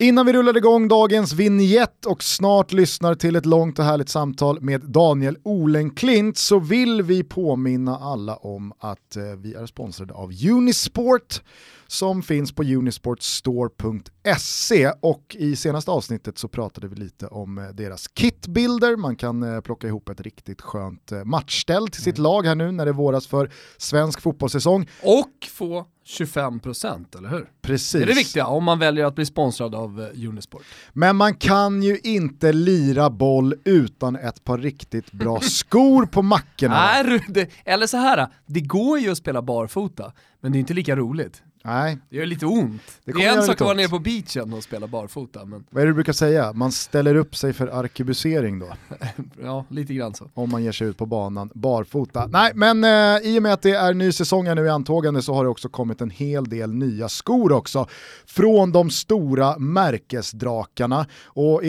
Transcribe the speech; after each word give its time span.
Innan 0.00 0.26
vi 0.26 0.32
rullar 0.32 0.56
igång 0.56 0.88
dagens 0.88 1.32
vignett 1.32 2.06
och 2.06 2.22
snart 2.22 2.72
lyssnar 2.72 3.14
till 3.14 3.36
ett 3.36 3.46
långt 3.46 3.78
och 3.78 3.84
härligt 3.84 4.08
samtal 4.08 4.60
med 4.60 4.80
Daniel 4.80 5.36
Olenklint 5.42 6.38
så 6.38 6.58
vill 6.58 7.02
vi 7.02 7.24
påminna 7.24 7.98
alla 7.98 8.36
om 8.36 8.72
att 8.78 9.16
eh, 9.16 9.22
vi 9.22 9.54
är 9.54 9.66
sponsrade 9.66 10.14
av 10.14 10.32
Unisport 10.50 11.42
som 11.86 12.22
finns 12.22 12.52
på 12.52 12.62
unisportstore.se 12.62 14.92
och 15.00 15.36
i 15.38 15.56
senaste 15.56 15.90
avsnittet 15.90 16.38
så 16.38 16.48
pratade 16.48 16.88
vi 16.88 16.96
lite 16.96 17.26
om 17.26 17.58
eh, 17.58 17.68
deras 17.68 18.06
kitbilder, 18.14 18.96
man 18.96 19.16
kan 19.16 19.42
eh, 19.42 19.60
plocka 19.60 19.86
ihop 19.86 20.08
ett 20.08 20.20
riktigt 20.20 20.62
skönt 20.62 21.12
matchställ 21.24 21.88
till 21.88 22.02
sitt 22.02 22.18
mm. 22.18 22.22
lag 22.22 22.46
här 22.46 22.54
nu 22.54 22.72
när 22.72 22.86
det 22.86 22.92
våras 22.92 23.26
för 23.26 23.50
svensk 23.76 24.20
fotbollssäsong. 24.20 24.88
Och 25.02 25.48
få 25.50 25.86
25% 26.08 27.18
eller 27.18 27.28
hur? 27.28 27.50
Precis. 27.62 27.92
Det 27.92 28.02
är 28.02 28.06
det 28.06 28.14
viktiga 28.14 28.46
om 28.46 28.64
man 28.64 28.78
väljer 28.78 29.04
att 29.04 29.14
bli 29.14 29.26
sponsrad 29.26 29.74
av 29.74 30.10
Unisport. 30.28 30.62
Men 30.92 31.16
man 31.16 31.34
kan 31.34 31.82
ju 31.82 31.98
inte 31.98 32.52
lira 32.52 33.10
boll 33.10 33.54
utan 33.64 34.16
ett 34.16 34.44
par 34.44 34.58
riktigt 34.58 35.12
bra 35.12 35.40
skor 35.40 36.06
på 36.06 36.22
mackorna. 36.22 37.02
Nej, 37.28 37.50
eller 37.64 37.86
så 37.86 37.96
här, 37.96 38.28
det 38.46 38.60
går 38.60 38.98
ju 38.98 39.10
att 39.10 39.18
spela 39.18 39.42
barfota, 39.42 40.12
men 40.40 40.52
det 40.52 40.58
är 40.58 40.60
inte 40.60 40.74
lika 40.74 40.96
roligt. 40.96 41.42
Nej. 41.68 41.98
Det 42.10 42.16
gör 42.16 42.26
lite 42.26 42.46
ont. 42.46 42.82
Det, 43.04 43.12
det 43.12 43.24
är 43.24 43.36
en 43.36 43.42
sak 43.42 43.54
att 43.54 43.60
vara 43.60 43.74
nere 43.74 43.88
på 43.88 43.98
beachen 43.98 44.52
och 44.52 44.62
spela 44.62 44.86
barfota. 44.86 45.44
Men... 45.44 45.64
Vad 45.70 45.82
är 45.82 45.86
det 45.86 45.90
du 45.90 45.94
brukar 45.94 46.12
säga? 46.12 46.52
Man 46.52 46.72
ställer 46.72 47.14
upp 47.14 47.36
sig 47.36 47.52
för 47.52 47.66
arkebusering 47.66 48.58
då? 48.58 48.68
ja, 49.42 49.64
lite 49.68 49.94
grann 49.94 50.14
så. 50.14 50.30
Om 50.34 50.50
man 50.50 50.64
ger 50.64 50.72
sig 50.72 50.86
ut 50.86 50.96
på 50.96 51.06
banan 51.06 51.50
barfota. 51.54 52.26
Nej, 52.26 52.52
men 52.54 52.84
eh, 52.84 53.28
i 53.28 53.38
och 53.38 53.42
med 53.42 53.52
att 53.52 53.62
det 53.62 53.70
är 53.70 53.94
ny 53.94 54.12
säsong 54.12 54.54
nu 54.54 54.66
i 54.66 54.68
antågande 54.68 55.22
så 55.22 55.34
har 55.34 55.44
det 55.44 55.50
också 55.50 55.68
kommit 55.68 56.00
en 56.00 56.10
hel 56.10 56.44
del 56.44 56.74
nya 56.74 57.08
skor 57.08 57.52
också. 57.52 57.86
Från 58.26 58.72
de 58.72 58.90
stora 58.90 59.58
märkesdrakarna. 59.58 61.06
Och 61.24 61.64
i, 61.64 61.68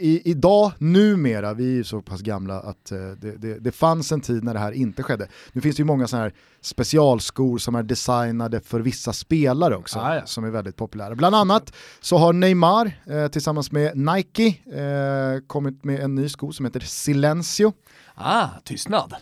i, 0.00 0.22
idag, 0.24 0.72
numera, 0.78 1.54
vi 1.54 1.64
är 1.64 1.74
ju 1.76 1.84
så 1.84 2.02
pass 2.02 2.20
gamla 2.20 2.60
att 2.60 2.92
eh, 2.92 2.98
det, 2.98 3.36
det, 3.36 3.58
det 3.58 3.72
fanns 3.72 4.12
en 4.12 4.20
tid 4.20 4.44
när 4.44 4.54
det 4.54 4.60
här 4.60 4.72
inte 4.72 5.02
skedde. 5.02 5.28
Nu 5.52 5.60
finns 5.60 5.76
det 5.76 5.80
ju 5.80 5.86
många 5.86 6.06
sådana 6.06 6.24
här 6.24 6.34
specialskor 6.60 7.58
som 7.58 7.74
är 7.74 7.82
designade 7.82 8.60
för 8.60 8.80
vissa 8.80 9.12
spelare 9.20 9.76
också, 9.76 9.98
ah, 9.98 10.14
ja. 10.14 10.26
som 10.26 10.44
är 10.44 10.50
väldigt 10.50 10.76
populära. 10.76 11.14
Bland 11.14 11.36
annat 11.36 11.72
så 12.00 12.18
har 12.18 12.32
Neymar 12.32 12.92
eh, 13.06 13.28
tillsammans 13.28 13.72
med 13.72 13.96
Nike 13.96 14.46
eh, 14.46 15.40
kommit 15.46 15.84
med 15.84 16.00
en 16.00 16.14
ny 16.14 16.28
sko 16.28 16.52
som 16.52 16.64
heter 16.64 16.80
Silencio. 16.80 17.72
Ah, 18.14 18.48
tystnad. 18.64 19.14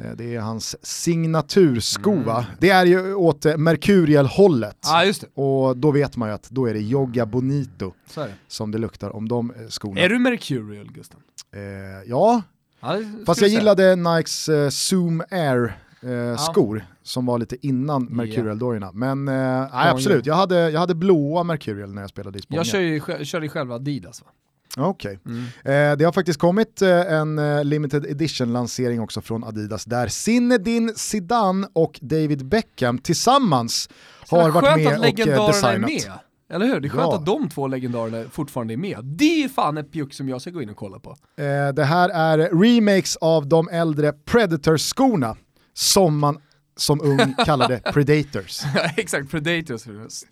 Eh, 0.00 0.10
det 0.10 0.34
är 0.34 0.40
hans 0.40 0.76
signatursko 0.86 2.12
mm. 2.12 2.24
va? 2.24 2.46
Det 2.60 2.70
är 2.70 2.86
ju 2.86 3.14
åt 3.14 3.44
Mercurial-hållet. 3.44 4.86
Ah. 4.86 5.42
Och 5.42 5.76
då 5.76 5.90
vet 5.90 6.16
man 6.16 6.28
ju 6.28 6.34
att 6.34 6.50
då 6.50 6.66
är 6.66 6.74
det 6.74 6.80
Jogga 6.80 7.26
Bonito 7.26 7.92
det. 8.14 8.32
som 8.48 8.70
det 8.70 8.78
luktar 8.78 9.16
om 9.16 9.28
de 9.28 9.50
eh, 9.50 9.68
skorna. 9.68 10.00
Är 10.00 10.08
du 10.08 10.18
Mercurial 10.18 10.92
Gusten? 10.92 11.20
Eh, 11.52 11.60
ja, 12.06 12.42
ja 12.80 12.98
fast 13.26 13.40
jag 13.40 13.50
gillade 13.50 13.96
Nikes 13.96 14.48
eh, 14.48 14.68
Zoom 14.68 15.22
Air 15.30 15.78
eh, 16.04 16.12
ja. 16.12 16.36
skor 16.36 16.84
som 17.02 17.26
var 17.26 17.38
lite 17.38 17.66
innan 17.66 18.04
Mercurial-dojorna. 18.04 18.90
Men 18.92 19.28
eh, 19.28 19.34
nej, 19.34 19.68
absolut, 19.72 20.26
jag 20.26 20.34
hade, 20.34 20.70
jag 20.70 20.80
hade 20.80 20.94
blåa 20.94 21.42
Mercurial 21.42 21.94
när 21.94 22.02
jag 22.02 22.10
spelade 22.10 22.38
i 22.38 22.42
Spånga. 22.42 22.58
Jag 22.58 22.66
kör 22.66 22.80
ju, 22.80 23.24
körde 23.24 23.48
själv 23.48 23.72
Adidas 23.72 24.22
va? 24.22 24.28
Okej. 24.76 25.18
Okay. 25.22 25.32
Mm. 25.64 25.92
Eh, 25.92 25.96
det 25.98 26.04
har 26.04 26.12
faktiskt 26.12 26.40
kommit 26.40 26.82
eh, 26.82 27.12
en 27.12 27.38
eh, 27.38 27.64
limited 27.64 28.06
edition-lansering 28.06 29.00
också 29.00 29.20
från 29.20 29.44
Adidas 29.44 29.84
där 29.84 30.08
Zinedine 30.08 30.92
Zidane 30.96 31.66
och 31.72 31.98
David 32.02 32.46
Beckham 32.46 32.98
tillsammans 32.98 33.88
har 34.30 34.50
varit 34.50 34.84
med 34.84 34.98
och 34.98 35.20
eh, 35.20 35.46
designat. 35.46 35.74
Är 35.74 35.78
med. 35.78 36.12
Eller 36.52 36.66
hur? 36.66 36.80
Det 36.80 36.88
är 36.88 36.90
skönt 36.90 37.12
ja. 37.12 37.16
att 37.16 37.26
de 37.26 37.48
två 37.48 37.66
legendarerna 37.66 38.24
fortfarande 38.30 38.74
är 38.74 38.78
med. 38.78 38.98
Det 39.04 39.44
är 39.44 39.48
fan 39.48 39.78
ett 39.78 39.92
pjuck 39.92 40.14
som 40.14 40.28
jag 40.28 40.40
ska 40.40 40.50
gå 40.50 40.62
in 40.62 40.70
och 40.70 40.76
kolla 40.76 40.98
på. 40.98 41.10
Eh, 41.10 41.74
det 41.74 41.84
här 41.84 42.08
är 42.08 42.38
remakes 42.38 43.16
av 43.16 43.48
de 43.48 43.68
äldre 43.68 44.12
Predator-skorna 44.12 45.36
som 45.74 46.18
man 46.18 46.38
som 46.76 47.00
ung 47.00 47.34
kallade 47.44 47.80
Predators. 47.92 48.62
Exakt, 48.96 49.30
Predators, 49.30 49.82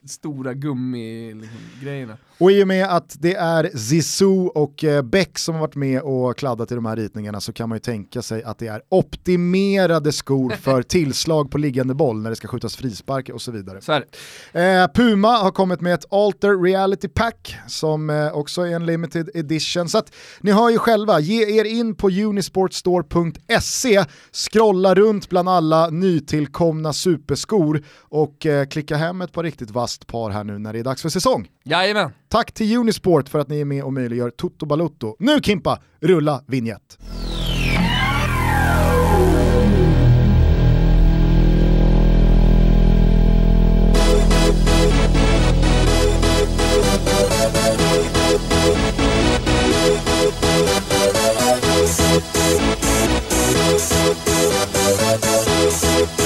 stora 0.06 0.54
gummigrejerna. 0.54 2.12
Liksom, 2.12 2.16
och 2.38 2.52
i 2.52 2.62
och 2.62 2.68
med 2.68 2.86
att 2.86 3.16
det 3.20 3.34
är 3.34 3.78
Zizou 3.78 4.46
och 4.46 4.84
eh, 4.84 5.02
Beck 5.02 5.38
som 5.38 5.54
har 5.54 5.60
varit 5.60 5.74
med 5.74 6.02
och 6.02 6.36
kladdat 6.36 6.72
i 6.72 6.74
de 6.74 6.86
här 6.86 6.96
ritningarna 6.96 7.40
så 7.40 7.52
kan 7.52 7.68
man 7.68 7.76
ju 7.76 7.80
tänka 7.80 8.22
sig 8.22 8.42
att 8.42 8.58
det 8.58 8.66
är 8.66 8.82
optimerade 8.88 10.12
skor 10.12 10.50
för 10.50 10.82
tillslag 10.92 11.50
på 11.50 11.58
liggande 11.58 11.94
boll 11.94 12.22
när 12.22 12.30
det 12.30 12.36
ska 12.36 12.48
skjutas 12.48 12.76
frispark 12.76 13.28
och 13.28 13.42
så 13.42 13.52
vidare. 13.52 13.80
Så 13.80 13.92
eh, 14.58 14.86
Puma 14.94 15.28
har 15.28 15.50
kommit 15.50 15.80
med 15.80 15.94
ett 15.94 16.12
Alter 16.12 16.62
Reality 16.62 17.08
Pack 17.08 17.56
som 17.66 18.10
eh, 18.10 18.32
också 18.32 18.62
är 18.62 18.74
en 18.76 18.86
limited 18.86 19.30
edition. 19.34 19.88
Så 19.88 19.98
att 19.98 20.14
ni 20.40 20.52
hör 20.52 20.70
ju 20.70 20.78
själva, 20.78 21.20
ge 21.20 21.60
er 21.60 21.64
in 21.64 21.94
på 21.94 22.08
unisportstore.se, 22.08 24.04
scrolla 24.32 24.94
runt 24.94 25.28
bland 25.28 25.48
alla 25.48 25.90
nytillkomna 25.90 26.31
superskor 26.92 27.82
och 28.00 28.46
eh, 28.46 28.66
klicka 28.66 28.96
hem 28.96 29.20
ett 29.20 29.32
par 29.32 29.42
riktigt 29.42 29.70
vasst 29.70 30.06
par 30.06 30.30
här 30.30 30.44
nu 30.44 30.58
när 30.58 30.72
det 30.72 30.78
är 30.78 30.84
dags 30.84 31.02
för 31.02 31.08
säsong. 31.08 31.48
Jajamän. 31.64 32.10
Tack 32.28 32.52
till 32.52 32.76
Unisport 32.76 33.28
för 33.28 33.38
att 33.38 33.48
ni 33.48 33.60
är 33.60 33.64
med 33.64 33.84
och 33.84 33.92
möjliggör 33.92 34.30
Toto 34.30 34.66
Balutto. 34.66 35.16
Nu 35.18 35.40
Kimpa, 35.42 35.78
rulla 36.00 36.44
vignett. 36.46 36.98
For 55.82 55.98
this? 56.00 56.21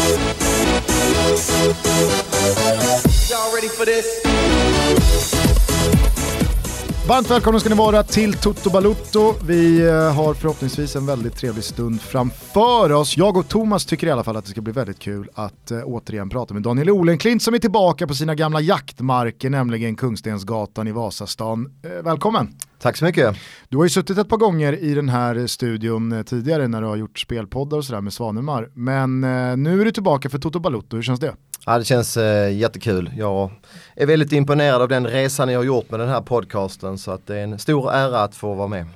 Varmt 7.08 7.30
välkomna 7.30 7.60
ska 7.60 7.68
ni 7.68 7.74
vara 7.76 8.02
till 8.02 8.34
Toto 8.34 8.70
Balutto. 8.70 9.34
Vi 9.46 9.86
eh, 9.86 10.14
har 10.14 10.34
förhoppningsvis 10.34 10.96
en 10.96 11.06
väldigt 11.06 11.36
trevlig 11.36 11.64
stund 11.64 12.00
framför 12.00 12.92
oss. 12.92 13.16
Jag 13.16 13.36
och 13.36 13.48
Thomas 13.48 13.86
tycker 13.86 14.06
i 14.06 14.10
alla 14.10 14.24
fall 14.24 14.36
att 14.36 14.44
det 14.44 14.50
ska 14.50 14.60
bli 14.60 14.72
väldigt 14.72 14.98
kul 14.98 15.28
att 15.34 15.70
eh, 15.70 15.80
återigen 15.84 16.28
prata 16.28 16.54
med 16.54 16.62
Daniel 16.62 16.90
Olenklint 16.90 17.42
som 17.42 17.54
är 17.54 17.58
tillbaka 17.58 18.06
på 18.06 18.14
sina 18.14 18.34
gamla 18.34 18.60
jaktmarker, 18.60 19.50
nämligen 19.50 19.96
Kungstensgatan 19.96 20.88
i 20.88 20.92
Vasastan. 20.92 21.72
Eh, 21.82 22.02
välkommen! 22.02 22.54
Tack 22.78 22.96
så 22.96 23.04
mycket. 23.04 23.36
Du 23.68 23.76
har 23.76 23.84
ju 23.84 23.90
suttit 23.90 24.18
ett 24.18 24.28
par 24.28 24.36
gånger 24.36 24.72
i 24.72 24.94
den 24.94 25.08
här 25.08 25.46
studion 25.46 26.24
tidigare 26.26 26.68
när 26.68 26.80
du 26.80 26.86
har 26.86 26.96
gjort 26.96 27.18
spelpoddar 27.18 27.78
och 27.78 27.84
sådär 27.84 28.00
med 28.00 28.12
Svanemar. 28.12 28.70
Men 28.74 29.24
äh, 29.24 29.56
nu 29.56 29.80
är 29.80 29.84
du 29.84 29.90
tillbaka 29.90 30.28
för 30.28 30.38
Toto 30.38 30.58
Balutto, 30.58 30.96
hur 30.96 31.02
känns 31.02 31.20
det? 31.20 31.34
Ja 31.66 31.78
det 31.78 31.84
känns 31.84 32.16
eh, 32.16 32.56
jättekul. 32.56 33.10
Jag 33.16 33.50
är 33.96 34.06
väldigt 34.06 34.32
imponerad 34.32 34.82
av 34.82 34.88
den 34.88 35.06
resan 35.06 35.48
jag 35.48 35.58
har 35.58 35.64
gjort 35.64 35.90
med 35.90 36.00
den 36.00 36.08
här 36.08 36.20
podcasten 36.20 36.98
så 36.98 37.10
att 37.10 37.26
det 37.26 37.36
är 37.36 37.42
en 37.42 37.58
stor 37.58 37.92
ära 37.92 38.22
att 38.22 38.34
få 38.34 38.54
vara 38.54 38.68
med. 38.68 38.86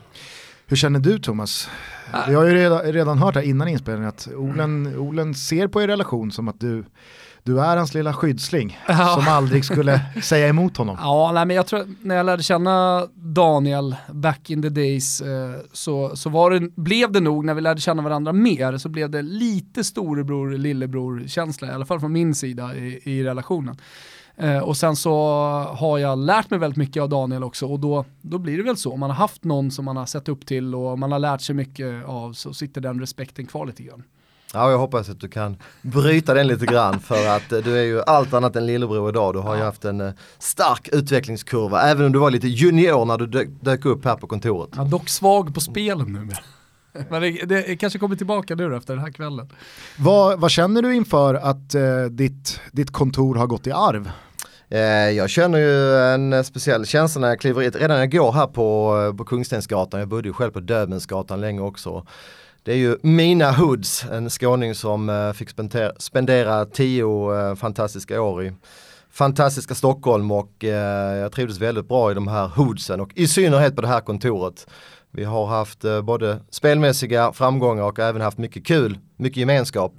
Hur 0.66 0.76
känner 0.76 1.00
du 1.00 1.18
Thomas? 1.18 1.68
Vi 2.28 2.34
har 2.34 2.44
ju 2.44 2.54
redan, 2.54 2.80
redan 2.82 3.18
hört 3.18 3.34
här 3.34 3.42
innan 3.42 3.68
inspelningen 3.68 4.08
att 4.08 4.28
Olen, 4.36 4.96
Olen 4.98 5.34
ser 5.34 5.68
på 5.68 5.82
er 5.82 5.88
relation 5.88 6.32
som 6.32 6.48
att 6.48 6.60
du 6.60 6.84
du 7.42 7.60
är 7.60 7.76
hans 7.76 7.94
lilla 7.94 8.12
skyddsling 8.12 8.78
ja. 8.88 9.14
som 9.14 9.28
aldrig 9.28 9.64
skulle 9.64 10.00
säga 10.22 10.48
emot 10.48 10.76
honom. 10.76 10.96
Ja, 11.00 11.30
nej, 11.34 11.46
men 11.46 11.56
jag 11.56 11.66
tror 11.66 11.86
när 12.02 12.16
jag 12.16 12.26
lärde 12.26 12.42
känna 12.42 13.06
Daniel 13.14 13.96
back 14.12 14.50
in 14.50 14.62
the 14.62 14.68
days 14.68 15.20
eh, 15.20 15.54
så, 15.72 16.16
så 16.16 16.48
det, 16.48 16.60
blev 16.76 17.12
det 17.12 17.20
nog, 17.20 17.44
när 17.44 17.54
vi 17.54 17.60
lärde 17.60 17.80
känna 17.80 18.02
varandra 18.02 18.32
mer, 18.32 18.78
så 18.78 18.88
blev 18.88 19.10
det 19.10 19.22
lite 19.22 19.84
storebror, 19.84 20.50
lillebror 20.50 21.24
känsla, 21.26 21.68
i 21.68 21.70
alla 21.70 21.86
fall 21.86 22.00
från 22.00 22.12
min 22.12 22.34
sida 22.34 22.76
i, 22.76 23.00
i 23.04 23.24
relationen. 23.24 23.76
Eh, 24.36 24.58
och 24.58 24.76
sen 24.76 24.96
så 24.96 25.12
har 25.78 25.98
jag 25.98 26.18
lärt 26.18 26.50
mig 26.50 26.58
väldigt 26.58 26.76
mycket 26.76 27.02
av 27.02 27.08
Daniel 27.08 27.44
också 27.44 27.66
och 27.66 27.80
då, 27.80 28.04
då 28.22 28.38
blir 28.38 28.56
det 28.56 28.62
väl 28.62 28.76
så. 28.76 28.92
Om 28.92 29.00
man 29.00 29.10
har 29.10 29.16
haft 29.16 29.44
någon 29.44 29.70
som 29.70 29.84
man 29.84 29.96
har 29.96 30.06
sett 30.06 30.28
upp 30.28 30.46
till 30.46 30.74
och 30.74 30.98
man 30.98 31.12
har 31.12 31.18
lärt 31.18 31.40
sig 31.40 31.54
mycket 31.54 32.04
av 32.04 32.32
så 32.32 32.54
sitter 32.54 32.80
den 32.80 33.00
respekten 33.00 33.46
kvar 33.46 33.66
lite 33.66 33.82
grann. 33.82 34.02
Ja, 34.54 34.70
jag 34.70 34.78
hoppas 34.78 35.08
att 35.08 35.20
du 35.20 35.28
kan 35.28 35.56
bryta 35.82 36.34
den 36.34 36.46
lite 36.46 36.66
grann 36.66 37.00
för 37.00 37.36
att 37.36 37.52
eh, 37.52 37.58
du 37.58 37.78
är 37.78 37.82
ju 37.82 38.02
allt 38.02 38.34
annat 38.34 38.56
än 38.56 38.66
lillebror 38.66 39.08
idag. 39.08 39.34
Du 39.34 39.38
har 39.38 39.56
ju 39.56 39.62
haft 39.62 39.84
en 39.84 40.00
eh, 40.00 40.12
stark 40.38 40.88
utvecklingskurva, 40.92 41.82
även 41.82 42.06
om 42.06 42.12
du 42.12 42.18
var 42.18 42.30
lite 42.30 42.48
junior 42.48 43.04
när 43.04 43.18
du 43.18 43.26
dök, 43.26 43.48
dök 43.60 43.84
upp 43.84 44.04
här 44.04 44.16
på 44.16 44.26
kontoret. 44.26 44.70
Ja, 44.76 44.84
dock 44.84 45.08
svag 45.08 45.54
på 45.54 45.60
spelen 45.60 46.12
nu. 46.12 46.34
Men 47.10 47.22
det, 47.22 47.30
det, 47.30 47.76
kanske 47.76 47.98
kommer 47.98 48.16
tillbaka 48.16 48.54
nu 48.54 48.76
efter 48.76 48.94
den 48.94 49.04
här 49.04 49.12
kvällen. 49.12 49.48
Vad, 49.98 50.40
vad 50.40 50.50
känner 50.50 50.82
du 50.82 50.94
inför 50.94 51.34
att 51.34 51.74
eh, 51.74 52.04
ditt, 52.10 52.60
ditt 52.72 52.90
kontor 52.90 53.34
har 53.34 53.46
gått 53.46 53.66
i 53.66 53.72
arv? 53.72 54.10
Eh, 54.68 54.80
jag 55.10 55.30
känner 55.30 55.58
ju 55.58 55.96
en 55.96 56.44
speciell 56.44 56.86
känsla 56.86 57.20
när 57.20 57.28
jag 57.28 57.40
kliver 57.40 57.62
hit. 57.62 57.76
Redan 57.76 57.90
när 57.90 57.98
jag 57.98 58.12
går 58.12 58.32
här 58.32 58.46
på, 58.46 59.14
på 59.18 59.24
Kungstensgatan, 59.24 60.00
jag 60.00 60.08
bodde 60.08 60.28
ju 60.28 60.32
själv 60.32 60.50
på 60.50 60.60
Döbensgatan 60.60 61.40
länge 61.40 61.60
också. 61.60 62.06
Det 62.62 62.72
är 62.72 62.76
ju 62.76 62.96
Mina 63.02 63.52
Hoods, 63.52 64.04
en 64.04 64.30
skåning 64.30 64.74
som 64.74 65.08
eh, 65.08 65.32
fick 65.32 65.50
spendera, 65.98 66.64
tio 66.64 67.34
eh, 67.34 67.54
fantastiska 67.54 68.22
år 68.22 68.44
i 68.44 68.52
fantastiska 69.10 69.74
Stockholm 69.74 70.32
och 70.32 70.64
eh, 70.64 71.16
jag 71.16 71.32
trivdes 71.32 71.58
väldigt 71.58 71.88
bra 71.88 72.10
i 72.10 72.14
de 72.14 72.28
här 72.28 72.48
hoodsen 72.48 73.00
och 73.00 73.12
i 73.14 73.26
synnerhet 73.26 73.76
på 73.76 73.82
det 73.82 73.88
här 73.88 74.00
kontoret. 74.00 74.66
Vi 75.10 75.24
har 75.24 75.46
haft 75.46 75.84
både 76.02 76.38
spelmässiga 76.50 77.32
framgångar 77.32 77.82
och 77.82 77.98
även 77.98 78.22
haft 78.22 78.38
mycket 78.38 78.66
kul, 78.66 78.98
mycket 79.16 79.36
gemenskap. 79.36 79.92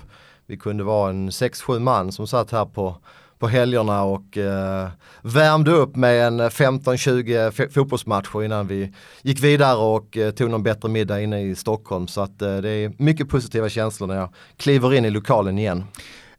Vi 0.46 0.58
kunde 0.58 0.84
vara 0.84 1.10
en 1.10 1.30
6-7 1.30 1.80
man 1.80 2.12
som 2.12 2.28
satt 2.28 2.52
här 2.52 2.66
på, 2.66 2.98
på 3.42 3.48
helgerna 3.48 4.04
och 4.04 4.38
eh, 4.38 4.88
värmde 5.22 5.72
upp 5.72 5.96
med 5.96 6.28
en 6.28 6.42
15-20 6.42 7.72
fotbollsmatcher 7.74 8.44
innan 8.44 8.68
vi 8.68 8.94
gick 9.22 9.44
vidare 9.44 9.78
och 9.78 10.18
eh, 10.18 10.32
tog 10.32 10.50
någon 10.50 10.64
bättre 10.64 10.90
middag 10.90 11.22
inne 11.22 11.42
i 11.42 11.56
Stockholm. 11.56 12.08
Så 12.08 12.22
att 12.22 12.42
eh, 12.42 12.58
det 12.58 12.70
är 12.70 12.94
mycket 12.98 13.30
positiva 13.30 13.70
känslor 13.70 14.08
när 14.08 14.16
jag 14.16 14.30
kliver 14.58 14.94
in 14.94 15.06
i 15.06 15.10
lokalen 15.10 15.58
igen. 15.58 15.84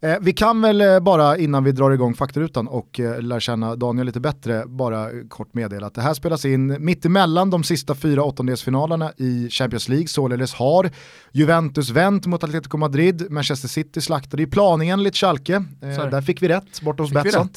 Eh, 0.03 0.17
vi 0.21 0.33
kan 0.33 0.61
väl 0.61 0.81
eh, 0.81 0.99
bara 0.99 1.37
innan 1.37 1.63
vi 1.63 1.71
drar 1.71 1.91
igång 1.91 2.13
faktarutan 2.13 2.67
och 2.67 2.99
eh, 2.99 3.21
lär 3.21 3.39
känna 3.39 3.75
Daniel 3.75 4.05
lite 4.05 4.19
bättre, 4.19 4.63
bara 4.67 5.09
kort 5.29 5.53
meddela 5.53 5.87
att 5.87 5.93
det 5.93 6.01
här 6.01 6.13
spelas 6.13 6.45
in 6.45 6.85
mitt 6.85 7.05
emellan 7.05 7.49
de 7.49 7.63
sista 7.63 7.95
fyra 7.95 8.23
åttondelsfinalerna 8.23 9.11
i 9.17 9.49
Champions 9.49 9.89
League, 9.89 10.07
således 10.07 10.53
har 10.53 10.91
Juventus 11.31 11.89
vänt 11.89 12.25
mot 12.25 12.43
Atletico 12.43 12.77
Madrid, 12.77 13.31
Manchester 13.31 13.67
City 13.67 14.01
slaktade 14.01 14.43
i 14.43 14.47
planingen 14.47 15.03
lite 15.03 15.17
Schalke, 15.17 15.55
eh, 15.81 16.09
där 16.09 16.21
fick 16.21 16.41
vi 16.41 16.47
rätt 16.47 16.81
borta 16.81 17.03
hos 17.03 17.11
Betsson. 17.11 17.49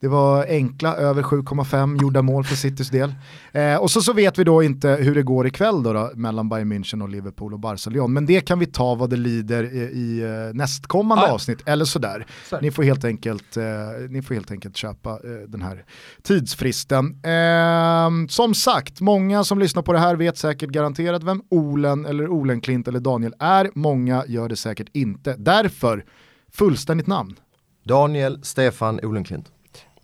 Det 0.00 0.08
var 0.08 0.46
enkla 0.48 0.96
över 0.96 1.22
7,5 1.22 2.02
gjorda 2.02 2.22
mål 2.22 2.44
för 2.44 2.56
Citys 2.56 2.90
del. 2.90 3.14
Eh, 3.52 3.76
och 3.76 3.90
så, 3.90 4.00
så 4.02 4.12
vet 4.12 4.38
vi 4.38 4.44
då 4.44 4.62
inte 4.62 4.88
hur 4.88 5.14
det 5.14 5.22
går 5.22 5.46
ikväll 5.46 5.82
då, 5.82 5.92
då 5.92 6.10
mellan 6.14 6.48
Bayern 6.48 6.72
München 6.72 7.02
och 7.02 7.08
Liverpool 7.08 7.52
och 7.52 7.60
Barcelona. 7.60 8.08
Men 8.08 8.26
det 8.26 8.40
kan 8.40 8.58
vi 8.58 8.66
ta 8.66 8.94
vad 8.94 9.10
det 9.10 9.16
lider 9.16 9.64
i, 9.64 9.78
i 9.78 10.24
uh, 10.24 10.54
nästkommande 10.54 11.24
Aj. 11.24 11.30
avsnitt 11.30 11.58
eller 11.66 11.84
sådär. 11.84 12.26
Så. 12.50 12.60
Ni, 12.60 12.70
får 12.70 12.82
helt 12.82 13.04
enkelt, 13.04 13.56
uh, 13.56 13.62
ni 14.10 14.22
får 14.22 14.34
helt 14.34 14.50
enkelt 14.50 14.76
köpa 14.76 15.10
uh, 15.10 15.48
den 15.48 15.62
här 15.62 15.84
tidsfristen. 16.22 17.20
Ehm, 17.24 18.28
som 18.28 18.54
sagt, 18.54 19.00
många 19.00 19.44
som 19.44 19.58
lyssnar 19.58 19.82
på 19.82 19.92
det 19.92 19.98
här 19.98 20.16
vet 20.16 20.38
säkert 20.38 20.70
garanterat 20.70 21.22
vem 21.22 21.42
Olen 21.50 22.06
eller 22.06 22.28
Olenklint 22.28 22.88
eller 22.88 23.00
Daniel 23.00 23.34
är. 23.38 23.70
Många 23.74 24.24
gör 24.26 24.48
det 24.48 24.56
säkert 24.56 24.88
inte. 24.92 25.34
Därför, 25.38 26.04
fullständigt 26.52 27.06
namn. 27.06 27.36
Daniel 27.84 28.40
Stefan 28.42 29.00
Olenklint. 29.02 29.52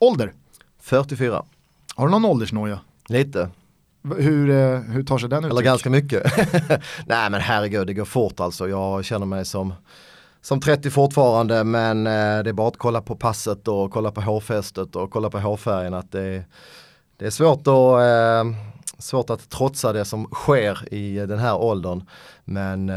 Ålder? 0.02 0.32
44. 0.81 1.43
Har 1.94 2.06
du 2.06 2.10
någon 2.10 2.25
åldersnoja? 2.25 2.81
Lite. 3.08 3.50
Hur, 4.16 4.50
eh, 4.50 4.78
hur 4.78 5.02
tar 5.02 5.19
sig 5.19 5.28
den 5.28 5.44
ut? 5.44 5.50
Eller 5.50 5.62
ganska 5.62 5.90
mycket. 5.90 6.22
Nej 7.06 7.31
men 7.31 7.40
herregud, 7.40 7.87
det 7.87 7.94
går 7.94 8.04
fort 8.04 8.40
alltså. 8.40 8.69
Jag 8.69 9.04
känner 9.04 9.26
mig 9.26 9.44
som, 9.44 9.75
som 10.40 10.60
30 10.60 10.90
fortfarande 10.90 11.64
men 11.64 12.06
eh, 12.06 12.43
det 12.43 12.50
är 12.50 12.52
bara 12.52 12.69
att 12.69 12.76
kolla 12.76 13.02
på 13.02 13.16
passet 13.16 13.69
och 13.69 13.93
kolla 13.93 14.10
på 14.10 14.20
hårfästet 14.20 14.96
och 14.96 15.10
kolla 15.10 15.31
på 15.31 15.38
hårfärgen. 15.38 15.94
Att 15.94 16.12
det, 16.12 16.44
det 17.16 17.26
är 17.26 17.31
svårt 17.31 17.60
att, 17.60 18.02
eh, 18.02 18.58
svårt 18.99 19.31
att 19.31 19.50
trotsa 19.50 19.93
det 19.93 20.04
som 20.04 20.25
sker 20.25 20.94
i 20.94 21.16
den 21.16 21.38
här 21.38 21.56
åldern. 21.56 22.04
Men 22.44 22.90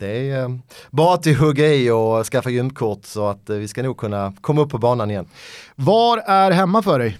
det 0.00 0.30
är 0.30 0.42
eh, 0.42 0.48
bara 0.90 1.16
till 1.16 1.36
hugga 1.36 1.74
i 1.74 1.90
och 1.90 2.26
skaffa 2.26 2.50
gymkort 2.50 3.04
så 3.04 3.26
att 3.26 3.50
eh, 3.50 3.56
vi 3.56 3.68
ska 3.68 3.82
nog 3.82 3.96
kunna 3.96 4.32
komma 4.40 4.62
upp 4.62 4.70
på 4.70 4.78
banan 4.78 5.10
igen. 5.10 5.28
Var 5.74 6.18
är 6.18 6.50
hemma 6.50 6.82
för 6.82 6.98
dig? 6.98 7.18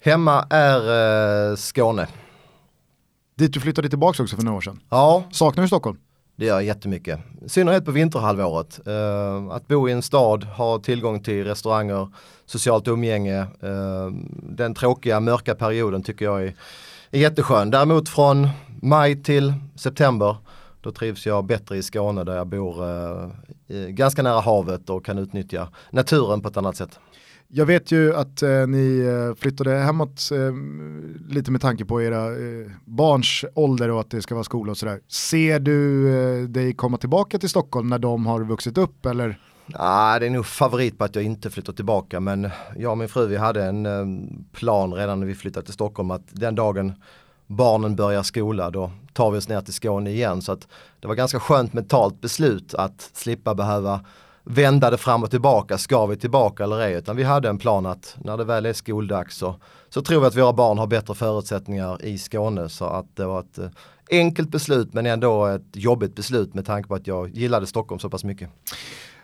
Hemma 0.00 0.46
är 0.50 1.50
eh, 1.50 1.56
Skåne. 1.56 2.06
Dit 3.36 3.52
du 3.52 3.60
flyttade 3.60 3.88
tillbaka 3.88 4.22
också 4.22 4.36
för 4.36 4.42
några 4.42 4.56
år 4.56 4.60
sedan? 4.60 4.80
Ja. 4.88 5.24
Saknar 5.30 5.62
du 5.62 5.68
Stockholm? 5.68 5.98
Det 6.36 6.44
gör 6.44 6.54
jag 6.54 6.64
jättemycket. 6.64 7.20
I 7.44 7.48
synnerhet 7.48 7.84
på 7.84 7.90
vinterhalvåret. 7.90 8.80
Uh, 8.86 9.50
att 9.50 9.68
bo 9.68 9.88
i 9.88 9.92
en 9.92 10.02
stad, 10.02 10.44
ha 10.44 10.78
tillgång 10.78 11.22
till 11.22 11.44
restauranger, 11.44 12.08
socialt 12.46 12.88
umgänge. 12.88 13.40
Uh, 13.40 14.10
den 14.42 14.74
tråkiga, 14.74 15.20
mörka 15.20 15.54
perioden 15.54 16.02
tycker 16.02 16.24
jag 16.24 16.42
är, 16.42 16.54
är 17.10 17.18
jätteskön. 17.18 17.70
Däremot 17.70 18.08
från 18.08 18.48
maj 18.82 19.22
till 19.22 19.54
september 19.76 20.36
då 20.86 20.92
trivs 20.92 21.26
jag 21.26 21.44
bättre 21.44 21.76
i 21.76 21.82
Skåne 21.82 22.24
där 22.24 22.36
jag 22.36 22.46
bor 22.46 22.84
eh, 22.84 23.28
ganska 23.88 24.22
nära 24.22 24.40
havet 24.40 24.90
och 24.90 25.04
kan 25.04 25.18
utnyttja 25.18 25.68
naturen 25.90 26.40
på 26.40 26.48
ett 26.48 26.56
annat 26.56 26.76
sätt. 26.76 26.98
Jag 27.48 27.66
vet 27.66 27.92
ju 27.92 28.14
att 28.14 28.42
eh, 28.42 28.66
ni 28.66 28.98
eh, 28.98 29.34
flyttade 29.34 29.70
hemåt 29.70 30.30
eh, 30.32 30.54
lite 31.28 31.50
med 31.50 31.60
tanke 31.60 31.84
på 31.84 32.02
era 32.02 32.24
eh, 32.26 32.70
barns 32.84 33.44
ålder 33.54 33.90
och 33.90 34.00
att 34.00 34.10
det 34.10 34.22
ska 34.22 34.34
vara 34.34 34.44
skola 34.44 34.70
och 34.70 34.76
sådär. 34.76 35.00
Ser 35.08 35.60
du 35.60 36.08
eh, 36.16 36.48
dig 36.48 36.74
komma 36.74 36.98
tillbaka 36.98 37.38
till 37.38 37.48
Stockholm 37.48 37.88
när 37.88 37.98
de 37.98 38.26
har 38.26 38.44
vuxit 38.44 38.78
upp 38.78 39.06
eller? 39.06 39.40
Ah, 39.74 40.18
det 40.18 40.26
är 40.26 40.30
nog 40.30 40.46
favorit 40.46 40.98
på 40.98 41.04
att 41.04 41.14
jag 41.14 41.24
inte 41.24 41.50
flyttar 41.50 41.72
tillbaka 41.72 42.20
men 42.20 42.50
jag 42.76 42.92
och 42.92 42.98
min 42.98 43.08
fru 43.08 43.26
vi 43.26 43.36
hade 43.36 43.64
en 43.64 43.86
eh, 43.86 44.28
plan 44.52 44.94
redan 44.94 45.20
när 45.20 45.26
vi 45.26 45.34
flyttade 45.34 45.66
till 45.66 45.74
Stockholm 45.74 46.10
att 46.10 46.26
den 46.30 46.54
dagen 46.54 46.92
barnen 47.46 47.96
börjar 47.96 48.22
skola 48.22 48.70
då 48.70 48.90
tar 49.16 49.30
vi 49.30 49.38
oss 49.38 49.48
ner 49.48 49.60
till 49.60 49.74
Skåne 49.74 50.10
igen. 50.10 50.42
Så 50.42 50.52
att 50.52 50.68
det 51.00 51.08
var 51.08 51.14
ganska 51.14 51.40
skönt 51.40 51.72
mentalt 51.72 52.20
beslut 52.20 52.74
att 52.74 53.10
slippa 53.12 53.54
behöva 53.54 54.00
vända 54.44 54.90
det 54.90 54.96
fram 54.96 55.22
och 55.22 55.30
tillbaka, 55.30 55.78
ska 55.78 56.06
vi 56.06 56.16
tillbaka 56.16 56.64
eller 56.64 56.80
ej? 56.80 56.92
Utan 56.92 57.16
vi 57.16 57.22
hade 57.22 57.48
en 57.48 57.58
plan 57.58 57.86
att 57.86 58.16
när 58.24 58.36
det 58.36 58.44
väl 58.44 58.66
är 58.66 58.72
skoldags 58.72 59.36
så, 59.36 59.56
så 59.88 60.02
tror 60.02 60.20
vi 60.20 60.26
att 60.26 60.36
våra 60.36 60.52
barn 60.52 60.78
har 60.78 60.86
bättre 60.86 61.14
förutsättningar 61.14 62.04
i 62.04 62.18
Skåne. 62.18 62.68
Så 62.68 62.84
att 62.84 63.16
det 63.16 63.26
var 63.26 63.40
ett 63.40 63.58
eh, 63.58 63.68
enkelt 64.10 64.50
beslut 64.50 64.94
men 64.94 65.06
ändå 65.06 65.46
ett 65.46 65.62
jobbigt 65.72 66.14
beslut 66.14 66.54
med 66.54 66.66
tanke 66.66 66.88
på 66.88 66.94
att 66.94 67.06
jag 67.06 67.28
gillade 67.28 67.66
Stockholm 67.66 67.98
så 67.98 68.10
pass 68.10 68.24
mycket. 68.24 68.50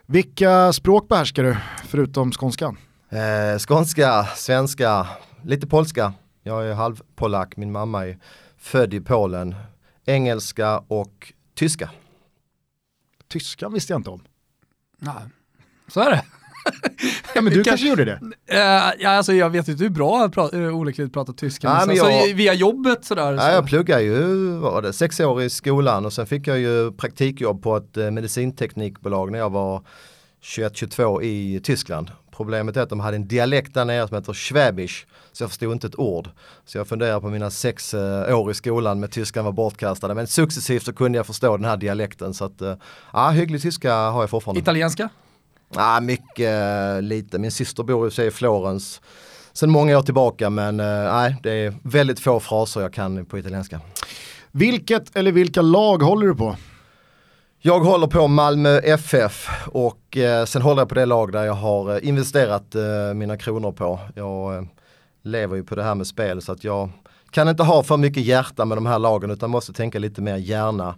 Vilka 0.07 0.73
språk 0.73 1.09
behärskar 1.09 1.43
du 1.43 1.57
förutom 1.89 2.33
skånskan? 2.33 2.77
Eh, 3.11 3.59
skånska, 3.59 4.25
svenska, 4.37 5.07
lite 5.43 5.67
polska. 5.67 6.13
Jag 6.43 6.69
är 6.69 6.75
halvpolack, 6.75 7.57
min 7.57 7.73
mamma 7.73 8.07
är 8.07 8.19
född 8.57 8.95
i 8.95 9.01
Polen. 9.01 9.55
Engelska 10.05 10.79
och 10.79 11.33
tyska. 11.55 11.91
Tyskan 13.29 13.73
visste 13.73 13.93
jag 13.93 13.99
inte 13.99 14.11
om. 14.11 14.23
Nej, 14.99 15.23
så 15.89 16.01
är 16.01 16.11
det. 16.11 16.25
ja 17.35 17.41
men 17.41 17.53
du 17.53 17.65
kanske 17.65 17.89
gjorde 17.89 18.05
det? 18.05 18.21
Uh, 18.23 18.93
ja, 18.99 19.11
alltså, 19.11 19.33
jag 19.33 19.51
vet 19.51 19.69
inte 19.69 19.85
hur 19.85 19.91
bra 19.91 20.31
uh, 20.55 20.77
olyckligt 20.77 21.13
pratar 21.13 21.33
tyska. 21.33 21.69
Ja, 21.69 21.87
men 21.87 21.97
jag, 21.97 22.13
alltså, 22.13 22.35
via 22.35 22.55
jobbet 22.55 23.05
sådär. 23.05 23.33
Ja, 23.33 23.41
så. 23.41 23.47
Jag 23.47 23.67
pluggade 23.67 24.03
ju 24.03 24.47
var 24.57 24.83
det, 24.83 24.93
sex 24.93 25.21
år 25.21 25.43
i 25.43 25.51
skolan 25.51 26.07
och 26.07 26.13
sen 26.13 26.27
fick 26.27 26.47
jag 26.47 26.59
ju 26.59 26.93
praktikjobb 26.93 27.63
på 27.63 27.77
ett 27.77 27.97
uh, 27.97 28.11
medicinteknikbolag 28.11 29.33
när 29.33 29.39
jag 29.39 29.51
var 29.51 29.83
21-22 30.43 31.23
i 31.23 31.61
Tyskland. 31.61 32.11
Problemet 32.43 32.77
är 32.77 32.81
att 32.81 32.89
de 32.89 33.01
hade 33.01 33.17
en 33.17 33.29
dialekt 33.29 33.75
där 33.75 33.85
nere 33.85 34.09
som 34.09 34.17
heter 34.17 34.33
Schwäbisch. 34.33 35.07
Så 35.33 35.43
jag 35.43 35.51
förstod 35.51 35.73
inte 35.73 35.87
ett 35.87 35.99
ord. 35.99 36.29
Så 36.65 36.79
jag 36.79 36.89
funderar 36.89 37.21
på 37.21 37.29
mina 37.29 37.51
sex 37.51 37.95
uh, 37.95 38.39
år 38.39 38.51
i 38.51 38.55
skolan 38.55 39.01
med 39.01 39.11
tyskan 39.11 39.45
var 39.45 39.53
bortkastade. 39.53 40.15
Men 40.15 40.27
successivt 40.27 40.83
så 40.83 40.93
kunde 40.93 41.19
jag 41.19 41.27
förstå 41.27 41.57
den 41.57 41.65
här 41.65 41.77
dialekten. 41.77 42.35
Så 42.35 42.45
att, 42.45 42.63
uh, 42.63 42.75
ja, 43.13 43.31
hygglig 43.31 43.63
tyska 43.63 43.95
har 43.95 44.23
jag 44.23 44.31
fortfarande. 44.31 44.61
Italienska? 44.61 45.09
Ja, 45.75 46.01
mycket 46.01 46.97
uh, 46.97 47.03
lite. 47.03 47.39
Min 47.39 47.51
syster 47.51 47.83
bor 47.83 48.09
i 48.09 48.11
sig 48.11 48.27
i 48.27 48.31
Florens 48.31 49.01
sen 49.53 49.71
många 49.71 49.99
år 49.99 50.03
tillbaka. 50.03 50.51
Men 50.51 50.77
nej, 50.77 51.37
det 51.43 51.51
är 51.51 51.75
väldigt 51.83 52.21
få 52.21 52.41
fraser 52.41 52.81
jag 52.81 52.93
kan 52.93 53.25
på 53.25 53.39
italienska. 53.39 53.81
Vilket 54.51 55.17
eller 55.17 55.33
vilka 55.33 55.63
lag 55.63 56.03
håller 56.03 56.27
du 56.27 56.35
på? 56.35 56.57
Jag 57.65 57.81
håller 57.81 58.07
på 58.07 58.29
Malmö 58.29 58.79
FF 58.79 59.49
och 59.67 60.17
eh, 60.17 60.45
sen 60.45 60.63
håller 60.63 60.81
jag 60.81 60.89
på 60.89 60.95
det 60.95 61.07
lag 61.07 61.33
där 61.33 61.45
jag 61.45 61.53
har 61.53 61.95
eh, 61.95 62.09
investerat 62.09 62.75
eh, 62.75 63.15
mina 63.15 63.37
kronor 63.37 63.73
på. 63.73 64.01
Jag 64.15 64.57
eh, 64.57 64.63
lever 65.23 65.57
ju 65.57 65.65
på 65.65 65.75
det 65.75 65.83
här 65.83 65.95
med 65.95 66.07
spel 66.07 66.43
så 66.43 66.53
att 66.53 66.65
jag 66.65 66.91
kan 67.31 67.49
inte 67.49 67.63
ha 67.63 67.83
för 67.83 67.97
mycket 67.97 68.23
hjärta 68.23 68.65
med 68.65 68.77
de 68.77 68.87
här 68.87 68.99
lagen 68.99 69.31
utan 69.31 69.51
måste 69.51 69.73
tänka 69.73 69.99
lite 69.99 70.23
mer 70.23 70.37
hjärna. 70.37 70.95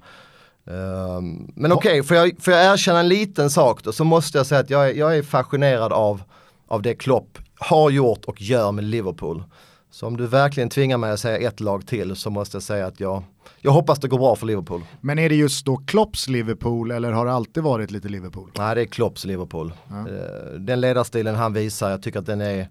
Ehm, 0.66 1.52
men 1.54 1.72
okej, 1.72 1.90
okay, 1.90 2.02
får, 2.02 2.16
jag, 2.16 2.32
får 2.40 2.52
jag 2.52 2.72
erkänna 2.72 3.00
en 3.00 3.08
liten 3.08 3.50
sak 3.50 3.82
då 3.82 3.92
så 3.92 4.04
måste 4.04 4.38
jag 4.38 4.46
säga 4.46 4.60
att 4.60 4.70
jag 4.70 4.88
är, 4.88 4.94
jag 4.94 5.16
är 5.16 5.22
fascinerad 5.22 5.92
av, 5.92 6.22
av 6.68 6.82
det 6.82 6.94
Klopp 6.94 7.38
har 7.58 7.90
gjort 7.90 8.24
och 8.24 8.42
gör 8.42 8.72
med 8.72 8.84
Liverpool. 8.84 9.44
Så 9.90 10.06
om 10.06 10.16
du 10.16 10.26
verkligen 10.26 10.68
tvingar 10.68 10.98
mig 10.98 11.10
att 11.10 11.20
säga 11.20 11.48
ett 11.48 11.60
lag 11.60 11.86
till 11.86 12.16
så 12.16 12.30
måste 12.30 12.56
jag 12.56 12.62
säga 12.62 12.86
att 12.86 13.00
jag, 13.00 13.22
jag 13.60 13.72
hoppas 13.72 13.98
det 13.98 14.08
går 14.08 14.18
bra 14.18 14.36
för 14.36 14.46
Liverpool. 14.46 14.82
Men 15.00 15.18
är 15.18 15.28
det 15.28 15.34
just 15.34 15.66
då 15.66 15.76
Klopps 15.76 16.28
Liverpool 16.28 16.90
eller 16.90 17.12
har 17.12 17.26
det 17.26 17.32
alltid 17.32 17.62
varit 17.62 17.90
lite 17.90 18.08
Liverpool? 18.08 18.50
Nej 18.58 18.74
det 18.74 18.80
är 18.80 18.86
Klopps 18.86 19.24
Liverpool. 19.24 19.72
Ja. 19.88 19.98
Eh, 19.98 20.58
den 20.58 20.80
ledarstilen 20.80 21.34
han 21.34 21.52
visar, 21.52 21.90
jag 21.90 22.02
tycker 22.02 22.18
att 22.18 22.26
den 22.26 22.40
är, 22.40 22.68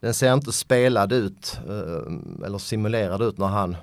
den 0.00 0.14
ser 0.14 0.34
inte 0.34 0.52
spelad 0.52 1.12
ut 1.12 1.58
eh, 1.68 2.46
eller 2.46 2.58
simulerad 2.58 3.22
ut 3.22 3.38
när 3.38 3.46
han 3.46 3.76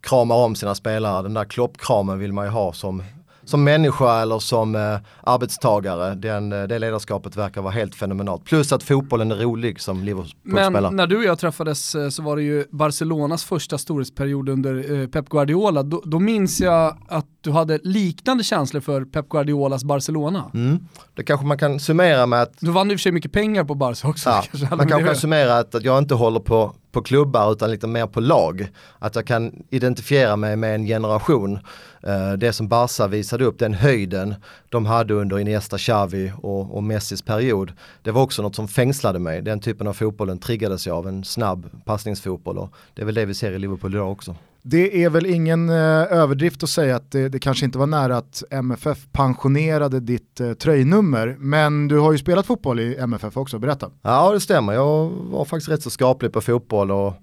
kramar 0.00 0.36
om 0.36 0.54
sina 0.54 0.74
spelare. 0.74 1.22
Den 1.22 1.34
där 1.34 1.44
Klopp-kramen 1.44 2.18
vill 2.18 2.32
man 2.32 2.44
ju 2.44 2.50
ha 2.50 2.72
som 2.72 3.02
som 3.46 3.64
människa 3.64 4.22
eller 4.22 4.38
som 4.38 4.74
eh, 4.74 4.98
arbetstagare. 5.22 6.14
Den, 6.14 6.52
eh, 6.52 6.62
det 6.62 6.78
ledarskapet 6.78 7.36
verkar 7.36 7.62
vara 7.62 7.72
helt 7.72 7.94
fenomenalt. 7.94 8.44
Plus 8.44 8.72
att 8.72 8.82
fotbollen 8.82 9.32
är 9.32 9.36
rolig 9.36 9.80
som 9.80 10.04
Liverpool-spelare. 10.04 10.70
Men 10.70 10.96
när 10.96 11.06
du 11.06 11.16
och 11.16 11.24
jag 11.24 11.38
träffades 11.38 11.94
eh, 11.94 12.08
så 12.08 12.22
var 12.22 12.36
det 12.36 12.42
ju 12.42 12.64
Barcelonas 12.70 13.44
första 13.44 13.78
storhetsperiod 13.78 14.48
under 14.48 15.00
eh, 15.00 15.08
Pep 15.08 15.28
Guardiola. 15.28 15.82
Då, 15.82 16.02
då 16.04 16.18
minns 16.18 16.60
jag 16.60 16.96
att 17.08 17.26
du 17.40 17.50
hade 17.50 17.78
liknande 17.82 18.44
känslor 18.44 18.80
för 18.80 19.04
Pep 19.04 19.28
Guardiolas 19.28 19.84
Barcelona. 19.84 20.50
Mm. 20.54 20.78
Det 21.14 21.22
kanske 21.22 21.46
man 21.46 21.58
kan 21.58 21.80
summera 21.80 22.26
med 22.26 22.42
att... 22.42 22.52
Du 22.60 22.70
vann 22.70 22.90
i 22.90 22.94
och 22.94 22.98
för 22.98 23.02
sig 23.02 23.12
mycket 23.12 23.32
pengar 23.32 23.64
på 23.64 23.74
Barca 23.74 24.08
också. 24.08 24.30
Ja, 24.30 24.44
kanske 24.50 24.76
man 24.76 24.88
kanske 24.88 25.06
kan 25.06 25.16
summera 25.16 25.58
att, 25.58 25.74
att 25.74 25.84
jag 25.84 25.98
inte 25.98 26.14
håller 26.14 26.40
på, 26.40 26.72
på 26.92 27.02
klubbar 27.02 27.52
utan 27.52 27.70
lite 27.70 27.86
mer 27.86 28.06
på 28.06 28.20
lag. 28.20 28.68
Att 28.98 29.14
jag 29.14 29.26
kan 29.26 29.52
identifiera 29.70 30.36
mig 30.36 30.56
med 30.56 30.74
en 30.74 30.86
generation. 30.86 31.58
Eh, 32.06 32.32
det 32.32 32.52
som 32.52 32.68
Barca 32.68 33.06
visade 33.06 33.44
upp, 33.44 33.58
den 33.58 33.74
höjden 33.74 34.34
de 34.68 34.86
hade 34.86 35.14
under 35.14 35.38
Iniesta, 35.38 35.78
Xavi 35.78 36.32
och, 36.42 36.76
och 36.76 36.82
Messis 36.82 37.22
period. 37.22 37.72
Det 38.02 38.10
var 38.10 38.22
också 38.22 38.42
något 38.42 38.56
som 38.56 38.68
fängslade 38.68 39.18
mig. 39.18 39.42
Den 39.42 39.60
typen 39.60 39.86
av 39.86 39.92
fotbollen 39.92 40.38
triggades 40.38 40.86
jag 40.86 40.96
av, 40.96 41.08
en 41.08 41.24
snabb 41.24 41.70
passningsfotboll 41.84 42.58
och 42.58 42.72
det 42.94 43.02
är 43.02 43.06
väl 43.06 43.14
det 43.14 43.24
vi 43.24 43.34
ser 43.34 43.52
i 43.52 43.58
Liverpool 43.58 43.94
idag 43.94 44.12
också. 44.12 44.36
Det 44.62 45.04
är 45.04 45.10
väl 45.10 45.26
ingen 45.26 45.68
eh, 45.68 45.76
överdrift 46.12 46.62
att 46.62 46.68
säga 46.68 46.96
att 46.96 47.10
det, 47.10 47.28
det, 47.28 47.38
kanske 47.38 47.64
inte 47.64 47.78
var 47.78 47.86
nära 47.86 48.16
att 48.16 48.42
MFF 48.50 48.98
pensionerade 49.12 50.00
ditt 50.00 50.40
eh, 50.40 50.52
tröjnummer, 50.52 51.36
men 51.38 51.88
du 51.88 51.98
har 51.98 52.12
ju 52.12 52.18
spelat 52.18 52.46
fotboll 52.46 52.80
i 52.80 52.96
MFF 52.96 53.36
också, 53.36 53.58
berätta. 53.58 53.90
Ja 54.02 54.32
det 54.32 54.40
stämmer, 54.40 54.72
jag 54.72 55.08
var 55.08 55.44
faktiskt 55.44 55.70
rätt 55.70 55.82
så 55.82 55.90
skaplig 55.90 56.32
på 56.32 56.40
fotboll 56.40 56.90
och 56.90 57.14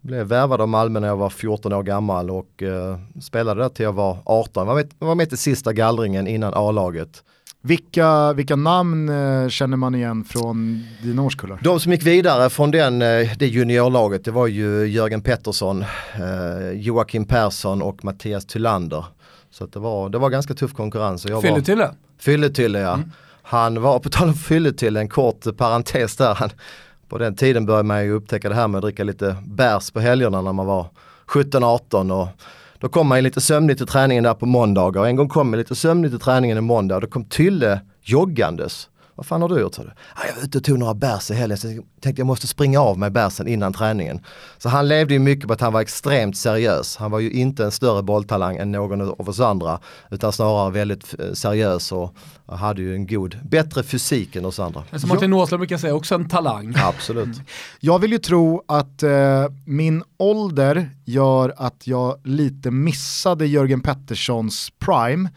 blev 0.00 0.26
värvad 0.26 0.60
av 0.60 0.68
Malmö 0.68 1.00
när 1.00 1.08
jag 1.08 1.16
var 1.16 1.30
14 1.30 1.72
år 1.72 1.82
gammal 1.82 2.30
och 2.30 2.62
eh, 2.62 2.98
spelade 3.20 3.62
där 3.62 3.68
till 3.68 3.84
jag 3.84 3.92
var 3.92 4.18
18. 4.24 4.60
Jag 4.60 4.74
var 4.74 4.74
med, 4.74 4.94
var 4.98 5.14
med 5.14 5.28
till 5.28 5.38
sista 5.38 5.72
gallringen 5.72 6.26
innan 6.26 6.52
A-laget. 6.54 7.22
Vilka, 7.62 8.32
vilka 8.32 8.56
namn 8.56 9.08
eh, 9.08 9.48
känner 9.48 9.76
man 9.76 9.94
igen 9.94 10.24
från 10.24 10.84
dina 11.02 11.22
årskullar? 11.22 11.60
De 11.62 11.80
som 11.80 11.92
gick 11.92 12.06
vidare 12.06 12.50
från 12.50 12.70
den, 12.70 13.02
eh, 13.02 13.28
det 13.38 13.46
juniorlaget 13.46 14.24
det 14.24 14.30
var 14.30 14.46
ju 14.46 14.86
Jörgen 14.86 15.20
Pettersson, 15.20 15.84
eh, 16.14 16.70
Joakim 16.74 17.24
Persson 17.24 17.82
och 17.82 18.04
Mattias 18.04 18.46
Tylander. 18.46 19.04
Så 19.50 19.66
det, 19.66 19.78
var, 19.78 20.08
det 20.08 20.18
var 20.18 20.30
ganska 20.30 20.54
tuff 20.54 20.72
konkurrens. 20.72 21.26
Fylletylle? 21.42 21.90
Fylletylle 22.18 22.78
ja. 22.78 22.94
Mm. 22.94 23.10
Han 23.42 23.82
var, 23.82 23.98
på 23.98 24.08
tal 24.10 24.28
om 24.28 24.34
Fylletylle, 24.34 25.00
en 25.00 25.08
kort 25.08 25.56
parentes 25.56 26.16
där. 26.16 26.34
Han, 26.34 26.50
på 27.10 27.18
den 27.18 27.34
tiden 27.34 27.66
började 27.66 27.88
man 27.88 28.04
ju 28.04 28.12
upptäcka 28.12 28.48
det 28.48 28.54
här 28.54 28.68
med 28.68 28.78
att 28.78 28.82
dricka 28.82 29.04
lite 29.04 29.36
bärs 29.46 29.90
på 29.90 30.00
helgerna 30.00 30.42
när 30.42 30.52
man 30.52 30.66
var 30.66 30.86
17-18 31.26 32.22
och 32.22 32.28
då 32.78 32.88
kom 32.88 33.06
man 33.06 33.18
ju 33.18 33.22
lite 33.22 33.40
sömnigt 33.40 33.78
till 33.78 33.86
träningen 33.86 34.24
där 34.24 34.34
på 34.34 34.46
måndagar. 34.46 35.00
Och 35.00 35.08
en 35.08 35.16
gång 35.16 35.28
kom 35.28 35.52
jag 35.52 35.58
lite 35.58 35.74
sömnigt 35.74 36.12
till 36.12 36.20
träningen 36.20 36.56
en 36.56 36.64
måndag. 36.64 36.94
Och 36.94 37.00
då 37.00 37.06
kom 37.06 37.24
Tylle 37.24 37.80
joggandes. 38.02 38.88
Vad 39.20 39.26
fan 39.26 39.42
har 39.42 39.48
du 39.48 39.60
gjort? 39.60 39.74
sa 39.74 39.82
du? 39.82 39.90
Jag 40.28 40.34
var 40.34 40.42
ute 40.42 40.58
och 40.58 40.64
tog 40.64 40.78
några 40.78 40.94
bärs 40.94 41.30
i 41.30 41.34
helgen 41.34 41.58
så 41.58 41.68
jag 41.68 41.84
tänkte 42.00 42.20
jag 42.20 42.26
måste 42.26 42.46
springa 42.46 42.80
av 42.80 42.98
mig 42.98 43.10
bärsen 43.10 43.48
innan 43.48 43.72
träningen. 43.72 44.20
Så 44.58 44.68
han 44.68 44.88
levde 44.88 45.14
ju 45.14 45.20
mycket 45.20 45.46
på 45.46 45.52
att 45.52 45.60
han 45.60 45.72
var 45.72 45.80
extremt 45.80 46.36
seriös. 46.36 46.96
Han 46.96 47.10
var 47.10 47.18
ju 47.18 47.30
inte 47.30 47.64
en 47.64 47.70
större 47.70 48.02
bolltalang 48.02 48.56
än 48.56 48.72
någon 48.72 49.00
av 49.00 49.28
oss 49.28 49.40
andra 49.40 49.80
utan 50.10 50.32
snarare 50.32 50.70
väldigt 50.70 51.14
eh, 51.18 51.32
seriös 51.32 51.92
och 51.92 52.16
hade 52.46 52.82
ju 52.82 52.94
en 52.94 53.06
god, 53.06 53.38
bättre 53.44 53.82
fysik 53.82 54.36
än 54.36 54.44
oss 54.44 54.58
andra. 54.58 54.84
Som 54.98 55.08
Martin 55.08 55.32
Åslund 55.32 55.60
brukar 55.60 55.76
säga, 55.76 55.94
också 55.94 56.14
en 56.14 56.28
talang. 56.28 56.74
Absolut. 56.76 57.40
Jag 57.80 57.98
vill 57.98 58.12
ju 58.12 58.18
tro 58.18 58.64
att 58.68 59.02
eh, 59.02 59.44
min 59.64 60.02
ålder 60.16 60.90
gör 61.04 61.54
att 61.56 61.86
jag 61.86 62.20
lite 62.24 62.70
missade 62.70 63.46
Jörgen 63.46 63.80
Petterssons 63.80 64.72
prime 64.78 65.30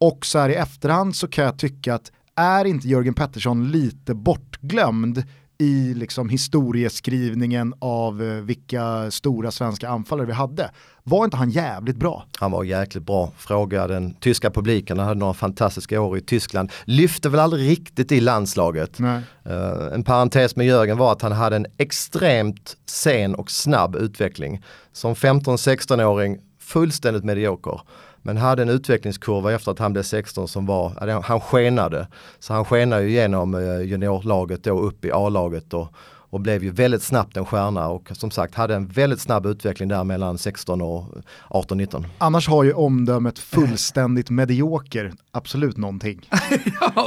och 0.00 0.26
så 0.26 0.38
här 0.38 0.48
i 0.48 0.54
efterhand 0.54 1.16
så 1.16 1.28
kan 1.28 1.44
jag 1.44 1.58
tycka 1.58 1.94
att 1.94 2.12
är 2.36 2.64
inte 2.64 2.88
Jörgen 2.88 3.14
Pettersson 3.14 3.70
lite 3.70 4.14
bortglömd 4.14 5.24
i 5.58 5.94
liksom 5.94 6.28
historieskrivningen 6.28 7.74
av 7.78 8.22
eh, 8.22 8.28
vilka 8.28 9.10
stora 9.10 9.50
svenska 9.50 9.88
anfallare 9.88 10.26
vi 10.26 10.32
hade. 10.32 10.70
Var 11.02 11.24
inte 11.24 11.36
han 11.36 11.50
jävligt 11.50 11.96
bra? 11.96 12.26
Han 12.38 12.50
var 12.50 12.64
jäkligt 12.64 13.06
bra. 13.06 13.32
Fråga 13.36 13.86
den 13.86 14.14
tyska 14.14 14.50
publiken, 14.50 14.98
han 14.98 15.08
hade 15.08 15.20
några 15.20 15.34
fantastiska 15.34 16.00
år 16.00 16.18
i 16.18 16.20
Tyskland. 16.20 16.72
Lyfte 16.84 17.28
väl 17.28 17.40
aldrig 17.40 17.70
riktigt 17.70 18.12
i 18.12 18.20
landslaget. 18.20 19.00
Uh, 19.00 19.94
en 19.94 20.04
parentes 20.04 20.56
med 20.56 20.66
Jörgen 20.66 20.98
var 20.98 21.12
att 21.12 21.22
han 21.22 21.32
hade 21.32 21.56
en 21.56 21.66
extremt 21.78 22.76
sen 22.86 23.34
och 23.34 23.50
snabb 23.50 23.96
utveckling. 23.96 24.62
Som 24.92 25.14
15-16-åring 25.14 26.38
fullständigt 26.60 27.24
medioker. 27.24 27.80
Men 28.22 28.36
hade 28.36 28.62
en 28.62 28.68
utvecklingskurva 28.68 29.52
efter 29.52 29.72
att 29.72 29.78
han 29.78 29.92
blev 29.92 30.02
16 30.02 30.48
som 30.48 30.66
var, 30.66 31.22
han 31.22 31.40
skenade. 31.40 32.06
Så 32.38 32.54
han 32.54 32.64
skenade 32.64 33.02
ju 33.02 33.10
genom 33.10 33.54
eh, 33.54 33.80
juniorlaget 33.80 34.64
då 34.64 34.80
upp 34.80 35.04
i 35.04 35.12
A-laget 35.12 35.74
och, 35.74 35.88
och 36.32 36.40
blev 36.40 36.64
ju 36.64 36.70
väldigt 36.70 37.02
snabbt 37.02 37.36
en 37.36 37.46
stjärna 37.46 37.88
och 37.88 38.10
som 38.12 38.30
sagt 38.30 38.54
hade 38.54 38.74
en 38.74 38.86
väldigt 38.86 39.20
snabb 39.20 39.46
utveckling 39.46 39.88
där 39.88 40.04
mellan 40.04 40.38
16 40.38 40.82
och 40.82 41.04
18-19. 41.50 42.04
Annars 42.18 42.48
har 42.48 42.64
ju 42.64 42.72
omdömet 42.72 43.38
fullständigt 43.38 44.30
medioker 44.30 45.12
absolut 45.32 45.76
någonting. 45.76 46.28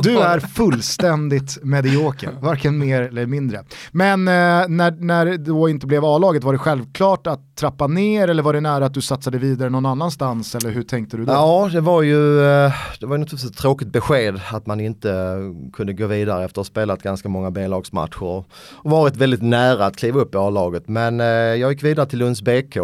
Du 0.02 0.20
är 0.20 0.40
fullständigt 0.40 1.58
medioker, 1.64 2.32
varken 2.42 2.78
mer 2.78 3.02
eller 3.02 3.26
mindre. 3.26 3.64
Men 3.92 4.28
eh, 4.28 4.68
när, 4.68 4.92
när 5.06 5.26
det 5.26 5.38
då 5.38 5.70
inte 5.70 5.88
blev 5.88 6.06
A-laget, 6.06 6.44
var 6.44 6.54
det 6.54 6.60
självklart 6.60 7.28
att 7.28 7.56
trappa 7.56 7.88
ner 7.88 8.28
eller 8.28 8.44
var 8.44 8.54
det 8.54 8.62
nära 8.62 8.86
att 8.86 8.94
du 8.94 9.02
satsade 9.02 9.38
vidare 9.38 9.70
någon 9.70 9.86
annanstans 9.86 10.56
eller 10.56 10.70
hur 10.70 10.84
tänkte 10.84 11.18
du 11.18 11.26
då? 11.26 11.34
Ja, 11.34 11.70
det 11.74 11.82
var 11.82 12.02
ju 12.02 12.40
eh, 12.40 12.74
det 13.00 13.06
var 13.06 13.18
naturligtvis 13.18 13.52
ett 13.52 13.58
tråkigt 13.58 13.88
besked 13.88 14.42
att 14.52 14.66
man 14.66 14.80
inte 14.80 15.38
kunde 15.74 15.94
gå 15.94 16.08
vidare 16.08 16.46
efter 16.46 16.62
att 16.62 16.68
ha 16.68 16.72
spelat 16.72 17.04
ganska 17.04 17.30
många 17.30 17.52
B-lagsmatcher 17.52 18.24
och 18.24 18.46
varit 18.84 19.15
väldigt 19.16 19.42
nära 19.42 19.86
att 19.86 19.98
kliva 19.98 20.20
upp 20.20 20.36
i 20.36 20.38
A-laget. 20.38 20.88
Men 20.88 21.20
eh, 21.20 21.26
jag 21.28 21.72
gick 21.72 21.84
vidare 21.84 22.06
till 22.06 22.20
Lunds 22.20 22.42
BK 22.42 22.78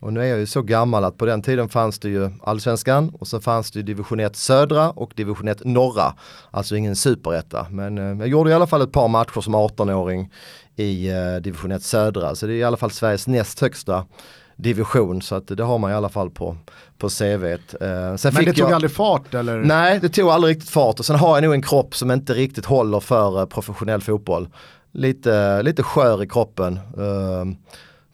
och 0.00 0.12
nu 0.12 0.20
är 0.20 0.24
jag 0.24 0.38
ju 0.38 0.46
så 0.46 0.62
gammal 0.62 1.04
att 1.04 1.18
på 1.18 1.26
den 1.26 1.42
tiden 1.42 1.68
fanns 1.68 1.98
det 1.98 2.08
ju 2.08 2.30
allsvenskan 2.42 3.10
och 3.20 3.26
så 3.26 3.40
fanns 3.40 3.70
det 3.70 3.78
ju 3.78 3.82
division 3.82 4.20
1 4.20 4.36
södra 4.36 4.90
och 4.90 5.12
division 5.16 5.48
1 5.48 5.64
norra. 5.64 6.14
Alltså 6.50 6.76
ingen 6.76 6.96
superetta. 6.96 7.66
Men 7.70 7.98
eh, 7.98 8.18
jag 8.18 8.28
gjorde 8.28 8.50
i 8.50 8.54
alla 8.54 8.66
fall 8.66 8.82
ett 8.82 8.92
par 8.92 9.08
matcher 9.08 9.40
som 9.40 9.54
18-åring 9.56 10.30
i 10.76 11.08
eh, 11.08 11.36
division 11.42 11.72
1 11.72 11.82
södra. 11.82 12.34
Så 12.34 12.46
det 12.46 12.52
är 12.52 12.56
i 12.56 12.64
alla 12.64 12.76
fall 12.76 12.90
Sveriges 12.90 13.26
näst 13.26 13.60
högsta 13.60 14.06
division 14.56 15.22
så 15.22 15.34
att 15.34 15.48
det 15.48 15.62
har 15.62 15.78
man 15.78 15.90
i 15.90 15.94
alla 15.94 16.08
fall 16.08 16.30
på, 16.30 16.56
på 16.98 17.08
CVt. 17.08 17.74
Eh, 17.80 17.88
Men 17.88 18.16
det 18.44 18.52
tog 18.52 18.58
jag, 18.58 18.72
aldrig 18.72 18.92
fart 18.92 19.34
eller? 19.34 19.58
Nej, 19.58 19.98
det 20.00 20.08
tog 20.08 20.30
aldrig 20.30 20.56
riktigt 20.56 20.70
fart 20.70 20.98
och 20.98 21.06
sen 21.06 21.16
har 21.16 21.36
jag 21.36 21.42
nog 21.42 21.54
en 21.54 21.62
kropp 21.62 21.94
som 21.94 22.10
inte 22.10 22.34
riktigt 22.34 22.64
håller 22.64 23.00
för 23.00 23.40
eh, 23.40 23.46
professionell 23.46 24.00
fotboll. 24.00 24.48
Lite, 24.92 25.62
lite 25.62 25.82
skör 25.82 26.22
i 26.22 26.28
kroppen. 26.28 26.76
Eh, 26.76 27.44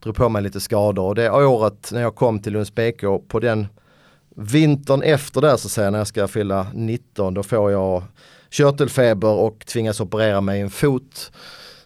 drog 0.02 0.16
på 0.16 0.28
mig 0.28 0.42
lite 0.42 0.60
skador 0.60 1.04
och 1.04 1.14
det 1.14 1.30
året 1.30 1.90
när 1.92 2.00
jag 2.00 2.14
kom 2.14 2.40
till 2.40 2.52
Lunds 2.52 2.74
BK 2.74 3.00
på 3.28 3.40
den 3.40 3.66
vintern 4.36 5.02
efter 5.02 5.40
det 5.40 5.58
så 5.58 5.68
säger 5.68 5.86
jag 5.86 5.92
när 5.92 5.98
jag 5.98 6.06
ska 6.06 6.28
fylla 6.28 6.66
19 6.74 7.34
då 7.34 7.42
får 7.42 7.72
jag 7.72 8.02
körtelfeber 8.50 9.28
och 9.28 9.66
tvingas 9.66 10.00
operera 10.00 10.40
mig 10.40 10.58
i 10.58 10.62
en 10.62 10.70
fot 10.70 11.32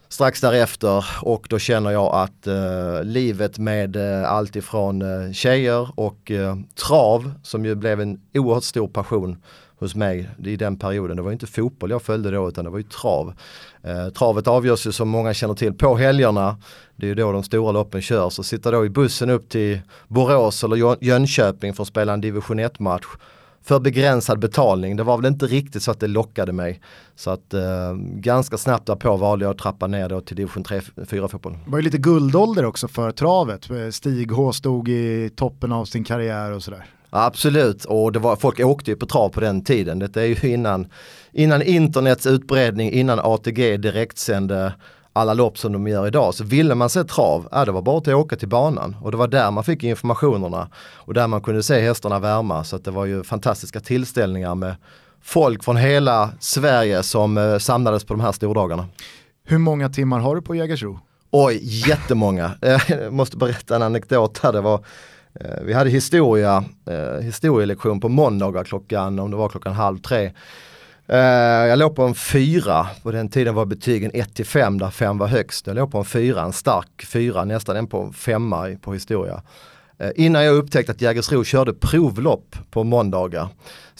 strax 0.08 0.40
därefter 0.40 1.04
och 1.22 1.46
då 1.50 1.58
känner 1.58 1.90
jag 1.90 2.14
att 2.14 2.46
eh, 2.46 3.04
livet 3.04 3.58
med 3.58 3.96
eh, 3.96 4.32
allt 4.32 4.56
ifrån 4.56 5.02
eh, 5.02 5.32
tjejer 5.32 5.88
och 5.94 6.30
eh, 6.30 6.56
trav 6.88 7.32
som 7.42 7.64
ju 7.64 7.74
blev 7.74 8.00
en 8.00 8.20
oerhört 8.34 8.64
stor 8.64 8.88
passion 8.88 9.36
hos 9.78 9.94
mig 9.94 10.30
i 10.44 10.56
den 10.56 10.78
perioden. 10.78 11.16
Det 11.16 11.22
var 11.22 11.32
inte 11.32 11.46
fotboll 11.46 11.90
jag 11.90 12.02
följde 12.02 12.30
då 12.30 12.48
utan 12.48 12.64
det 12.64 12.70
var 12.70 12.78
ju 12.78 12.84
trav. 12.84 13.34
Eh, 13.82 14.08
travet 14.08 14.48
avgörs 14.48 14.86
ju 14.86 14.92
som 14.92 15.08
många 15.08 15.34
känner 15.34 15.54
till 15.54 15.72
på 15.72 15.96
helgerna. 15.96 16.56
Det 16.96 17.06
är 17.06 17.08
ju 17.08 17.14
då 17.14 17.32
de 17.32 17.42
stora 17.42 17.72
loppen 17.72 18.02
körs. 18.02 18.38
Och 18.38 18.46
sitta 18.46 18.70
då 18.70 18.86
i 18.86 18.90
bussen 18.90 19.30
upp 19.30 19.48
till 19.48 19.80
Borås 20.08 20.64
eller 20.64 21.04
Jönköping 21.04 21.74
för 21.74 21.82
att 21.82 21.88
spela 21.88 22.12
en 22.12 22.20
division 22.20 22.60
1-match 22.60 23.06
för 23.62 23.80
begränsad 23.80 24.38
betalning. 24.38 24.96
Det 24.96 25.02
var 25.02 25.16
väl 25.16 25.26
inte 25.26 25.46
riktigt 25.46 25.82
så 25.82 25.90
att 25.90 26.00
det 26.00 26.06
lockade 26.06 26.52
mig. 26.52 26.80
Så 27.16 27.30
att 27.30 27.54
eh, 27.54 27.94
ganska 28.14 28.58
snabbt 28.58 28.86
därpå 28.86 29.16
valde 29.16 29.44
jag 29.44 29.52
att 29.52 29.58
trappa 29.58 29.86
ner 29.86 30.08
då 30.08 30.20
till 30.20 30.36
division 30.36 30.64
3-4 30.64 31.28
fotboll. 31.28 31.58
Det 31.64 31.70
var 31.70 31.78
ju 31.78 31.84
lite 31.84 31.98
guldålder 31.98 32.64
också 32.64 32.88
för 32.88 33.12
travet. 33.12 33.70
Eh, 33.70 33.90
Stig 33.90 34.32
H 34.32 34.52
stod 34.52 34.88
i 34.88 35.30
toppen 35.36 35.72
av 35.72 35.84
sin 35.84 36.04
karriär 36.04 36.52
och 36.52 36.62
sådär. 36.62 36.86
Absolut, 37.10 37.84
och 37.84 38.12
det 38.12 38.18
var, 38.18 38.36
folk 38.36 38.60
åkte 38.60 38.90
ju 38.90 38.96
på 38.96 39.06
trav 39.06 39.28
på 39.28 39.40
den 39.40 39.64
tiden. 39.64 39.98
Det 39.98 40.16
är 40.16 40.24
ju 40.24 40.52
innan, 40.52 40.86
innan 41.32 41.62
internets 41.62 42.26
utbredning, 42.26 42.92
innan 42.92 43.20
ATG 43.22 43.76
direktsände 43.76 44.72
alla 45.12 45.34
lopp 45.34 45.58
som 45.58 45.72
de 45.72 45.88
gör 45.88 46.06
idag. 46.06 46.34
Så 46.34 46.44
ville 46.44 46.74
man 46.74 46.90
se 46.90 47.04
trav, 47.04 47.48
ja, 47.50 47.64
det 47.64 47.72
var 47.72 47.82
bara 47.82 47.98
att 47.98 48.08
åka 48.08 48.36
till 48.36 48.48
banan. 48.48 48.96
Och 49.02 49.10
det 49.10 49.16
var 49.16 49.28
där 49.28 49.50
man 49.50 49.64
fick 49.64 49.84
informationerna. 49.84 50.68
Och 50.94 51.14
där 51.14 51.26
man 51.26 51.40
kunde 51.40 51.62
se 51.62 51.80
hästarna 51.80 52.18
värma. 52.18 52.64
Så 52.64 52.78
det 52.78 52.90
var 52.90 53.04
ju 53.04 53.22
fantastiska 53.22 53.80
tillställningar 53.80 54.54
med 54.54 54.74
folk 55.22 55.64
från 55.64 55.76
hela 55.76 56.30
Sverige 56.40 57.02
som 57.02 57.38
eh, 57.38 57.58
samlades 57.58 58.04
på 58.04 58.14
de 58.14 58.20
här 58.20 58.32
stordagarna. 58.32 58.86
Hur 59.44 59.58
många 59.58 59.88
timmar 59.88 60.18
har 60.18 60.36
du 60.36 60.42
på 60.42 60.54
Jägersro? 60.54 61.00
Oj, 61.30 61.58
jättemånga. 61.62 62.52
Jag 62.88 63.12
måste 63.12 63.36
berätta 63.36 63.76
en 63.76 63.82
anekdot 63.82 64.38
här. 64.38 64.52
Det 64.52 64.60
var 64.60 64.84
Eh, 65.34 65.62
vi 65.62 65.72
hade 65.72 65.90
historia, 65.90 66.64
eh, 66.86 67.22
historielektion 67.22 68.00
på 68.00 68.08
måndagar 68.08 68.64
klockan, 68.64 69.18
om 69.18 69.30
det 69.30 69.36
var 69.36 69.48
klockan 69.48 69.72
halv 69.72 69.98
tre. 69.98 70.32
Eh, 71.06 71.18
jag 71.68 71.78
låg 71.78 71.96
på 71.96 72.02
en 72.02 72.14
fyra, 72.14 72.86
på 73.02 73.10
den 73.10 73.28
tiden 73.28 73.54
var 73.54 73.66
betygen 73.66 74.10
1 74.14 74.34
till 74.34 74.46
5 74.46 74.78
där 74.78 74.90
5 74.90 75.18
var 75.18 75.26
högst. 75.26 75.66
Jag 75.66 75.76
låg 75.76 75.92
på 75.92 75.98
en 75.98 76.04
fyra, 76.04 76.42
en 76.42 76.52
stark 76.52 77.06
fyra, 77.06 77.44
nästan 77.44 77.76
en 77.76 77.86
på 77.86 78.02
en 78.02 78.12
femma 78.12 78.76
på 78.82 78.92
historia. 78.92 79.42
Eh, 79.98 80.10
innan 80.16 80.44
jag 80.44 80.54
upptäckte 80.54 80.92
att 80.92 81.00
Jägersro 81.00 81.44
körde 81.44 81.74
provlopp 81.74 82.56
på 82.70 82.84
måndagar. 82.84 83.48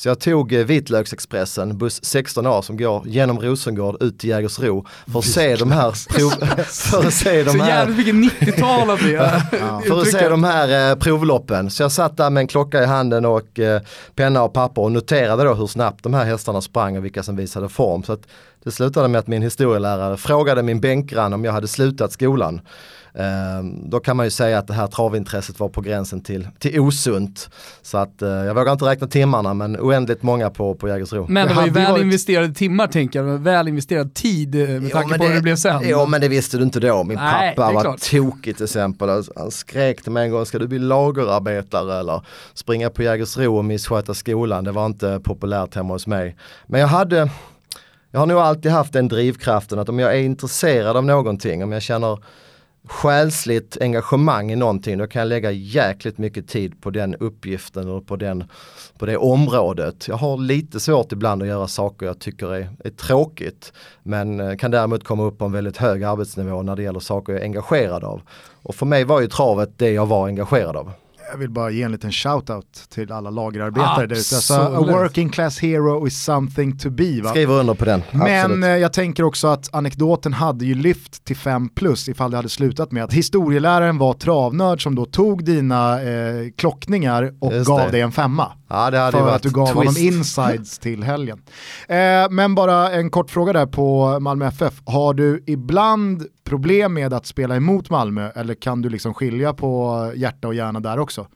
Så 0.01 0.09
jag 0.09 0.21
tog 0.21 0.53
eh, 0.53 0.65
Vitlöksexpressen, 0.65 1.79
buss 1.79 2.01
16A 2.01 2.63
som 2.63 2.77
går 2.77 3.09
genom 3.09 3.41
Rosengård 3.41 4.03
ut 4.03 4.19
till 4.19 4.31
Jägersro 4.31 4.87
för 5.13 5.19
att 5.19 5.25
se 5.25 5.57
de 5.57 5.73
här 5.73 5.95
prov... 6.09 6.31
för 6.65 7.07
att 7.07 7.15
se 7.15 7.43
de 7.43 7.51
Så 7.51 7.59
här... 7.59 7.69
jävligt 7.69 7.99
vilket 7.99 8.41
90-tal 8.41 8.91
av 8.91 8.99
det. 8.99 9.43
För 9.89 10.01
att 10.01 10.11
se 10.11 10.29
de 10.29 10.45
här 10.45 10.91
eh, 10.91 10.97
provloppen. 10.97 11.71
Så 11.71 11.83
jag 11.83 11.93
satt 11.93 12.17
där 12.17 12.31
med 12.31 12.41
en 12.41 12.47
klocka 12.47 12.83
i 12.83 12.87
handen 12.87 13.25
och 13.25 13.59
eh, 13.59 13.83
penna 14.15 14.43
och 14.43 14.53
papper 14.53 14.83
och 14.83 14.93
noterade 14.93 15.45
då 15.45 15.55
hur 15.55 15.67
snabbt 15.67 16.03
de 16.03 16.15
här 16.15 16.25
hästarna 16.25 16.61
sprang 16.61 16.97
och 16.97 17.05
vilka 17.05 17.23
som 17.23 17.37
visade 17.37 17.69
form. 17.69 18.03
Så 18.03 18.13
att 18.13 18.23
det 18.65 18.71
slutade 18.71 19.09
med 19.09 19.19
att 19.19 19.27
min 19.27 19.43
historielärare 19.43 20.17
frågade 20.17 20.63
min 20.63 20.81
bänkgrann 20.81 21.33
om 21.33 21.45
jag 21.45 21.53
hade 21.53 21.69
slutat 21.69 22.13
skolan. 22.13 22.61
Eh, 23.15 23.25
då 23.85 24.01
kan 24.01 24.17
man 24.17 24.27
ju 24.27 24.31
säga 24.31 24.59
att 24.59 24.67
det 24.67 24.75
här 24.75 24.87
travintresset 24.87 25.61
var 25.61 25.69
på 25.69 25.81
gränsen 25.81 26.21
till, 26.21 26.49
till 26.59 26.81
osunt. 26.81 27.51
Så 27.83 27.99
att 27.99 28.23
eh, 28.23 28.29
jag 28.29 28.55
vågar 28.55 28.73
inte 28.73 28.85
räkna 28.85 29.07
timmarna 29.07 29.55
men 29.55 29.77
oändligt 29.81 30.23
många 30.23 30.51
på, 30.51 30.75
på 30.75 30.89
Jägersro. 30.89 31.27
Men 31.29 31.49
det 31.49 31.55
var 31.55 31.65
ju 31.65 31.71
väl 31.71 31.91
varit- 31.93 32.03
investerade 32.03 32.55
timmar 32.55 32.87
tänker 32.87 33.23
jag, 33.23 33.39
väl 33.39 33.69
investerad 33.69 34.15
tid 34.15 34.55
eh, 34.55 34.69
med 34.69 34.83
Jo, 34.83 34.89
tanke 34.89 35.19
på 35.19 35.25
hur 35.25 35.35
det 35.35 35.41
blev 35.41 35.57
sen. 35.57 35.81
Jo 35.85 36.07
men 36.07 36.21
det 36.21 36.29
visste 36.29 36.57
du 36.57 36.63
inte 36.63 36.81
då. 36.81 37.05
Min 37.05 37.17
Nej, 37.19 37.55
pappa 37.57 37.69
det 37.69 37.75
var 37.75 37.83
klart. 37.83 38.01
tokig 38.11 38.57
till 38.57 38.65
exempel. 38.65 39.09
Han 39.37 39.51
skrek 39.51 40.03
till 40.03 40.13
mig 40.13 40.25
en 40.25 40.31
gång, 40.33 40.47
ska 40.47 40.59
du 40.59 40.69
bli 40.69 40.79
lagerarbetare 40.79 42.01
eller 42.01 42.23
springa 42.55 42.91
på 42.91 43.03
Jägersro 43.03 43.57
och 43.57 43.65
missköta 43.65 44.15
skolan? 44.15 44.65
Det 44.65 44.73
var 44.73 44.87
inte 44.87 45.21
populärt 45.25 45.75
hemma 45.75 45.95
hos 45.95 46.07
mig. 46.07 46.37
Men 46.67 46.81
jag 46.81 46.89
hade, 46.89 47.31
jag 48.11 48.21
har 48.21 48.27
nog 48.27 48.39
alltid 48.39 48.73
haft 48.73 48.93
den 48.93 49.09
drivkraften 49.09 49.79
att 49.79 49.89
om 49.89 49.99
jag 49.99 50.15
är 50.17 50.21
intresserad 50.21 50.97
av 50.97 51.05
någonting, 51.05 51.65
om 51.65 51.73
jag 51.73 51.83
känner 51.83 52.19
själsligt 52.91 53.77
engagemang 53.81 54.53
i 54.53 54.57
någonting, 54.57 54.99
då 54.99 55.07
kan 55.07 55.21
jag 55.21 55.29
lägga 55.29 55.51
jäkligt 55.51 56.19
mycket 56.19 56.49
tid 56.49 56.83
på 56.83 56.91
den 56.91 57.15
uppgiften 57.15 57.89
och 57.89 58.07
på, 58.07 58.17
den, 58.17 58.45
på 58.99 59.07
det 59.07 59.17
området. 59.17 60.09
Jag 60.09 60.17
har 60.17 60.37
lite 60.37 60.81
svårt 60.81 61.13
ibland 61.13 61.43
att 61.43 61.49
göra 61.49 61.69
saker 61.69 62.07
jag 62.07 62.19
tycker 62.19 62.55
är, 62.55 62.69
är 62.85 62.91
tråkigt, 62.91 63.73
men 64.03 64.41
eh, 64.41 64.57
kan 64.57 64.71
däremot 64.71 65.05
komma 65.05 65.25
upp 65.25 65.39
på 65.39 65.45
en 65.45 65.53
väldigt 65.53 65.77
hög 65.77 66.05
arbetsnivå 66.05 66.63
när 66.63 66.77
det 66.77 66.83
gäller 66.83 67.01
saker 67.01 67.33
jag 67.33 67.43
är 67.43 67.45
engagerad 67.45 68.05
av. 68.05 68.23
Och 68.63 68.75
för 68.75 68.87
mig 68.87 69.05
var 69.05 69.21
ju 69.21 69.27
travet 69.27 69.71
det 69.77 69.91
jag 69.91 70.07
var 70.07 70.27
engagerad 70.27 70.77
av. 70.77 70.93
Jag 71.33 71.39
vill 71.39 71.51
bara 71.51 71.71
ge 71.71 71.83
en 71.83 71.93
liten 71.93 72.11
shout-out 72.11 72.89
till 72.89 73.13
alla 73.13 73.31
lagerarbetare 73.31 74.07
där 74.07 74.17
ute. 74.17 74.35
Alltså, 74.37 74.55
a 74.55 74.81
working 74.81 75.29
class 75.29 75.59
hero 75.59 76.07
is 76.07 76.25
something 76.25 76.79
to 76.79 76.91
be. 76.91 77.21
Va? 77.23 77.31
Skriver 77.31 77.55
under 77.55 77.75
på 77.75 77.85
den. 77.85 78.03
Men 78.13 78.41
Absolut. 78.45 78.65
eh, 78.65 78.71
jag 78.71 78.93
tänker 78.93 79.23
också 79.23 79.49
att 79.49 79.75
anekdoten 79.75 80.33
hade 80.33 80.65
ju 80.65 80.75
lyft 80.75 81.25
till 81.25 81.37
5 81.37 81.69
plus 81.69 82.09
ifall 82.09 82.31
det 82.31 82.37
hade 82.37 82.49
slutat 82.49 82.93
med 82.93 83.05
att 83.05 83.13
historieläraren 83.13 83.99
var 83.99 84.15
travnörd 84.15 84.83
som 84.83 84.95
då 84.95 85.05
tog 85.05 85.45
dina 85.45 86.03
eh, 86.03 86.51
klockningar 86.57 87.33
och 87.41 87.53
Just 87.53 87.67
gav 87.69 87.81
det. 87.81 87.91
dig 87.91 88.01
en 88.01 88.13
femma. 88.13 88.53
ja, 88.69 88.91
det 88.91 88.99
hade 88.99 89.13
För 89.19 89.25
varit 89.25 89.35
att 89.37 89.43
du 89.43 89.51
gav 89.51 89.67
twist. 89.67 89.77
honom 89.77 89.95
insides 89.99 90.79
till 90.79 91.03
helgen. 91.03 91.39
Eh, 91.89 91.97
men 92.31 92.55
bara 92.55 92.91
en 92.93 93.11
kort 93.11 93.31
fråga 93.31 93.53
där 93.53 93.67
på 93.67 94.19
Malmö 94.21 94.47
FF. 94.47 94.75
Har 94.87 95.15
du 95.15 95.45
ibland 95.47 96.27
problem 96.51 96.95
med 96.95 97.13
att 97.13 97.27
spela 97.27 97.57
emot 97.57 97.91
Malmö 97.91 98.31
eller 98.35 98.55
kan 98.55 98.83
du 98.83 98.89
liksom 98.89 99.15
skilja 99.15 99.53
på 99.55 100.13
hjärta 100.17 100.49
och 100.49 100.55
hjärna 100.55 100.81
där 100.81 100.99
också? 100.99 101.27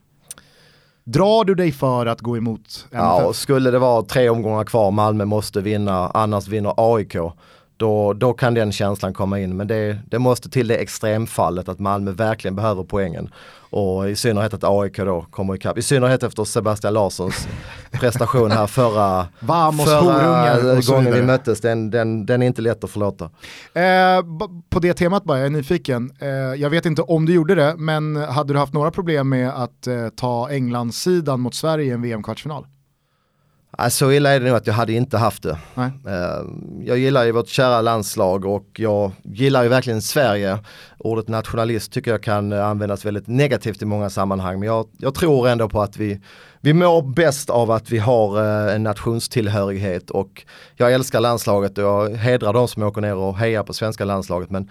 Drar 1.04 1.44
du 1.44 1.54
dig 1.54 1.72
för 1.72 2.06
att 2.06 2.20
gå 2.20 2.36
emot 2.36 2.86
Ja, 2.90 3.14
MFF? 3.16 3.28
och 3.28 3.36
skulle 3.36 3.70
det 3.70 3.78
vara 3.78 4.02
tre 4.02 4.28
omgångar 4.28 4.64
kvar, 4.64 4.90
Malmö 4.90 5.24
måste 5.24 5.60
vinna, 5.60 6.08
annars 6.14 6.48
vinner 6.48 6.74
AIK. 6.76 7.16
Då, 7.76 8.12
då 8.12 8.32
kan 8.32 8.54
den 8.54 8.72
känslan 8.72 9.14
komma 9.14 9.40
in. 9.40 9.56
Men 9.56 9.66
det, 9.66 9.98
det 10.06 10.18
måste 10.18 10.50
till 10.50 10.68
det 10.68 10.76
extremfallet 10.76 11.68
att 11.68 11.78
Malmö 11.78 12.10
verkligen 12.10 12.56
behöver 12.56 12.84
poängen. 12.84 13.30
Och 13.70 14.10
i 14.10 14.16
synnerhet 14.16 14.54
att 14.54 14.64
AIK 14.64 14.96
då 14.96 15.26
kommer 15.30 15.54
ikapp. 15.54 15.78
I 15.78 15.82
synnerhet 15.82 16.22
efter 16.22 16.44
Sebastian 16.44 16.94
Larssons 16.94 17.48
prestation 17.90 18.50
här 18.50 18.66
förra, 18.66 19.26
förra 19.84 20.80
gången 20.80 21.14
vi 21.14 21.22
möttes. 21.22 21.60
Den, 21.60 21.90
den, 21.90 22.26
den 22.26 22.42
är 22.42 22.46
inte 22.46 22.62
lätt 22.62 22.84
att 22.84 22.90
förlåta. 22.90 23.24
Eh, 23.74 24.24
på 24.70 24.80
det 24.80 24.94
temat 24.94 25.24
bara, 25.24 25.38
jag 25.38 25.46
är 25.46 25.50
nyfiken. 25.50 26.12
Eh, 26.18 26.28
jag 26.28 26.70
vet 26.70 26.86
inte 26.86 27.02
om 27.02 27.26
du 27.26 27.34
gjorde 27.34 27.54
det, 27.54 27.74
men 27.76 28.16
hade 28.16 28.52
du 28.52 28.58
haft 28.58 28.72
några 28.72 28.90
problem 28.90 29.28
med 29.28 29.62
att 29.62 29.86
eh, 29.86 30.08
ta 30.16 30.50
Englandssidan 30.50 31.40
mot 31.40 31.54
Sverige 31.54 31.84
i 31.84 31.90
en 31.90 32.02
VM-kvartsfinal? 32.02 32.66
Ja, 33.78 33.90
så 33.90 34.12
illa 34.12 34.30
är 34.30 34.40
det 34.40 34.46
nog 34.46 34.56
att 34.56 34.66
jag 34.66 34.74
hade 34.74 34.92
inte 34.92 35.18
haft 35.18 35.42
det. 35.42 35.58
Nej. 35.74 35.90
Eh, 36.06 36.44
Jag 36.84 36.98
gillar 36.98 37.24
ju 37.24 37.32
vårt 37.32 37.48
kära 37.48 37.80
landslag 37.80 38.44
och 38.44 38.66
jag 38.76 39.12
gillar 39.22 39.62
ju 39.62 39.68
verkligen 39.68 40.02
Sverige. 40.02 40.58
Ordet 40.98 41.28
nationalist 41.28 41.92
tycker 41.92 42.10
jag 42.10 42.22
kan 42.22 42.52
eh, 42.52 42.66
användas 42.66 43.04
väldigt 43.04 43.26
negativt 43.26 43.82
i 43.82 43.84
många 43.84 44.10
sammanhang 44.10 44.58
men 44.58 44.66
jag, 44.66 44.86
jag 44.98 45.14
tror 45.14 45.48
ändå 45.48 45.68
på 45.68 45.82
att 45.82 45.96
vi, 45.96 46.20
vi 46.60 46.72
mår 46.72 47.02
bäst 47.02 47.50
av 47.50 47.70
att 47.70 47.90
vi 47.90 47.98
har 47.98 48.40
eh, 48.68 48.74
en 48.74 48.82
nationstillhörighet 48.82 50.10
och 50.10 50.44
jag 50.76 50.92
älskar 50.92 51.20
landslaget 51.20 51.78
och 51.78 51.84
jag 51.84 52.10
hedrar 52.16 52.52
de 52.52 52.68
som 52.68 52.82
åker 52.82 53.00
ner 53.00 53.14
och 53.14 53.36
hejar 53.38 53.62
på 53.62 53.72
svenska 53.72 54.04
landslaget 54.04 54.50
men 54.50 54.70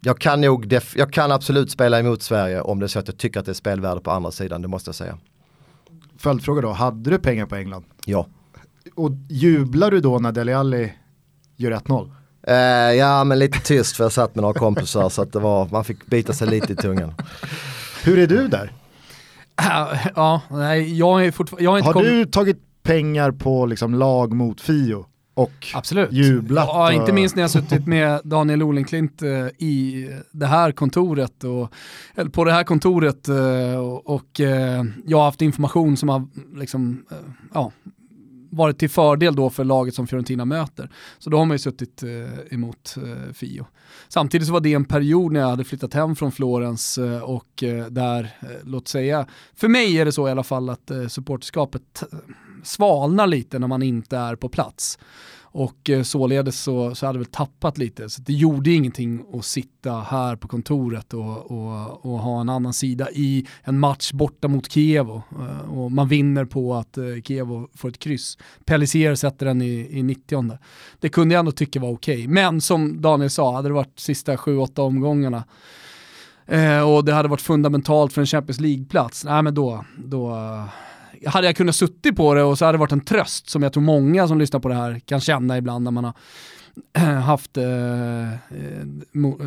jag 0.00 0.18
kan 0.18 0.40
nog, 0.40 0.78
jag 0.96 1.12
kan 1.12 1.32
absolut 1.32 1.70
spela 1.70 1.98
emot 1.98 2.22
Sverige 2.22 2.60
om 2.60 2.78
det 2.80 2.86
är 2.86 2.88
så 2.88 2.98
att 2.98 3.08
jag 3.08 3.18
tycker 3.18 3.40
att 3.40 3.46
det 3.46 3.52
är 3.52 3.54
spelvärde 3.54 4.00
på 4.00 4.10
andra 4.10 4.30
sidan, 4.30 4.62
det 4.62 4.68
måste 4.68 4.88
jag 4.88 4.94
säga. 4.94 5.18
Följdfråga 6.18 6.60
då, 6.60 6.72
hade 6.72 7.10
du 7.10 7.18
pengar 7.18 7.46
på 7.46 7.56
England? 7.56 7.84
Ja. 8.04 8.26
Och 8.94 9.10
jublar 9.28 9.90
du 9.90 10.00
då 10.00 10.18
när 10.18 10.32
Dele 10.32 10.56
Alli 10.56 10.92
gör 11.56 11.70
1-0? 11.72 12.10
Eh, 12.46 12.54
ja 12.96 13.24
men 13.24 13.38
lite 13.38 13.58
tyst 13.60 13.96
för 13.96 14.04
jag 14.04 14.12
satt 14.12 14.34
med 14.34 14.42
några 14.42 14.58
kompisar 14.58 15.08
så 15.08 15.22
att 15.22 15.32
det 15.32 15.38
var, 15.38 15.68
man 15.72 15.84
fick 15.84 16.06
bita 16.06 16.32
sig 16.32 16.48
lite 16.48 16.72
i 16.72 16.76
tungan. 16.76 17.14
Hur 18.04 18.18
är 18.18 18.26
du 18.26 18.48
där? 18.48 18.72
Ja, 20.14 20.40
nej, 20.50 20.98
jag 20.98 21.26
är 21.26 21.30
fortfarande, 21.30 21.64
jag 21.64 21.70
har 21.70 21.78
inte 21.78 21.90
Har 21.90 22.02
du 22.02 22.24
tagit 22.24 22.58
pengar 22.82 23.30
på 23.30 23.66
liksom 23.66 23.94
lag 23.94 24.32
mot 24.32 24.60
Fio? 24.60 25.06
Och 25.36 25.66
Absolut. 25.74 26.12
jublat 26.12 26.68
Ja, 26.68 26.92
inte 26.92 27.12
minst 27.12 27.36
när 27.36 27.42
jag 27.42 27.50
suttit 27.50 27.86
med 27.86 28.20
Daniel 28.24 28.62
Olenklint 28.62 29.22
eh, 29.22 29.46
i 29.58 30.08
det 30.32 30.46
här 30.46 30.72
kontoret, 30.72 31.44
och, 31.44 31.72
eller 32.14 32.30
på 32.30 32.44
det 32.44 32.52
här 32.52 32.64
kontoret 32.64 33.28
eh, 33.28 33.78
och, 33.78 34.06
och 34.06 34.40
eh, 34.40 34.84
jag 35.06 35.18
har 35.18 35.24
haft 35.24 35.42
information 35.42 35.96
som 35.96 36.08
har 36.08 36.26
liksom, 36.54 37.04
ja, 37.54 37.72
varit 38.50 38.78
till 38.78 38.90
fördel 38.90 39.36
då 39.36 39.50
för 39.50 39.64
laget 39.64 39.94
som 39.94 40.06
Fiorentina 40.06 40.44
möter. 40.44 40.90
Så 41.18 41.30
då 41.30 41.38
har 41.38 41.44
man 41.44 41.54
ju 41.54 41.58
suttit 41.58 42.02
eh, 42.02 42.10
emot 42.54 42.96
eh, 42.96 43.32
Fio. 43.32 43.66
Samtidigt 44.08 44.46
så 44.46 44.52
var 44.52 44.60
det 44.60 44.74
en 44.74 44.84
period 44.84 45.32
när 45.32 45.40
jag 45.40 45.48
hade 45.48 45.64
flyttat 45.64 45.94
hem 45.94 46.16
från 46.16 46.32
Florens 46.32 46.98
eh, 46.98 47.22
och 47.22 47.64
där, 47.90 48.30
låt 48.62 48.88
säga, 48.88 49.26
för 49.54 49.68
mig 49.68 49.98
är 49.98 50.04
det 50.04 50.12
så 50.12 50.28
i 50.28 50.30
alla 50.30 50.42
fall 50.42 50.70
att 50.70 50.90
eh, 50.90 51.06
supporterskapet 51.06 52.02
svalnar 52.66 53.26
lite 53.26 53.58
när 53.58 53.68
man 53.68 53.82
inte 53.82 54.16
är 54.16 54.36
på 54.36 54.48
plats. 54.48 54.98
Och 55.58 55.90
eh, 55.90 56.02
således 56.02 56.60
så, 56.60 56.94
så 56.94 57.06
hade 57.06 57.18
vi 57.18 57.24
väl 57.24 57.32
tappat 57.32 57.78
lite, 57.78 58.10
så 58.10 58.22
det 58.22 58.32
gjorde 58.32 58.70
ingenting 58.70 59.24
att 59.32 59.44
sitta 59.44 60.00
här 60.00 60.36
på 60.36 60.48
kontoret 60.48 61.14
och, 61.14 61.50
och, 61.50 62.04
och 62.06 62.18
ha 62.18 62.40
en 62.40 62.48
annan 62.48 62.72
sida 62.72 63.10
i 63.10 63.46
en 63.62 63.78
match 63.78 64.12
borta 64.12 64.48
mot 64.48 64.72
Kiev. 64.72 65.10
Och 65.10 65.22
eh, 65.32 65.88
man 65.88 66.08
vinner 66.08 66.44
på 66.44 66.74
att 66.74 66.98
eh, 66.98 67.04
Kiev 67.24 67.46
får 67.74 67.88
ett 67.88 67.98
kryss. 67.98 68.38
Pellissier 68.64 69.14
sätter 69.14 69.46
den 69.46 69.62
i, 69.62 69.88
i 69.90 70.02
90 70.02 70.58
Det 71.00 71.08
kunde 71.08 71.34
jag 71.34 71.40
ändå 71.40 71.52
tycka 71.52 71.80
var 71.80 71.90
okej. 71.90 72.26
Men 72.26 72.60
som 72.60 73.00
Daniel 73.00 73.30
sa, 73.30 73.54
hade 73.54 73.68
det 73.68 73.74
varit 73.74 73.98
sista 73.98 74.36
7-8 74.36 74.80
omgångarna 74.80 75.44
och 76.86 77.04
det 77.04 77.12
hade 77.12 77.28
varit 77.28 77.40
fundamentalt 77.40 78.12
för 78.12 78.20
en 78.20 78.26
Champions 78.26 78.60
League-plats, 78.60 79.24
nej 79.24 79.42
men 79.42 79.54
då, 79.54 79.84
då 79.98 80.36
hade 81.26 81.46
jag 81.46 81.56
kunnat 81.56 81.76
suttit 81.76 82.16
på 82.16 82.34
det 82.34 82.42
och 82.42 82.58
så 82.58 82.64
hade 82.64 82.78
det 82.78 82.80
varit 82.80 82.92
en 82.92 83.00
tröst 83.00 83.50
som 83.50 83.62
jag 83.62 83.72
tror 83.72 83.82
många 83.82 84.28
som 84.28 84.38
lyssnar 84.38 84.60
på 84.60 84.68
det 84.68 84.74
här 84.74 84.98
kan 84.98 85.20
känna 85.20 85.58
ibland 85.58 85.84
när 85.84 85.90
man 85.90 86.04
har 86.04 86.14
haft 87.20 87.56
eh, 87.56 88.32
eh, 88.32 88.86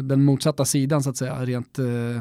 den 0.03 0.23
motsatta 0.23 0.65
sidan 0.65 1.03
så 1.03 1.09
att 1.09 1.17
säga, 1.17 1.45
rent 1.45 1.79
eh, 1.79 2.15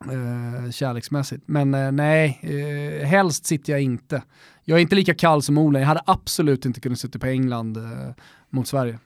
eh, 0.00 0.70
kärleksmässigt. 0.70 1.42
Men 1.46 1.74
eh, 1.74 1.92
nej, 1.92 2.40
eh, 2.42 3.06
helst 3.06 3.46
sitter 3.46 3.72
jag 3.72 3.82
inte. 3.82 4.22
Jag 4.64 4.78
är 4.78 4.82
inte 4.82 4.96
lika 4.96 5.14
kall 5.14 5.42
som 5.42 5.58
Ola, 5.58 5.78
jag 5.78 5.86
hade 5.86 6.02
absolut 6.06 6.64
inte 6.64 6.80
kunnat 6.80 6.98
sitta 6.98 7.18
på 7.18 7.26
England 7.26 7.76
eh, 7.76 8.14
mot 8.50 8.68
Sverige. 8.68 8.98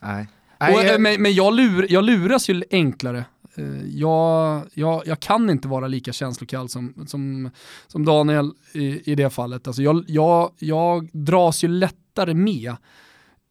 Nej. 0.00 0.26
Och, 0.58 0.82
eh, 0.82 0.98
men 0.98 1.22
men 1.22 1.34
jag, 1.34 1.54
lur, 1.54 1.86
jag 1.92 2.04
luras 2.04 2.48
ju 2.48 2.62
enklare. 2.70 3.24
Eh, 3.58 3.84
jag, 3.86 4.62
jag, 4.74 5.02
jag 5.06 5.20
kan 5.20 5.50
inte 5.50 5.68
vara 5.68 5.88
lika 5.88 6.12
känslokall 6.12 6.68
som, 6.68 7.06
som, 7.06 7.50
som 7.86 8.04
Daniel 8.04 8.52
i, 8.72 9.12
i 9.12 9.14
det 9.14 9.30
fallet. 9.30 9.66
Alltså 9.66 9.82
jag, 9.82 10.04
jag, 10.08 10.50
jag 10.58 11.08
dras 11.12 11.64
ju 11.64 11.68
lättare 11.68 12.34
med 12.34 12.76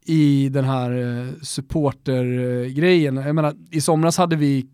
i 0.05 0.49
den 0.49 0.65
här 0.65 0.91
eh, 0.91 1.33
supportergrejen. 1.41 3.15
Jag 3.15 3.35
menar, 3.35 3.55
i 3.71 3.81
somras 3.81 4.17
hade 4.17 4.35
vi 4.35 4.67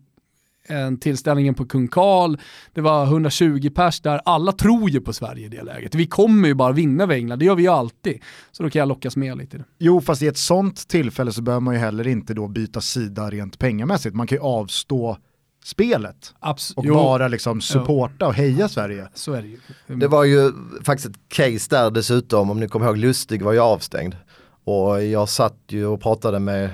en 0.64 0.98
tillställningen 0.98 1.54
på 1.54 1.64
Kung 1.64 1.88
Karl, 1.88 2.36
det 2.72 2.80
var 2.80 3.06
120 3.06 3.70
pers 3.74 4.00
där, 4.00 4.20
alla 4.24 4.52
tror 4.52 4.90
ju 4.90 5.00
på 5.00 5.12
Sverige 5.12 5.46
i 5.46 5.48
det 5.48 5.62
läget. 5.62 5.94
Vi 5.94 6.06
kommer 6.06 6.48
ju 6.48 6.54
bara 6.54 6.72
vinna 6.72 7.02
över 7.02 7.14
England, 7.14 7.38
det 7.38 7.44
gör 7.44 7.54
vi 7.54 7.62
ju 7.62 7.68
alltid. 7.68 8.22
Så 8.52 8.62
då 8.62 8.70
kan 8.70 8.80
jag 8.80 8.88
lockas 8.88 9.16
med 9.16 9.38
lite. 9.38 9.64
Jo, 9.78 10.00
fast 10.00 10.22
i 10.22 10.26
ett 10.26 10.38
sånt 10.38 10.88
tillfälle 10.88 11.32
så 11.32 11.42
behöver 11.42 11.60
man 11.60 11.74
ju 11.74 11.80
heller 11.80 12.08
inte 12.08 12.34
då 12.34 12.48
byta 12.48 12.80
sida 12.80 13.30
rent 13.30 13.58
pengamässigt. 13.58 14.14
Man 14.14 14.26
kan 14.26 14.36
ju 14.38 14.42
avstå 14.42 15.16
spelet 15.64 16.34
Abs 16.40 16.70
och 16.70 16.86
jo. 16.86 16.94
bara 16.94 17.28
liksom 17.28 17.60
supporta 17.60 18.26
och 18.26 18.34
heja 18.34 18.68
Sverige. 18.68 19.08
Så 19.14 19.32
är 19.32 19.42
det 19.42 19.48
ju. 19.48 19.58
Det 19.86 20.08
var 20.08 20.24
ju 20.24 20.52
faktiskt 20.84 21.08
ett 21.08 21.28
case 21.28 21.66
där 21.70 21.90
dessutom, 21.90 22.50
om 22.50 22.60
ni 22.60 22.68
kommer 22.68 22.86
ihåg, 22.86 22.96
Lustig 22.96 23.42
var 23.42 23.52
ju 23.52 23.58
avstängd. 23.58 24.16
Och 24.64 25.04
jag 25.04 25.28
satt 25.28 25.58
ju 25.68 25.86
och 25.86 26.00
pratade 26.00 26.38
med 26.38 26.70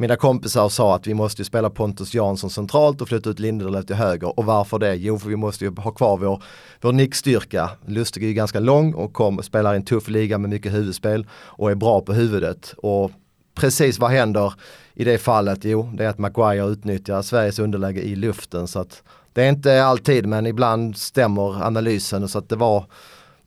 mina 0.00 0.16
kompisar 0.16 0.68
sa 0.68 0.94
att 0.94 1.06
vi 1.06 1.14
måste 1.14 1.40
ju 1.42 1.44
spela 1.44 1.70
Pontus 1.70 2.14
Jansson 2.14 2.50
centralt 2.50 3.00
och 3.00 3.08
flytta 3.08 3.30
ut 3.30 3.38
Lindelöf 3.38 3.86
till 3.86 3.96
höger. 3.96 4.38
Och 4.38 4.44
varför 4.44 4.78
det? 4.78 4.94
Jo, 4.94 5.18
för 5.18 5.28
vi 5.28 5.36
måste 5.36 5.64
ju 5.64 5.74
ha 5.76 5.90
kvar 5.90 6.16
vår, 6.16 6.42
vår 6.80 6.92
nickstyrka. 6.92 7.70
Lustig 7.86 8.22
är 8.22 8.26
ju 8.26 8.34
ganska 8.34 8.60
lång 8.60 8.94
och 8.94 9.12
kom, 9.12 9.42
spelar 9.42 9.74
i 9.74 9.76
en 9.76 9.84
tuff 9.84 10.08
liga 10.08 10.38
med 10.38 10.50
mycket 10.50 10.72
huvudspel 10.72 11.26
och 11.32 11.70
är 11.70 11.74
bra 11.74 12.00
på 12.00 12.12
huvudet. 12.12 12.74
Och 12.76 13.10
precis 13.54 13.98
vad 13.98 14.10
händer 14.10 14.54
i 14.94 15.04
det 15.04 15.18
fallet? 15.18 15.58
Jo, 15.62 15.90
det 15.94 16.04
är 16.04 16.08
att 16.08 16.18
Maguire 16.18 16.66
utnyttjar 16.66 17.22
Sveriges 17.22 17.58
underläge 17.58 18.00
i 18.00 18.16
luften. 18.16 18.68
Så 18.68 18.80
att 18.80 19.02
det 19.32 19.42
är 19.44 19.48
inte 19.48 19.84
alltid, 19.84 20.26
men 20.26 20.46
ibland 20.46 20.96
stämmer 20.96 21.62
analysen. 21.62 22.28
Så 22.28 22.38
att 22.38 22.48
det 22.48 22.56
var 22.56 22.84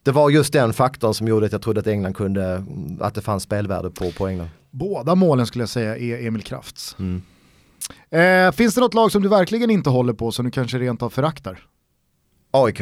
det 0.03 0.11
var 0.11 0.29
just 0.29 0.53
den 0.53 0.73
faktorn 0.73 1.13
som 1.13 1.27
gjorde 1.27 1.45
att 1.45 1.51
jag 1.51 1.61
trodde 1.61 1.79
att 1.79 1.87
England 1.87 2.13
kunde, 2.13 2.63
att 2.99 3.15
det 3.15 3.21
fanns 3.21 3.43
spelvärde 3.43 3.89
på, 3.89 4.11
på 4.11 4.27
England. 4.27 4.49
Båda 4.71 5.15
målen 5.15 5.45
skulle 5.45 5.61
jag 5.61 5.69
säga 5.69 5.97
är 5.97 6.27
Emil 6.27 6.43
Krafts. 6.43 6.95
Mm. 6.99 7.21
Eh, 8.09 8.51
finns 8.51 8.75
det 8.75 8.81
något 8.81 8.93
lag 8.93 9.11
som 9.11 9.21
du 9.21 9.29
verkligen 9.29 9.69
inte 9.69 9.89
håller 9.89 10.13
på 10.13 10.31
som 10.31 10.45
du 10.45 10.51
kanske 10.51 10.79
rent 10.79 11.01
av 11.01 11.09
föraktar? 11.09 11.59
AIK. 12.51 12.81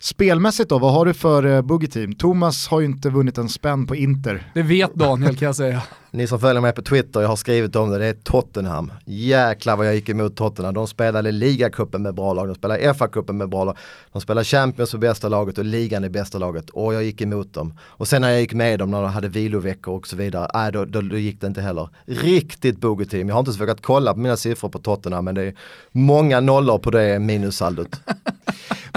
Spelmässigt 0.00 0.68
då, 0.68 0.78
vad 0.78 0.92
har 0.92 1.06
du 1.06 1.14
för 1.14 1.46
uh, 1.46 1.62
boogie-team? 1.62 2.12
Thomas 2.12 2.68
har 2.68 2.80
ju 2.80 2.86
inte 2.86 3.10
vunnit 3.10 3.38
en 3.38 3.48
spänn 3.48 3.86
på 3.86 3.96
Inter. 3.96 4.50
Det 4.54 4.62
vet 4.62 4.94
Daniel 4.94 5.36
kan 5.36 5.46
jag 5.46 5.56
säga. 5.56 5.82
Ni 6.10 6.26
som 6.26 6.40
följer 6.40 6.60
mig 6.60 6.72
på 6.72 6.82
Twitter, 6.82 7.20
jag 7.20 7.28
har 7.28 7.36
skrivit 7.36 7.76
om 7.76 7.90
det, 7.90 7.98
det 7.98 8.06
är 8.06 8.12
Tottenham. 8.12 8.92
Jäklar 9.04 9.76
vad 9.76 9.86
jag 9.86 9.94
gick 9.94 10.08
emot 10.08 10.36
Tottenham. 10.36 10.74
De 10.74 10.86
spelade 10.86 11.32
ligacupen 11.32 12.02
med 12.02 12.14
bra 12.14 12.32
lag, 12.32 12.48
de 12.48 12.54
spelade 12.54 12.92
FA-cupen 12.92 13.32
med 13.32 13.48
bra 13.48 13.64
lag, 13.64 13.76
de 14.12 14.22
spelade 14.22 14.44
Champions 14.44 14.92
med 14.92 15.00
bästa 15.00 15.28
laget 15.28 15.58
och 15.58 15.64
ligan 15.64 16.04
i 16.04 16.08
bästa 16.08 16.38
laget. 16.38 16.70
Och 16.70 16.94
jag 16.94 17.04
gick 17.04 17.20
emot 17.20 17.54
dem. 17.54 17.74
Och 17.80 18.08
sen 18.08 18.22
när 18.22 18.30
jag 18.30 18.40
gick 18.40 18.54
med 18.54 18.78
dem 18.78 18.90
när 18.90 19.02
de 19.02 19.10
hade 19.10 19.28
viloveckor 19.28 19.94
och 19.94 20.06
så 20.06 20.16
vidare, 20.16 20.66
äh, 20.66 20.72
då, 20.72 20.84
då, 20.84 21.00
då 21.00 21.16
gick 21.18 21.40
det 21.40 21.46
inte 21.46 21.60
heller. 21.60 21.88
Riktigt 22.06 22.78
boogie-team. 22.78 23.28
Jag 23.28 23.34
har 23.34 23.40
inte 23.40 23.52
så 23.52 23.58
vågat 23.58 23.82
kolla 23.82 24.14
på 24.14 24.20
mina 24.20 24.36
siffror 24.36 24.68
på 24.68 24.78
Tottenham, 24.78 25.24
men 25.24 25.34
det 25.34 25.42
är 25.42 25.54
många 25.92 26.40
nollor 26.40 26.78
på 26.78 26.90
det 26.90 27.18
minussaldot. 27.18 28.00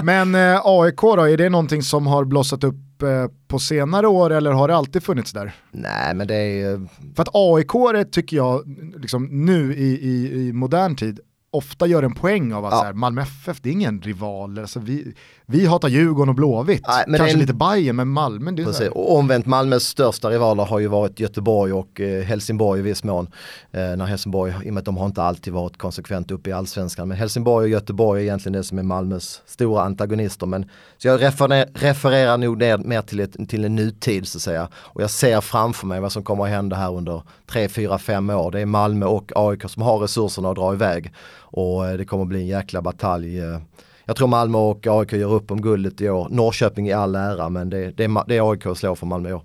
Men 0.02 0.34
eh, 0.34 0.60
AIK 0.64 1.00
då, 1.00 1.22
är 1.22 1.36
det 1.36 1.48
någonting 1.48 1.82
som 1.82 2.06
har 2.06 2.24
blossat 2.24 2.64
upp 2.64 3.02
eh, 3.02 3.26
på 3.48 3.58
senare 3.58 4.08
år 4.08 4.30
eller 4.30 4.52
har 4.52 4.68
det 4.68 4.76
alltid 4.76 5.02
funnits 5.02 5.32
där? 5.32 5.54
Nej 5.70 6.14
men 6.14 6.26
det 6.26 6.34
är 6.34 6.88
För 7.16 7.22
att 7.22 7.30
AIK 7.32 8.12
tycker 8.12 8.36
jag, 8.36 8.62
liksom, 8.96 9.28
nu 9.46 9.74
i, 9.74 10.08
i, 10.08 10.46
i 10.48 10.52
modern 10.52 10.96
tid, 10.96 11.20
ofta 11.52 11.86
gör 11.86 12.02
en 12.02 12.14
poäng 12.14 12.52
av 12.52 12.64
att 12.64 12.72
ja. 12.72 12.78
så 12.78 12.84
här, 12.84 12.92
Malmö 12.92 13.22
FF, 13.22 13.60
det 13.62 13.68
är 13.68 13.72
ingen 13.72 14.00
rival. 14.00 14.58
Alltså 14.58 14.80
vi, 14.80 15.14
vi 15.46 15.66
hatar 15.66 15.88
Djurgården 15.88 16.28
och 16.28 16.34
Blåvitt. 16.34 16.84
Nej, 16.88 17.18
Kanske 17.18 17.32
en... 17.32 17.38
lite 17.38 17.54
Bayern 17.54 17.96
men 17.96 18.08
Malmö 18.08 18.50
det 18.50 18.62
är 18.62 18.66
Precis. 18.66 18.88
Och 18.88 19.16
omvänt 19.16 19.46
Malmös 19.46 19.84
största 19.84 20.30
rivaler 20.30 20.64
har 20.64 20.78
ju 20.78 20.86
varit 20.86 21.20
Göteborg 21.20 21.72
och 21.72 22.00
eh, 22.00 22.24
Helsingborg 22.24 22.80
i 22.80 22.82
viss 22.82 23.04
mån. 23.04 23.30
Eh, 23.72 23.80
när 23.80 24.06
Helsingborg, 24.06 24.54
i 24.64 24.70
och 24.70 24.74
med 24.74 24.80
att 24.80 24.84
de 24.84 24.96
har 24.96 25.06
inte 25.06 25.22
alltid 25.22 25.52
varit 25.52 25.76
konsekvent 25.76 26.30
uppe 26.30 26.50
i 26.50 26.52
allsvenskan. 26.52 27.08
Men 27.08 27.16
Helsingborg 27.16 27.64
och 27.64 27.70
Göteborg 27.70 28.20
är 28.20 28.24
egentligen 28.24 28.52
det 28.52 28.64
som 28.64 28.78
är 28.78 28.82
Malmös 28.82 29.42
stora 29.46 29.82
antagonister. 29.82 30.46
Men, 30.46 30.70
så 30.98 31.08
jag 31.08 31.22
refererar, 31.22 31.68
refererar 31.74 32.38
nog 32.38 32.58
ner, 32.58 32.78
mer 32.78 33.02
till, 33.02 33.20
ett, 33.20 33.48
till 33.48 33.64
en 33.64 33.76
nutid 33.76 34.28
så 34.28 34.38
att 34.38 34.42
säga. 34.42 34.68
Och 34.74 35.02
jag 35.02 35.10
ser 35.10 35.40
framför 35.40 35.86
mig 35.86 36.00
vad 36.00 36.12
som 36.12 36.22
kommer 36.22 36.44
att 36.44 36.50
hända 36.50 36.76
här 36.76 36.92
under 36.92 37.22
3, 37.46 37.68
4, 37.68 37.98
5 37.98 38.30
år. 38.30 38.50
Det 38.50 38.60
är 38.60 38.66
Malmö 38.66 39.06
och 39.06 39.32
AIK 39.34 39.70
som 39.70 39.82
har 39.82 39.98
resurserna 39.98 40.50
att 40.50 40.56
dra 40.56 40.72
iväg. 40.72 41.12
Och 41.52 41.86
eh, 41.86 41.96
det 41.96 42.04
kommer 42.04 42.24
bli 42.24 42.40
en 42.40 42.46
jäkla 42.46 42.82
batalj 42.82 43.38
eh. 43.38 43.58
jag 44.04 44.16
tror 44.16 44.28
Malmö 44.28 44.58
och 44.58 44.86
AIK 44.86 45.12
gör 45.12 45.32
upp 45.32 45.50
om 45.50 45.60
guldet 45.60 46.00
i 46.00 46.08
år. 46.08 46.28
Norrköping 46.30 46.88
i 46.88 46.92
all 46.92 47.14
ära 47.14 47.48
men 47.48 47.70
det, 47.70 47.90
det, 47.90 48.04
är, 48.04 48.28
det 48.28 48.36
är 48.36 48.50
AIK 48.50 48.62
som 48.62 48.76
slår 48.76 48.94
för 48.94 49.06
Malmö 49.06 49.30
i 49.30 49.32
år. 49.32 49.42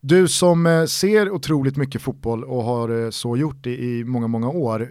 Du 0.00 0.28
som 0.28 0.66
eh, 0.66 0.84
ser 0.84 1.30
otroligt 1.30 1.76
mycket 1.76 2.02
fotboll 2.02 2.44
och 2.44 2.64
har 2.64 3.10
så 3.10 3.36
gjort 3.36 3.56
det 3.60 3.76
i 3.76 4.04
många, 4.04 4.26
många 4.26 4.48
år. 4.48 4.88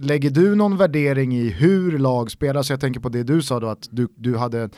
Lägger 0.00 0.30
du 0.30 0.54
någon 0.54 0.76
värdering 0.76 1.36
i 1.36 1.48
hur 1.48 1.98
lag 1.98 2.30
spelar? 2.30 2.62
Så 2.62 2.72
jag 2.72 2.80
tänker 2.80 3.00
på 3.00 3.08
det 3.08 3.22
du 3.22 3.42
sa 3.42 3.60
då 3.60 3.66
att 3.66 3.88
du, 3.90 4.08
du 4.16 4.36
hade 4.36 4.70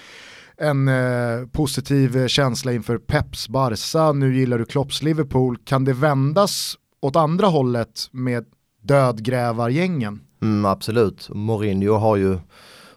en 0.57 0.88
eh, 0.88 1.47
positiv 1.53 2.29
känsla 2.29 2.73
inför 2.73 2.99
Peps 2.99 3.49
Barca, 3.49 4.12
nu 4.12 4.37
gillar 4.37 4.59
du 4.59 4.64
Klopps 4.64 5.03
Liverpool. 5.03 5.57
Kan 5.64 5.85
det 5.85 5.92
vändas 5.92 6.77
åt 7.01 7.16
andra 7.16 7.47
hållet 7.47 8.09
med 8.11 8.45
dödgrävargängen? 8.83 10.21
Mm, 10.46 10.64
absolut, 10.64 11.28
Mourinho 11.28 11.94
har 11.94 12.16
ju 12.16 12.38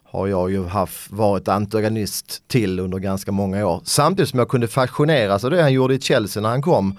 har 0.03 0.27
jag 0.27 0.51
ju 0.51 0.65
haft, 0.65 1.11
varit 1.11 1.47
antagonist 1.47 2.43
till 2.47 2.79
under 2.79 2.99
ganska 2.99 3.31
många 3.31 3.67
år. 3.67 3.81
Samtidigt 3.83 4.29
som 4.29 4.39
jag 4.39 4.49
kunde 4.49 4.67
fascineras 4.67 5.43
av 5.43 5.51
det 5.51 5.61
han 5.61 5.73
gjorde 5.73 5.95
i 5.95 5.99
Chelsea 5.99 6.41
när 6.41 6.49
han 6.49 6.61
kom 6.61 6.97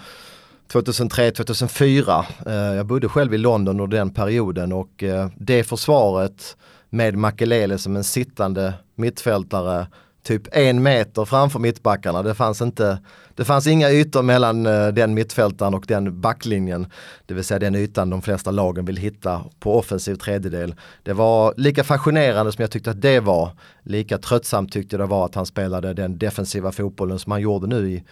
2003-2004. 0.72 2.24
Eh, 2.46 2.54
jag 2.54 2.86
bodde 2.86 3.08
själv 3.08 3.34
i 3.34 3.38
London 3.38 3.80
under 3.80 3.96
den 3.96 4.10
perioden 4.10 4.72
och 4.72 5.02
eh, 5.02 5.28
det 5.36 5.64
försvaret 5.64 6.56
med 6.90 7.16
Makelele 7.16 7.78
som 7.78 7.96
en 7.96 8.04
sittande 8.04 8.74
mittfältare 8.94 9.86
typ 10.22 10.42
en 10.52 10.82
meter 10.82 11.24
framför 11.24 11.58
mittbackarna. 11.58 12.22
Det 12.22 12.34
fanns, 12.34 12.62
inte, 12.62 12.98
det 13.40 13.44
fanns 13.44 13.66
inga 13.66 13.90
ytor 13.90 14.22
mellan 14.22 14.66
eh, 14.66 14.88
den 14.88 15.14
mittfältaren 15.14 15.74
och 15.74 15.84
den 15.88 16.20
backlinjen. 16.20 16.86
Det 17.26 17.34
vill 17.34 17.44
säga 17.44 17.58
den 17.58 17.74
ytan 17.74 18.10
de 18.10 18.22
flesta 18.22 18.50
lagen 18.50 18.84
vill 18.84 18.96
hitta 18.96 19.44
på 19.60 19.78
offensiv 19.78 20.14
tredjedel. 20.14 20.74
Det 21.02 21.12
var 21.12 21.54
lika 21.56 21.84
fascinerande 21.84 22.52
som 22.52 22.62
jag 22.62 22.70
tyckte 22.70 22.90
att 22.90 23.02
det 23.02 23.20
var. 23.20 23.50
Lika 23.82 24.18
tröttsamt 24.18 24.72
tyckte 24.72 24.96
jag 24.96 25.00
det 25.00 25.10
var 25.10 25.24
att 25.24 25.34
han 25.34 25.46
spelade 25.46 25.94
den 25.94 26.18
defensiva 26.18 26.72
fotbollen 26.72 27.18
som 27.18 27.32
han 27.32 27.40
gjorde 27.40 27.66
nu 27.66 27.90
i, 27.90 28.04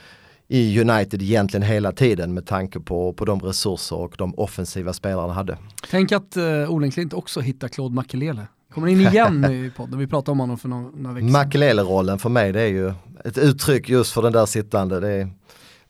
i 0.49 0.81
United 0.81 1.23
egentligen 1.23 1.67
hela 1.67 1.93
tiden 1.93 2.35
med 2.35 2.47
tanke 2.47 2.81
på, 2.81 3.13
på 3.13 3.25
de 3.25 3.41
resurser 3.41 3.97
och 3.97 4.15
de 4.19 4.35
offensiva 4.35 4.93
spelarna 4.93 5.33
hade. 5.33 5.59
Tänk 5.91 6.13
att 6.13 6.37
eh, 6.37 6.45
uh, 6.45 6.71
Olen 6.71 6.91
Klint 6.91 7.13
också 7.13 7.41
hittar 7.41 7.69
Claude 7.69 7.95
Makelele. 7.95 8.47
Kommer 8.79 8.93
in 8.93 9.01
igen 9.01 9.45
i 9.45 9.71
podden, 9.77 9.99
vi 9.99 10.07
pratade 10.07 10.33
om 10.33 10.41
honom 10.41 10.59
för 10.59 10.69
några, 10.69 10.83
några 10.83 11.15
veckor 11.15 11.27
sedan. 11.27 11.33
Makelele-rollen 11.33 12.19
för 12.19 12.29
mig 12.29 12.53
det 12.53 12.61
är 12.61 12.67
ju 12.67 12.93
ett 13.25 13.39
uttryck 13.39 13.89
just 13.89 14.13
för 14.13 14.23
den 14.23 14.33
där 14.33 14.47
sittande. 14.47 15.01
Det, 15.01 15.09
är... 15.09 15.25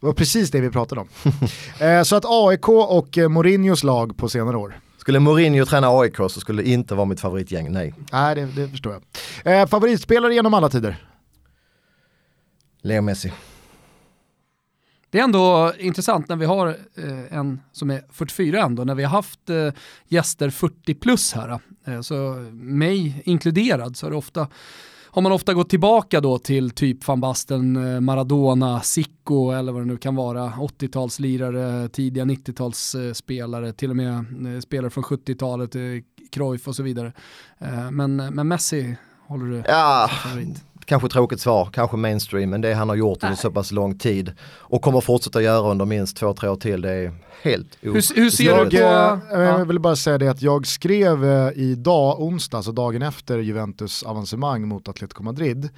det 0.00 0.06
var 0.06 0.12
precis 0.12 0.50
det 0.50 0.60
vi 0.60 0.70
pratade 0.70 1.00
om. 1.00 1.08
eh, 1.86 2.02
så 2.02 2.16
att 2.16 2.24
AIK 2.26 2.68
och 2.68 3.18
eh, 3.18 3.28
Mourinhos 3.28 3.84
lag 3.84 4.16
på 4.16 4.28
senare 4.28 4.56
år. 4.56 4.80
Skulle 4.98 5.20
Mourinho 5.20 5.64
träna 5.64 5.88
AIK 5.88 6.16
så 6.16 6.28
skulle 6.28 6.62
det 6.62 6.68
inte 6.68 6.94
vara 6.94 7.06
mitt 7.06 7.20
favoritgäng, 7.20 7.72
nej. 7.72 7.94
Nej, 8.12 8.34
det, 8.34 8.46
det 8.46 8.68
förstår 8.68 8.92
jag. 9.44 9.60
Eh, 9.60 9.66
favoritspelare 9.66 10.34
genom 10.34 10.54
alla 10.54 10.68
tider? 10.68 10.96
Leo 12.82 13.02
Messi. 13.02 13.32
Det 15.10 15.18
är 15.18 15.24
ändå 15.24 15.72
intressant 15.78 16.28
när 16.28 16.36
vi 16.36 16.46
har 16.46 16.66
eh, 16.68 17.38
en 17.38 17.60
som 17.72 17.90
är 17.90 18.02
44 18.10 18.62
ändå, 18.62 18.84
när 18.84 18.94
vi 18.94 19.04
har 19.04 19.10
haft 19.10 19.50
eh, 19.50 19.70
gäster 20.08 20.50
40 20.50 20.94
plus 20.94 21.32
här, 21.32 21.60
eh, 21.84 22.00
så 22.00 22.14
mig 22.52 23.22
inkluderad, 23.24 23.96
så 23.96 24.06
är 24.06 24.12
ofta 24.12 24.48
har 25.10 25.22
man 25.22 25.32
ofta 25.32 25.54
gått 25.54 25.70
tillbaka 25.70 26.20
då 26.20 26.38
till 26.38 26.70
typ 26.70 27.06
van 27.06 27.20
Basten, 27.20 27.94
eh, 27.94 28.00
Maradona, 28.00 28.80
Sicko 28.80 29.50
eller 29.50 29.72
vad 29.72 29.82
det 29.82 29.86
nu 29.86 29.96
kan 29.96 30.14
vara, 30.14 30.48
80-talslirare, 30.48 31.88
tidiga 31.88 32.24
90-talsspelare, 32.24 33.72
till 33.72 33.90
och 33.90 33.96
med 33.96 34.14
eh, 34.54 34.60
spelare 34.60 34.90
från 34.90 35.04
70-talet, 35.04 35.74
eh, 35.74 35.82
Cruyff 36.30 36.68
och 36.68 36.76
så 36.76 36.82
vidare. 36.82 37.12
Men, 37.90 38.16
men 38.16 38.48
Messi 38.48 38.96
håller 39.26 39.46
du 39.46 39.62
ja, 39.66 40.10
favorit? 40.22 40.64
Kanske 40.88 41.08
tråkigt 41.08 41.40
svar, 41.40 41.68
kanske 41.72 41.96
mainstream, 41.96 42.50
men 42.50 42.60
det 42.60 42.74
han 42.74 42.88
har 42.88 42.96
gjort 42.96 43.22
under 43.22 43.36
så 43.36 43.50
pass 43.50 43.72
lång 43.72 43.98
tid 43.98 44.32
och 44.42 44.82
kommer 44.82 45.00
fortsätta 45.00 45.42
göra 45.42 45.70
under 45.70 45.84
minst 45.84 46.16
två, 46.16 46.34
tre 46.34 46.48
år 46.48 46.56
till, 46.56 46.80
det 46.80 46.90
är 46.90 47.12
helt 47.42 47.76
hur, 47.80 47.92
hur 47.92 48.30
ser 48.30 48.44
jag, 48.44 48.70
du 48.70 48.76
på... 48.76 48.82
Jag 49.32 49.64
vill 49.64 49.80
bara 49.80 49.96
säga 49.96 50.18
det 50.18 50.28
att 50.28 50.42
jag 50.42 50.66
skrev 50.66 51.24
äh, 51.24 51.52
idag, 51.54 52.20
onsdag, 52.20 52.56
alltså 52.56 52.72
dagen 52.72 53.02
efter 53.02 53.38
Juventus 53.38 54.02
avancemang 54.02 54.68
mot 54.68 54.88
Atletico 54.88 55.22
Madrid, 55.22 55.68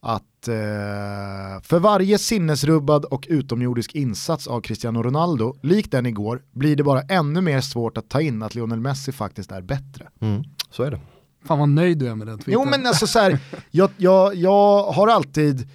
att 0.00 0.48
eh, 0.48 1.62
för 1.62 1.78
varje 1.78 2.18
sinnesrubbad 2.18 3.04
och 3.04 3.26
utomjordisk 3.28 3.94
insats 3.94 4.46
av 4.46 4.60
Cristiano 4.60 5.02
Ronaldo, 5.02 5.56
likt 5.62 5.90
den 5.90 6.06
igår, 6.06 6.42
blir 6.52 6.76
det 6.76 6.82
bara 6.82 7.00
ännu 7.02 7.40
mer 7.40 7.60
svårt 7.60 7.98
att 7.98 8.08
ta 8.08 8.20
in 8.20 8.42
att 8.42 8.54
Lionel 8.54 8.80
Messi 8.80 9.12
faktiskt 9.12 9.52
är 9.52 9.62
bättre. 9.62 10.08
Mm, 10.20 10.42
så 10.70 10.82
är 10.82 10.90
det. 10.90 11.00
Fan 11.46 11.58
vad 11.58 11.68
nöjd 11.68 11.98
du 11.98 12.08
är 12.08 12.14
med 12.14 12.26
den 12.26 12.38
tweeten. 12.38 12.54
Jo 12.54 12.64
men 12.64 12.86
alltså 12.86 13.06
så 13.06 13.18
här, 13.18 13.38
jag, 13.70 13.90
jag, 13.96 14.34
jag 14.34 14.82
har 14.82 15.08
alltid 15.08 15.68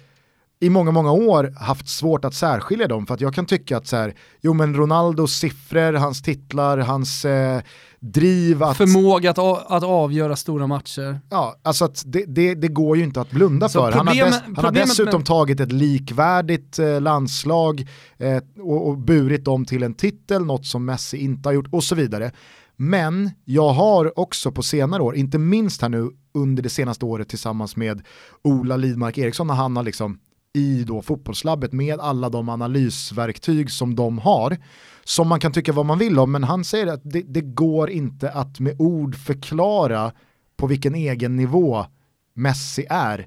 i 0.60 0.70
många, 0.70 0.90
många 0.90 1.12
år 1.12 1.54
haft 1.56 1.88
svårt 1.88 2.24
att 2.24 2.34
särskilja 2.34 2.88
dem 2.88 3.06
för 3.06 3.14
att 3.14 3.20
jag 3.20 3.34
kan 3.34 3.46
tycka 3.46 3.76
att 3.76 3.86
så 3.86 3.96
här, 3.96 4.14
jo 4.40 4.52
men 4.52 4.74
Ronaldos 4.74 5.32
siffror, 5.32 5.92
hans 5.92 6.22
titlar, 6.22 6.78
hans 6.78 7.24
eh, 7.24 7.60
driv 8.00 8.62
att... 8.62 8.76
Förmåga 8.76 9.30
att, 9.30 9.38
att 9.38 9.82
avgöra 9.82 10.36
stora 10.36 10.66
matcher. 10.66 11.20
Ja, 11.30 11.56
alltså 11.62 11.84
att 11.84 12.02
det, 12.06 12.24
det, 12.24 12.54
det 12.54 12.68
går 12.68 12.96
ju 12.96 13.04
inte 13.04 13.20
att 13.20 13.30
blunda 13.30 13.68
Så 13.68 13.80
för. 13.80 13.92
Problem, 13.92 14.06
han, 14.06 14.18
har, 14.18 14.26
dess, 14.26 14.42
han 14.56 14.64
har 14.64 14.72
dessutom 14.72 15.20
med... 15.20 15.26
tagit 15.26 15.60
ett 15.60 15.72
likvärdigt 15.72 16.78
eh, 16.78 17.00
landslag 17.00 17.88
eh, 18.18 18.42
och, 18.58 18.88
och 18.88 18.98
burit 18.98 19.44
dem 19.44 19.64
till 19.64 19.82
en 19.82 19.94
titel, 19.94 20.44
något 20.44 20.66
som 20.66 20.84
Messi 20.84 21.16
inte 21.16 21.48
har 21.48 21.54
gjort 21.54 21.68
och 21.70 21.84
så 21.84 21.94
vidare. 21.94 22.32
Men 22.82 23.30
jag 23.44 23.68
har 23.68 24.18
också 24.18 24.52
på 24.52 24.62
senare 24.62 25.02
år, 25.02 25.16
inte 25.16 25.38
minst 25.38 25.82
här 25.82 25.88
nu 25.88 26.10
under 26.34 26.62
det 26.62 26.68
senaste 26.68 27.04
året 27.04 27.28
tillsammans 27.28 27.76
med 27.76 28.02
Ola 28.42 28.76
Lidmark 28.76 29.18
Eriksson 29.18 29.46
när 29.46 29.54
han 29.54 29.76
har 29.76 29.82
liksom 29.82 30.18
i 30.52 30.84
då 30.84 31.02
fotbollslabbet 31.02 31.72
med 31.72 32.00
alla 32.00 32.28
de 32.28 32.48
analysverktyg 32.48 33.70
som 33.70 33.94
de 33.94 34.18
har, 34.18 34.56
som 35.04 35.28
man 35.28 35.40
kan 35.40 35.52
tycka 35.52 35.72
vad 35.72 35.86
man 35.86 35.98
vill 35.98 36.18
om, 36.18 36.32
men 36.32 36.44
han 36.44 36.64
säger 36.64 36.86
att 36.86 37.00
det, 37.04 37.22
det 37.22 37.40
går 37.40 37.90
inte 37.90 38.30
att 38.30 38.60
med 38.60 38.76
ord 38.78 39.16
förklara 39.16 40.12
på 40.56 40.66
vilken 40.66 40.94
egen 40.94 41.36
nivå 41.36 41.86
Messi 42.34 42.86
är 42.90 43.26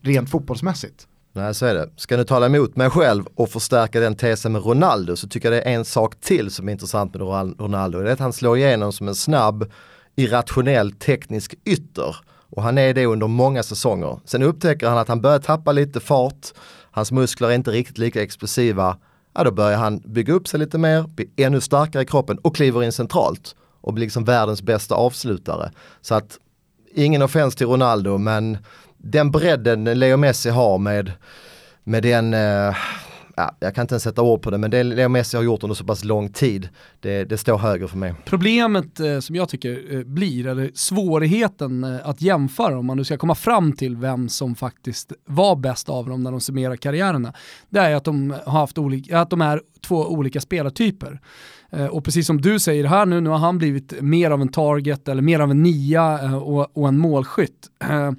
rent 0.00 0.30
fotbollsmässigt. 0.30 1.08
Nej, 1.32 1.54
så 1.54 1.66
är 1.66 1.74
det. 1.74 1.90
Ska 1.96 2.16
nu 2.16 2.24
tala 2.24 2.46
emot 2.46 2.76
mig 2.76 2.90
själv 2.90 3.24
och 3.34 3.48
förstärka 3.48 4.00
den 4.00 4.16
tesen 4.16 4.52
med 4.52 4.64
Ronaldo 4.64 5.16
så 5.16 5.28
tycker 5.28 5.52
jag 5.52 5.62
det 5.62 5.70
är 5.70 5.74
en 5.74 5.84
sak 5.84 6.20
till 6.20 6.50
som 6.50 6.68
är 6.68 6.72
intressant 6.72 7.14
med 7.14 7.22
Ronaldo. 7.60 8.00
Det 8.00 8.08
är 8.08 8.12
att 8.12 8.18
han 8.18 8.32
slår 8.32 8.58
igenom 8.58 8.92
som 8.92 9.08
en 9.08 9.14
snabb, 9.14 9.70
irrationell 10.16 10.92
teknisk 10.92 11.54
ytter. 11.64 12.16
Och 12.50 12.62
han 12.62 12.78
är 12.78 12.94
det 12.94 13.06
under 13.06 13.26
många 13.26 13.62
säsonger. 13.62 14.20
Sen 14.24 14.42
upptäcker 14.42 14.88
han 14.88 14.98
att 14.98 15.08
han 15.08 15.20
börjar 15.20 15.38
tappa 15.38 15.72
lite 15.72 16.00
fart, 16.00 16.52
hans 16.90 17.12
muskler 17.12 17.48
är 17.48 17.54
inte 17.54 17.70
riktigt 17.70 17.98
lika 17.98 18.22
explosiva. 18.22 18.96
Ja, 19.34 19.44
då 19.44 19.50
börjar 19.50 19.78
han 19.78 19.98
bygga 19.98 20.34
upp 20.34 20.48
sig 20.48 20.60
lite 20.60 20.78
mer, 20.78 21.02
bli 21.02 21.30
ännu 21.36 21.60
starkare 21.60 22.02
i 22.02 22.06
kroppen 22.06 22.38
och 22.38 22.56
kliver 22.56 22.82
in 22.82 22.92
centralt 22.92 23.54
och 23.80 23.92
blir 23.92 24.04
liksom 24.04 24.24
världens 24.24 24.62
bästa 24.62 24.94
avslutare. 24.94 25.72
Så 26.00 26.14
att 26.14 26.38
ingen 26.94 27.22
offens 27.22 27.56
till 27.56 27.66
Ronaldo 27.66 28.18
men 28.18 28.58
den 29.02 29.30
bredden 29.30 29.84
Leo 29.84 30.16
Messi 30.16 30.50
har 30.50 30.78
med, 30.78 31.12
med 31.84 32.02
den 32.02 32.34
eh, 32.34 32.74
ja, 33.36 33.56
jag 33.60 33.74
kan 33.74 33.82
inte 33.82 33.94
ens 33.94 34.02
sätta 34.02 34.22
ord 34.22 34.42
på 34.42 34.50
det, 34.50 34.58
men 34.58 34.70
det 34.70 34.82
Leo 34.82 35.08
Messi 35.08 35.36
har 35.36 35.44
gjort 35.44 35.62
under 35.62 35.74
så 35.74 35.84
pass 35.84 36.04
lång 36.04 36.28
tid, 36.28 36.68
det, 37.00 37.24
det 37.24 37.38
står 37.38 37.58
högre 37.58 37.88
för 37.88 37.96
mig. 37.96 38.14
Problemet 38.24 39.00
eh, 39.00 39.18
som 39.18 39.36
jag 39.36 39.48
tycker 39.48 39.94
eh, 39.94 40.02
blir, 40.02 40.46
eller 40.46 40.70
svårigheten 40.74 41.84
eh, 41.84 42.08
att 42.08 42.22
jämföra 42.22 42.78
om 42.78 42.86
man 42.86 42.96
nu 42.96 43.04
ska 43.04 43.16
komma 43.16 43.34
fram 43.34 43.72
till 43.72 43.96
vem 43.96 44.28
som 44.28 44.54
faktiskt 44.54 45.12
var 45.24 45.56
bäst 45.56 45.88
av 45.88 46.08
dem 46.08 46.22
när 46.22 46.30
de 46.30 46.40
summerar 46.40 46.76
karriärerna, 46.76 47.32
det 47.68 47.80
är 47.80 47.94
att 47.94 48.04
de, 48.04 48.34
har 48.44 48.60
haft 48.60 48.78
olika, 48.78 49.20
att 49.20 49.30
de 49.30 49.40
är 49.40 49.60
två 49.86 49.96
olika 49.96 50.40
spelartyper. 50.40 51.20
Eh, 51.72 51.86
och 51.86 52.04
precis 52.04 52.26
som 52.26 52.40
du 52.40 52.58
säger 52.58 52.84
här 52.84 53.06
nu, 53.06 53.20
nu 53.20 53.30
har 53.30 53.38
han 53.38 53.58
blivit 53.58 54.00
mer 54.00 54.30
av 54.30 54.40
en 54.40 54.48
target 54.48 55.08
eller 55.08 55.22
mer 55.22 55.40
av 55.40 55.50
en 55.50 55.62
nia 55.62 56.18
eh, 56.22 56.36
och, 56.36 56.76
och 56.76 56.88
en 56.88 56.98
målskytt 56.98 57.68
eh, 57.84 58.12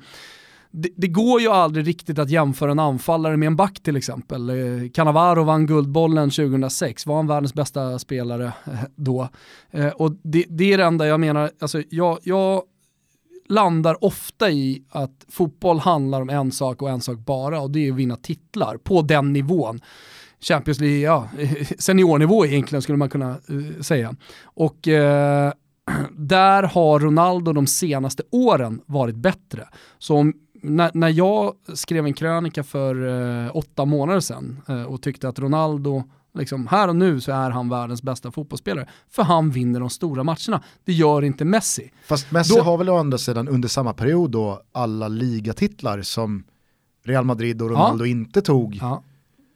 det, 0.71 0.89
det, 0.95 1.07
går 1.07 1.41
ju 1.41 1.47
aldrig 1.47 1.87
riktigt 1.87 2.19
att 2.19 2.29
jämföra 2.29 2.71
en 2.71 2.79
anfallare 2.79 3.37
med 3.37 3.47
en 3.47 3.55
back 3.55 3.79
till 3.83 3.95
exempel. 3.95 4.49
Eh, 4.49 4.89
Cannavaro 4.93 5.43
vann 5.43 5.65
Guldbollen 5.65 6.29
2006, 6.29 7.05
var 7.05 7.15
han 7.15 7.27
världens 7.27 7.53
bästa 7.53 7.99
spelare 7.99 8.45
eh, 8.45 8.73
då? 8.95 9.29
Eh, 9.71 9.87
och 9.87 10.11
det, 10.23 10.45
det, 10.49 10.73
är 10.73 10.77
det 10.77 10.83
enda 10.83 11.07
jag 11.07 11.19
menar, 11.19 11.51
alltså 11.59 11.83
jag, 11.89 12.19
jag 12.23 12.63
landar 13.49 14.03
ofta 14.03 14.51
i 14.51 14.83
att 14.89 15.25
fotboll 15.29 15.79
handlar 15.79 16.21
om 16.21 16.29
en 16.29 16.51
sak 16.51 16.81
och 16.81 16.89
en 16.89 17.01
sak 17.01 17.17
bara 17.17 17.61
och 17.61 17.71
det 17.71 17.87
är 17.87 17.91
att 17.91 17.97
vinna 17.97 18.15
titlar 18.15 18.77
på 18.77 19.01
den 19.01 19.33
nivån. 19.33 19.81
Champions 20.39 20.79
League, 20.79 20.99
ja, 20.99 21.29
seniornivå 21.79 22.45
egentligen 22.45 22.81
skulle 22.81 22.97
man 22.97 23.09
kunna 23.09 23.37
uh, 23.49 23.81
säga. 23.81 24.15
Och 24.43 24.87
uh, 24.87 24.93
där 26.11 26.63
har 26.63 26.99
Ronaldo 26.99 27.53
de 27.53 27.67
senaste 27.67 28.23
åren 28.31 28.81
varit 28.85 29.15
bättre. 29.15 29.67
Så 29.99 30.17
om 30.17 30.33
när, 30.61 30.91
när 30.93 31.09
jag 31.09 31.53
skrev 31.73 32.05
en 32.05 32.13
krönika 32.13 32.63
för 32.63 33.07
eh, 33.45 33.55
åtta 33.55 33.85
månader 33.85 34.19
sedan 34.19 34.61
eh, 34.67 34.83
och 34.83 35.01
tyckte 35.01 35.29
att 35.29 35.39
Ronaldo, 35.39 36.03
liksom, 36.33 36.67
här 36.67 36.87
och 36.87 36.95
nu 36.95 37.21
så 37.21 37.31
är 37.31 37.49
han 37.49 37.69
världens 37.69 38.03
bästa 38.03 38.31
fotbollsspelare. 38.31 38.89
För 39.09 39.23
han 39.23 39.51
vinner 39.51 39.79
de 39.79 39.89
stora 39.89 40.23
matcherna. 40.23 40.63
Det 40.85 40.93
gör 40.93 41.21
inte 41.21 41.45
Messi. 41.45 41.91
Fast 42.07 42.31
Messi 42.31 42.55
då, 42.55 42.61
har 42.61 42.77
väl 42.77 42.89
å 42.89 42.97
andra 42.97 43.17
sidan 43.17 43.47
under 43.47 43.69
samma 43.69 43.93
period 43.93 44.31
då 44.31 44.61
alla 44.71 45.07
ligatitlar 45.07 46.01
som 46.01 46.43
Real 47.03 47.25
Madrid 47.25 47.61
och 47.61 47.69
Ronaldo 47.69 48.05
ja. 48.05 48.09
inte 48.09 48.41
tog. 48.41 48.77
Ja. 48.81 49.03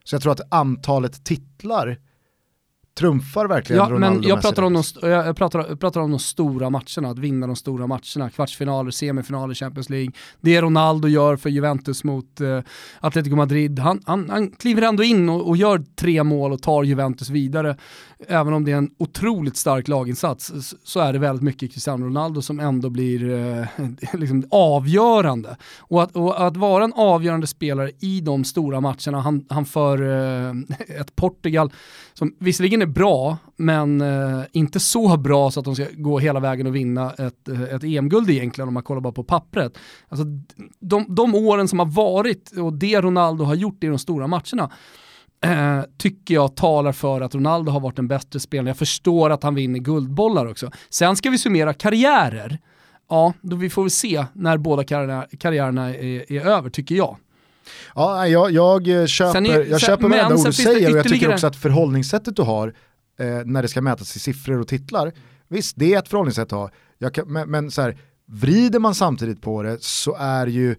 Så 0.03 0.15
jag 0.15 0.21
tror 0.21 0.31
att 0.31 0.53
antalet 0.53 1.23
titlar 1.23 1.97
trumfar 2.99 3.47
verkligen 3.47 3.81
ja, 3.83 3.89
Ronaldo 3.89 4.19
men 4.19 4.29
jag 4.29 4.41
pratar, 4.41 4.63
om 4.63 4.73
de, 4.73 4.83
jag, 5.09 5.35
pratar, 5.35 5.65
jag 5.69 5.79
pratar 5.79 6.01
om 6.01 6.11
de 6.11 6.19
stora 6.19 6.69
matcherna, 6.69 7.09
att 7.09 7.19
vinna 7.19 7.47
de 7.47 7.55
stora 7.55 7.87
matcherna, 7.87 8.29
kvartsfinaler, 8.29 8.91
semifinaler, 8.91 9.53
Champions 9.53 9.89
League. 9.89 10.11
Det 10.41 10.61
Ronaldo 10.61 11.07
gör 11.07 11.35
för 11.35 11.49
Juventus 11.49 12.03
mot 12.03 12.41
uh, 12.41 12.59
Atletico 12.99 13.35
Madrid, 13.35 13.79
han, 13.79 14.01
han, 14.05 14.29
han 14.29 14.51
kliver 14.51 14.81
ändå 14.81 15.03
in 15.03 15.29
och, 15.29 15.47
och, 15.47 15.57
gör 15.57 15.83
tre 15.95 16.23
mål 16.23 16.53
och 16.53 16.61
tar 16.61 16.83
Juventus 16.83 17.29
vidare. 17.29 17.77
Även 18.27 18.53
om 18.53 18.65
det 18.65 18.71
är 18.71 18.77
en 18.77 18.91
otroligt 18.97 19.57
stark 19.57 19.87
laginsats 19.87 20.75
så 20.83 20.99
är 20.99 21.13
det 21.13 21.19
väldigt 21.19 21.43
mycket 21.43 21.73
Cristiano 21.73 22.05
Ronaldo 22.05 22.41
som 22.41 22.59
ändå 22.59 22.89
blir 22.89 23.29
eh, 23.29 23.65
liksom 24.13 24.43
avgörande. 24.51 25.57
Och 25.79 26.03
att, 26.03 26.15
och 26.15 26.47
att, 26.47 26.57
vara 26.57 26.83
en 26.83 26.93
avgörande 26.93 27.47
spelare 27.47 27.91
i 27.99 28.21
de 28.21 28.43
stora 28.43 28.81
matcherna, 28.81 29.21
han, 29.21 29.45
han 29.49 29.65
för 29.65 30.01
eh, 30.01 30.53
ett 30.99 31.15
Portugal 31.15 31.71
som 32.13 32.35
visserligen 32.39 32.81
är 32.81 32.85
bra, 32.85 33.37
men 33.55 34.01
eh, 34.01 34.41
inte 34.51 34.79
så 34.79 35.17
bra 35.17 35.51
så 35.51 35.59
att 35.59 35.65
de 35.65 35.75
ska 35.75 35.85
gå 35.93 36.19
hela 36.19 36.39
vägen 36.39 36.67
och 36.67 36.75
vinna 36.75 37.11
ett, 37.11 37.47
eh, 37.47 37.61
ett 37.61 37.83
EM-guld 37.83 38.29
egentligen 38.29 38.67
om 38.67 38.73
man 38.73 38.83
kollar 38.83 39.01
bara 39.01 39.13
på 39.13 39.23
pappret. 39.23 39.77
Alltså, 40.09 40.25
de, 40.79 41.15
de 41.15 41.35
åren 41.35 41.67
som 41.67 41.79
har 41.79 41.85
varit 41.85 42.51
och 42.57 42.73
det 42.73 43.01
Ronaldo 43.01 43.43
har 43.43 43.55
gjort 43.55 43.83
i 43.83 43.87
de 43.87 43.99
stora 43.99 44.27
matcherna, 44.27 44.71
eh, 45.45 45.83
tycker 45.97 46.33
jag 46.33 46.55
talar 46.55 46.91
för 46.91 47.21
att 47.21 47.35
Ronaldo 47.35 47.71
har 47.71 47.79
varit 47.79 47.99
en 47.99 48.07
bättre 48.07 48.39
spelare. 48.39 48.69
Jag 48.69 48.77
förstår 48.77 49.29
att 49.29 49.43
han 49.43 49.55
vinner 49.55 49.79
guldbollar 49.79 50.45
också. 50.45 50.71
Sen 50.89 51.15
ska 51.15 51.29
vi 51.29 51.37
summera 51.37 51.73
karriärer. 51.73 52.59
Ja, 53.09 53.33
då 53.41 53.55
vi 53.55 53.69
får 53.69 53.83
väl 53.83 53.91
se 53.91 54.25
när 54.33 54.57
båda 54.57 54.83
karriärerna, 54.83 55.27
karriärerna 55.39 55.95
är, 55.95 56.31
är 56.31 56.45
över, 56.45 56.69
tycker 56.69 56.95
jag. 56.95 57.17
Ja, 57.95 58.27
jag, 58.27 58.51
jag 58.51 58.87
eh, 58.87 59.05
köper, 59.05 59.51
är, 59.51 59.65
jag 59.65 59.81
köper 59.81 60.09
varenda 60.09 60.35
ord 60.35 60.45
du 60.45 60.53
säger 60.53 60.91
och 60.91 60.97
jag 60.97 61.07
tycker 61.07 61.33
också 61.33 61.47
att 61.47 61.55
förhållningssättet 61.55 62.35
du 62.35 62.41
har 62.41 62.73
eh, 63.19 63.25
när 63.45 63.61
det 63.61 63.67
ska 63.67 63.81
mätas 63.81 64.15
i 64.15 64.19
siffror 64.19 64.59
och 64.59 64.67
titlar, 64.67 65.11
visst 65.47 65.75
det 65.79 65.93
är 65.93 65.99
ett 65.99 66.07
förhållningssätt 66.07 66.53
att 66.53 66.71
ha, 66.99 67.09
kan, 67.09 67.33
men, 67.33 67.49
men 67.49 67.71
så 67.71 67.81
här, 67.81 67.97
vrider 68.25 68.79
man 68.79 68.95
samtidigt 68.95 69.41
på 69.41 69.63
det 69.63 69.83
så 69.83 70.15
är 70.19 70.47
ju 70.47 70.75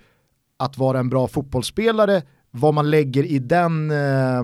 att 0.59 0.79
vara 0.79 0.99
en 0.99 1.09
bra 1.09 1.29
fotbollsspelare, 1.29 2.23
vad 2.57 2.75
man 2.75 2.91
lägger 2.91 3.25
i 3.25 3.39
den 3.39 3.91
eh, 3.91 4.43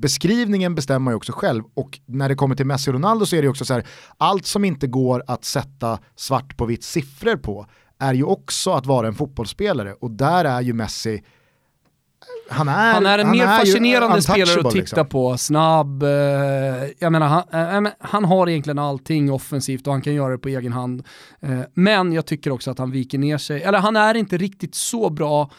beskrivningen 0.00 0.74
bestämmer 0.74 0.98
man 0.98 1.12
ju 1.12 1.16
också 1.16 1.32
själv 1.32 1.64
och 1.74 2.00
när 2.06 2.28
det 2.28 2.34
kommer 2.34 2.54
till 2.54 2.66
Messi 2.66 2.90
och 2.90 2.94
Ronaldo 2.94 3.26
så 3.26 3.36
är 3.36 3.42
det 3.42 3.48
också 3.48 3.64
så 3.64 3.74
här, 3.74 3.86
allt 4.18 4.46
som 4.46 4.64
inte 4.64 4.86
går 4.86 5.24
att 5.26 5.44
sätta 5.44 5.98
svart 6.16 6.56
på 6.56 6.66
vitt 6.66 6.84
siffror 6.84 7.36
på 7.36 7.66
är 7.98 8.14
ju 8.14 8.24
också 8.24 8.70
att 8.70 8.86
vara 8.86 9.06
en 9.06 9.14
fotbollsspelare 9.14 9.92
och 9.92 10.10
där 10.10 10.44
är 10.44 10.60
ju 10.60 10.72
Messi 10.72 11.22
han 12.48 12.68
är, 12.68 12.92
han 12.94 13.06
är 13.06 13.18
en 13.18 13.26
han 13.26 13.36
mer 13.36 13.46
är 13.46 13.58
fascinerande 13.58 14.22
spelare 14.22 14.60
att 14.60 14.70
titta 14.70 14.78
liksom. 14.78 15.06
på, 15.06 15.38
snabb, 15.38 16.02
eh, 16.02 16.08
jag 16.98 17.12
menar 17.12 17.44
han, 17.50 17.86
eh, 17.86 17.92
han, 17.98 18.24
har 18.24 18.48
egentligen 18.48 18.78
allting 18.78 19.32
offensivt 19.32 19.86
och 19.86 19.92
han 19.92 20.02
kan 20.02 20.14
göra 20.14 20.32
det 20.32 20.38
på 20.38 20.48
egen 20.48 20.72
hand. 20.72 21.02
Eh, 21.40 21.60
men 21.74 22.12
jag 22.12 22.26
tycker 22.26 22.50
också 22.50 22.70
att 22.70 22.78
han 22.78 22.90
viker 22.90 23.18
ner 23.18 23.38
sig, 23.38 23.62
eller 23.62 23.78
han 23.78 23.96
är 23.96 24.14
inte 24.14 24.36
riktigt 24.36 24.74
så 24.74 25.10
bra 25.10 25.50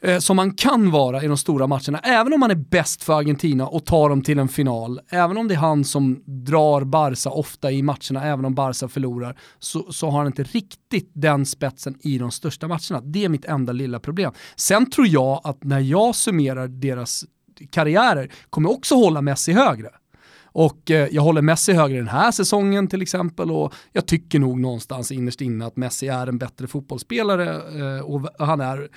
eh, 0.00 0.18
som 0.18 0.36
man 0.36 0.54
kan 0.54 0.90
vara 0.90 1.22
i 1.22 1.26
de 1.26 1.36
stora 1.36 1.66
matcherna. 1.66 1.98
Även 1.98 2.32
om 2.32 2.40
man 2.40 2.50
är 2.50 2.54
bäst 2.54 3.04
för 3.04 3.18
Argentina 3.18 3.66
och 3.66 3.86
tar 3.86 4.08
dem 4.08 4.22
till 4.22 4.38
en 4.38 4.48
final, 4.48 5.00
även 5.10 5.38
om 5.38 5.48
det 5.48 5.54
är 5.54 5.58
han 5.58 5.84
som 5.84 6.22
drar 6.26 6.84
Barca 6.84 7.30
ofta 7.30 7.72
i 7.72 7.82
matcherna, 7.82 8.24
även 8.24 8.44
om 8.44 8.54
Barca 8.54 8.88
förlorar, 8.88 9.38
så, 9.58 9.92
så 9.92 10.10
har 10.10 10.18
han 10.18 10.26
inte 10.26 10.42
riktigt 10.42 11.10
den 11.14 11.46
spetsen 11.46 11.94
i 12.00 12.18
de 12.18 12.30
största 12.30 12.68
matcherna. 12.68 13.00
Det 13.00 13.24
är 13.24 13.28
mitt 13.28 13.44
enda 13.44 13.72
lilla 13.72 14.00
problem. 14.00 14.32
Sen 14.56 14.90
tror 14.90 15.06
jag 15.06 15.40
att 15.44 15.64
när 15.64 15.80
jag 15.80 16.14
summerar 16.14 16.68
deras 16.68 17.24
karriärer 17.70 18.32
kommer 18.50 18.70
också 18.70 18.94
hålla 18.94 19.22
Messi 19.22 19.52
högre. 19.52 19.90
Och 20.52 20.90
eh, 20.90 21.08
jag 21.10 21.22
håller 21.22 21.42
Messi 21.42 21.72
högre 21.72 21.96
den 21.96 22.08
här 22.08 22.30
säsongen 22.30 22.88
till 22.88 23.02
exempel 23.02 23.50
och 23.50 23.74
jag 23.92 24.06
tycker 24.06 24.38
nog 24.38 24.60
någonstans 24.60 25.12
innerst 25.12 25.40
inne 25.40 25.66
att 25.66 25.76
Messi 25.76 26.08
är 26.08 26.26
en 26.26 26.38
bättre 26.38 26.66
fotbollsspelare 26.66 27.48
eh, 27.80 28.04
och 28.04 28.28
han 28.38 28.60
är 28.60 28.88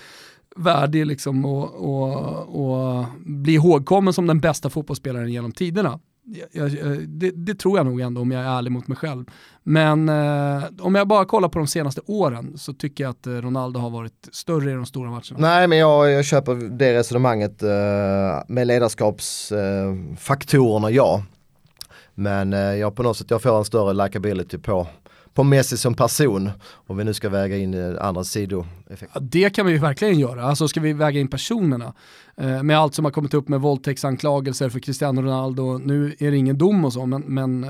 värdig 0.55 1.05
liksom 1.05 1.45
och, 1.45 1.75
och, 1.75 2.65
och 2.65 3.05
bli 3.25 3.53
ihågkommen 3.53 4.13
som 4.13 4.27
den 4.27 4.39
bästa 4.39 4.69
fotbollsspelaren 4.69 5.31
genom 5.31 5.51
tiderna. 5.51 5.99
jag, 6.51 6.69
jag, 6.69 7.09
det, 7.09 7.31
det, 7.31 7.55
tror 7.55 7.77
jag 7.77 7.85
nog 7.85 8.01
ändå 8.01 8.21
om 8.21 8.31
jag 8.31 8.43
är 8.43 8.57
ärlig 8.57 8.71
mot 8.71 8.87
mig 8.87 8.97
själv. 8.97 9.25
Men 9.63 10.09
eh, 10.09 10.63
om 10.79 10.95
jag 10.95 11.07
bara 11.07 11.25
kollar 11.25 11.49
på 11.49 11.59
de 11.59 11.67
senaste 11.67 12.01
åren 12.05 12.57
så 12.57 12.73
tycker 12.73 13.03
jag 13.03 13.11
att 13.11 13.27
eh, 13.27 13.33
Ronaldo 13.33 13.79
har 13.79 13.89
varit 13.89 14.29
större 14.31 14.71
i 14.71 14.73
de 14.73 14.85
stora 14.85 15.09
matcherna. 15.09 15.37
Nej 15.37 15.67
men 15.67 15.77
jag, 15.77 16.11
jag 16.11 16.25
köper 16.25 16.55
det 16.55 16.93
resonemanget 16.93 17.63
eh, 17.63 17.69
med 18.47 18.67
ledarskapsfaktorerna, 18.67 20.89
eh, 20.89 20.95
ja. 20.95 21.23
Men 22.13 22.53
eh, 22.53 22.59
jag 22.59 22.95
på 22.95 23.03
något 23.03 23.17
sätt 23.17 23.31
jag 23.31 23.41
får 23.41 23.57
en 23.57 23.65
större 23.65 23.93
likability 23.93 24.57
på 24.57 24.87
på 25.33 25.43
Messi 25.43 25.77
som 25.77 25.93
person. 25.93 26.49
Om 26.87 26.97
vi 26.97 27.03
nu 27.03 27.13
ska 27.13 27.29
väga 27.29 27.57
in 27.57 27.73
eh, 27.73 28.05
andra 28.05 28.23
sidoeffekter. 28.23 29.09
Ja, 29.13 29.19
det 29.19 29.49
kan 29.49 29.65
vi 29.65 29.71
ju 29.71 29.77
verkligen 29.77 30.19
göra. 30.19 30.43
Alltså 30.43 30.67
ska 30.67 30.79
vi 30.79 30.93
väga 30.93 31.19
in 31.19 31.27
personerna. 31.27 31.93
Eh, 32.37 32.63
med 32.63 32.79
allt 32.79 32.95
som 32.95 33.05
har 33.05 33.11
kommit 33.11 33.33
upp 33.33 33.49
med 33.49 33.61
våldtäktsanklagelser 33.61 34.69
för 34.69 34.79
Cristiano 34.79 35.21
Ronaldo. 35.21 35.77
Nu 35.77 36.15
är 36.19 36.31
det 36.31 36.37
ingen 36.37 36.57
dom 36.57 36.85
och 36.85 36.93
så, 36.93 37.05
men, 37.05 37.21
men, 37.21 37.67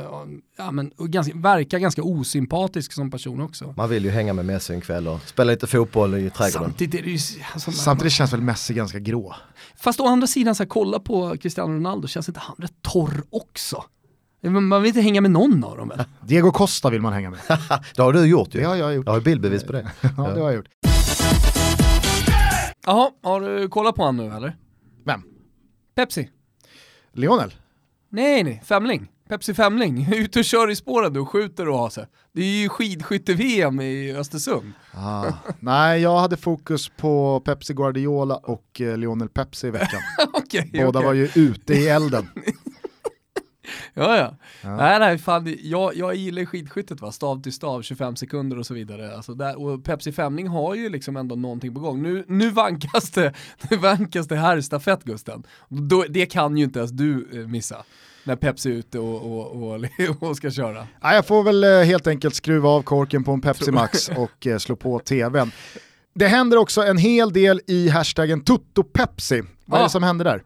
ja, 0.58 0.71
men 0.71 0.91
ganska, 0.97 1.36
verkar 1.36 1.80
ganska 1.80 2.04
osympatisk 2.04 2.93
som 2.93 3.12
person 3.12 3.41
också. 3.41 3.74
Man 3.78 3.89
vill 3.89 4.06
ju 4.06 4.12
hänga 4.12 4.34
med 4.34 4.45
Messi 4.45 4.74
en 4.74 4.82
kväll 4.82 5.08
och 5.08 5.21
spela 5.26 5.52
lite 5.52 5.67
fotboll 5.67 6.15
i 6.15 6.30
trädgården. 6.30 6.69
Samtidigt, 6.69 7.00
är 7.00 7.04
det 7.04 7.10
ju, 7.10 7.19
alltså, 7.54 7.71
Samtidigt 7.71 8.13
känns 8.13 8.34
väl 8.34 8.41
Messi 8.41 8.74
ganska 8.74 9.00
grå. 9.00 9.36
Fast 9.76 10.00
å 10.00 10.08
andra 10.08 10.28
sidan, 10.28 10.56
så 10.56 10.63
här, 10.63 10.69
kolla 10.69 11.00
på 11.00 11.38
Cristiano 11.38 11.74
Ronaldo, 11.74 12.08
känns 12.08 12.28
inte 12.28 12.39
han 12.39 12.56
rätt 12.60 12.82
torr 12.82 13.24
också? 13.30 13.84
Man 14.43 14.82
vill 14.82 14.88
inte 14.88 15.01
hänga 15.01 15.21
med 15.21 15.32
någon 15.32 15.63
av 15.63 15.77
dem 15.77 15.88
väl? 15.88 16.04
Diego 16.21 16.51
Costa 16.51 16.89
vill 16.89 17.01
man 17.01 17.13
hänga 17.13 17.30
med. 17.30 17.39
det 17.95 18.01
har 18.01 18.13
du 18.13 18.25
gjort 18.25 18.56
ju. 18.56 18.60
Det 18.60 18.65
har 18.65 18.75
jag 18.75 18.95
gjort. 18.95 19.06
Jag 19.06 19.13
har 19.13 19.21
bildbevis 19.21 19.63
på 19.63 19.71
det. 19.71 19.91
ja, 20.01 20.10
det 20.10 20.23
har 20.23 20.38
jag 20.38 20.54
gjort. 20.54 20.69
Jaha, 22.86 23.12
har 23.23 23.41
du 23.41 23.69
kollat 23.69 23.95
på 23.95 24.04
honom 24.04 24.27
nu 24.27 24.36
eller? 24.36 24.58
Vem? 25.06 25.23
Pepsi. 25.95 26.30
Lionel? 27.13 27.54
Nej, 28.10 28.43
nej, 28.43 28.62
Femling. 28.65 29.12
Pepsi 29.30 29.54
Femling, 29.54 30.08
ute 30.13 30.39
och 30.39 30.45
kör 30.45 30.71
i 30.71 30.75
spåren 30.75 31.17
och 31.17 31.30
skjuter 31.30 31.69
och 31.69 31.77
har 31.77 31.89
sig. 31.89 32.06
Det 32.34 32.41
är 32.41 32.62
ju 32.62 32.69
skidskytte-VM 32.69 33.82
i 33.82 34.15
Östersund. 34.15 34.73
Ah, 34.93 35.32
nej, 35.60 36.01
jag 36.01 36.19
hade 36.19 36.38
fokus 36.38 36.89
på 36.89 37.39
Pepsi 37.39 37.73
Guardiola 37.73 38.36
och 38.36 38.82
eh, 38.82 38.97
Lionel 38.97 39.30
Pepsi 39.30 39.67
i 39.67 39.71
veckan. 39.71 40.01
okay, 40.34 40.69
Båda 40.73 40.99
okay. 40.99 41.06
var 41.06 41.13
ju 41.13 41.30
ute 41.36 41.73
i 41.73 41.88
elden. 41.88 42.27
Ja, 43.93 44.17
ja. 44.17 44.35
ja. 44.61 44.75
Nej, 44.75 44.99
nej, 44.99 45.17
fan, 45.17 45.55
jag, 45.61 45.95
jag 45.95 46.15
gillar 46.15 46.45
skidskyttet 46.45 47.01
va, 47.01 47.11
stav 47.11 47.41
till 47.41 47.53
stav, 47.53 47.81
25 47.81 48.15
sekunder 48.15 48.59
och 48.59 48.65
så 48.65 48.73
vidare. 48.73 49.15
Alltså 49.15 49.33
där, 49.33 49.61
och 49.61 49.83
Pepsi 49.83 50.11
Femling 50.11 50.47
har 50.47 50.75
ju 50.75 50.89
liksom 50.89 51.17
ändå 51.17 51.35
någonting 51.35 51.73
på 51.73 51.79
gång. 51.79 52.01
Nu, 52.01 52.25
nu 52.27 52.49
vankas 52.49 53.11
det, 53.11 53.33
nu 53.69 53.77
vankas 53.77 54.27
det 54.27 54.35
här 54.35 54.61
stafett 54.61 55.03
Gusten. 55.03 55.43
Då, 55.69 56.05
det 56.09 56.25
kan 56.25 56.57
ju 56.57 56.63
inte 56.63 56.79
ens 56.79 56.91
du 56.91 57.29
eh, 57.33 57.47
missa 57.47 57.83
när 58.23 58.35
Pepsi 58.35 58.69
är 58.69 58.73
ute 58.73 58.99
och, 58.99 59.31
och, 59.31 59.73
och, 59.73 59.85
och, 60.29 60.37
ska 60.37 60.51
köra? 60.51 60.87
Ja, 61.01 61.15
jag 61.15 61.25
får 61.25 61.43
väl 61.43 61.63
eh, 61.63 61.69
helt 61.69 62.07
enkelt 62.07 62.35
skruva 62.35 62.69
av 62.69 62.81
korken 62.81 63.23
på 63.23 63.31
en 63.31 63.41
Pepsi 63.41 63.71
Max 63.71 64.09
och 64.09 64.47
eh, 64.47 64.57
slå 64.57 64.75
på 64.75 64.99
tvn. 64.99 65.51
Det 66.13 66.27
händer 66.27 66.57
också 66.57 66.81
en 66.81 66.97
hel 66.97 67.33
del 67.33 67.61
i 67.67 67.89
hashtaggen 67.89 68.43
TuttoPepsi. 68.43 69.43
Vad 69.65 69.79
är 69.79 69.83
det 69.83 69.89
som 69.89 70.03
händer 70.03 70.25
där? 70.25 70.43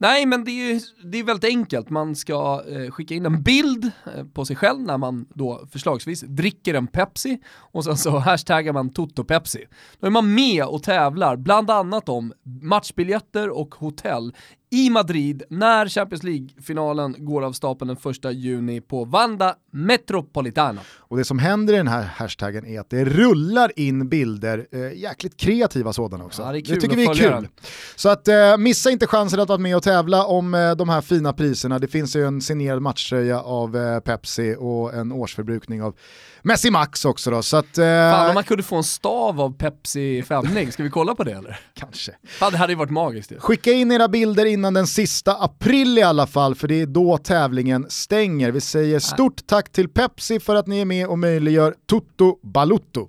Nej 0.00 0.26
men 0.26 0.44
det 0.44 0.50
är, 0.50 0.80
det 1.04 1.18
är 1.18 1.24
väldigt 1.24 1.50
enkelt, 1.50 1.90
man 1.90 2.16
ska 2.16 2.64
eh, 2.68 2.90
skicka 2.90 3.14
in 3.14 3.26
en 3.26 3.42
bild 3.42 3.90
eh, 4.14 4.24
på 4.24 4.44
sig 4.44 4.56
själv 4.56 4.80
när 4.80 4.98
man 4.98 5.26
då 5.34 5.66
förslagsvis 5.72 6.20
dricker 6.20 6.74
en 6.74 6.86
Pepsi 6.86 7.38
och 7.48 7.84
sen 7.84 7.96
så 7.96 8.18
hashtaggar 8.18 8.72
man 8.72 8.92
TotoPepsi. 8.92 9.64
Då 10.00 10.06
är 10.06 10.10
man 10.10 10.34
med 10.34 10.64
och 10.64 10.82
tävlar, 10.82 11.36
bland 11.36 11.70
annat 11.70 12.08
om 12.08 12.32
matchbiljetter 12.62 13.50
och 13.50 13.74
hotell 13.74 14.32
i 14.70 14.90
Madrid 14.90 15.42
när 15.48 15.88
Champions 15.88 16.22
League-finalen 16.22 17.14
går 17.18 17.42
av 17.42 17.52
stapeln 17.52 17.96
den 18.02 18.12
1 18.12 18.34
juni 18.34 18.80
på 18.80 19.04
Vanda 19.04 19.54
Metropolitana. 19.70 20.80
Och 20.98 21.16
det 21.16 21.24
som 21.24 21.38
händer 21.38 21.74
i 21.74 21.76
den 21.76 21.88
här 21.88 22.02
hashtaggen 22.02 22.66
är 22.66 22.80
att 22.80 22.90
det 22.90 23.04
rullar 23.04 23.72
in 23.76 24.08
bilder, 24.08 24.66
eh, 24.72 24.92
jäkligt 24.98 25.36
kreativa 25.36 25.92
sådana 25.92 26.24
också. 26.24 26.42
Ja, 26.42 26.52
det, 26.52 26.60
det, 26.60 26.80
tycker 26.80 26.96
vi 26.96 27.04
är 27.04 27.14
kul. 27.14 27.30
Den. 27.30 27.48
Så 27.96 28.08
att 28.08 28.28
eh, 28.28 28.56
missa 28.56 28.90
inte 28.90 29.06
chansen 29.06 29.40
att 29.40 29.48
vara 29.48 29.58
med 29.58 29.76
och 29.76 29.82
tävla 29.82 30.24
om 30.24 30.54
eh, 30.54 30.74
de 30.74 30.88
här 30.88 31.00
fina 31.00 31.32
priserna. 31.32 31.78
Det 31.78 31.88
finns 31.88 32.16
ju 32.16 32.26
en 32.26 32.40
signerad 32.40 32.82
matchtröja 32.82 33.40
av 33.40 33.76
eh, 33.76 34.00
Pepsi 34.00 34.56
och 34.58 34.94
en 34.94 35.12
årsförbrukning 35.12 35.82
av 35.82 35.94
Messi 36.42 36.70
Max 36.70 37.04
också 37.04 37.30
då. 37.30 37.42
Så 37.42 37.56
att, 37.56 37.78
eh, 37.78 37.84
Fan 37.84 38.28
om 38.28 38.34
man 38.34 38.44
kunde 38.44 38.62
få 38.62 38.76
en 38.76 38.84
stav 38.84 39.40
av 39.40 39.56
Pepsi 39.56 40.22
Femling, 40.22 40.72
ska 40.72 40.82
vi 40.82 40.90
kolla 40.90 41.14
på 41.14 41.24
det 41.24 41.32
eller? 41.32 41.60
Kanske. 41.74 42.12
Fan 42.26 42.52
det 42.52 42.58
hade 42.58 42.72
ju 42.72 42.76
varit 42.76 42.90
magiskt 42.90 43.32
ju. 43.32 43.38
Skicka 43.38 43.72
in 43.72 43.92
era 43.92 44.08
bilder 44.08 44.44
innan 44.44 44.74
den 44.74 44.86
sista 44.86 45.34
april 45.34 45.98
i 45.98 46.02
alla 46.02 46.26
fall, 46.26 46.54
för 46.54 46.68
det 46.68 46.80
är 46.80 46.86
då 46.86 47.18
tävlingen 47.18 47.86
stänger. 47.88 48.50
Vi 48.50 48.60
säger 48.60 48.98
stort 48.98 49.46
tack 49.46 49.72
till 49.72 49.88
Pepsi 49.88 50.40
för 50.40 50.54
att 50.56 50.66
ni 50.66 50.80
är 50.80 50.84
med 50.84 51.06
och 51.06 51.18
möjliggör 51.18 51.74
Tutto 51.90 52.38
Balutto. 52.42 53.08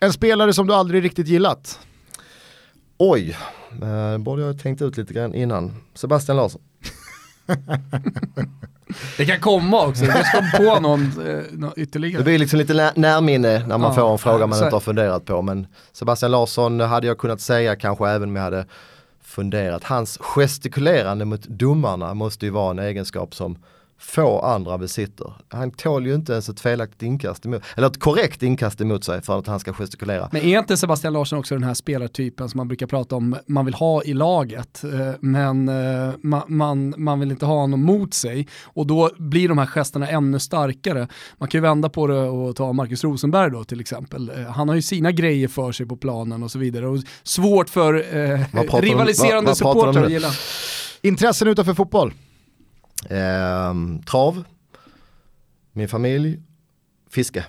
En 0.00 0.12
spelare 0.12 0.52
som 0.52 0.66
du 0.66 0.74
aldrig 0.74 1.04
riktigt 1.04 1.28
gillat? 1.28 1.78
Oj, 2.98 3.36
eh, 3.82 4.18
borde 4.18 4.42
jag 4.42 4.52
ha 4.52 4.58
tänkt 4.58 4.82
ut 4.82 4.96
lite 4.96 5.14
grann 5.14 5.34
innan. 5.34 5.74
Sebastian 5.94 6.36
Larsson. 6.36 6.60
Det 9.16 9.26
kan 9.26 9.40
komma 9.40 9.86
också, 9.86 10.04
du 10.04 10.10
ska 10.10 10.58
på 10.58 10.80
någon, 10.80 11.02
eh, 11.02 11.42
någon 11.52 11.72
ytterligare. 11.76 12.18
Det 12.18 12.24
blir 12.24 12.38
liksom 12.38 12.58
lite 12.58 12.92
närminne 12.96 13.58
när 13.66 13.78
man 13.78 13.82
ja, 13.82 13.94
får 13.94 14.12
en 14.12 14.18
fråga 14.18 14.46
man 14.46 14.58
så... 14.58 14.64
inte 14.64 14.76
har 14.76 14.80
funderat 14.80 15.24
på. 15.24 15.42
Men 15.42 15.66
Sebastian 15.92 16.30
Larsson 16.30 16.80
hade 16.80 17.06
jag 17.06 17.18
kunnat 17.18 17.40
säga 17.40 17.76
kanske 17.76 18.08
även 18.08 18.28
om 18.28 18.36
jag 18.36 18.42
hade 18.42 18.66
funderat. 19.22 19.84
Hans 19.84 20.18
gestikulerande 20.20 21.24
mot 21.24 21.42
domarna 21.42 22.14
måste 22.14 22.46
ju 22.46 22.50
vara 22.50 22.70
en 22.70 22.78
egenskap 22.78 23.34
som 23.34 23.58
få 24.02 24.40
andra 24.40 24.78
besitter. 24.78 25.32
Han 25.48 25.70
tål 25.70 26.06
ju 26.06 26.14
inte 26.14 26.32
ens 26.32 26.48
ett 26.48 26.60
felaktigt 26.60 27.02
inkast 27.02 27.46
emot, 27.46 27.62
eller 27.76 27.86
ett 27.86 28.00
korrekt 28.00 28.42
inkast 28.42 28.80
emot 28.80 29.04
sig 29.04 29.22
för 29.22 29.38
att 29.38 29.46
han 29.46 29.60
ska 29.60 29.72
gestikulera. 29.72 30.28
Men 30.32 30.42
är 30.42 30.58
inte 30.58 30.76
Sebastian 30.76 31.12
Larsson 31.12 31.38
också 31.38 31.54
den 31.54 31.64
här 31.64 31.74
spelartypen 31.74 32.48
som 32.48 32.58
man 32.58 32.68
brukar 32.68 32.86
prata 32.86 33.16
om 33.16 33.36
man 33.46 33.64
vill 33.64 33.74
ha 33.74 34.02
i 34.02 34.14
laget, 34.14 34.84
eh, 34.84 34.90
men 35.20 35.68
eh, 35.68 36.14
man, 36.48 36.94
man, 36.96 37.20
vill 37.20 37.30
inte 37.30 37.46
ha 37.46 37.54
honom 37.54 37.82
mot 37.84 38.14
sig 38.14 38.48
och 38.64 38.86
då 38.86 39.10
blir 39.18 39.48
de 39.48 39.58
här 39.58 39.66
gesterna 39.66 40.08
ännu 40.08 40.38
starkare. 40.38 41.08
Man 41.38 41.48
kan 41.48 41.58
ju 41.58 41.62
vända 41.62 41.88
på 41.88 42.06
det 42.06 42.20
och 42.20 42.56
ta 42.56 42.72
Marcus 42.72 43.04
Rosenberg 43.04 43.50
då 43.50 43.64
till 43.64 43.80
exempel. 43.80 44.30
Eh, 44.36 44.42
han 44.42 44.68
har 44.68 44.76
ju 44.76 44.82
sina 44.82 45.12
grejer 45.12 45.48
för 45.48 45.72
sig 45.72 45.86
på 45.86 45.96
planen 45.96 46.42
och 46.42 46.50
så 46.50 46.58
vidare 46.58 46.86
och 46.86 46.98
svårt 47.22 47.70
för 47.70 47.94
eh, 47.94 48.80
rivaliserande 48.80 49.36
vad, 49.36 49.44
vad 49.44 49.56
supportrar 49.56 50.04
att 50.04 50.10
gilla. 50.10 50.30
Intressen 51.02 51.48
utanför 51.48 51.74
fotboll? 51.74 52.12
Eh, 53.10 53.74
trav, 54.06 54.44
min 55.72 55.88
familj, 55.88 56.40
fiske. 57.10 57.44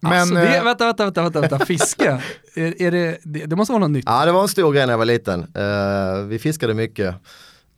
Men, 0.00 0.12
alltså 0.12 0.34
det, 0.34 0.56
äh, 0.56 0.64
vänta, 0.64 0.86
vänta, 0.86 1.04
vänta, 1.04 1.22
vänta, 1.22 1.40
vänta. 1.40 1.58
fiske, 1.66 2.22
är, 2.54 2.82
är 2.82 2.90
det, 2.90 3.18
det, 3.24 3.46
det, 3.46 3.56
måste 3.56 3.72
vara 3.72 3.80
något 3.80 3.90
nytt? 3.90 4.04
Ja 4.06 4.26
det 4.26 4.32
var 4.32 4.42
en 4.42 4.48
stor 4.48 4.72
grej 4.72 4.86
när 4.86 4.92
jag 4.92 4.98
var 4.98 5.04
liten. 5.04 5.40
Uh, 5.56 6.26
vi 6.26 6.38
fiskade 6.38 6.74
mycket. 6.74 7.14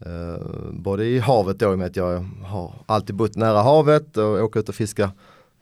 Uh, 0.07 0.73
både 0.73 1.05
i 1.05 1.19
havet 1.19 1.59
då, 1.59 1.71
i 1.71 1.75
och 1.75 1.79
med 1.79 1.87
att 1.87 1.97
jag 1.97 2.27
har 2.45 2.75
alltid 2.87 3.17
bott 3.17 3.37
nära 3.37 3.63
havet 3.63 4.17
och 4.17 4.25
åker 4.25 4.61
ut 4.61 4.69
och 4.69 4.75
fiskar 4.75 5.11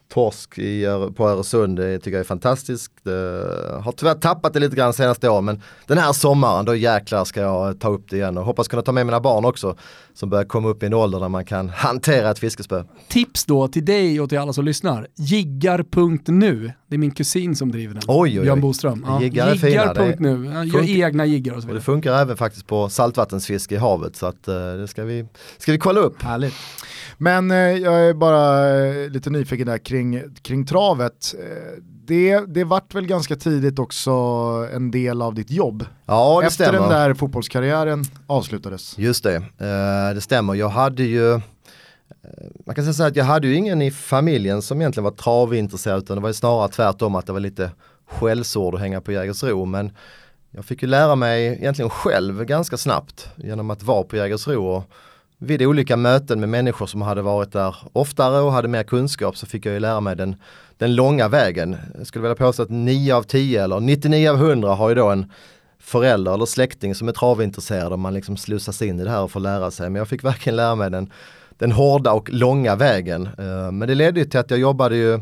torsk 0.09 0.57
i, 0.57 0.85
på 1.15 1.29
Öresund, 1.29 1.77
det 1.77 1.99
tycker 1.99 2.11
jag 2.11 2.19
är 2.19 2.23
fantastiskt. 2.23 2.91
Det 3.03 3.11
har 3.83 3.91
tyvärr 3.91 4.13
tappat 4.13 4.53
det 4.53 4.59
lite 4.59 4.75
grann 4.75 4.93
senaste 4.93 5.29
åren 5.29 5.45
men 5.45 5.61
den 5.87 5.97
här 5.97 6.13
sommaren 6.13 6.65
då 6.65 6.75
jäklar 6.75 7.25
ska 7.25 7.41
jag 7.41 7.79
ta 7.79 7.89
upp 7.89 8.09
det 8.09 8.15
igen 8.15 8.37
och 8.37 8.45
hoppas 8.45 8.67
kunna 8.67 8.81
ta 8.81 8.91
med 8.91 9.05
mina 9.05 9.19
barn 9.19 9.45
också 9.45 9.75
som 10.13 10.29
börjar 10.29 10.45
komma 10.45 10.69
upp 10.69 10.83
i 10.83 10.85
en 10.85 10.93
ålder 10.93 11.19
där 11.19 11.29
man 11.29 11.45
kan 11.45 11.69
hantera 11.69 12.31
ett 12.31 12.39
fiskespö. 12.39 12.83
Tips 13.07 13.45
då 13.45 13.67
till 13.67 13.85
dig 13.85 14.21
och 14.21 14.29
till 14.29 14.39
alla 14.39 14.53
som 14.53 14.65
lyssnar, 14.65 15.07
jiggar.nu, 15.15 16.71
det 16.87 16.95
är 16.95 16.97
min 16.97 17.11
kusin 17.11 17.55
som 17.55 17.71
driver 17.71 17.93
den. 17.93 18.03
Oj, 18.07 18.29
oj, 18.29 18.39
oj. 18.39 18.43
Björn 18.43 18.61
Boström. 18.61 19.05
Ja. 19.07 19.21
Jiggar, 19.21 19.55
jiggar.nu, 19.55 20.45
gör 20.73 21.05
egna 21.05 21.25
jiggar 21.25 21.55
och 21.55 21.61
så 21.61 21.67
vidare. 21.67 21.77
Och 21.77 21.81
det 21.81 21.85
funkar 21.85 22.13
även 22.13 22.37
faktiskt 22.37 22.67
på 22.67 22.89
saltvattensfiske 22.89 23.75
i 23.75 23.77
havet 23.77 24.15
så 24.15 24.25
att 24.25 24.47
uh, 24.47 24.55
det 24.55 24.87
ska 24.87 25.03
vi, 25.03 25.25
ska 25.57 25.71
vi 25.71 25.77
kolla 25.77 25.99
upp. 25.99 26.21
Härligt. 26.21 26.53
Men 27.21 27.51
eh, 27.51 27.57
jag 27.57 28.09
är 28.09 28.13
bara 28.13 28.77
eh, 28.77 29.09
lite 29.09 29.29
nyfiken 29.29 29.67
där 29.67 29.77
kring, 29.77 29.98
kring 30.41 30.65
travet. 30.65 31.35
Eh, 31.39 31.83
det, 32.05 32.39
det 32.39 32.63
vart 32.63 32.95
väl 32.95 33.05
ganska 33.07 33.35
tidigt 33.35 33.79
också 33.79 34.11
en 34.73 34.91
del 34.91 35.21
av 35.21 35.33
ditt 35.33 35.51
jobb? 35.51 35.85
Ja, 36.05 36.39
det 36.41 36.47
Efter 36.47 36.63
stämmer. 36.65 36.79
den 36.79 36.89
där 36.89 37.13
fotbollskarriären 37.13 38.03
avslutades. 38.27 38.97
Just 38.97 39.23
det, 39.23 39.35
eh, 39.35 40.15
det 40.15 40.21
stämmer. 40.21 40.53
Jag 40.53 40.69
hade 40.69 41.03
ju 41.03 41.33
eh, 41.33 41.39
man 42.65 42.75
kan 42.75 42.83
säga 42.83 42.93
så 42.93 43.03
att 43.03 43.15
jag 43.15 43.25
hade 43.25 43.47
ju 43.47 43.55
ingen 43.55 43.81
i 43.81 43.91
familjen 43.91 44.61
som 44.61 44.81
egentligen 44.81 45.03
var 45.03 45.11
travintresserad 45.11 46.03
utan 46.03 46.17
det 46.17 46.21
var 46.21 46.29
ju 46.29 46.33
snarare 46.33 46.69
tvärtom 46.69 47.15
att 47.15 47.25
det 47.25 47.33
var 47.33 47.39
lite 47.39 47.71
skällsord 48.07 48.75
att 48.75 48.81
hänga 48.81 49.01
på 49.01 49.11
Jägersro 49.11 49.65
men 49.65 49.91
jag 50.51 50.65
fick 50.65 50.81
ju 50.81 50.87
lära 50.87 51.15
mig 51.15 51.45
egentligen 51.45 51.89
själv 51.89 52.45
ganska 52.45 52.77
snabbt 52.77 53.29
genom 53.35 53.69
att 53.69 53.83
vara 53.83 54.03
på 54.03 54.15
Jägersro 54.15 54.65
och 54.65 54.83
vid 55.39 55.61
olika 55.61 55.97
möten 55.97 56.39
med 56.39 56.49
människor 56.49 56.85
som 56.85 57.01
hade 57.01 57.21
varit 57.21 57.51
där 57.51 57.75
oftare 57.93 58.39
och 58.39 58.51
hade 58.51 58.67
mer 58.67 58.83
kunskap 58.83 59.37
så 59.37 59.45
fick 59.45 59.65
jag 59.65 59.73
ju 59.73 59.79
lära 59.79 59.99
mig 59.99 60.15
den, 60.15 60.35
den 60.77 60.95
långa 60.95 61.27
vägen. 61.27 61.77
Jag 61.97 62.07
skulle 62.07 62.21
vilja 62.21 62.35
påstå 62.35 62.63
att 62.63 62.69
9 62.69 63.15
av 63.15 63.23
10 63.23 63.63
eller 63.63 63.79
99 63.79 64.29
av 64.29 64.35
100 64.35 64.73
har 64.73 64.89
ju 64.89 64.95
då 64.95 65.09
en 65.09 65.31
förälder 65.79 66.33
eller 66.33 66.45
släkting 66.45 66.95
som 66.95 67.07
är 67.07 67.11
travintresserad 67.11 67.93
och 67.93 67.99
man 67.99 68.13
liksom 68.13 68.37
slussas 68.37 68.81
in 68.81 68.99
i 68.99 69.03
det 69.03 69.09
här 69.09 69.21
och 69.21 69.31
får 69.31 69.39
lära 69.39 69.71
sig. 69.71 69.89
Men 69.89 69.99
jag 69.99 70.07
fick 70.07 70.23
verkligen 70.23 70.55
lära 70.55 70.75
mig 70.75 70.91
den, 70.91 71.11
den 71.57 71.71
hårda 71.71 72.11
och 72.11 72.29
långa 72.29 72.75
vägen. 72.75 73.29
Eh, 73.37 73.71
men 73.71 73.87
det 73.87 73.95
ledde 73.95 74.19
ju 74.19 74.25
till 74.25 74.39
att 74.39 74.51
jag 74.51 74.59
jobbade 74.59 74.95
ju, 74.95 75.19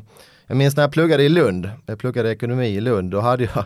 jag 0.47 0.57
minns 0.57 0.75
när 0.75 0.83
jag 0.83 0.91
pluggade 0.91 1.23
i 1.23 1.29
Lund, 1.29 1.69
jag 1.85 1.99
pluggade 1.99 2.31
ekonomi 2.31 2.67
i 2.67 2.81
Lund, 2.81 3.11
då 3.11 3.19
hade 3.19 3.43
jag 3.43 3.63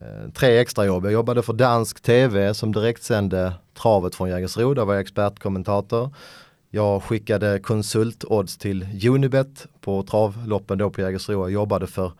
Eh, 0.00 0.30
tre 0.32 0.58
extrajobb. 0.58 1.04
Jag 1.04 1.12
jobbade 1.12 1.42
för 1.42 1.52
dansk 1.52 2.00
tv 2.00 2.54
som 2.54 2.72
direktsände 2.72 3.52
travet 3.74 4.14
från 4.14 4.28
Jägersro, 4.28 4.74
där 4.74 4.84
var 4.84 4.94
jag 4.94 5.00
expertkommentator. 5.00 6.14
Jag 6.70 7.02
skickade 7.02 7.58
konsultodds 7.58 8.56
till 8.58 9.08
Unibet 9.08 9.66
på 9.80 10.02
travloppen 10.02 10.78
då 10.78 10.90
på 10.90 11.00
Jägersro. 11.00 11.32
Jag 11.32 11.50
jobbade 11.50 11.86
för, 11.86 12.12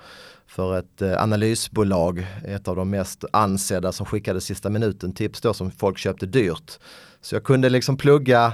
för 0.47 0.79
ett 0.79 1.03
eh, 1.03 1.23
analysbolag, 1.23 2.27
ett 2.45 2.69
av 2.69 2.77
de 2.77 2.91
mest 2.91 3.25
ansedda 3.33 3.93
som 3.93 4.07
skickade 4.07 4.41
sista 4.41 4.71
minuten 4.71 5.13
tips 5.13 5.41
då 5.41 5.55
som 5.55 5.71
folk 5.71 5.99
köpte 5.99 6.27
dyrt. 6.27 6.79
Så 7.21 7.35
jag 7.35 7.45
kunde 7.45 7.69
liksom 7.69 7.97
plugga, 7.97 8.53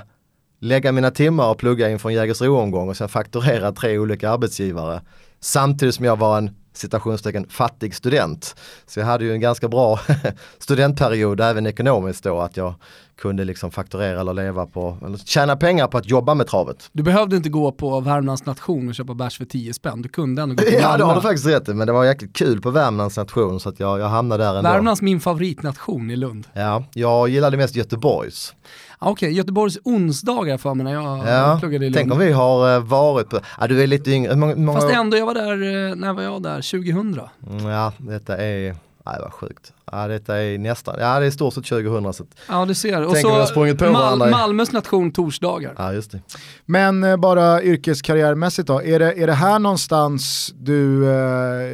lägga 0.60 0.92
mina 0.92 1.10
timmar 1.10 1.50
och 1.50 1.58
plugga 1.58 1.90
inför 1.90 2.08
en 2.08 2.14
Jägersro-omgång 2.14 2.88
och 2.88 2.96
sen 2.96 3.08
fakturera 3.08 3.72
tre 3.72 3.98
olika 3.98 4.30
arbetsgivare. 4.30 5.00
Samtidigt 5.40 5.94
som 5.94 6.04
jag 6.04 6.18
var 6.18 6.38
en 6.38 6.50
citationstecken 6.72 7.46
fattig 7.48 7.94
student. 7.94 8.56
Så 8.86 9.00
jag 9.00 9.06
hade 9.06 9.24
ju 9.24 9.32
en 9.32 9.40
ganska 9.40 9.68
bra 9.68 10.00
studentperiod 10.58 11.40
även 11.40 11.66
ekonomiskt 11.66 12.24
då 12.24 12.40
att 12.40 12.56
jag 12.56 12.74
kunde 13.22 13.44
liksom 13.44 13.70
fakturera 13.70 14.20
eller 14.20 14.34
leva 14.34 14.66
på, 14.66 14.98
eller 15.06 15.18
tjäna 15.18 15.56
pengar 15.56 15.86
på 15.86 15.98
att 15.98 16.08
jobba 16.08 16.34
med 16.34 16.46
travet. 16.46 16.88
Du 16.92 17.02
behövde 17.02 17.36
inte 17.36 17.48
gå 17.48 17.72
på 17.72 18.00
Värmlands 18.00 18.46
nation 18.46 18.88
och 18.88 18.94
köpa 18.94 19.14
bärs 19.14 19.38
för 19.38 19.44
10 19.44 19.74
spänn, 19.74 20.02
du 20.02 20.08
kunde 20.08 20.42
ändå 20.42 20.54
gå 20.54 20.62
på 20.62 20.70
Ja 20.80 20.96
det 20.96 21.04
har 21.04 21.14
du 21.14 21.20
faktiskt 21.20 21.46
rätt 21.46 21.68
i, 21.68 21.74
men 21.74 21.86
det 21.86 21.92
var 21.92 22.04
jäkligt 22.04 22.36
kul 22.36 22.60
på 22.60 22.70
Värmlands 22.70 23.16
nation 23.16 23.60
så 23.60 23.68
att 23.68 23.80
jag, 23.80 24.00
jag 24.00 24.08
hamnade 24.08 24.44
där 24.44 24.54
ändå. 24.54 24.70
Värmlands 24.70 25.02
min 25.02 25.20
favoritnation 25.20 26.10
i 26.10 26.16
Lund. 26.16 26.46
Ja, 26.52 26.84
jag 26.94 27.28
gillade 27.28 27.56
mest 27.56 27.76
Göteborgs. 27.76 28.54
Okej, 29.02 29.12
okay, 29.12 29.30
Göteborgs 29.30 29.78
onsdagar 29.84 30.58
för 30.58 30.74
mig 30.74 30.84
när 30.84 30.92
jag 30.92 31.28
ja, 31.28 31.56
pluggade 31.60 31.86
i 31.86 31.90
Lund. 31.90 31.96
Tänk 31.96 32.12
om 32.12 32.18
vi 32.18 32.32
har 32.32 32.74
eh, 32.74 32.82
varit 32.82 33.28
på, 33.28 33.40
ja 33.60 33.66
du 33.66 33.82
är 33.82 33.86
lite 33.86 34.10
yngre. 34.10 34.36
Många, 34.36 34.56
många... 34.56 34.80
Fast 34.80 34.94
ändå, 34.94 35.16
jag 35.16 35.26
var 35.26 35.34
där, 35.34 35.52
eh, 35.90 35.96
när 35.96 36.12
var 36.12 36.22
jag 36.22 36.42
där? 36.42 36.56
2000? 36.56 37.20
Mm, 37.50 37.66
ja, 37.66 37.92
detta 37.98 38.36
är 38.36 38.76
Nej 39.06 39.16
vad 39.20 39.32
sjukt. 39.32 39.72
Ja 39.92 40.08
detta 40.08 40.36
är 40.36 40.58
nästan, 40.58 40.94
ja 40.98 41.20
det 41.20 41.26
är 41.26 41.30
stort 41.30 41.54
sett 41.54 41.64
2000 41.64 42.12
så 42.12 42.24
Ja 42.48 42.64
du 42.64 42.74
ser, 42.74 43.06
och 43.06 43.16
så 43.16 43.74
på 43.78 43.90
Mal 43.90 44.30
Malmös 44.30 44.72
nation 44.72 45.12
torsdagar. 45.12 45.74
Ja 45.78 45.92
just 45.92 46.12
det. 46.12 46.20
Men 46.66 47.04
eh, 47.04 47.16
bara 47.16 47.62
yrkeskarriärmässigt 47.62 48.68
då, 48.68 48.82
är 48.82 48.98
det, 48.98 49.22
är 49.22 49.26
det 49.26 49.32
här 49.32 49.58
någonstans 49.58 50.54
du 50.58 51.10
eh, 51.10 51.70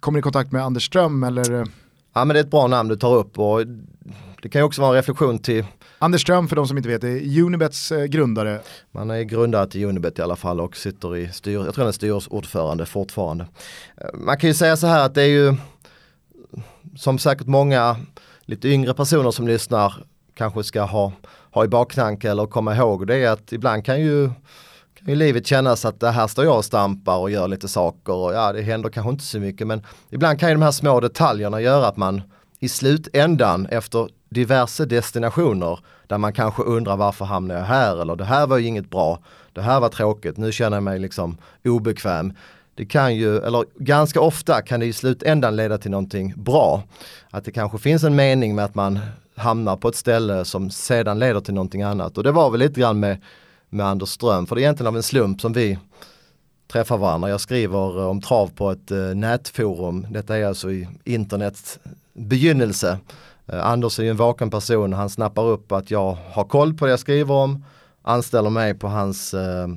kommer 0.00 0.18
i 0.18 0.22
kontakt 0.22 0.52
med 0.52 0.64
Anders 0.64 0.86
Ström 0.86 1.24
eller? 1.24 1.66
Ja 2.14 2.24
men 2.24 2.28
det 2.28 2.40
är 2.40 2.44
ett 2.44 2.50
bra 2.50 2.66
namn 2.66 2.88
du 2.88 2.96
tar 2.96 3.16
upp 3.16 3.38
och 3.38 3.60
det 4.44 4.48
kan 4.48 4.60
ju 4.60 4.64
också 4.64 4.80
vara 4.80 4.90
en 4.90 4.96
reflektion 4.96 5.38
till 5.38 5.64
Anders 5.98 6.22
Ström 6.22 6.48
för 6.48 6.56
de 6.56 6.66
som 6.66 6.76
inte 6.76 6.88
vet 6.88 7.04
är 7.04 7.42
Unibets 7.42 7.92
eh, 7.92 8.04
grundare. 8.04 8.60
Man 8.90 9.10
är 9.10 9.22
grundare 9.22 9.66
till 9.66 9.84
Unibet 9.84 10.18
i 10.18 10.22
alla 10.22 10.36
fall 10.36 10.60
och 10.60 10.76
sitter 10.76 11.16
i 11.16 11.28
styr, 11.28 11.52
jag 11.52 11.74
tror 11.74 11.84
han 11.84 11.88
är 11.88 11.92
styrelseordförande 11.92 12.86
fortfarande. 12.86 13.46
Eh, 13.96 14.06
man 14.14 14.38
kan 14.38 14.48
ju 14.48 14.54
säga 14.54 14.76
så 14.76 14.86
här 14.86 15.06
att 15.06 15.14
det 15.14 15.22
är 15.22 15.26
ju 15.26 15.54
som 16.96 17.18
säkert 17.18 17.46
många 17.46 17.96
lite 18.40 18.68
yngre 18.68 18.94
personer 18.94 19.30
som 19.30 19.48
lyssnar 19.48 19.94
kanske 20.34 20.64
ska 20.64 20.82
ha, 20.82 21.12
ha 21.50 21.64
i 21.64 21.68
baktanke 21.68 22.30
eller 22.30 22.46
komma 22.46 22.76
ihåg 22.76 23.06
det 23.06 23.16
är 23.16 23.30
att 23.30 23.52
ibland 23.52 23.84
kan 23.84 24.00
ju 24.00 24.30
ju 25.06 25.14
livet 25.14 25.46
kännas 25.46 25.84
att 25.84 26.00
det 26.00 26.10
här 26.10 26.26
står 26.26 26.44
jag 26.44 26.56
och 26.56 26.64
stampar 26.64 27.18
och 27.18 27.30
gör 27.30 27.48
lite 27.48 27.68
saker 27.68 28.12
och 28.12 28.34
ja 28.34 28.52
det 28.52 28.62
händer 28.62 28.90
kanske 28.90 29.10
inte 29.10 29.24
så 29.24 29.38
mycket 29.38 29.66
men 29.66 29.82
ibland 30.10 30.40
kan 30.40 30.48
ju 30.48 30.54
de 30.54 30.62
här 30.62 30.70
små 30.70 31.00
detaljerna 31.00 31.60
göra 31.60 31.86
att 31.86 31.96
man 31.96 32.22
i 32.64 32.68
slutändan 32.68 33.66
efter 33.66 34.08
diverse 34.34 34.84
destinationer 34.84 35.78
där 36.06 36.18
man 36.18 36.32
kanske 36.32 36.62
undrar 36.62 36.96
varför 36.96 37.24
hamnar 37.24 37.54
jag 37.54 37.64
här 37.64 38.02
eller 38.02 38.16
det 38.16 38.24
här 38.24 38.46
var 38.46 38.58
ju 38.58 38.66
inget 38.66 38.90
bra, 38.90 39.18
det 39.52 39.62
här 39.62 39.80
var 39.80 39.88
tråkigt, 39.88 40.36
nu 40.36 40.52
känner 40.52 40.76
jag 40.76 40.84
mig 40.84 40.98
liksom 40.98 41.36
obekväm. 41.64 42.32
Det 42.74 42.86
kan 42.86 43.16
ju, 43.16 43.38
eller 43.38 43.64
ganska 43.78 44.20
ofta 44.20 44.62
kan 44.62 44.80
det 44.80 44.86
i 44.86 44.92
slutändan 44.92 45.56
leda 45.56 45.78
till 45.78 45.90
någonting 45.90 46.34
bra. 46.36 46.82
Att 47.30 47.44
det 47.44 47.52
kanske 47.52 47.78
finns 47.78 48.04
en 48.04 48.16
mening 48.16 48.54
med 48.54 48.64
att 48.64 48.74
man 48.74 48.98
hamnar 49.36 49.76
på 49.76 49.88
ett 49.88 49.96
ställe 49.96 50.44
som 50.44 50.70
sedan 50.70 51.18
leder 51.18 51.40
till 51.40 51.54
någonting 51.54 51.82
annat. 51.82 52.18
Och 52.18 52.24
det 52.24 52.32
var 52.32 52.50
väl 52.50 52.60
lite 52.60 52.80
grann 52.80 53.00
med, 53.00 53.18
med 53.70 53.86
Anders 53.86 54.08
Ström, 54.08 54.46
för 54.46 54.54
det 54.54 54.60
är 54.60 54.62
egentligen 54.62 54.88
av 54.88 54.96
en 54.96 55.02
slump 55.02 55.40
som 55.40 55.52
vi 55.52 55.78
träffar 56.72 56.98
varandra. 56.98 57.28
Jag 57.30 57.40
skriver 57.40 58.00
eh, 58.00 58.08
om 58.08 58.20
trav 58.20 58.50
på 58.54 58.70
ett 58.70 58.90
eh, 58.90 58.98
nätforum. 58.98 60.06
Detta 60.10 60.36
är 60.36 60.46
alltså 60.46 60.70
i 60.70 60.88
internets 61.04 61.78
begynnelse. 62.12 62.98
Eh, 63.46 63.66
Anders 63.66 63.98
är 63.98 64.02
ju 64.02 64.10
en 64.10 64.16
vaken 64.16 64.50
person, 64.50 64.92
han 64.92 65.10
snappar 65.10 65.44
upp 65.44 65.72
att 65.72 65.90
jag 65.90 66.16
har 66.32 66.44
koll 66.44 66.74
på 66.74 66.84
det 66.84 66.90
jag 66.90 67.00
skriver 67.00 67.34
om, 67.34 67.64
anställer 68.02 68.50
mig 68.50 68.74
på 68.74 68.88
hans 68.88 69.34
eh, 69.34 69.68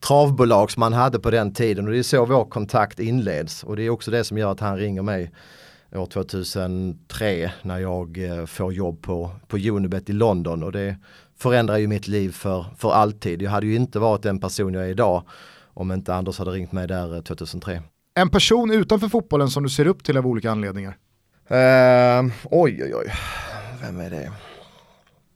travbolag 0.00 0.70
som 0.70 0.82
han 0.82 0.92
hade 0.92 1.18
på 1.18 1.30
den 1.30 1.54
tiden 1.54 1.86
och 1.86 1.92
det 1.92 1.98
är 1.98 2.02
så 2.02 2.24
vår 2.24 2.44
kontakt 2.44 3.00
inleds 3.00 3.64
och 3.64 3.76
det 3.76 3.82
är 3.82 3.90
också 3.90 4.10
det 4.10 4.24
som 4.24 4.38
gör 4.38 4.52
att 4.52 4.60
han 4.60 4.76
ringer 4.76 5.02
mig 5.02 5.30
år 5.94 6.06
2003 6.06 7.52
när 7.62 7.78
jag 7.78 8.24
eh, 8.24 8.46
får 8.46 8.72
jobb 8.72 9.02
på, 9.02 9.30
på 9.46 9.56
Unibet 9.56 10.10
i 10.10 10.12
London 10.12 10.62
och 10.62 10.72
det 10.72 10.96
förändrar 11.38 11.76
ju 11.76 11.86
mitt 11.86 12.08
liv 12.08 12.32
för, 12.32 12.64
för 12.78 12.92
alltid. 12.92 13.42
Jag 13.42 13.50
hade 13.50 13.66
ju 13.66 13.74
inte 13.74 13.98
varit 13.98 14.22
den 14.22 14.40
person 14.40 14.74
jag 14.74 14.84
är 14.84 14.88
idag 14.88 15.22
om 15.74 15.92
inte 15.92 16.14
Anders 16.14 16.38
hade 16.38 16.50
ringt 16.50 16.72
mig 16.72 16.88
där 16.88 17.14
eh, 17.14 17.22
2003. 17.22 17.82
En 18.14 18.28
person 18.28 18.70
utanför 18.70 19.08
fotbollen 19.08 19.50
som 19.50 19.62
du 19.62 19.68
ser 19.68 19.86
upp 19.86 20.04
till 20.04 20.16
av 20.16 20.26
olika 20.26 20.50
anledningar? 20.50 20.96
Uh, 21.50 22.32
oj, 22.50 22.82
oj, 22.82 22.94
oj. 22.94 23.12
Vem 23.82 24.00
är 24.00 24.10
det? 24.10 24.30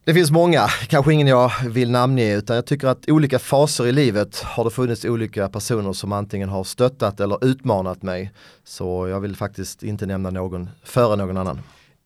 Det 0.05 0.15
finns 0.15 0.31
många, 0.31 0.69
kanske 0.87 1.13
ingen 1.13 1.27
jag 1.27 1.53
vill 1.69 1.91
namnge 1.91 2.37
utan 2.37 2.57
jag 2.57 2.67
tycker 2.67 2.89
att 2.89 3.09
olika 3.09 3.39
faser 3.39 3.87
i 3.87 3.93
livet 3.93 4.41
har 4.41 4.65
det 4.65 4.71
funnits 4.71 5.05
olika 5.05 5.49
personer 5.49 5.93
som 5.93 6.13
antingen 6.13 6.49
har 6.49 6.65
stöttat 6.65 7.21
eller 7.21 7.45
utmanat 7.45 8.03
mig. 8.03 8.33
Så 8.65 9.09
jag 9.09 9.21
vill 9.21 9.37
faktiskt 9.37 9.83
inte 9.83 10.07
nämna 10.07 10.31
någon 10.31 10.69
före 10.85 11.17
någon 11.17 11.37
annan. 11.37 11.61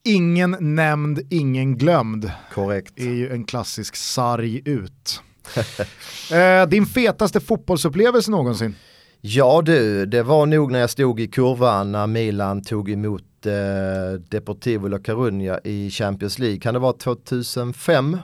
Ingen 0.05 0.57
nämnd, 0.61 1.21
ingen 1.31 1.79
glömd. 1.79 2.33
Korrekt. 2.55 2.99
är 2.99 3.13
ju 3.13 3.33
en 3.33 3.45
klassisk 3.45 3.97
sarg 3.97 4.63
ut. 4.65 5.21
eh, 6.33 6.69
din 6.69 6.87
fetaste 6.87 7.41
fotbollsupplevelse 7.41 8.31
någonsin? 8.31 8.75
Ja 9.21 9.63
du, 9.65 10.07
det 10.07 10.23
var 10.23 10.47
nog 10.47 10.73
när 10.73 10.79
jag 10.79 10.91
stod 10.91 11.21
i 11.21 11.27
kurvan 11.27 11.93
när 11.93 12.07
Milan 12.07 12.63
tog 12.63 12.91
emot 12.91 13.23
eh, 13.47 14.21
Deportivo 14.29 14.89
La 14.89 14.99
Coruña 14.99 15.61
i 15.65 15.91
Champions 15.91 16.39
League. 16.39 16.61
Kan 16.61 16.75
det 16.75 16.81
vara 16.81 16.93
2005? 16.93 18.19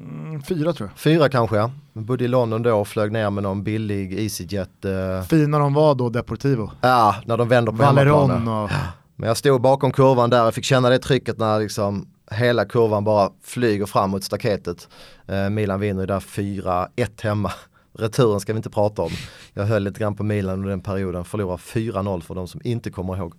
Mm, 0.00 0.42
fyra 0.42 0.72
tror 0.72 0.88
jag. 0.88 0.98
Fyra 0.98 1.28
kanske 1.28 1.56
ja. 1.56 1.70
Bodde 1.92 2.24
i 2.24 2.28
London 2.28 2.62
då 2.62 2.76
och 2.76 2.88
flög 2.88 3.12
ner 3.12 3.30
med 3.30 3.42
någon 3.42 3.64
billig 3.64 4.18
EasyJet. 4.18 4.84
Eh. 4.84 5.22
Fina 5.22 5.58
de 5.58 5.74
var 5.74 5.94
då, 5.94 6.08
Deportivo. 6.08 6.70
Ja, 6.80 7.16
när 7.24 7.36
de 7.36 7.48
vänder 7.48 7.72
på 7.72 7.78
Valeron 7.78 8.48
och... 8.48 8.70
Men 9.16 9.28
jag 9.28 9.36
stod 9.36 9.60
bakom 9.60 9.92
kurvan 9.92 10.30
där 10.30 10.46
och 10.46 10.54
fick 10.54 10.64
känna 10.64 10.88
det 10.88 10.98
trycket 10.98 11.38
när 11.38 11.60
liksom 11.60 12.08
hela 12.30 12.64
kurvan 12.64 13.04
bara 13.04 13.30
flyger 13.42 13.86
fram 13.86 14.10
mot 14.10 14.24
staketet. 14.24 14.88
Eh, 15.26 15.50
Milan 15.50 15.80
vinner 15.80 16.00
ju 16.00 16.06
där 16.06 16.20
4-1 16.20 16.88
hemma. 17.22 17.52
Returen 17.98 18.40
ska 18.40 18.52
vi 18.52 18.56
inte 18.56 18.70
prata 18.70 19.02
om. 19.02 19.10
Jag 19.52 19.64
höll 19.64 19.82
lite 19.82 20.00
grann 20.00 20.16
på 20.16 20.22
Milan 20.22 20.54
under 20.54 20.70
den 20.70 20.80
perioden, 20.80 21.24
förlorar 21.24 21.56
4-0 21.56 22.20
för 22.20 22.34
de 22.34 22.48
som 22.48 22.60
inte 22.64 22.90
kommer 22.90 23.16
ihåg. 23.16 23.34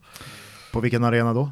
På 0.76 0.82
vilken 0.82 1.04
arena 1.04 1.34
då? 1.34 1.52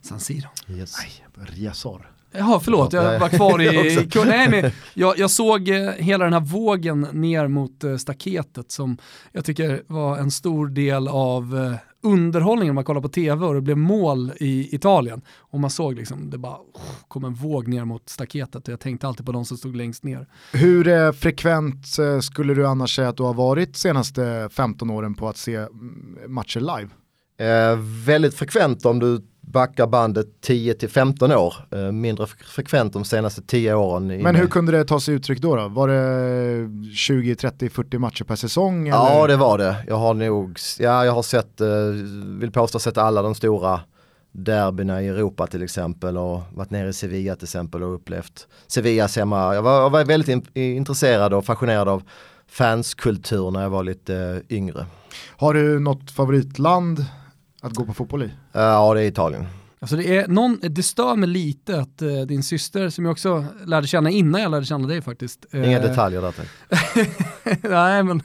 San 0.00 0.20
Siro. 0.20 0.48
Yes. 0.68 0.94
Nej, 0.98 1.46
Riazor. 1.46 2.10
Jaha, 2.32 2.60
förlåt, 2.60 2.92
jag 2.92 3.20
var 3.20 3.28
kvar 3.28 3.62
i... 3.62 4.08
Nej, 4.26 4.50
men 4.50 4.70
jag, 4.94 5.18
jag, 5.18 5.30
såg 5.30 5.68
eh, 5.68 5.90
hela 5.90 6.24
den 6.24 6.32
här 6.32 6.40
vågen 6.40 7.00
ner 7.12 7.48
mot 7.48 7.84
eh, 7.84 7.96
staketet 7.96 8.70
som 8.70 8.98
jag 9.32 9.44
tycker 9.44 9.82
var 9.86 10.18
en 10.18 10.30
stor 10.30 10.66
del 10.66 11.08
av 11.08 11.56
eh, 11.56 12.08
underhållningen 12.08 12.74
man 12.74 12.84
kollar 12.84 13.00
på 13.00 13.08
tv 13.08 13.46
och 13.46 13.54
det 13.54 13.60
blev 13.60 13.76
mål 13.76 14.32
i 14.40 14.74
Italien. 14.74 15.22
Och 15.28 15.60
man 15.60 15.70
såg 15.70 15.94
liksom, 15.94 16.30
det 16.30 16.38
bara 16.38 16.56
oh, 16.56 16.80
kom 17.08 17.24
en 17.24 17.34
våg 17.34 17.68
ner 17.68 17.84
mot 17.84 18.08
staketet 18.08 18.68
och 18.68 18.72
jag 18.72 18.80
tänkte 18.80 19.08
alltid 19.08 19.26
på 19.26 19.32
de 19.32 19.44
som 19.44 19.56
stod 19.56 19.76
längst 19.76 20.04
ner. 20.04 20.26
Hur 20.52 20.88
eh, 20.88 21.12
frekvent 21.12 21.86
skulle 22.22 22.54
du 22.54 22.66
annars 22.66 22.96
säga 22.96 23.08
att 23.08 23.16
du 23.16 23.22
har 23.22 23.34
varit 23.34 23.76
senaste 23.76 24.48
15 24.52 24.90
åren 24.90 25.14
på 25.14 25.28
att 25.28 25.36
se 25.36 25.54
mm, 25.54 26.18
matcher 26.28 26.60
live? 26.60 26.88
Eh, 27.38 27.78
väldigt 28.06 28.34
frekvent 28.34 28.86
om 28.86 28.98
du 28.98 29.20
backar 29.40 29.86
bandet 29.86 30.26
10 30.40 30.88
15 30.88 31.32
år. 31.32 31.54
Eh, 31.70 31.92
mindre 31.92 32.26
frekvent 32.26 32.92
de 32.92 33.04
senaste 33.04 33.42
10 33.42 33.74
åren. 33.74 34.22
Men 34.22 34.34
hur 34.34 34.46
kunde 34.46 34.72
det 34.72 34.84
ta 34.84 35.00
sig 35.00 35.14
uttryck 35.14 35.40
då? 35.40 35.56
då? 35.56 35.68
Var 35.68 35.88
det 35.88 36.94
20, 36.94 37.36
30, 37.36 37.68
40 37.68 37.98
matcher 37.98 38.24
per 38.24 38.36
säsong? 38.36 38.88
Eller? 38.88 38.98
Ja 38.98 39.26
det 39.26 39.36
var 39.36 39.58
det. 39.58 39.76
Jag 39.88 39.96
har 39.96 40.14
nog, 40.14 40.58
ja 40.78 41.04
jag 41.04 41.12
har 41.12 41.22
sett, 41.22 41.60
eh, 41.60 41.68
vill 42.40 42.52
påstå 42.52 42.78
sett 42.78 42.98
alla 42.98 43.22
de 43.22 43.34
stora 43.34 43.80
derbyna 44.32 45.02
i 45.02 45.08
Europa 45.08 45.46
till 45.46 45.62
exempel 45.62 46.18
och 46.18 46.40
varit 46.54 46.70
nere 46.70 46.88
i 46.88 46.92
Sevilla 46.92 47.36
till 47.36 47.44
exempel 47.44 47.82
och 47.82 47.94
upplevt 47.94 48.46
Sevillas 48.66 49.16
hemma. 49.16 49.54
Jag 49.54 49.62
var, 49.62 49.80
jag 49.80 49.90
var 49.90 50.04
väldigt 50.04 50.28
in, 50.28 50.46
intresserad 50.54 51.34
och 51.34 51.44
fascinerad 51.44 51.88
av 51.88 52.02
fanskultur 52.48 53.50
när 53.50 53.62
jag 53.62 53.70
var 53.70 53.84
lite 53.84 54.42
yngre. 54.48 54.86
Har 55.36 55.54
du 55.54 55.80
något 55.80 56.10
favoritland 56.10 57.04
att 57.66 57.74
gå 57.74 57.84
på 57.84 57.94
fotboll 57.94 58.22
i? 58.22 58.30
Ja, 58.52 58.94
det 58.94 59.02
är 59.02 59.06
Italien. 59.06 59.46
Alltså 59.78 59.96
det, 59.96 60.16
är 60.16 60.28
någon, 60.28 60.58
det 60.62 60.82
stör 60.82 61.16
mig 61.16 61.28
lite 61.28 61.80
att 61.80 62.02
uh, 62.02 62.20
din 62.20 62.42
syster, 62.42 62.88
som 62.88 63.04
jag 63.04 63.12
också 63.12 63.44
lärde 63.64 63.86
känna 63.86 64.10
innan 64.10 64.42
jag 64.42 64.50
lärde 64.50 64.66
känna 64.66 64.88
dig 64.88 65.02
faktiskt. 65.02 65.46
Uh, 65.54 65.68
Inga 65.68 65.80
detaljer 65.80 66.22
där 66.22 66.32
tack. 66.32 66.48
Nej 67.62 68.02
men, 68.02 68.22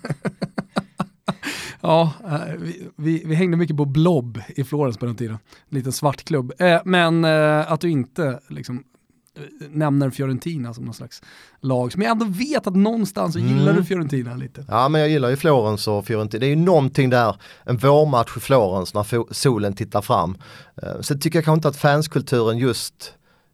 ja, 1.81 2.13
uh, 2.25 2.39
vi, 2.59 2.87
vi, 2.95 3.23
vi, 3.25 3.35
hängde 3.35 3.57
mycket 3.57 3.77
på 3.77 3.85
Blob 3.85 4.41
i 4.47 4.63
Florens 4.63 4.97
på 4.97 5.05
den 5.05 5.15
tiden. 5.15 5.37
En 5.69 5.77
liten 5.77 5.91
svart 5.91 6.23
klubb. 6.23 6.53
men 6.85 7.25
att 7.25 7.81
du 7.81 7.89
inte 7.89 8.39
liksom, 8.49 8.83
nämner 9.69 10.09
Fiorentina 10.09 10.73
som 10.73 10.85
någon 10.85 10.93
slags 10.93 11.21
lag 11.61 11.91
som 11.91 12.01
jag 12.01 12.11
ändå 12.11 12.25
vet 12.25 12.67
att 12.67 12.75
någonstans 12.75 13.33
så 13.33 13.39
gillar 13.39 13.61
mm. 13.61 13.75
du 13.75 13.83
Fiorentina 13.83 14.35
lite. 14.35 14.65
Ja 14.67 14.89
men 14.89 15.01
jag 15.01 15.09
gillar 15.09 15.29
ju 15.29 15.35
Florens 15.35 15.87
och 15.87 16.05
Fiorentina. 16.05 16.39
Det 16.39 16.45
är 16.45 16.49
ju 16.49 16.55
någonting 16.55 17.09
där, 17.09 17.35
en 17.63 17.77
vårmatch 17.77 18.37
i 18.37 18.39
Florens 18.39 18.93
när 18.93 19.33
solen 19.33 19.73
tittar 19.73 20.01
fram. 20.01 20.37
Uh, 20.83 21.01
sen 21.01 21.19
tycker 21.19 21.37
jag 21.37 21.45
kanske 21.45 21.57
inte 21.57 21.67
att 21.67 21.77
fanskulturen 21.77 22.57
just 22.57 23.13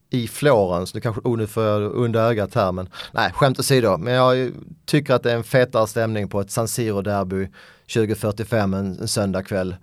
i 0.10 0.28
Florens, 0.28 0.94
nu 0.94 1.02
kanske, 1.02 1.22
oh, 1.24 1.38
nu 1.38 1.48
får 1.48 1.64
jag 1.64 1.82
under 1.82 2.20
ögat 2.20 2.56
här 2.56 2.72
men 2.72 2.90
nej 3.12 3.32
skämt 3.34 3.60
åsido, 3.60 3.98
men 3.98 4.14
jag 4.14 4.52
tycker 4.86 5.14
att 5.14 5.24
det 5.24 5.32
är 5.32 5.36
en 5.36 5.44
fetare 5.44 5.88
stämning 5.88 6.30
på 6.30 6.42
ett 6.42 6.52
San 6.52 6.68
Siro-derby 6.68 7.48
2045 7.94 8.74
en, 8.74 9.00
en 9.00 9.08
söndagkväll. 9.08 9.76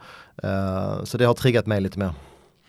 Uh, 0.44 1.04
så 1.04 1.18
det 1.18 1.24
har 1.24 1.34
triggat 1.34 1.66
mig 1.66 1.80
lite 1.80 1.98
mer. 1.98 2.10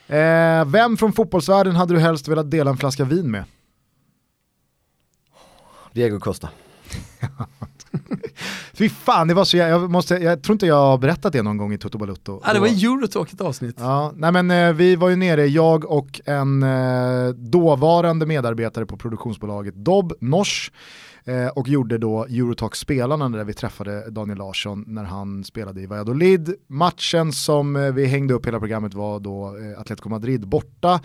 Eh, 0.07 0.65
vem 0.65 0.97
från 0.97 1.13
fotbollsvärlden 1.13 1.75
hade 1.75 1.93
du 1.93 1.99
helst 1.99 2.27
velat 2.27 2.51
dela 2.51 2.71
en 2.71 2.77
flaska 2.77 3.03
vin 3.03 3.31
med? 3.31 3.43
Diego 5.93 6.19
Costa. 6.19 6.49
Fy 8.73 8.89
fan, 8.89 9.27
det 9.27 9.33
var 9.33 9.45
så, 9.45 9.57
jag, 9.57 9.69
jag, 9.69 9.91
måste, 9.91 10.15
jag 10.15 10.43
tror 10.43 10.53
inte 10.53 10.65
jag 10.65 10.75
har 10.75 10.97
berättat 10.97 11.33
det 11.33 11.41
någon 11.41 11.57
gång 11.57 11.73
i 11.73 11.77
Toto 11.77 11.97
Balutto. 11.97 12.41
Ja, 12.45 12.53
det 12.53 12.59
var 12.59 12.67
ett 13.33 13.41
avsnitt. 13.41 13.75
Ja, 13.79 14.11
nej 14.15 14.31
men 14.31 14.51
eh, 14.51 14.73
vi 14.73 14.95
var 14.95 15.09
ju 15.09 15.15
nere, 15.15 15.45
jag 15.45 15.85
och 15.85 16.21
en 16.25 16.63
eh, 16.63 17.29
dåvarande 17.29 18.25
medarbetare 18.25 18.85
på 18.85 18.97
produktionsbolaget 18.97 19.75
Dobb, 19.75 20.13
Nors, 20.19 20.71
eh, 21.25 21.47
och 21.47 21.67
gjorde 21.67 21.97
då 21.97 22.25
Eurotalk-spelarna 22.25 23.29
där 23.29 23.43
vi 23.43 23.53
träffade 23.53 24.09
Daniel 24.11 24.37
Larsson 24.37 24.83
när 24.87 25.03
han 25.03 25.43
spelade 25.43 25.81
i 25.81 25.85
Valladolid. 25.85 26.55
Matchen 26.67 27.31
som 27.31 27.75
eh, 27.75 27.91
vi 27.91 28.05
hängde 28.05 28.33
upp 28.33 28.47
hela 28.47 28.59
programmet 28.59 28.93
var 28.93 29.19
då 29.19 29.57
eh, 29.57 29.79
Atletico 29.79 30.09
Madrid 30.09 30.47
borta. 30.47 30.99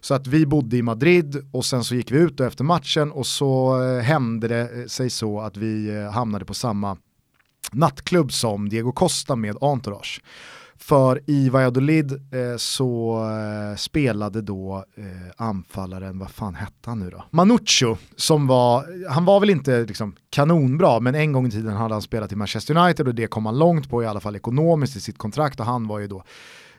Så 0.00 0.14
att 0.14 0.26
vi 0.26 0.46
bodde 0.46 0.76
i 0.76 0.82
Madrid 0.82 1.48
och 1.52 1.64
sen 1.64 1.84
så 1.84 1.94
gick 1.94 2.12
vi 2.12 2.18
ut 2.18 2.40
efter 2.40 2.64
matchen 2.64 3.12
och 3.12 3.26
så 3.26 3.82
eh, 3.82 4.02
hände 4.02 4.48
det 4.48 4.60
eh, 4.60 4.86
sig 4.86 5.10
så 5.10 5.40
att 5.40 5.56
vi 5.56 5.96
eh, 5.96 6.10
hamnade 6.10 6.44
på 6.44 6.54
samma 6.54 6.96
nattklubb 7.72 8.32
som 8.32 8.68
Diego 8.68 8.92
Costa 8.92 9.36
med 9.36 9.56
Entourage. 9.60 10.22
För 10.80 11.20
i 11.26 11.48
Valladolid 11.48 12.12
eh, 12.12 12.56
så 12.56 13.22
eh, 13.24 13.76
spelade 13.76 14.42
då 14.42 14.84
eh, 14.96 15.04
anfallaren, 15.36 16.18
vad 16.18 16.30
fan 16.30 16.54
hette 16.54 16.90
han 16.90 16.98
nu 16.98 17.10
då? 17.10 17.24
Manuccio, 17.30 17.98
som 18.16 18.46
var, 18.46 18.86
han 19.10 19.24
var 19.24 19.40
väl 19.40 19.50
inte 19.50 19.84
liksom, 19.84 20.16
kanonbra, 20.30 21.00
men 21.00 21.14
en 21.14 21.32
gång 21.32 21.46
i 21.46 21.50
tiden 21.50 21.76
hade 21.76 21.94
han 21.94 22.02
spelat 22.02 22.32
i 22.32 22.36
Manchester 22.36 22.76
United 22.76 23.08
och 23.08 23.14
det 23.14 23.26
kom 23.26 23.46
han 23.46 23.58
långt 23.58 23.90
på 23.90 24.02
i 24.02 24.06
alla 24.06 24.20
fall 24.20 24.36
ekonomiskt 24.36 24.96
i 24.96 25.00
sitt 25.00 25.18
kontrakt 25.18 25.60
och 25.60 25.66
han 25.66 25.86
var 25.86 25.98
ju 25.98 26.06
då 26.06 26.22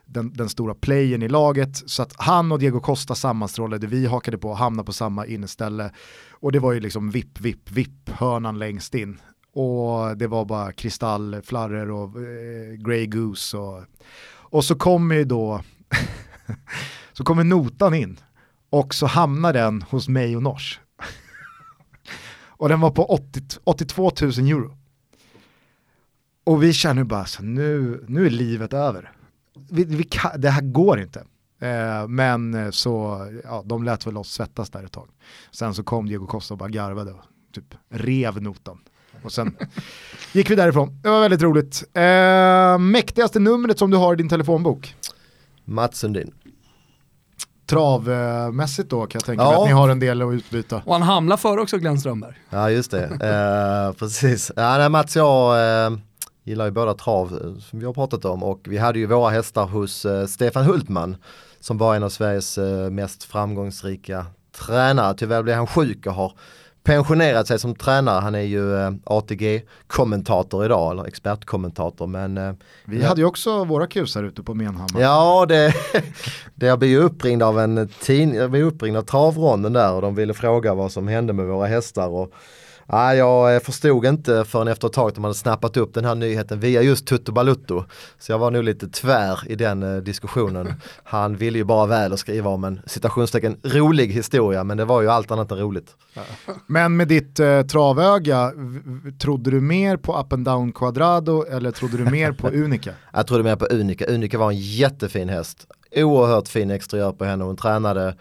den, 0.06 0.34
den, 0.34 0.50
stora 0.50 0.74
playern 0.74 1.24
i 1.24 1.30
laget. 1.30 1.90
Så 1.90 2.04
att 2.04 2.14
han 2.18 2.52
och 2.52 2.60
Diego 2.60 2.80
Costa 2.80 3.16
sammanstrålade, 3.16 3.88
vi 3.88 4.06
hakade 4.06 4.38
på, 4.38 4.54
hamnade 4.54 4.86
på 4.86 4.94
samma 4.94 5.26
inneställe. 5.26 5.92
Och 6.32 6.52
det 6.52 6.60
var 6.60 6.74
ju 6.74 6.80
liksom 6.80 7.12
vipp, 7.12 7.42
vipp, 7.42 7.72
vipp, 7.72 8.10
hörnan 8.10 8.60
längst 8.60 8.96
in. 8.96 9.20
Och 9.54 10.18
det 10.18 10.28
var 10.28 10.46
bara 10.46 10.72
kristallflarror 10.72 11.92
och 11.92 12.22
eh, 12.22 12.74
Grey 12.74 13.06
Goose. 13.06 13.58
Och, 13.58 13.84
och 14.34 14.66
så 14.66 14.76
kommer 14.76 15.16
ju 15.16 15.24
då, 15.24 15.62
så 17.14 17.24
kommer 17.24 17.44
notan 17.44 17.94
in. 17.94 18.20
Och 18.70 18.94
så 18.94 19.06
hamnar 19.06 19.54
den 19.54 19.82
hos 19.82 20.08
mig 20.08 20.36
och 20.36 20.44
Nors. 20.44 20.80
och 22.44 22.70
den 22.70 22.80
var 22.80 22.92
på 22.92 23.06
80, 23.06 23.42
82 23.64 24.12
000 24.22 24.32
euro. 24.32 24.78
Och 26.44 26.64
vi 26.64 26.74
känner 26.74 27.04
bara 27.04 27.26
så 27.26 27.44
nu, 27.44 28.04
nu 28.08 28.26
är 28.26 28.30
livet 28.30 28.74
över 28.74 29.12
vi, 29.70 29.84
vi 29.84 30.04
kan, 30.04 30.42
det 30.42 30.50
här 30.50 30.62
går 30.62 31.00
inte. 31.00 31.26
Eh, 31.60 32.08
men 32.08 32.72
så, 32.74 33.28
ja, 33.44 33.64
de 33.66 33.84
lät 33.84 34.08
väl 34.08 34.18
oss 34.18 34.32
svettas 34.32 34.70
där 34.70 34.84
ett 34.84 34.92
tag. 34.92 35.10
Sen 35.52 35.74
så 35.74 35.84
kom 35.84 36.08
Diego 36.08 36.28
Costa 36.28 36.54
och 36.54 36.58
bara 36.58 36.70
garvade 36.70 37.12
och 37.12 37.24
typ 37.54 37.76
rev 37.90 38.42
notan. 38.42 38.80
Och 39.24 39.32
sen 39.32 39.58
gick 40.32 40.50
vi 40.50 40.56
därifrån. 40.56 41.00
Det 41.04 41.10
var 41.10 41.22
väldigt 41.22 41.42
roligt. 41.42 41.84
Eh, 41.94 42.78
mäktigaste 42.78 43.40
numret 43.40 43.80
som 43.80 43.92
du 43.92 43.98
har 43.98 44.14
i 44.14 44.16
din 44.16 44.30
telefonbok? 44.30 44.96
Mats 45.66 46.00
Sundin. 46.00 46.32
Travmässigt 47.66 48.90
då 48.90 49.06
kan 49.06 49.20
jag 49.20 49.26
tänka 49.26 49.44
mig 49.44 49.56
att 49.56 49.66
ni 49.66 49.72
har 49.72 49.90
en 49.90 50.00
del 50.00 50.22
att 50.22 50.34
utbyta. 50.34 50.82
Och 50.86 50.94
han 50.94 51.02
hamnar 51.02 51.38
före 51.38 51.62
också 51.62 51.78
Glenn 51.78 52.00
Strömberg. 52.00 52.34
Ja 52.50 52.70
just 52.70 52.92
det, 52.92 53.04
eh, 53.04 53.94
precis. 54.00 54.52
Ja, 54.56 54.78
nej, 54.78 54.90
Mats 54.90 55.16
jag 55.16 55.86
eh, 55.86 55.92
gillar 56.44 56.66
ju 56.66 56.72
båda 56.72 56.94
trav 56.94 57.28
eh, 57.28 57.62
som 57.62 57.80
vi 57.80 57.86
har 57.86 57.94
pratat 57.94 58.26
om 58.26 58.44
och 58.44 58.60
vi 58.70 58.78
hade 58.78 59.00
ju 59.00 59.06
våra 59.06 59.30
hästar 59.30 59.66
hos 59.66 60.06
uh, 60.06 60.26
Stefan 60.26 60.66
Hultman 60.66 61.16
som 61.60 61.78
var 61.78 61.96
en 61.96 62.04
av 62.04 62.10
Sveriges 62.10 62.58
uh, 62.58 62.90
mest 62.90 63.24
framgångsrika 63.24 64.26
tränare. 64.52 65.14
Tyvärr 65.18 65.44
blev 65.44 65.56
han 65.56 65.68
sjuk 65.68 66.06
och 66.06 66.14
har 66.14 66.34
pensionerat 66.84 67.48
sig 67.48 67.60
som 67.60 67.76
tränare. 67.76 68.22
Han 68.22 68.36
är 68.36 68.42
ju 68.42 68.62
uh, 68.62 68.92
ATG-kommentator 69.04 70.66
idag, 70.66 70.92
eller 70.92 71.06
expertkommentator. 71.06 72.08
Men, 72.08 72.58
vi 72.86 73.04
hade 73.04 73.22
ju 73.22 73.28
också 73.28 73.64
våra 73.64 73.88
kusar 73.88 74.24
ute 74.24 74.44
på 74.44 74.54
Menhammar. 74.54 75.02
Ja, 75.02 75.46
det, 75.50 75.74
det 76.56 76.66
jag 76.66 76.80
blev 76.80 77.00
uppringd 77.00 77.44
av 77.44 77.60
en 77.60 77.88
tidning, 77.88 78.36
jag 78.36 78.52
blev 78.52 78.66
uppringd 78.66 78.98
av 78.98 79.02
travronden 79.02 79.74
där 79.74 79.94
och 79.94 80.02
de 80.02 80.16
ville 80.16 80.34
fråga 80.34 80.74
vad 80.74 80.92
som 80.92 81.08
hände 81.08 81.34
med 81.34 81.46
våra 81.46 81.68
hästar. 81.68 82.08
Och 82.08 82.34
Nej, 82.94 83.18
jag 83.18 83.56
eh, 83.56 83.60
förstod 83.60 84.06
inte 84.06 84.46
förrän 84.46 84.68
efter 84.68 84.88
ett 84.88 84.94
tag 84.94 85.08
att 85.08 85.16
de 85.16 85.24
hade 85.24 85.36
snappat 85.36 85.78
upp 85.78 85.94
den 85.94 86.06
här 86.06 86.16
nyheten 86.16 86.60
via 86.60 86.82
just 86.82 87.08
Tutto 87.08 87.32
Balutto. 87.32 87.84
Så 88.20 88.32
jag 88.32 88.40
var 88.40 88.52
nog 88.52 88.64
lite 88.64 88.88
tvär 88.88 89.40
i 89.48 89.56
den 89.56 89.84
eh, 89.84 90.02
diskussionen. 90.02 90.74
Han 91.04 91.36
ville 91.36 91.58
ju 91.58 91.64
bara 91.64 91.86
väl 91.86 92.12
och 92.14 92.20
skriva 92.20 92.50
om 92.50 92.64
en 92.64 92.82
citationstecken 92.86 93.58
rolig 93.64 94.08
historia, 94.08 94.64
men 94.64 94.78
det 94.78 94.86
var 94.86 95.02
ju 95.02 95.10
allt 95.10 95.32
annat 95.32 95.52
än 95.52 95.58
roligt. 95.58 95.96
Men 96.68 96.98
med 96.98 97.08
ditt 97.08 97.40
eh, 97.40 97.62
travöga, 97.62 98.52
trodde 99.22 99.52
du 99.52 99.62
mer 99.62 99.98
på 99.98 100.20
up 100.20 100.34
and 100.34 100.46
down 100.46 100.72
quadrado 100.72 101.44
eller 101.44 101.72
trodde 101.72 101.98
du 101.98 102.06
mer 102.06 102.32
på 102.32 102.48
Unica? 102.54 102.94
jag 103.14 103.28
trodde 103.28 103.44
mer 103.44 103.56
på 103.56 103.66
Unica. 103.66 104.06
Unica 104.06 104.38
var 104.38 104.52
en 104.52 104.60
jättefin 104.60 105.30
häst. 105.30 105.68
Oerhört 105.96 106.48
fin 106.48 106.72
exteriör 106.72 107.12
på 107.12 107.26
henne. 107.26 107.44
Hon 107.44 107.58
tränade, 107.58 108.16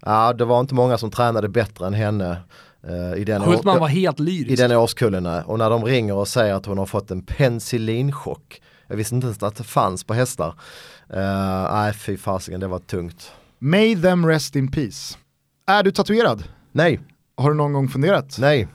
ja 0.00 0.32
det 0.32 0.44
var 0.44 0.60
inte 0.60 0.74
många 0.74 0.98
som 0.98 1.10
tränade 1.10 1.48
bättre 1.48 1.86
än 1.86 1.94
henne. 1.94 2.36
Uh, 2.84 3.20
i 3.20 3.24
den 3.24 3.42
Hultman 3.42 3.80
var 3.80 3.88
helt 3.88 4.18
lyrisk. 4.18 4.50
I 4.50 4.56
den 4.56 4.72
årskullen 4.72 5.26
och 5.26 5.58
när 5.58 5.70
de 5.70 5.84
ringer 5.84 6.14
och 6.14 6.28
säger 6.28 6.54
att 6.54 6.66
hon 6.66 6.78
har 6.78 6.86
fått 6.86 7.10
en 7.10 7.22
penicillinchock. 7.22 8.62
Jag 8.86 8.96
visste 8.96 9.14
inte 9.14 9.26
ens 9.26 9.42
att 9.42 9.56
det 9.56 9.64
fanns 9.64 10.04
på 10.04 10.14
hästar. 10.14 10.48
Uh, 10.48 11.72
nej 11.72 11.92
fy 11.92 12.16
fasiken, 12.16 12.60
det 12.60 12.66
var 12.66 12.78
tungt. 12.78 13.32
May 13.58 14.02
them 14.02 14.26
rest 14.26 14.56
in 14.56 14.70
peace. 14.70 15.18
Är 15.66 15.82
du 15.82 15.90
tatuerad? 15.90 16.44
Nej. 16.72 17.00
Har 17.36 17.50
du 17.50 17.56
någon 17.56 17.72
gång 17.72 17.88
funderat? 17.88 18.36
Nej. 18.38 18.68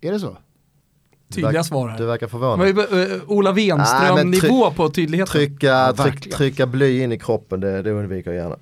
Är 0.00 0.12
det 0.12 0.20
så? 0.20 0.36
Tydliga 1.32 1.64
svar 1.64 1.88
här. 1.88 1.98
Du 1.98 2.06
verkar 2.06 2.26
förvånad. 2.26 2.78
Uh, 2.78 3.22
Ola 3.26 3.52
Wenström-nivå 3.52 4.70
på 4.70 4.88
tydligheten. 4.88 5.32
Trycka, 5.32 5.92
tryck, 5.92 6.34
trycka 6.34 6.66
bly 6.66 7.02
in 7.02 7.12
i 7.12 7.18
kroppen, 7.18 7.60
det, 7.60 7.82
det 7.82 7.90
undviker 7.90 8.30
jag 8.30 8.42
gärna. 8.42 8.56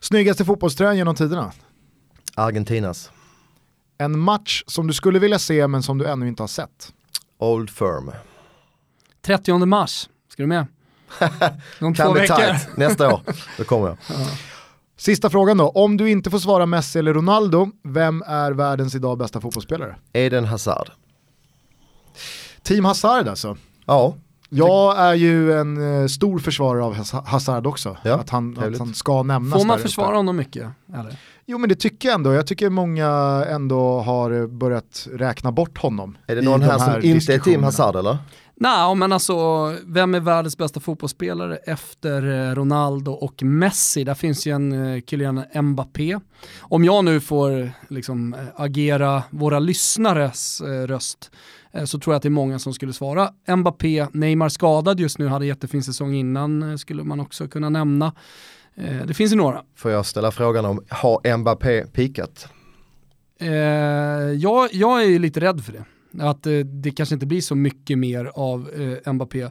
Snyggaste 0.00 0.44
fotbollströjan 0.44 0.96
genom 0.96 1.14
tiderna? 1.14 1.52
Argentinas. 2.34 3.10
En 3.98 4.18
match 4.18 4.64
som 4.66 4.86
du 4.86 4.94
skulle 4.94 5.18
vilja 5.18 5.38
se 5.38 5.66
men 5.66 5.82
som 5.82 5.98
du 5.98 6.06
ännu 6.06 6.28
inte 6.28 6.42
har 6.42 6.48
sett. 6.48 6.92
Old 7.38 7.70
Firm. 7.70 8.10
30 9.22 9.66
mars, 9.66 10.08
ska 10.28 10.42
du 10.42 10.46
med? 10.46 10.66
Om 11.80 11.94
två 11.94 12.12
veckor. 12.12 12.78
Nästa 12.78 13.14
år, 13.14 13.20
då 13.58 13.64
kommer 13.64 13.86
jag. 13.86 13.96
Ja. 14.08 14.26
Sista 14.98 15.30
frågan 15.30 15.56
då, 15.56 15.68
om 15.68 15.96
du 15.96 16.10
inte 16.10 16.30
får 16.30 16.38
svara 16.38 16.66
Messi 16.66 16.98
eller 16.98 17.14
Ronaldo, 17.14 17.70
vem 17.82 18.22
är 18.26 18.52
världens 18.52 18.94
idag 18.94 19.18
bästa 19.18 19.40
fotbollsspelare? 19.40 19.96
Eden 20.12 20.44
Hazard. 20.44 20.90
Team 22.62 22.84
Hazard 22.84 23.28
alltså? 23.28 23.56
Ja. 23.84 24.14
Jag 24.48 24.98
är 24.98 25.14
ju 25.14 25.52
en 25.52 26.00
eh, 26.02 26.06
stor 26.06 26.38
försvarare 26.38 26.84
av 26.84 26.94
Hazard 27.26 27.66
också. 27.66 27.96
Ja, 28.02 28.14
att, 28.14 28.30
han, 28.30 28.58
att 28.58 28.78
han 28.78 28.94
ska 28.94 29.22
nämnas 29.22 29.60
Får 29.60 29.66
man 29.66 29.78
försvara 29.78 30.16
honom 30.16 30.36
mycket? 30.36 30.70
Eller? 30.94 31.18
Jo 31.48 31.58
men 31.58 31.68
det 31.68 31.74
tycker 31.74 32.08
jag 32.08 32.14
ändå. 32.14 32.32
Jag 32.32 32.46
tycker 32.46 32.70
många 32.70 33.08
ändå 33.48 34.00
har 34.00 34.46
börjat 34.46 35.08
räkna 35.12 35.52
bort 35.52 35.78
honom. 35.78 36.18
Är 36.26 36.36
det 36.36 36.42
någon 36.42 36.62
här, 36.62 36.78
här 36.78 37.00
som 37.00 37.10
inte 37.10 37.34
är 37.34 37.38
Team 37.38 37.62
Hazard 37.62 37.96
eller? 37.96 38.18
Nej, 38.60 38.94
men 38.94 39.12
alltså 39.12 39.34
vem 39.84 40.14
är 40.14 40.20
världens 40.20 40.58
bästa 40.58 40.80
fotbollsspelare 40.80 41.56
efter 41.56 42.48
eh, 42.48 42.54
Ronaldo 42.54 43.12
och 43.12 43.42
Messi? 43.42 44.04
Där 44.04 44.14
finns 44.14 44.46
ju 44.46 44.52
en 44.54 44.72
uh, 44.72 45.02
Kylian 45.06 45.44
Mbappé. 45.62 46.18
Om 46.60 46.84
jag 46.84 47.04
nu 47.04 47.20
får 47.20 47.70
liksom 47.88 48.36
agera 48.56 49.22
våra 49.30 49.58
lyssnares 49.58 50.60
röst 50.86 51.30
eh, 51.72 51.84
så 51.84 51.98
tror 51.98 52.14
jag 52.14 52.16
att 52.16 52.22
det 52.22 52.28
är 52.28 52.30
många 52.30 52.58
som 52.58 52.74
skulle 52.74 52.92
svara 52.92 53.30
Mbappé, 53.56 54.06
Neymar 54.12 54.48
skadad 54.48 55.00
just 55.00 55.18
nu, 55.18 55.26
hade 55.26 55.46
jättefin 55.46 55.82
säsong 55.82 56.14
innan, 56.14 56.70
eh, 56.70 56.76
skulle 56.76 57.04
man 57.04 57.20
också 57.20 57.48
kunna 57.48 57.68
nämna. 57.68 58.12
Det 59.06 59.14
finns 59.14 59.32
ju 59.32 59.36
några. 59.36 59.62
Får 59.76 59.90
jag 59.90 60.06
ställa 60.06 60.30
frågan 60.30 60.64
om, 60.64 60.84
har 60.88 61.36
Mbappé 61.36 61.86
pikat? 61.86 62.48
Eh, 63.40 63.48
jag, 64.32 64.68
jag 64.72 65.02
är 65.02 65.06
ju 65.06 65.18
lite 65.18 65.40
rädd 65.40 65.64
för 65.64 65.72
det. 65.72 65.84
Att 66.24 66.46
eh, 66.46 66.58
det 66.58 66.90
kanske 66.90 67.14
inte 67.14 67.26
blir 67.26 67.40
så 67.40 67.54
mycket 67.54 67.98
mer 67.98 68.30
av 68.34 68.70
eh, 69.04 69.12
Mbappé. 69.12 69.48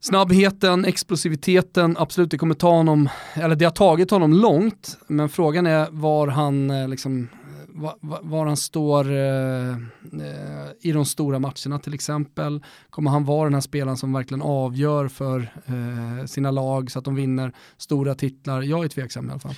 Snabbheten, 0.00 0.84
explosiviteten, 0.84 1.96
absolut 1.98 2.30
det 2.30 2.38
kommer 2.38 2.54
ta 2.54 2.70
honom, 2.70 3.08
eller 3.34 3.56
det 3.56 3.64
har 3.64 3.72
tagit 3.72 4.10
honom 4.10 4.32
långt, 4.32 4.98
men 5.06 5.28
frågan 5.28 5.66
är 5.66 5.88
var 5.90 6.28
han, 6.28 6.70
eh, 6.70 6.88
liksom, 6.88 7.28
var, 7.74 7.94
var 8.22 8.46
han 8.46 8.56
står 8.56 9.10
eh, 9.10 9.70
eh, 9.70 10.70
i 10.80 10.92
de 10.92 11.04
stora 11.04 11.38
matcherna 11.38 11.78
till 11.78 11.94
exempel. 11.94 12.64
Kommer 12.90 13.10
han 13.10 13.24
vara 13.24 13.44
den 13.44 13.54
här 13.54 13.60
spelaren 13.60 13.96
som 13.96 14.12
verkligen 14.12 14.42
avgör 14.42 15.08
för 15.08 15.52
eh, 15.66 16.26
sina 16.26 16.50
lag 16.50 16.90
så 16.90 16.98
att 16.98 17.04
de 17.04 17.14
vinner 17.14 17.52
stora 17.76 18.14
titlar? 18.14 18.62
Jag 18.62 18.84
är 18.84 18.88
tveksam 18.88 19.28
i 19.28 19.30
alla 19.30 19.40
fall. 19.40 19.54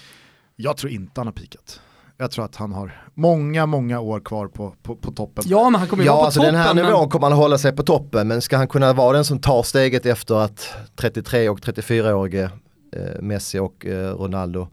Jag 0.56 0.76
tror 0.76 0.92
inte 0.92 1.20
han 1.20 1.26
har 1.26 1.32
pikat. 1.32 1.80
Jag 2.18 2.30
tror 2.30 2.44
att 2.44 2.56
han 2.56 2.72
har 2.72 3.02
många, 3.14 3.66
många 3.66 4.00
år 4.00 4.20
kvar 4.20 4.48
på, 4.48 4.74
på, 4.82 4.96
på 4.96 5.12
toppen. 5.12 5.44
Ja, 5.46 5.70
men 5.70 5.78
han 5.80 5.88
kommer 5.88 6.02
ju 6.02 6.06
ja, 6.06 6.12
vara 6.12 6.20
på 6.20 6.26
alltså 6.26 6.40
toppen. 6.40 6.54
Den 6.54 6.62
här 6.62 6.74
nivån 6.74 7.08
kommer 7.08 7.28
han 7.28 7.38
hålla 7.38 7.58
sig 7.58 7.76
på 7.76 7.82
toppen, 7.82 8.28
men 8.28 8.42
ska 8.42 8.56
han 8.56 8.68
kunna 8.68 8.92
vara 8.92 9.16
den 9.16 9.24
som 9.24 9.40
tar 9.40 9.62
steget 9.62 10.06
efter 10.06 10.34
att 10.34 10.68
33 10.96 11.48
och 11.48 11.60
34-årige 11.60 12.50
eh, 12.92 13.20
Messi 13.20 13.58
och 13.58 13.86
eh, 13.86 14.14
Ronaldo 14.14 14.68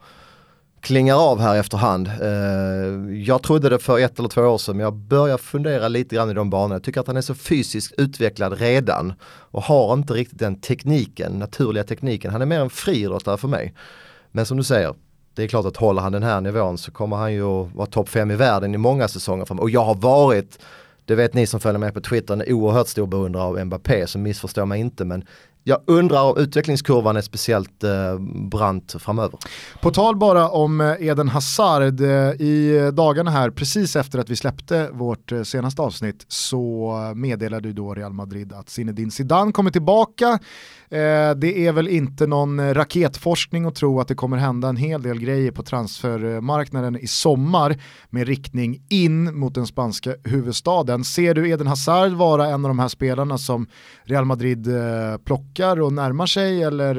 klingar 0.84 1.16
av 1.16 1.40
här 1.40 1.56
efterhand. 1.56 2.08
Eh, 2.08 3.18
jag 3.24 3.44
trodde 3.44 3.70
det 3.70 3.80
för 3.80 4.00
ett 4.00 4.20
eller 4.20 4.30
två 4.30 4.42
år 4.42 4.58
sedan 4.58 4.78
men 4.78 4.84
jag 4.84 4.94
börjar 4.94 5.38
fundera 5.38 5.88
lite 5.88 6.16
grann 6.16 6.30
i 6.30 6.34
de 6.34 6.50
banorna. 6.50 6.76
Jag 6.76 6.84
tycker 6.84 7.02
att 7.02 7.08
han 7.08 7.18
är 7.18 7.22
så 7.22 7.36
fysiskt 7.36 7.94
utvecklad 7.98 8.60
redan 8.60 9.14
och 9.24 9.64
har 9.64 9.94
inte 9.94 10.14
riktigt 10.14 10.40
den 10.40 10.56
tekniken, 10.56 11.32
naturliga 11.32 11.84
tekniken. 11.84 12.32
Han 12.32 12.42
är 12.42 12.46
mer 12.46 12.60
en 12.60 12.70
friidrottare 12.70 13.38
för 13.38 13.48
mig. 13.48 13.74
Men 14.32 14.46
som 14.46 14.58
du 14.58 14.64
säger, 14.64 14.94
det 15.36 15.44
är 15.44 15.48
klart 15.48 15.66
att 15.66 15.78
håller 15.78 16.02
han 16.02 16.12
den 16.12 16.24
här 16.24 16.42
nivån 16.42 16.78
så 16.78 16.92
kommer 16.92 17.18
han 17.18 17.34
ju 17.34 17.44
att 17.44 17.76
vara 17.76 17.88
topp 17.88 18.10
5 18.10 18.32
i 18.32 18.36
världen 18.36 18.76
i 18.76 18.78
många 18.78 19.08
säsonger 19.08 19.46
framåt. 19.46 19.64
Och 19.64 19.70
jag 19.70 19.84
har 19.86 19.96
varit, 19.96 20.60
det 21.06 21.16
vet 21.16 21.34
ni 21.34 21.48
som 21.48 21.60
följer 21.60 21.80
med 21.80 21.94
på 21.94 22.02
Twitter, 22.02 22.34
en 22.34 22.54
oerhört 22.54 22.88
stor 22.88 23.08
beundrare 23.08 23.44
av 23.44 23.66
Mbappé, 23.66 24.08
så 24.08 24.20
missförstå 24.20 24.66
mig 24.66 24.80
inte. 24.80 25.06
Men 25.06 25.26
jag 25.64 25.80
undrar 25.88 26.24
om 26.24 26.38
utvecklingskurvan 26.38 27.18
är 27.18 27.22
speciellt 27.22 27.84
eh, 27.84 28.20
brant 28.50 28.96
framöver. 29.00 29.40
På 29.82 29.92
tal 29.92 30.16
bara 30.16 30.50
om 30.50 30.82
eh, 30.82 31.08
Eden 31.08 31.30
Hazard, 31.30 32.02
eh, 32.02 32.10
i 32.42 32.92
dagarna 32.94 33.32
här 33.32 33.50
precis 33.50 33.96
efter 33.96 34.20
att 34.20 34.30
vi 34.30 34.36
släppte 34.36 34.90
vårt 34.92 35.32
eh, 35.32 35.44
senaste 35.44 35.82
avsnitt 35.82 36.26
så 36.28 36.94
meddelade 37.16 37.68
ju 37.68 37.74
då 37.74 37.94
Real 37.94 38.14
Madrid 38.14 38.54
att 38.54 38.70
Zinedine 38.70 39.12
Zidane 39.12 39.52
kommer 39.52 39.72
tillbaka 39.72 40.40
Eh, 40.94 41.36
det 41.36 41.68
är 41.68 41.72
väl 41.72 41.88
inte 41.88 42.28
någon 42.28 42.60
eh, 42.60 42.74
raketforskning 42.74 43.66
att 43.66 43.76
tro 43.76 44.00
att 44.00 44.08
det 44.08 44.16
kommer 44.16 44.38
hända 44.38 44.68
en 44.68 44.78
hel 44.78 45.02
del 45.02 45.20
grejer 45.20 45.52
på 45.52 45.64
transfermarknaden 45.64 46.98
i 46.98 47.08
sommar 47.08 47.76
med 48.10 48.28
riktning 48.28 48.82
in 48.90 49.40
mot 49.40 49.56
den 49.56 49.68
spanska 49.68 50.16
huvudstaden. 50.24 51.04
Ser 51.04 51.34
du 51.34 51.50
Eden 51.50 51.68
Hazard 51.68 52.12
vara 52.12 52.48
en 52.48 52.66
av 52.66 52.70
de 52.70 52.80
här 52.80 52.88
spelarna 52.88 53.38
som 53.38 53.68
Real 54.04 54.26
Madrid 54.26 54.68
eh, 54.68 55.18
plockar 55.18 55.82
och 55.82 55.94
närmar 55.94 56.26
sig 56.26 56.64
eller 56.64 56.94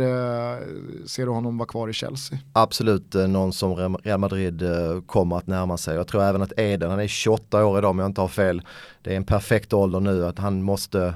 ser 1.06 1.26
du 1.26 1.32
honom 1.32 1.58
vara 1.58 1.68
kvar 1.68 1.88
i 1.88 1.92
Chelsea? 1.92 2.38
Absolut 2.52 3.14
någon 3.14 3.52
som 3.52 3.76
Real 3.76 4.20
Madrid 4.20 4.62
kommer 5.06 5.36
att 5.36 5.46
närma 5.46 5.76
sig. 5.76 5.96
Jag 5.96 6.06
tror 6.08 6.22
även 6.22 6.42
att 6.42 6.52
Eden, 6.56 6.90
han 6.90 7.00
är 7.00 7.06
28 7.06 7.64
år 7.64 7.78
idag 7.78 7.90
om 7.90 7.98
jag 7.98 8.06
inte 8.06 8.20
har 8.20 8.28
fel, 8.28 8.62
det 9.02 9.12
är 9.12 9.16
en 9.16 9.24
perfekt 9.24 9.72
ålder 9.72 10.00
nu 10.00 10.26
att 10.26 10.38
han 10.38 10.62
måste 10.62 11.14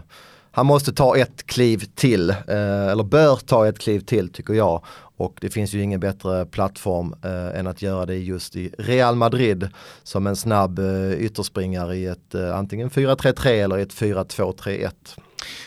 han 0.59 0.67
måste 0.67 0.93
ta 0.93 1.17
ett 1.17 1.47
kliv 1.47 1.85
till, 1.95 2.31
eh, 2.31 2.89
eller 2.89 3.05
bör 3.05 3.37
ta 3.37 3.69
ett 3.69 3.79
kliv 3.79 4.01
till 4.01 4.33
tycker 4.33 4.55
jag. 4.55 4.85
Och 5.17 5.39
det 5.41 5.51
finns 5.51 5.75
ju 5.75 5.83
ingen 5.83 6.01
bättre 6.01 6.47
plattform 6.47 7.15
eh, 7.25 7.59
än 7.59 7.67
att 7.67 7.83
göra 7.83 8.07
det 8.07 8.17
just 8.17 8.57
i 8.57 8.75
Real 8.79 9.17
Madrid 9.17 9.69
som 10.03 10.27
en 10.27 10.37
snabb 10.37 10.79
eh, 10.79 11.13
ytterspringare 11.13 11.97
i 11.97 12.07
ett 12.07 12.35
eh, 12.35 12.57
antingen 12.57 12.91
4-3-3 12.91 13.47
eller 13.49 13.79
ett 13.79 13.95
4-2-3-1. 13.95 14.91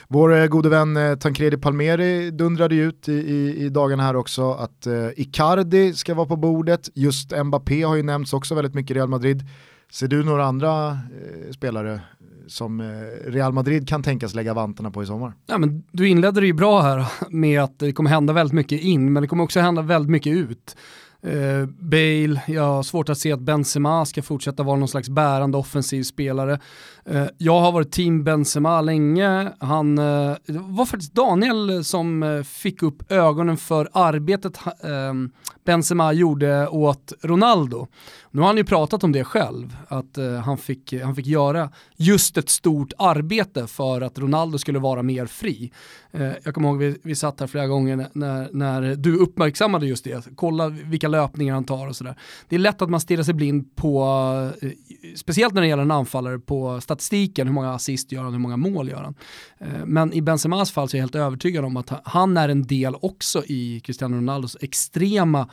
Vår 0.07 0.35
eh, 0.35 0.47
gode 0.47 0.69
vän 0.69 0.97
eh, 0.97 1.15
Tancredi 1.15 1.57
Palmeri 1.57 2.31
dundrade 2.31 2.75
ut 2.75 3.09
i, 3.09 3.13
i, 3.13 3.65
i 3.65 3.69
dagarna 3.69 4.03
här 4.03 4.15
också 4.15 4.51
att 4.51 4.87
eh, 4.87 5.07
Icardi 5.15 5.93
ska 5.93 6.13
vara 6.13 6.27
på 6.27 6.35
bordet. 6.35 6.89
Just 6.93 7.43
Mbappé 7.43 7.83
har 7.83 7.95
ju 7.95 8.03
nämnts 8.03 8.33
också 8.33 8.55
väldigt 8.55 8.73
mycket 8.73 8.91
i 8.91 8.99
Real 8.99 9.09
Madrid. 9.09 9.43
Ser 9.91 10.07
du 10.07 10.23
några 10.23 10.45
andra 10.45 10.89
eh, 10.89 11.51
spelare 11.51 12.01
som 12.47 12.81
eh, 12.81 12.85
Real 13.31 13.53
Madrid 13.53 13.87
kan 13.87 14.03
tänkas 14.03 14.33
lägga 14.33 14.53
vantarna 14.53 14.91
på 14.91 15.03
i 15.03 15.05
sommar. 15.05 15.33
Ja, 15.45 15.57
men 15.57 15.83
du 15.91 16.07
inledde 16.07 16.39
det 16.39 16.47
ju 16.47 16.53
bra 16.53 16.81
här 16.81 17.05
med 17.29 17.63
att 17.63 17.79
det 17.79 17.93
kommer 17.93 18.09
hända 18.09 18.33
väldigt 18.33 18.53
mycket 18.53 18.81
in, 18.81 19.13
men 19.13 19.21
det 19.21 19.27
kommer 19.27 19.43
också 19.43 19.59
hända 19.59 19.81
väldigt 19.81 20.11
mycket 20.11 20.33
ut. 20.33 20.75
Eh, 21.23 21.65
Bale, 21.79 22.41
jag 22.47 22.63
har 22.63 22.83
svårt 22.83 23.09
att 23.09 23.17
se 23.17 23.31
att 23.31 23.39
Benzema 23.39 24.05
ska 24.05 24.21
fortsätta 24.21 24.63
vara 24.63 24.75
någon 24.75 24.87
slags 24.87 25.09
bärande 25.09 25.57
offensiv 25.57 26.03
spelare. 26.03 26.59
Eh, 27.05 27.27
jag 27.37 27.59
har 27.59 27.71
varit 27.71 27.91
team 27.91 28.23
Benzema 28.23 28.81
länge. 28.81 29.51
Han, 29.59 29.97
eh, 29.97 30.35
det 30.45 30.59
var 30.59 30.85
faktiskt 30.85 31.13
Daniel 31.13 31.83
som 31.83 32.23
eh, 32.23 32.43
fick 32.43 32.83
upp 32.83 33.11
ögonen 33.11 33.57
för 33.57 33.89
arbetet 33.93 34.59
ehm, 34.83 35.31
Benzema 35.65 36.13
gjorde 36.13 36.67
åt 36.67 37.13
Ronaldo. 37.21 37.87
Nu 38.31 38.41
har 38.41 38.47
han 38.47 38.57
ju 38.57 38.63
pratat 38.63 39.03
om 39.03 39.11
det 39.11 39.23
själv, 39.23 39.77
att 39.87 40.17
han, 40.45 40.57
fick, 40.57 40.93
han 41.03 41.15
fick 41.15 41.27
göra 41.27 41.69
just 41.97 42.37
ett 42.37 42.49
stort 42.49 42.93
arbete 42.97 43.67
för 43.67 44.01
att 44.01 44.19
Ronaldo 44.19 44.57
skulle 44.57 44.79
vara 44.79 45.03
mer 45.03 45.25
fri. 45.25 45.71
jag 46.43 46.53
kommer 46.53 46.69
ihåg 46.69 46.77
vi, 46.77 46.97
vi 47.03 47.15
satt 47.15 47.39
här 47.39 47.47
flera 47.47 47.67
gånger 47.67 48.07
när, 48.13 48.49
när 48.51 48.95
du 48.95 49.17
uppmärksammade 49.17 49.85
just 49.85 50.03
det. 50.03 50.27
Kolla 50.35 50.69
vilka 50.69 51.07
löpningar 51.07 51.53
han 51.53 51.63
tar 51.63 51.87
och 51.87 51.95
sådär. 51.95 52.15
Det 52.49 52.55
är 52.55 52.59
lätt 52.59 52.81
att 52.81 52.89
man 52.89 52.99
stirrar 52.99 53.23
sig 53.23 53.33
blind 53.33 53.75
på, 53.75 54.51
speciellt 55.15 55.53
när 55.53 55.61
det 55.61 55.67
gäller 55.67 55.83
en 55.83 55.91
anfallare, 55.91 56.39
på 56.39 56.81
statistiken, 56.91 57.47
hur 57.47 57.53
många 57.53 57.73
assist 57.73 58.11
gör 58.11 58.23
han, 58.23 58.33
hur 58.33 58.39
många 58.39 58.57
mål 58.57 58.89
gör 58.89 59.03
han. 59.03 59.15
Eh, 59.59 59.85
men 59.85 60.13
i 60.13 60.21
Benzemas 60.21 60.71
fall 60.71 60.89
så 60.89 60.95
är 60.95 60.99
jag 60.99 61.03
helt 61.03 61.15
övertygad 61.15 61.65
om 61.65 61.77
att 61.77 61.91
han 62.03 62.37
är 62.37 62.49
en 62.49 62.67
del 62.67 62.95
också 63.01 63.43
i 63.45 63.79
Cristiano 63.79 64.17
Ronaldos 64.17 64.57
extrema 64.61 65.49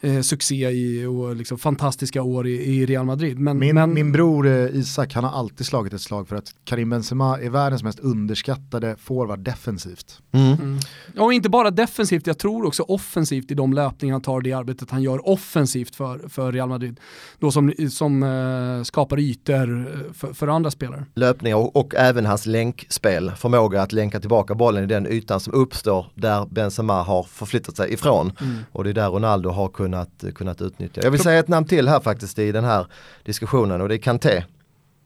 eh, 0.00 0.20
succé 0.20 0.70
i, 0.70 1.06
och 1.06 1.36
liksom 1.36 1.58
fantastiska 1.58 2.22
år 2.22 2.46
i, 2.46 2.50
i 2.50 2.86
Real 2.86 3.06
Madrid. 3.06 3.38
Men, 3.38 3.58
min, 3.58 3.74
men... 3.74 3.94
min 3.94 4.12
bror 4.12 4.46
eh, 4.46 4.76
Isak, 4.76 5.14
han 5.14 5.24
har 5.24 5.38
alltid 5.38 5.66
slagit 5.66 5.92
ett 5.92 6.00
slag 6.00 6.28
för 6.28 6.36
att 6.36 6.54
Karim 6.64 6.90
Benzema 6.90 7.40
är 7.40 7.50
världens 7.50 7.82
mest 7.82 7.98
underskattade 7.98 8.96
forward 8.96 9.38
defensivt. 9.38 10.20
Mm. 10.32 10.52
Mm. 10.52 10.78
Och 11.18 11.32
inte 11.32 11.48
bara 11.48 11.70
defensivt, 11.70 12.26
jag 12.26 12.38
tror 12.38 12.66
också 12.66 12.82
offensivt 12.82 13.50
i 13.50 13.54
de 13.54 13.72
löpningar 13.72 14.14
han 14.14 14.22
tar, 14.22 14.40
det 14.40 14.52
arbetet 14.52 14.90
han 14.90 15.02
gör 15.02 15.28
offensivt 15.28 15.96
för, 15.96 16.28
för 16.28 16.52
Real 16.52 16.68
Madrid. 16.68 17.00
Då 17.38 17.50
som, 17.50 17.72
som 17.90 18.22
uh, 18.22 18.82
skapar 18.82 19.18
ytor 19.18 19.78
eh, 19.78 20.12
för, 20.12 20.32
för, 20.32 20.48
andra 20.48 20.70
spelare. 20.70 21.04
Löpningar 21.14 21.56
och, 21.56 21.76
och, 21.76 21.94
även 21.94 22.26
hans 22.26 22.46
länkspel, 22.46 23.30
förmåga 23.30 23.82
att 23.82 23.92
länka 23.92 24.20
tillbaka 24.20 24.54
bollen 24.54 24.84
i 24.84 24.86
den 24.86 25.06
ytan 25.06 25.40
som 25.40 25.54
uppstår 25.54 26.06
där 26.14 26.46
Benzema 26.46 27.02
har 27.02 27.22
förflyttat 27.22 27.76
sig 27.76 27.92
ifrån. 27.92 28.32
Mm. 28.40 28.56
Och 28.72 28.84
det 28.84 28.90
är 28.90 28.94
där 28.94 29.10
Ronaldo 29.10 29.50
har 29.50 29.68
kunnat 29.68 29.83
kunnat, 29.84 30.24
kunnat 30.34 30.60
utnyttja. 30.60 31.00
Jag 31.04 31.10
vill 31.10 31.20
säga 31.20 31.38
ett 31.38 31.48
namn 31.48 31.66
till 31.66 31.88
här 31.88 32.00
faktiskt 32.00 32.38
i 32.38 32.52
den 32.52 32.64
här 32.64 32.86
diskussionen 33.22 33.80
och 33.80 33.88
det 33.88 33.94
är 33.94 33.98
Kanté. 33.98 34.44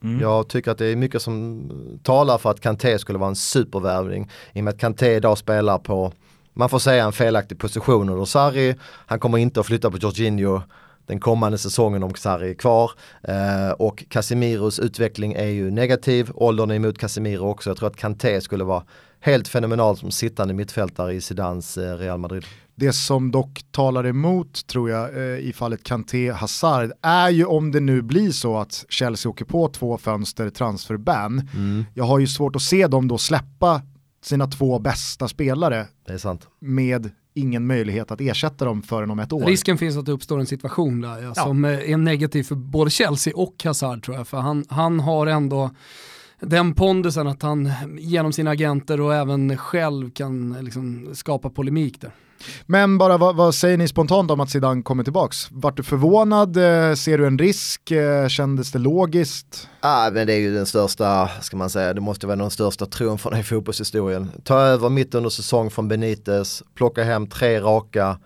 Mm. 0.03 0.21
Jag 0.21 0.49
tycker 0.49 0.71
att 0.71 0.79
det 0.79 0.87
är 0.87 0.97
mycket 0.97 1.23
som 1.23 1.71
talar 2.03 2.39
för 2.39 2.51
att 2.51 2.61
Kanté 2.61 2.99
skulle 2.99 3.19
vara 3.19 3.29
en 3.29 3.37
supervärvning. 3.37 4.31
I 4.53 4.61
och 4.61 4.65
med 4.65 4.75
att 4.75 4.81
Kanté 4.81 5.15
idag 5.15 5.39
spelar 5.39 5.79
på, 5.79 6.13
man 6.55 6.69
får 6.69 6.79
säga 6.79 7.05
en 7.05 7.13
felaktig 7.13 7.59
position 7.59 8.09
under 8.09 8.25
Sarri. 8.25 8.75
Han 9.07 9.19
kommer 9.19 9.39
inte 9.39 9.61
att 9.61 9.67
flytta 9.67 9.91
på 9.91 9.99
Jorginho 9.99 10.61
den 11.07 11.21
kommande 11.21 11.59
säsongen 11.59 12.03
om 12.03 12.15
Sarri 12.15 12.51
är 12.51 12.55
kvar. 12.55 12.91
Eh, 13.23 13.71
och 13.71 14.05
Casemiros 14.09 14.79
utveckling 14.79 15.33
är 15.33 15.47
ju 15.47 15.71
negativ, 15.71 16.31
åldern 16.35 16.71
är 16.71 16.75
emot 16.75 16.99
Casemiro 16.99 17.51
också. 17.51 17.71
Jag 17.71 17.77
tror 17.77 17.89
att 17.89 17.97
Kanté 17.97 18.41
skulle 18.41 18.65
vara 18.65 18.83
helt 19.21 19.49
fenomenal 19.49 19.97
som 19.97 20.11
sittande 20.11 20.55
mittfältare 20.55 21.15
i 21.15 21.21
Zidans 21.21 21.79
eh, 21.79 21.97
Real 21.97 22.19
Madrid. 22.19 22.45
Det 22.75 22.93
som 22.93 23.31
dock 23.31 23.63
talar 23.71 24.07
emot 24.07 24.67
tror 24.67 24.91
jag 24.91 25.17
eh, 25.17 25.39
i 25.39 25.53
fallet 25.53 25.83
Kanté 25.83 26.31
Hazard 26.31 26.93
är 27.03 27.31
ju 27.31 27.45
om 27.45 27.73
det 27.73 27.81
nu 27.81 28.03
blir 28.03 28.31
så 28.31 28.57
att 28.57 28.85
Chelsea 28.89 29.31
åker 29.31 29.45
på 29.45 29.69
två 29.69 29.99
fönster 29.99 30.51
transferban. 30.51 31.49
Mm. 31.55 31.85
Jag 31.95 32.05
har 32.05 32.19
ju 32.19 32.27
svårt 32.27 32.57
att 32.57 32.63
se 32.63 32.87
dem 32.87 33.09
då 33.09 33.19
släppa 33.19 33.83
sina 34.23 34.47
två 34.47 34.79
bästa 34.79 35.29
spelare 35.29 35.87
med 36.61 37.11
ingen 37.35 37.67
möjlighet 37.67 38.11
att 38.11 38.21
ersätta 38.21 38.65
dem 38.65 38.83
förrän 38.83 39.11
om 39.11 39.19
ett 39.19 39.33
år. 39.33 39.47
Risken 39.47 39.79
finns 39.79 39.97
att 39.97 40.07
det 40.07 40.13
uppstår 40.13 40.41
en 40.41 40.47
situation 40.47 41.01
där 41.01 41.23
ja, 41.23 41.33
ja. 41.37 41.45
som 41.45 41.65
är 41.65 41.97
negativ 41.97 42.43
för 42.43 42.55
både 42.55 42.91
Chelsea 42.91 43.33
och 43.37 43.65
Hazard 43.65 44.05
tror 44.05 44.17
jag, 44.17 44.29
för 44.29 44.39
han, 44.39 44.65
han 44.69 45.01
har 45.01 45.27
ändå 45.27 45.71
den 46.41 46.75
pondusen 46.75 47.27
att 47.27 47.43
han 47.43 47.73
genom 47.99 48.33
sina 48.33 48.51
agenter 48.51 49.01
och 49.01 49.15
även 49.15 49.57
själv 49.57 50.11
kan 50.11 50.57
liksom 50.61 51.09
skapa 51.15 51.51
polemik 51.51 52.01
där. 52.01 52.11
Men 52.67 52.99
bara 52.99 53.17
vad, 53.17 53.37
vad, 53.37 53.55
säger 53.55 53.77
ni 53.77 53.89
spontant 53.89 54.31
om 54.31 54.41
att 54.41 54.51
Zidane 54.51 54.83
kommer 54.83 55.05
tillbaks? 55.05 55.49
Vart 55.51 55.77
du 55.77 55.83
förvånad? 55.83 56.57
Eh, 56.57 56.95
ser 56.95 57.19
du 57.19 57.27
en 57.27 57.39
risk? 57.39 57.91
Eh, 57.91 58.29
kändes 58.29 58.73
det 58.73 58.79
logiskt? 58.79 59.69
Ah, 59.81 60.11
men 60.11 60.27
det 60.27 60.33
är 60.35 60.39
ju 60.39 60.55
den 60.55 60.67
största, 60.67 61.31
ska 61.41 61.57
man 61.57 61.71
säga, 61.71 61.95
det 61.95 62.01
måste 62.01 62.27
vara 62.27 62.37
den 62.37 62.51
största 62.51 62.87
triumfen 62.87 63.37
i 63.37 63.43
fotbollshistorien. 63.43 64.31
Ta 64.45 64.61
över 64.61 64.89
mitt 64.89 65.15
under 65.15 65.31
säsong 65.31 65.71
från 65.71 65.89
Benitez, 65.89 66.63
plocka 66.75 67.05
hem 67.05 67.27
tre 67.27 67.61
raka 67.61 68.19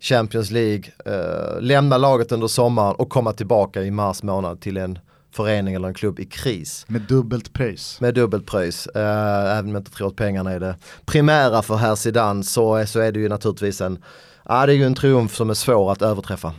Champions 0.00 0.50
League, 0.50 0.84
eh, 1.06 1.60
lämna 1.60 1.98
laget 1.98 2.32
under 2.32 2.46
sommaren 2.46 2.94
och 2.94 3.08
komma 3.08 3.32
tillbaka 3.32 3.82
i 3.82 3.90
mars 3.90 4.22
månad 4.22 4.60
till 4.60 4.76
en 4.76 4.98
förening 5.38 5.74
eller 5.74 5.88
en 5.88 5.94
klubb 5.94 6.20
i 6.20 6.24
kris. 6.24 6.84
Med 6.88 7.00
dubbelt 7.00 7.52
pris. 7.52 8.00
Med 8.00 8.14
dubbelt 8.14 8.46
pris, 8.46 8.86
eh, 8.86 9.58
även 9.58 9.64
om 9.64 9.72
jag 9.72 9.80
inte 9.80 9.90
tror 9.90 10.08
att 10.08 10.16
pengarna 10.16 10.52
är 10.52 10.60
det 10.60 10.76
primära 11.04 11.62
för 11.62 11.76
herr 11.76 11.94
Zidane 11.94 12.44
så, 12.44 12.86
så 12.86 13.00
är 13.00 13.12
det 13.12 13.20
ju 13.20 13.28
naturligtvis 13.28 13.80
en, 13.80 13.98
ja, 14.44 14.66
det 14.66 14.72
är 14.72 14.76
ju 14.76 14.84
en 14.84 14.94
triumf 14.94 15.34
som 15.36 15.50
är 15.50 15.54
svår 15.54 15.92
att 15.92 16.02
överträffa. 16.02 16.52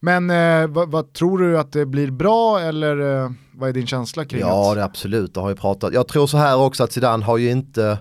Men 0.00 0.30
eh, 0.30 0.66
vad, 0.66 0.90
vad, 0.90 1.12
tror 1.12 1.38
du 1.38 1.58
att 1.58 1.72
det 1.72 1.86
blir 1.86 2.10
bra 2.10 2.60
eller 2.60 3.22
eh, 3.24 3.30
vad 3.52 3.68
är 3.68 3.72
din 3.72 3.86
känsla 3.86 4.24
kring 4.24 4.40
det? 4.40 4.46
Ja, 4.46 4.74
det 4.74 4.84
absolut, 4.84 5.34
det 5.34 5.40
har 5.40 5.48
ju 5.48 5.56
pratat. 5.56 5.94
Jag 5.94 6.08
tror 6.08 6.26
så 6.26 6.36
här 6.36 6.56
också 6.56 6.84
att 6.84 6.92
Zidane 6.92 7.24
har 7.24 7.38
ju 7.38 7.50
inte 7.50 7.98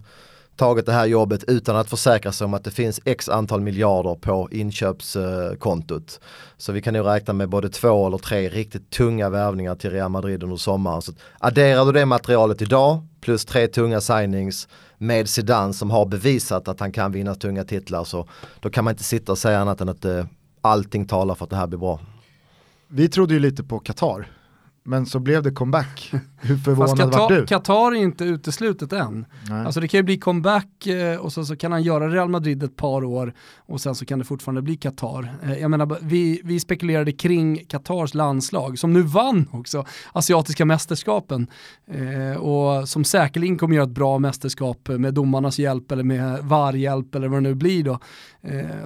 tagit 0.55 0.85
det 0.85 0.91
här 0.91 1.05
jobbet 1.05 1.43
utan 1.43 1.75
att 1.75 1.89
försäkra 1.89 2.31
sig 2.31 2.45
om 2.45 2.53
att 2.53 2.63
det 2.63 2.71
finns 2.71 2.99
x 3.05 3.29
antal 3.29 3.61
miljarder 3.61 4.15
på 4.15 4.47
inköpskontot. 4.51 6.19
Så 6.57 6.71
vi 6.71 6.81
kan 6.81 6.93
nog 6.93 7.07
räkna 7.07 7.33
med 7.33 7.49
både 7.49 7.69
två 7.69 8.07
eller 8.07 8.17
tre 8.17 8.49
riktigt 8.49 8.89
tunga 8.89 9.29
värvningar 9.29 9.75
till 9.75 9.91
Real 9.91 10.11
Madrid 10.11 10.43
under 10.43 10.57
sommaren. 10.57 11.01
Så 11.01 11.11
adderar 11.39 11.85
du 11.85 11.91
det 11.91 12.05
materialet 12.05 12.61
idag 12.61 13.07
plus 13.21 13.45
tre 13.45 13.67
tunga 13.67 14.01
signings 14.01 14.67
med 14.97 15.29
Zidane 15.29 15.73
som 15.73 15.91
har 15.91 16.05
bevisat 16.05 16.67
att 16.67 16.79
han 16.79 16.91
kan 16.91 17.11
vinna 17.11 17.35
tunga 17.35 17.63
titlar 17.63 18.03
så 18.03 18.27
då 18.59 18.69
kan 18.69 18.83
man 18.83 18.91
inte 18.91 19.03
sitta 19.03 19.31
och 19.31 19.37
säga 19.37 19.59
annat 19.59 19.81
än 19.81 19.89
att 19.89 20.05
eh, 20.05 20.25
allting 20.61 21.05
talar 21.05 21.35
för 21.35 21.43
att 21.43 21.49
det 21.49 21.55
här 21.55 21.67
blir 21.67 21.79
bra. 21.79 21.99
Vi 22.87 23.09
trodde 23.09 23.33
ju 23.33 23.39
lite 23.39 23.63
på 23.63 23.79
Qatar 23.79 24.27
men 24.85 25.05
så 25.05 25.19
blev 25.19 25.43
det 25.43 25.51
comeback. 25.51 26.13
Hur 26.41 26.57
förvånad 26.57 26.97
Qatar, 26.97 27.19
var 27.19 27.29
du? 27.29 27.45
Qatar 27.45 27.91
är 27.91 27.95
inte 27.95 28.23
uteslutet 28.23 28.93
än. 28.93 29.25
Nej. 29.49 29.65
Alltså 29.65 29.79
det 29.79 29.87
kan 29.87 29.97
ju 29.97 30.03
bli 30.03 30.17
comeback 30.17 30.87
eh, 30.87 31.17
och 31.17 31.33
så, 31.33 31.45
så 31.45 31.55
kan 31.55 31.71
han 31.71 31.83
göra 31.83 32.09
Real 32.09 32.29
Madrid 32.29 32.63
ett 32.63 32.75
par 32.75 33.03
år 33.03 33.33
och 33.57 33.81
sen 33.81 33.95
så 33.95 34.05
kan 34.05 34.19
det 34.19 34.25
fortfarande 34.25 34.61
bli 34.61 34.75
Qatar. 34.75 35.35
Eh, 35.43 35.57
jag 35.57 35.71
menar, 35.71 35.97
vi, 36.01 36.41
vi 36.43 36.59
spekulerade 36.59 37.11
kring 37.11 37.65
Qatars 37.67 38.13
landslag 38.13 38.79
som 38.79 38.93
nu 38.93 39.01
vann 39.01 39.49
också 39.51 39.85
asiatiska 40.11 40.65
mästerskapen 40.65 41.47
eh, 41.87 42.37
och 42.37 42.89
som 42.89 43.03
säkerligen 43.03 43.57
kommer 43.57 43.75
göra 43.75 43.85
ett 43.85 43.91
bra 43.91 44.19
mästerskap 44.19 44.87
med 44.87 45.13
domarnas 45.13 45.59
hjälp 45.59 45.91
eller 45.91 46.03
med 46.03 46.39
VAR-hjälp 46.43 47.15
eller 47.15 47.27
vad 47.27 47.37
det 47.37 47.49
nu 47.49 47.55
blir 47.55 47.83
då. 47.83 47.99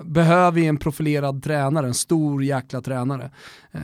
behöver 0.04 0.52
vi 0.52 0.66
en 0.66 0.78
profilerad 0.78 1.44
tränare, 1.44 1.88
en 1.88 1.94
stor 1.94 2.44
jäkla 2.44 2.82
tränare. 2.82 3.32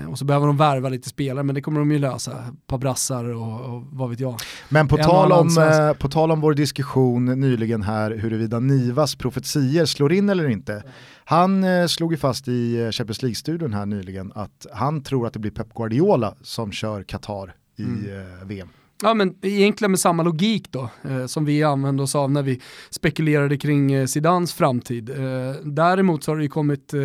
Och 0.09 0.19
så 0.19 0.25
behöver 0.25 0.47
de 0.47 0.57
värva 0.57 0.89
lite 0.89 1.09
spelare 1.09 1.43
men 1.43 1.55
det 1.55 1.61
kommer 1.61 1.79
de 1.79 1.91
ju 1.91 1.99
lösa, 1.99 2.31
ett 2.31 2.67
par 2.67 2.77
brassar 2.77 3.23
och 3.25 3.73
och 3.73 3.83
vad 3.91 4.09
vet 4.09 4.19
jag. 4.19 4.35
Men 4.69 4.87
på 4.87 4.97
tal, 4.97 5.31
om, 5.31 5.57
eh, 5.57 5.93
på 5.93 6.09
tal 6.09 6.31
om 6.31 6.41
vår 6.41 6.53
diskussion 6.53 7.25
nyligen 7.25 7.81
här 7.81 8.11
huruvida 8.11 8.59
Nivas 8.59 9.15
profetier 9.15 9.85
slår 9.85 10.13
in 10.13 10.29
eller 10.29 10.49
inte. 10.49 10.83
Han 11.25 11.63
eh, 11.63 11.87
slog 11.87 12.11
ju 12.11 12.17
fast 12.17 12.47
i 12.47 12.81
eh, 12.81 12.91
Champions 12.91 13.21
League-studion 13.21 13.73
här 13.73 13.85
nyligen 13.85 14.31
att 14.35 14.65
han 14.73 15.03
tror 15.03 15.27
att 15.27 15.33
det 15.33 15.39
blir 15.39 15.51
Pep 15.51 15.73
Guardiola 15.73 16.35
som 16.41 16.71
kör 16.71 17.03
Qatar 17.03 17.55
i 17.77 17.83
mm. 17.83 18.39
Eh, 18.39 18.45
VM. 18.47 18.69
Ja 19.01 19.13
men 19.13 19.35
egentligen 19.41 19.91
med 19.91 19.99
samma 19.99 20.23
logik 20.23 20.71
då, 20.71 20.89
eh, 21.03 21.25
som 21.25 21.45
vi 21.45 21.63
använde 21.63 22.03
oss 22.03 22.15
av 22.15 22.31
när 22.31 22.43
vi 22.43 22.61
spekulerade 22.89 23.57
kring 23.57 23.91
eh, 23.91 24.05
Zidans 24.05 24.53
framtid. 24.53 25.09
Eh, 25.09 25.55
däremot 25.63 26.23
så 26.23 26.31
har 26.31 26.37
det 26.37 26.43
ju 26.43 26.49
kommit 26.49 26.93
eh, 26.93 27.01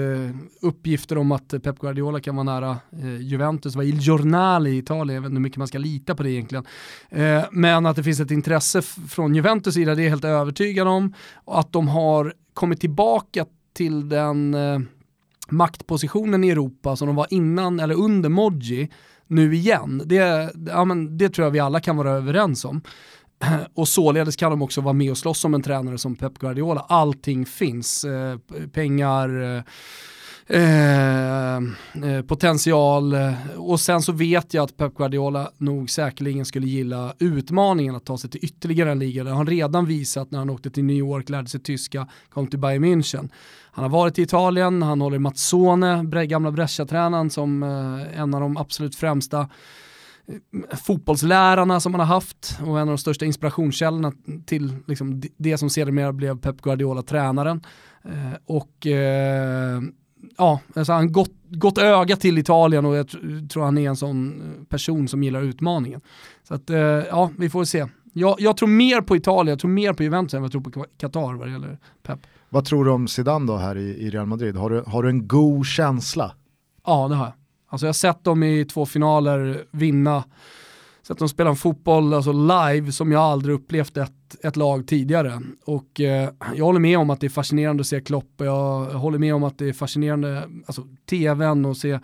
uppgifter 0.62 1.18
om 1.18 1.32
att 1.32 1.54
Pep 1.62 1.78
Guardiola 1.78 2.20
kan 2.20 2.36
vara 2.36 2.44
nära 2.44 2.76
eh, 2.92 3.20
Juventus, 3.20 3.76
var 3.76 3.82
Il 3.82 3.98
Giornale 3.98 4.70
i 4.70 4.78
Italien, 4.78 5.14
jag 5.14 5.22
vet 5.22 5.28
inte 5.28 5.36
hur 5.36 5.42
mycket 5.42 5.58
man 5.58 5.68
ska 5.68 5.78
lita 5.78 6.14
på 6.14 6.22
det 6.22 6.30
egentligen. 6.30 6.64
Eh, 7.10 7.44
men 7.52 7.86
att 7.86 7.96
det 7.96 8.02
finns 8.02 8.20
ett 8.20 8.30
intresse 8.30 8.82
från 8.82 9.34
Juventus 9.34 9.74
sida, 9.74 9.94
det 9.94 10.02
är 10.02 10.04
jag 10.04 10.10
helt 10.10 10.24
övertygad 10.24 10.88
om. 10.88 11.14
Och 11.34 11.60
att 11.60 11.72
de 11.72 11.88
har 11.88 12.34
kommit 12.54 12.80
tillbaka 12.80 13.46
till 13.72 14.08
den 14.08 14.54
eh, 14.54 14.78
maktpositionen 15.48 16.44
i 16.44 16.50
Europa 16.50 16.96
som 16.96 17.06
de 17.06 17.16
var 17.16 17.26
innan 17.30 17.80
eller 17.80 17.94
under 17.94 18.28
Moggi 18.28 18.88
nu 19.28 19.54
igen. 19.54 20.02
Det, 20.04 20.50
ja, 20.66 20.84
men 20.84 21.18
det 21.18 21.28
tror 21.28 21.46
jag 21.46 21.50
vi 21.50 21.58
alla 21.58 21.80
kan 21.80 21.96
vara 21.96 22.10
överens 22.10 22.64
om. 22.64 22.80
Och 23.74 23.88
således 23.88 24.36
kan 24.36 24.50
de 24.50 24.62
också 24.62 24.80
vara 24.80 24.92
med 24.92 25.10
och 25.10 25.18
slåss 25.18 25.44
om 25.44 25.54
en 25.54 25.62
tränare 25.62 25.98
som 25.98 26.16
Pep 26.16 26.38
Guardiola. 26.38 26.86
Allting 26.88 27.46
finns, 27.46 28.04
eh, 28.04 28.38
pengar, 28.72 29.56
eh, 29.56 29.62
Eh, 30.50 31.56
eh, 31.56 32.22
potential 32.26 33.12
eh, 33.12 33.32
och 33.56 33.80
sen 33.80 34.02
så 34.02 34.12
vet 34.12 34.54
jag 34.54 34.64
att 34.64 34.76
Pep 34.76 34.94
Guardiola 34.94 35.50
nog 35.58 35.90
säkerligen 35.90 36.44
skulle 36.44 36.66
gilla 36.66 37.14
utmaningen 37.18 37.96
att 37.96 38.04
ta 38.04 38.18
sig 38.18 38.30
till 38.30 38.44
ytterligare 38.44 38.92
en 38.92 38.98
liga. 38.98 39.24
Det 39.24 39.30
har 39.30 39.36
han 39.36 39.46
redan 39.46 39.86
visat 39.86 40.30
när 40.30 40.38
han 40.38 40.50
åkte 40.50 40.70
till 40.70 40.84
New 40.84 40.96
York, 40.96 41.28
lärde 41.28 41.48
sig 41.48 41.60
tyska, 41.60 42.08
kom 42.28 42.46
till 42.46 42.58
Bayern 42.58 42.84
München. 42.84 43.28
Han 43.70 43.82
har 43.82 43.90
varit 43.90 44.18
i 44.18 44.22
Italien, 44.22 44.82
han 44.82 45.00
håller 45.00 45.18
Mazzone, 45.18 46.04
gamla 46.26 46.50
Brescia-tränaren 46.50 47.30
som 47.30 47.62
eh, 47.62 48.20
en 48.20 48.34
av 48.34 48.40
de 48.40 48.56
absolut 48.56 48.96
främsta 48.96 49.40
eh, 49.40 50.76
fotbollslärarna 50.76 51.80
som 51.80 51.94
han 51.94 52.00
har 52.00 52.14
haft 52.14 52.58
och 52.60 52.80
en 52.80 52.82
av 52.82 52.86
de 52.86 52.98
största 52.98 53.24
inspirationskällorna 53.24 54.12
till 54.46 54.76
liksom, 54.86 55.22
det 55.36 55.58
som 55.58 55.70
sedermera 55.70 56.12
blev 56.12 56.38
Pep 56.38 56.60
Guardiola 56.60 57.02
tränaren. 57.02 57.60
Eh, 58.04 58.38
och 58.46 58.86
eh, 58.86 59.80
ja, 60.36 60.60
alltså 60.74 60.92
han 60.92 61.12
gott, 61.12 61.32
gott 61.50 61.78
öga 61.78 62.16
till 62.16 62.38
Italien 62.38 62.84
och 62.84 62.96
jag 62.96 63.08
tror 63.50 63.64
han 63.64 63.78
är 63.78 63.88
en 63.88 63.96
sån 63.96 64.42
person 64.68 65.08
som 65.08 65.22
gillar 65.22 65.42
utmaningen. 65.42 66.00
Så 66.48 66.54
att, 66.54 66.70
eh, 66.70 66.78
ja, 66.78 67.30
vi 67.38 67.50
får 67.50 67.64
se. 67.64 67.86
Jag, 68.12 68.36
jag, 68.38 68.56
tror 68.56 68.68
mer 68.68 69.00
på 69.00 69.16
Italien, 69.16 69.52
jag 69.52 69.58
tror 69.58 69.70
mer 69.70 69.92
på 69.92 70.02
Juventus 70.02 70.34
än 70.34 70.42
vad 70.42 70.46
jag 70.46 70.52
tror 70.52 70.72
på 70.72 70.84
Qatar 70.98 71.34
vad 71.34 71.46
det 71.46 71.52
gäller 71.52 71.78
Pep. 72.02 72.18
Vad 72.48 72.64
tror 72.64 72.84
du 72.84 72.90
om 72.90 73.08
Zidane 73.08 73.46
då 73.46 73.56
här 73.56 73.78
i, 73.78 74.06
i 74.06 74.10
Real 74.10 74.26
Madrid? 74.26 74.56
Har 74.56 74.70
du, 74.70 74.82
har 74.86 75.02
du 75.02 75.08
en 75.08 75.28
god 75.28 75.66
känsla? 75.66 76.32
Ja 76.86 77.08
det 77.08 77.14
har 77.14 77.24
jag. 77.24 77.34
Alltså 77.68 77.86
jag 77.86 77.88
har 77.88 77.94
sett 77.94 78.24
dem 78.24 78.42
i 78.42 78.64
två 78.64 78.86
finaler 78.86 79.64
vinna, 79.70 80.24
så 81.08 81.12
att 81.12 81.18
de 81.18 81.28
spelar 81.28 81.50
en 81.50 81.56
fotboll 81.56 82.14
alltså 82.14 82.32
live 82.32 82.92
som 82.92 83.12
jag 83.12 83.22
aldrig 83.22 83.54
upplevt 83.54 83.96
ett, 83.96 84.44
ett 84.44 84.56
lag 84.56 84.86
tidigare. 84.86 85.40
Och 85.64 86.00
eh, 86.00 86.30
jag 86.54 86.64
håller 86.64 86.80
med 86.80 86.98
om 86.98 87.10
att 87.10 87.20
det 87.20 87.26
är 87.26 87.30
fascinerande 87.30 87.80
att 87.80 87.86
se 87.86 88.00
Klopp, 88.00 88.32
jag 88.36 88.84
håller 88.84 89.18
med 89.18 89.34
om 89.34 89.44
att 89.44 89.58
det 89.58 89.68
är 89.68 89.72
fascinerande, 89.72 90.48
alltså 90.66 90.86
tvn 91.10 91.64
och 91.64 91.76
se 91.76 91.98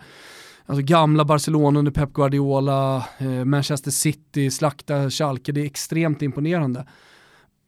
Alltså 0.65 0.81
gamla 0.85 1.25
Barcelona 1.25 1.79
under 1.79 1.91
Pep 1.91 2.13
Guardiola, 2.13 3.05
eh, 3.17 3.45
Manchester 3.45 3.91
City, 3.91 4.51
slakta 4.51 5.09
Schalke, 5.09 5.51
det 5.51 5.61
är 5.61 5.65
extremt 5.65 6.21
imponerande. 6.21 6.87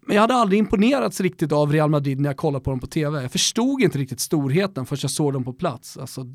Men 0.06 0.16
jag 0.16 0.22
hade 0.22 0.34
aldrig 0.34 0.60
imponerats 0.60 1.22
riktigt 1.22 1.52
av 1.52 1.72
Real 1.72 1.90
Madrid 1.90 2.20
när 2.20 2.30
jag 2.30 2.38
kollade 2.38 2.64
på 2.64 2.70
dem 2.70 2.80
på 2.80 2.88
tv. 2.88 3.22
Jag 3.22 3.32
förstod 3.32 3.82
inte 3.82 3.98
riktigt 3.98 4.20
storheten 4.20 4.86
förrän 4.86 5.00
jag 5.02 5.12
såg 5.12 5.34
dem 5.34 5.44
på 5.44 5.54
plats. 5.54 5.98
Alltså, 5.98 6.26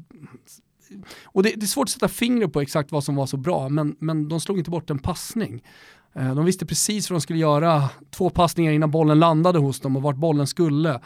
och 1.24 1.42
det, 1.42 1.52
det, 1.56 1.64
är 1.64 1.66
svårt 1.66 1.84
att 1.84 1.90
sätta 1.90 2.08
fingret 2.08 2.52
på 2.52 2.60
exakt 2.60 2.92
vad 2.92 3.04
som 3.04 3.16
var 3.16 3.26
så 3.26 3.36
bra, 3.36 3.68
men, 3.68 3.96
men 3.98 4.28
de 4.28 4.40
slog 4.40 4.58
inte 4.58 4.70
bort 4.70 4.90
en 4.90 4.98
passning. 4.98 5.62
Eh, 6.14 6.34
de 6.34 6.44
visste 6.44 6.66
precis 6.66 7.10
vad 7.10 7.16
de 7.16 7.20
skulle 7.20 7.38
göra, 7.38 7.88
två 8.10 8.30
passningar 8.30 8.72
innan 8.72 8.90
bollen 8.90 9.18
landade 9.18 9.58
hos 9.58 9.80
dem 9.80 9.96
och 9.96 10.02
vart 10.02 10.16
bollen 10.16 10.46
skulle. 10.46 11.00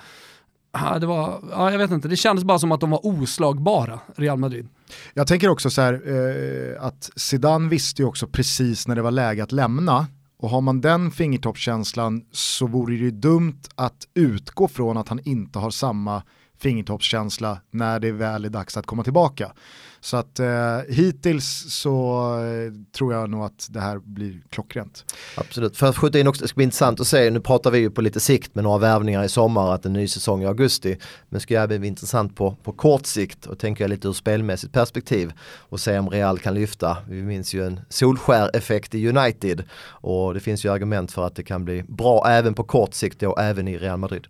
Det 1.00 1.06
var, 1.06 1.40
ja, 1.50 1.70
jag 1.70 1.78
vet 1.78 1.90
inte, 1.90 2.08
det 2.08 2.16
kändes 2.16 2.44
bara 2.44 2.58
som 2.58 2.72
att 2.72 2.80
de 2.80 2.90
var 2.90 3.06
oslagbara, 3.06 4.00
Real 4.16 4.38
Madrid. 4.38 4.68
Jag 5.14 5.26
tänker 5.26 5.48
också 5.48 5.70
så 5.70 5.80
här, 5.80 5.92
eh, 5.92 6.84
att 6.84 7.10
Zidane 7.16 7.68
visste 7.68 8.02
ju 8.02 8.08
också 8.08 8.26
precis 8.26 8.88
när 8.88 8.96
det 8.96 9.02
var 9.02 9.10
läge 9.10 9.42
att 9.42 9.52
lämna 9.52 10.06
och 10.38 10.50
har 10.50 10.60
man 10.60 10.80
den 10.80 11.10
fingertoppskänslan 11.10 12.24
så 12.32 12.66
vore 12.66 12.94
det 12.94 13.02
ju 13.02 13.10
dumt 13.10 13.60
att 13.74 14.08
utgå 14.14 14.68
från 14.68 14.96
att 14.96 15.08
han 15.08 15.20
inte 15.24 15.58
har 15.58 15.70
samma 15.70 16.22
fingertoppskänsla 16.58 17.60
när 17.70 18.00
det 18.00 18.12
väl 18.12 18.44
är 18.44 18.48
dags 18.48 18.76
att 18.76 18.86
komma 18.86 19.04
tillbaka. 19.04 19.52
Så 20.00 20.16
att 20.16 20.40
eh, 20.40 20.78
hittills 20.88 21.64
så 21.68 22.22
eh, 22.38 22.72
tror 22.96 23.14
jag 23.14 23.30
nog 23.30 23.44
att 23.44 23.68
det 23.70 23.80
här 23.80 23.98
blir 23.98 24.40
klockrent. 24.50 25.04
Absolut, 25.36 25.76
för 25.76 25.86
att 25.86 25.96
skjuta 25.96 26.18
in 26.18 26.28
också, 26.28 26.42
det 26.42 26.48
ska 26.48 26.56
bli 26.56 26.64
intressant 26.64 27.00
att 27.00 27.06
se, 27.06 27.30
nu 27.30 27.40
pratar 27.40 27.70
vi 27.70 27.78
ju 27.78 27.90
på 27.90 28.00
lite 28.00 28.20
sikt 28.20 28.54
med 28.54 28.64
några 28.64 28.78
värvningar 28.78 29.24
i 29.24 29.28
sommar, 29.28 29.74
att 29.74 29.86
en 29.86 29.92
ny 29.92 30.08
säsong 30.08 30.42
i 30.42 30.46
augusti. 30.46 30.88
Men 31.28 31.36
det 31.36 31.40
ska 31.40 31.60
även 31.60 31.80
bli 31.80 31.88
intressant 31.88 32.36
på, 32.36 32.56
på 32.62 32.72
kort 32.72 33.06
sikt 33.06 33.46
och 33.46 33.58
tänker 33.58 33.84
jag 33.84 33.88
lite 33.88 34.08
ur 34.08 34.12
spelmässigt 34.12 34.72
perspektiv 34.72 35.32
och 35.42 35.80
se 35.80 35.98
om 35.98 36.10
Real 36.10 36.38
kan 36.38 36.54
lyfta. 36.54 36.96
Vi 37.08 37.22
minns 37.22 37.54
ju 37.54 37.66
en 37.66 37.80
solskär-effekt 37.88 38.94
i 38.94 39.08
United 39.08 39.64
och 39.84 40.34
det 40.34 40.40
finns 40.40 40.64
ju 40.64 40.72
argument 40.72 41.12
för 41.12 41.26
att 41.26 41.36
det 41.36 41.42
kan 41.42 41.64
bli 41.64 41.82
bra 41.82 42.28
även 42.28 42.54
på 42.54 42.64
kort 42.64 42.94
sikt 42.94 43.22
och 43.22 43.40
även 43.40 43.68
i 43.68 43.78
Real 43.78 43.98
Madrid 43.98 44.26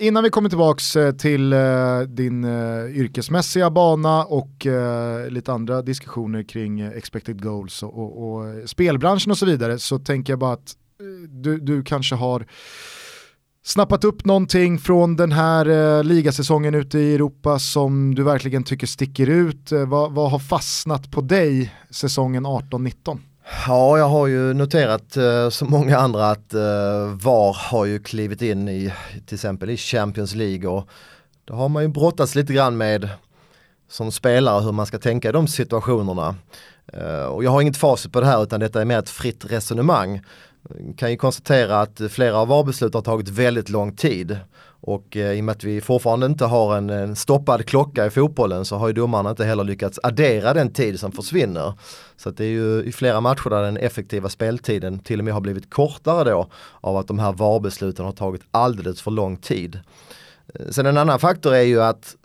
innan 0.00 0.24
vi 0.24 0.30
kommer 0.30 0.48
tillbaka 0.48 1.00
eh, 1.00 1.12
till 1.12 1.52
eh, 1.52 2.00
din 2.00 2.44
eh, 2.44 2.84
yrkesmässiga 2.96 3.70
bana 3.70 4.24
och 4.24 4.66
lite 5.28 5.52
andra 5.52 5.82
diskussioner 5.82 6.42
kring 6.42 6.80
expected 6.80 7.42
goals 7.42 7.82
och, 7.82 7.98
och, 7.98 8.32
och, 8.32 8.68
spelbranschen 8.68 9.30
och 9.30 9.38
så 9.38 9.46
vidare 9.46 9.78
så 9.78 9.98
tänker 9.98 10.32
jag 10.32 10.40
bara 10.40 10.52
att 10.52 10.76
du, 11.28 11.58
du 11.60 11.82
kanske 11.82 12.14
har 12.14 12.46
snappat 13.62 14.04
upp 14.04 14.24
någonting 14.24 14.78
från 14.78 15.16
den 15.16 15.32
här 15.32 15.68
eh, 15.68 16.04
ligasäsongen 16.04 16.74
ute 16.74 16.98
i 16.98 17.14
Europa 17.14 17.58
som 17.58 18.14
du 18.14 18.22
verkligen 18.22 18.64
tycker 18.64 18.86
sticker 18.86 19.26
ut? 19.26 19.72
Eh, 19.72 19.86
vad, 19.86 20.12
vad 20.12 20.30
har 20.30 20.38
fastnat 20.38 21.10
på 21.10 21.20
dig 21.20 21.74
säsongen 21.90 22.46
18-19? 22.46 23.18
Ja, 23.66 23.98
jag 23.98 24.08
har 24.08 24.26
ju 24.26 24.54
noterat 24.54 25.16
eh, 25.16 25.48
som 25.48 25.70
många 25.70 25.98
andra 25.98 26.30
att 26.30 26.54
eh, 26.54 27.04
VAR 27.22 27.70
har 27.70 27.84
ju 27.84 27.98
klivit 27.98 28.42
in 28.42 28.68
i 28.68 28.92
till 29.26 29.34
exempel 29.34 29.70
i 29.70 29.76
Champions 29.76 30.34
League 30.34 30.68
och 30.68 30.88
då 31.44 31.54
har 31.54 31.68
man 31.68 31.82
ju 31.82 31.88
brottats 31.88 32.34
lite 32.34 32.52
grann 32.52 32.76
med 32.76 33.08
som 33.88 34.12
spelare 34.12 34.64
hur 34.64 34.72
man 34.72 34.86
ska 34.86 34.98
tänka 34.98 35.28
i 35.28 35.32
de 35.32 35.48
situationerna. 35.48 36.34
Eh, 36.92 37.24
och 37.24 37.44
jag 37.44 37.50
har 37.50 37.60
inget 37.60 37.76
facit 37.76 38.12
på 38.12 38.20
det 38.20 38.26
här 38.26 38.42
utan 38.42 38.60
detta 38.60 38.80
är 38.80 38.84
mer 38.84 38.98
ett 38.98 39.10
fritt 39.10 39.44
resonemang 39.52 40.20
kan 40.96 41.10
ju 41.10 41.16
konstatera 41.16 41.80
att 41.80 42.00
flera 42.10 42.36
av 42.36 42.48
VAR-beslut 42.48 42.94
har 42.94 43.02
tagit 43.02 43.28
väldigt 43.28 43.68
lång 43.68 43.96
tid. 43.96 44.38
Och 44.80 45.16
eh, 45.16 45.32
i 45.32 45.40
och 45.40 45.44
med 45.44 45.52
att 45.52 45.64
vi 45.64 45.80
fortfarande 45.80 46.26
inte 46.26 46.44
har 46.44 46.76
en, 46.76 46.90
en, 46.90 47.16
stoppad 47.16 47.66
klocka 47.66 48.06
i 48.06 48.10
fotbollen 48.10 48.64
så 48.64 48.76
har 48.76 48.86
ju 48.86 48.92
domarna 48.92 49.30
inte 49.30 49.44
heller 49.44 49.64
lyckats 49.64 49.98
addera 50.02 50.54
den 50.54 50.72
tid 50.72 51.00
som 51.00 51.12
försvinner. 51.12 51.72
Så 52.16 52.30
det 52.30 52.44
är 52.44 52.48
ju 52.48 52.82
i 52.82 52.92
flera 52.92 53.20
matcher 53.20 53.50
där 53.50 53.62
den 53.62 53.76
effektiva 53.76 54.28
speltiden 54.28 54.98
till 54.98 55.18
och 55.18 55.24
med 55.24 55.34
har 55.34 55.40
blivit 55.40 55.70
kortare 55.70 56.30
då 56.30 56.50
av 56.80 56.96
att 56.96 57.08
de 57.08 57.18
här 57.18 57.32
VAR-besluten 57.32 58.04
har 58.04 58.12
tagit 58.12 58.42
alldeles 58.50 59.02
för 59.02 59.10
lång 59.10 59.36
tid. 59.36 59.80
Eh, 60.54 60.66
sen 60.70 60.86
en 60.86 60.98
annan 60.98 61.18
faktor 61.18 61.54
är 61.54 61.62
ju 61.62 61.82
att 61.82 62.16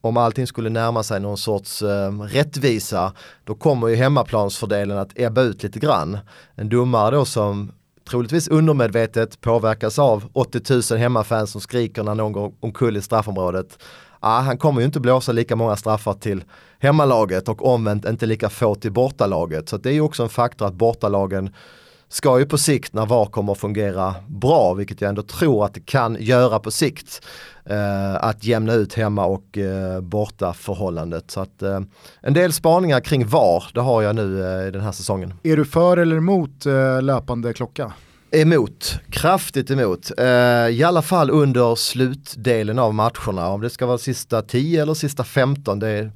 om 0.00 0.16
allting 0.16 0.46
skulle 0.46 0.70
närma 0.70 1.02
sig 1.02 1.20
någon 1.20 1.38
sorts 1.38 1.82
eh, 1.82 2.20
rättvisa, 2.20 3.12
då 3.44 3.54
kommer 3.54 3.88
ju 3.88 3.96
hemmaplansfördelen 3.96 4.98
att 4.98 5.18
ebba 5.18 5.42
ut 5.42 5.62
lite 5.62 5.78
grann. 5.78 6.18
En 6.54 6.68
domare 6.68 7.16
då 7.16 7.24
som 7.24 7.72
troligtvis 8.10 8.48
undermedvetet 8.48 9.40
påverkas 9.40 9.98
av 9.98 10.24
80 10.32 10.92
000 10.92 11.00
hemmafans 11.00 11.50
som 11.50 11.60
skriker 11.60 12.02
när 12.02 12.14
någon 12.14 12.32
går 12.32 12.52
omkull 12.60 12.96
i 12.96 13.02
straffområdet. 13.02 13.78
Ah, 14.20 14.40
han 14.40 14.58
kommer 14.58 14.80
ju 14.80 14.86
inte 14.86 15.00
blåsa 15.00 15.32
lika 15.32 15.56
många 15.56 15.76
straffar 15.76 16.14
till 16.14 16.44
hemmalaget 16.78 17.48
och 17.48 17.66
omvänt 17.66 18.04
inte 18.04 18.26
lika 18.26 18.48
få 18.48 18.74
till 18.74 18.92
bortalaget. 18.92 19.68
Så 19.68 19.76
det 19.76 19.88
är 19.88 19.92
ju 19.94 20.00
också 20.00 20.22
en 20.22 20.28
faktor 20.28 20.66
att 20.66 20.74
bortalagen 20.74 21.54
ska 22.08 22.38
ju 22.38 22.46
på 22.46 22.58
sikt 22.58 22.92
när 22.92 23.06
VAR 23.06 23.26
kommer 23.26 23.52
att 23.52 23.58
fungera 23.58 24.14
bra, 24.28 24.74
vilket 24.74 25.00
jag 25.00 25.08
ändå 25.08 25.22
tror 25.22 25.64
att 25.64 25.74
det 25.74 25.86
kan 25.86 26.16
göra 26.20 26.58
på 26.58 26.70
sikt, 26.70 27.26
eh, 27.64 28.14
att 28.14 28.44
jämna 28.44 28.72
ut 28.72 28.94
hemma 28.94 29.26
och 29.26 29.58
eh, 29.58 30.00
borta 30.00 30.52
förhållandet. 30.52 31.30
Så 31.30 31.40
att 31.40 31.62
eh, 31.62 31.80
en 32.20 32.34
del 32.34 32.52
spaningar 32.52 33.00
kring 33.00 33.26
VAR, 33.26 33.64
det 33.74 33.80
har 33.80 34.02
jag 34.02 34.16
nu 34.16 34.44
eh, 34.44 34.68
i 34.68 34.70
den 34.70 34.82
här 34.82 34.92
säsongen. 34.92 35.34
Är 35.42 35.56
du 35.56 35.64
för 35.64 35.96
eller 35.96 36.16
emot 36.16 36.66
eh, 36.66 37.02
löpande 37.02 37.52
klocka? 37.52 37.92
Emot, 38.30 38.98
kraftigt 39.10 39.70
emot. 39.70 40.10
Uh, 40.20 40.26
I 40.70 40.82
alla 40.84 41.02
fall 41.02 41.30
under 41.30 41.74
slutdelen 41.74 42.78
av 42.78 42.94
matcherna. 42.94 43.48
Om 43.48 43.60
det 43.60 43.70
ska 43.70 43.86
vara 43.86 43.98
sista 43.98 44.42
10 44.42 44.82
eller 44.82 44.94
sista 44.94 45.24
15, 45.24 45.78
det, 45.78 46.10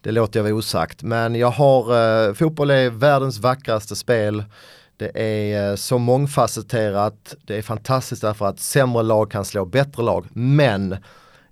det 0.00 0.12
låter 0.12 0.38
jag 0.40 0.44
vara 0.44 0.54
osagt. 0.54 1.02
Men 1.02 1.34
jag 1.34 1.50
har, 1.50 1.94
uh, 2.28 2.34
fotboll 2.34 2.70
är 2.70 2.90
världens 2.90 3.38
vackraste 3.38 3.96
spel. 3.96 4.44
Det 4.96 5.10
är 5.14 5.70
eh, 5.70 5.76
så 5.76 5.98
mångfacetterat, 5.98 7.34
det 7.46 7.56
är 7.56 7.62
fantastiskt 7.62 8.22
därför 8.22 8.46
att 8.46 8.60
sämre 8.60 9.02
lag 9.02 9.30
kan 9.30 9.44
slå 9.44 9.64
bättre 9.64 10.02
lag. 10.02 10.26
Men 10.32 10.96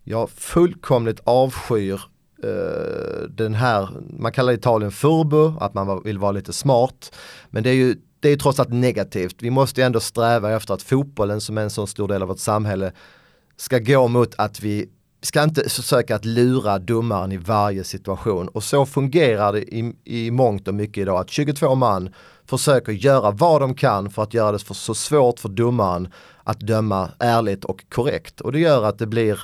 jag 0.04 0.30
fullkomligt 0.30 1.20
avskyr 1.24 2.00
uh, 2.44 3.28
den 3.28 3.54
här, 3.54 3.88
man 4.18 4.32
kallar 4.32 4.52
Italien 4.52 4.92
furbo, 4.92 5.58
att 5.60 5.74
man 5.74 6.02
vill 6.02 6.18
vara 6.18 6.32
lite 6.32 6.52
smart. 6.52 7.16
Men 7.50 7.62
det 7.62 7.70
är 7.70 7.74
ju 7.74 7.96
det 8.20 8.28
är 8.28 8.36
trots 8.36 8.60
allt 8.60 8.72
negativt. 8.72 9.36
Vi 9.38 9.50
måste 9.50 9.80
ju 9.80 9.84
ändå 9.84 10.00
sträva 10.00 10.52
efter 10.52 10.74
att 10.74 10.82
fotbollen 10.82 11.40
som 11.40 11.58
är 11.58 11.62
en 11.62 11.70
så 11.70 11.86
stor 11.86 12.08
del 12.08 12.22
av 12.22 12.28
vårt 12.28 12.38
samhälle 12.38 12.92
ska 13.56 13.78
gå 13.78 14.08
mot 14.08 14.34
att 14.38 14.60
vi 14.60 14.88
ska 15.22 15.42
inte 15.42 15.68
försöka 15.68 16.16
att 16.16 16.24
lura 16.24 16.78
domaren 16.78 17.32
i 17.32 17.36
varje 17.36 17.84
situation 17.84 18.48
och 18.48 18.64
så 18.64 18.86
fungerar 18.86 19.52
det 19.52 19.74
i, 19.74 19.92
i 20.04 20.30
mångt 20.30 20.68
och 20.68 20.74
mycket 20.74 21.02
idag 21.02 21.20
att 21.20 21.30
22 21.30 21.74
man 21.74 22.14
försöker 22.50 22.92
göra 22.92 23.30
vad 23.30 23.60
de 23.60 23.74
kan 23.74 24.10
för 24.10 24.22
att 24.22 24.34
göra 24.34 24.52
det 24.52 24.58
för 24.58 24.74
så 24.74 24.94
svårt 24.94 25.40
för 25.40 25.48
domaren 25.48 26.08
att 26.44 26.60
döma 26.60 27.10
ärligt 27.18 27.64
och 27.64 27.84
korrekt. 27.88 28.40
Och 28.40 28.52
det 28.52 28.58
gör 28.58 28.84
att 28.84 28.98
det 28.98 29.06
blir 29.06 29.40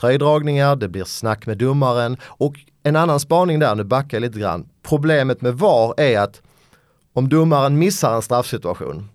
tröjdragningar, 0.00 0.76
det 0.76 0.88
blir 0.88 1.04
snack 1.04 1.46
med 1.46 1.58
domaren 1.58 2.16
och 2.22 2.54
en 2.82 2.96
annan 2.96 3.20
spaning 3.20 3.58
där, 3.58 3.74
nu 3.74 3.84
backar 3.84 4.16
jag 4.16 4.22
lite 4.22 4.38
grann. 4.38 4.68
Problemet 4.82 5.40
med 5.40 5.54
VAR 5.54 5.94
är 5.96 6.20
att 6.20 6.42
om 7.12 7.28
domaren 7.28 7.78
missar 7.78 8.14
en 8.14 8.22
straffsituation, 8.22 9.08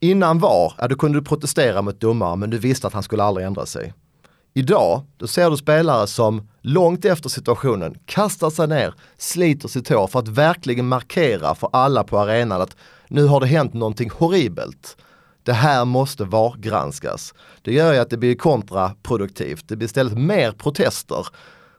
innan 0.00 0.38
VAR, 0.38 0.72
ja, 0.78 0.88
då 0.88 0.96
kunde 0.96 1.18
du 1.18 1.24
protestera 1.24 1.82
mot 1.82 2.00
domaren 2.00 2.38
men 2.38 2.50
du 2.50 2.58
visste 2.58 2.86
att 2.86 2.92
han 2.92 3.02
skulle 3.02 3.22
aldrig 3.22 3.46
ändra 3.46 3.66
sig. 3.66 3.92
Idag, 4.56 5.02
då 5.16 5.26
ser 5.26 5.50
du 5.50 5.56
spelare 5.56 6.06
som 6.06 6.48
långt 6.60 7.04
efter 7.04 7.28
situationen 7.28 7.98
kastar 8.06 8.50
sig 8.50 8.68
ner, 8.68 8.94
sliter 9.18 9.68
sitt 9.68 9.88
hår 9.88 10.06
för 10.06 10.18
att 10.18 10.28
verkligen 10.28 10.88
markera 10.88 11.54
för 11.54 11.68
alla 11.72 12.04
på 12.04 12.18
arenan 12.18 12.60
att 12.60 12.76
nu 13.08 13.24
har 13.26 13.40
det 13.40 13.46
hänt 13.46 13.74
någonting 13.74 14.10
horribelt. 14.10 14.96
Det 15.42 15.52
här 15.52 15.84
måste 15.84 16.24
VAR-granskas. 16.24 17.34
Det 17.62 17.72
gör 17.72 17.92
ju 17.92 17.98
att 17.98 18.10
det 18.10 18.16
blir 18.16 18.34
kontraproduktivt. 18.34 19.68
Det 19.68 19.76
blir 19.76 19.86
istället 19.86 20.18
mer 20.18 20.52
protester 20.52 21.26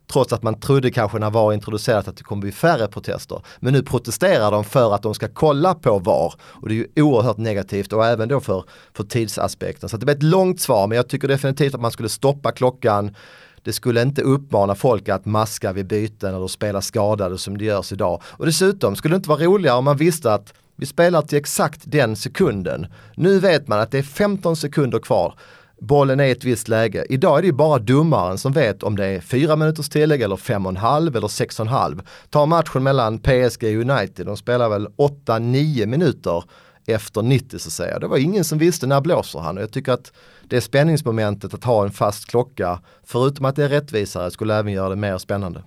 Trots 0.07 0.33
att 0.33 0.43
man 0.43 0.59
trodde 0.59 0.91
kanske 0.91 1.19
när 1.19 1.29
VAR 1.29 1.53
introducerat 1.53 2.07
att 2.07 2.17
det 2.17 2.23
kommer 2.23 2.41
bli 2.41 2.51
färre 2.51 2.87
protester. 2.87 3.41
Men 3.59 3.73
nu 3.73 3.83
protesterar 3.83 4.51
de 4.51 4.63
för 4.63 4.95
att 4.95 5.01
de 5.01 5.13
ska 5.13 5.27
kolla 5.27 5.75
på 5.75 5.99
VAR. 5.99 6.33
Och 6.41 6.69
det 6.69 6.75
är 6.75 6.77
ju 6.77 7.03
oerhört 7.03 7.37
negativt 7.37 7.93
och 7.93 8.05
även 8.05 8.29
då 8.29 8.39
för, 8.39 8.63
för 8.93 9.03
tidsaspekten. 9.03 9.89
Så 9.89 9.97
det 9.97 10.05
blir 10.05 10.15
ett 10.15 10.23
långt 10.23 10.61
svar 10.61 10.87
men 10.87 10.95
jag 10.95 11.07
tycker 11.07 11.27
definitivt 11.27 11.75
att 11.75 11.81
man 11.81 11.91
skulle 11.91 12.09
stoppa 12.09 12.51
klockan. 12.51 13.15
Det 13.63 13.73
skulle 13.73 14.01
inte 14.01 14.21
uppmana 14.21 14.75
folk 14.75 15.09
att 15.09 15.25
maska 15.25 15.73
vid 15.73 15.87
byten 15.87 16.35
eller 16.35 16.47
spela 16.47 16.81
skadade 16.81 17.37
som 17.37 17.57
det 17.57 17.65
görs 17.65 17.91
idag. 17.91 18.21
Och 18.25 18.45
dessutom 18.45 18.95
skulle 18.95 19.13
det 19.13 19.17
inte 19.17 19.29
vara 19.29 19.43
roligare 19.43 19.77
om 19.77 19.85
man 19.85 19.97
visste 19.97 20.33
att 20.33 20.53
vi 20.75 20.85
spelar 20.85 21.21
till 21.21 21.37
exakt 21.37 21.81
den 21.83 22.15
sekunden. 22.15 22.87
Nu 23.15 23.39
vet 23.39 23.67
man 23.67 23.79
att 23.79 23.91
det 23.91 23.97
är 23.97 24.03
15 24.03 24.55
sekunder 24.55 24.99
kvar 24.99 25.35
bollen 25.81 26.19
är 26.19 26.23
i 26.23 26.31
ett 26.31 26.43
visst 26.43 26.67
läge. 26.67 27.05
Idag 27.09 27.37
är 27.37 27.41
det 27.41 27.47
ju 27.47 27.53
bara 27.53 27.79
domaren 27.79 28.37
som 28.37 28.51
vet 28.51 28.83
om 28.83 28.95
det 28.95 29.05
är 29.05 29.19
fyra 29.19 29.55
minuters 29.55 29.89
tillägg 29.89 30.21
eller 30.21 30.37
fem 30.37 30.65
och 30.65 30.69
en 30.69 30.77
halv 30.77 31.15
eller 31.15 31.27
sex 31.27 31.59
och 31.59 31.65
en 31.65 31.71
halv. 31.71 32.01
Ta 32.29 32.45
matchen 32.45 32.83
mellan 32.83 33.19
PSG 33.19 33.63
och 33.63 33.89
United, 33.89 34.25
de 34.25 34.37
spelar 34.37 34.69
väl 34.69 34.87
8-9 34.87 35.85
minuter 35.85 36.43
efter 36.85 37.21
90 37.21 37.59
så 37.59 37.67
att 37.67 37.73
säga. 37.73 37.99
Det 37.99 38.07
var 38.07 38.17
ingen 38.17 38.43
som 38.43 38.57
visste 38.57 38.87
när 38.87 39.01
blåser 39.01 39.39
han 39.39 39.57
och 39.57 39.63
jag 39.63 39.71
tycker 39.71 39.91
att 39.91 40.11
det 40.43 40.61
spänningsmomentet 40.61 41.53
att 41.53 41.63
ha 41.63 41.83
en 41.83 41.91
fast 41.91 42.25
klocka, 42.25 42.79
förutom 43.03 43.45
att 43.45 43.55
det 43.55 43.63
är 43.63 43.69
rättvisare, 43.69 44.31
skulle 44.31 44.55
även 44.55 44.73
göra 44.73 44.89
det 44.89 44.95
mer 44.95 45.17
spännande. 45.17 45.63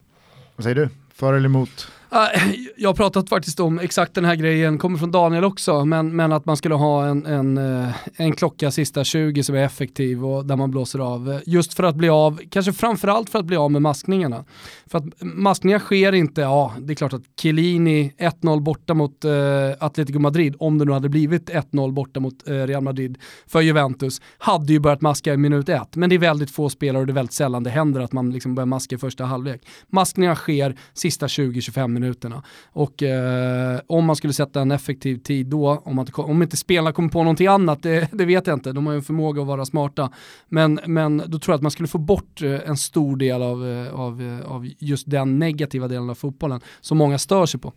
Vad 0.57 0.65
säger 0.65 0.77
du? 0.77 0.89
För 1.15 1.35
eller 1.35 1.47
emot? 1.47 1.89
Ah, 2.11 2.29
jag 2.77 2.89
har 2.89 2.95
pratat 2.95 3.29
faktiskt 3.29 3.61
om 3.61 3.79
exakt 3.79 4.15
den 4.15 4.25
här 4.25 4.35
grejen, 4.35 4.79
kommer 4.79 4.99
från 4.99 5.11
Daniel 5.11 5.45
också, 5.45 5.85
men, 5.85 6.17
men 6.17 6.33
att 6.33 6.45
man 6.45 6.57
skulle 6.57 6.75
ha 6.75 7.07
en, 7.07 7.27
en, 7.27 7.59
eh, 7.59 7.89
en 8.17 8.33
klocka 8.33 8.71
sista 8.71 9.05
20 9.05 9.43
som 9.43 9.55
är 9.55 9.65
effektiv 9.65 10.27
och 10.27 10.47
där 10.47 10.57
man 10.57 10.71
blåser 10.71 10.99
av. 10.99 11.33
Eh, 11.33 11.41
just 11.47 11.75
för 11.75 11.83
att 11.83 11.95
bli 11.95 12.09
av, 12.09 12.41
kanske 12.51 12.73
framförallt 12.73 13.31
för 13.31 13.39
att 13.39 13.45
bli 13.45 13.57
av 13.57 13.71
med 13.71 13.83
maskningarna. 13.83 14.45
För 14.87 14.99
att 14.99 15.05
maskningar 15.21 15.79
sker 15.79 16.13
inte, 16.13 16.41
ja 16.41 16.73
det 16.79 16.93
är 16.93 16.95
klart 16.95 17.13
att 17.13 17.23
Chiellini 17.41 18.13
1-0 18.19 18.61
borta 18.61 18.95
mot 18.95 19.25
eh, 19.25 19.31
Atletico 19.79 20.19
Madrid, 20.19 20.57
om 20.59 20.79
det 20.79 20.85
nu 20.85 20.93
hade 20.93 21.09
blivit 21.09 21.51
1-0 21.51 21.93
borta 21.93 22.21
mot 22.21 22.49
eh, 22.49 22.53
Real 22.53 22.83
Madrid 22.83 23.19
för 23.47 23.61
Juventus, 23.61 24.21
hade 24.39 24.73
ju 24.73 24.81
börjat 24.81 25.01
maska 25.01 25.35
i 25.35 25.37
minut 25.37 25.69
ett. 25.69 25.97
Men 25.97 26.11
det 26.11 26.17
är 26.17 26.21
väldigt 26.21 26.51
få 26.51 26.69
spelare 26.69 27.01
och 27.01 27.07
det 27.07 27.13
är 27.13 27.15
väldigt 27.15 27.33
sällan 27.33 27.63
det 27.63 27.71
händer 27.71 28.01
att 28.01 28.13
man 28.13 28.31
liksom 28.31 28.55
börjar 28.55 28.67
maska 28.67 28.95
i 28.95 28.99
första 28.99 29.25
halvlek. 29.25 29.61
Maskningar 29.89 30.35
sker 30.35 30.77
sista 30.95 31.27
20-25 31.27 31.98
minuterna. 32.01 32.43
Och 32.73 33.03
eh, 33.03 33.81
om 33.87 34.05
man 34.05 34.17
skulle 34.17 34.33
sätta 34.33 34.61
en 34.61 34.71
effektiv 34.71 35.17
tid 35.17 35.47
då, 35.47 35.83
om, 35.85 35.97
man, 35.97 36.07
om 36.15 36.43
inte 36.43 36.57
spelarna 36.57 36.93
kommer 36.93 37.09
på 37.09 37.23
någonting 37.23 37.47
annat, 37.47 37.83
det, 37.83 38.09
det, 38.13 38.25
vet 38.25 38.47
jag 38.47 38.57
inte, 38.57 38.73
de 38.73 38.87
har 38.87 38.93
ju 38.93 38.97
en 38.97 39.03
förmåga 39.03 39.41
att 39.43 39.49
vara 39.49 39.65
smarta. 39.65 40.11
Men, 40.49 40.81
men 40.87 41.23
då 41.27 41.39
tror 41.39 41.53
jag 41.53 41.55
att 41.55 41.63
man 41.63 41.71
skulle 41.71 41.89
få 41.89 41.99
bort 41.99 42.43
eh, 42.43 42.69
en 42.69 42.77
stor 42.77 43.17
del 43.17 43.43
av, 43.43 43.69
eh, 43.69 43.95
av, 43.95 44.23
eh, 44.23 44.53
av 44.53 44.69
just 44.79 45.11
den 45.11 45.39
negativa 45.39 45.89
delen 45.89 46.11
av 46.11 46.15
fotbollen 46.15 46.61
som 46.81 46.99
många 46.99 47.19
stör 47.19 47.47
sig 47.47 47.61
på. 47.61 47.73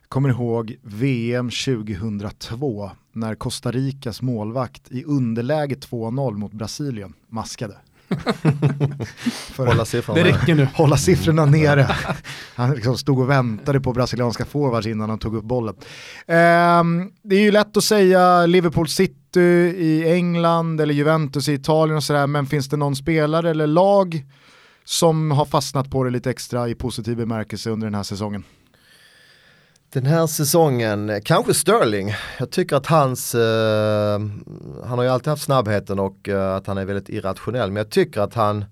Jag 0.00 0.08
kommer 0.08 0.28
ihåg 0.28 0.76
VM 0.82 1.50
2002 1.50 2.90
när 3.12 3.34
Costa 3.34 3.70
Ricas 3.70 4.22
målvakt 4.22 4.90
i 4.90 5.04
underläge 5.04 5.74
2-0 5.74 6.36
mot 6.36 6.52
Brasilien 6.52 7.14
maskade. 7.28 7.76
Hålla 9.56 9.84
siffrorna, 9.84 10.22
det 10.22 10.28
räcker 10.28 10.54
nu. 10.54 10.68
hålla 10.74 10.96
siffrorna 10.96 11.44
nere. 11.44 11.96
Han 12.54 12.74
liksom 12.74 12.98
stod 12.98 13.18
och 13.18 13.30
väntade 13.30 13.80
på 13.80 13.92
brasilianska 13.92 14.44
forwards 14.44 14.86
innan 14.86 15.10
han 15.10 15.18
tog 15.18 15.36
upp 15.36 15.44
bollen. 15.44 15.74
Um, 15.74 17.12
det 17.22 17.36
är 17.36 17.40
ju 17.40 17.50
lätt 17.50 17.76
att 17.76 17.84
säga 17.84 18.46
Liverpool 18.46 18.88
City 18.88 19.40
i 19.76 20.12
England 20.12 20.80
eller 20.80 20.94
Juventus 20.94 21.48
i 21.48 21.52
Italien 21.52 21.96
och 21.96 22.04
sådär, 22.04 22.26
men 22.26 22.46
finns 22.46 22.68
det 22.68 22.76
någon 22.76 22.96
spelare 22.96 23.50
eller 23.50 23.66
lag 23.66 24.24
som 24.84 25.30
har 25.30 25.44
fastnat 25.44 25.90
på 25.90 26.04
det 26.04 26.10
lite 26.10 26.30
extra 26.30 26.68
i 26.68 26.74
positiv 26.74 27.16
bemärkelse 27.16 27.70
under 27.70 27.86
den 27.86 27.94
här 27.94 28.02
säsongen? 28.02 28.44
Den 29.92 30.06
här 30.06 30.26
säsongen, 30.26 31.20
kanske 31.24 31.54
Sterling. 31.54 32.14
Jag 32.38 32.50
tycker 32.50 32.76
att 32.76 32.86
hans, 32.86 33.34
eh, 33.34 34.20
han 34.84 34.98
har 34.98 35.02
ju 35.02 35.08
alltid 35.08 35.28
haft 35.28 35.42
snabbheten 35.42 35.98
och 35.98 36.28
eh, 36.28 36.54
att 36.54 36.66
han 36.66 36.78
är 36.78 36.84
väldigt 36.84 37.08
irrationell. 37.08 37.70
Men 37.70 37.76
jag 37.76 37.90
tycker 37.90 38.20
att 38.20 38.34
han, 38.34 38.64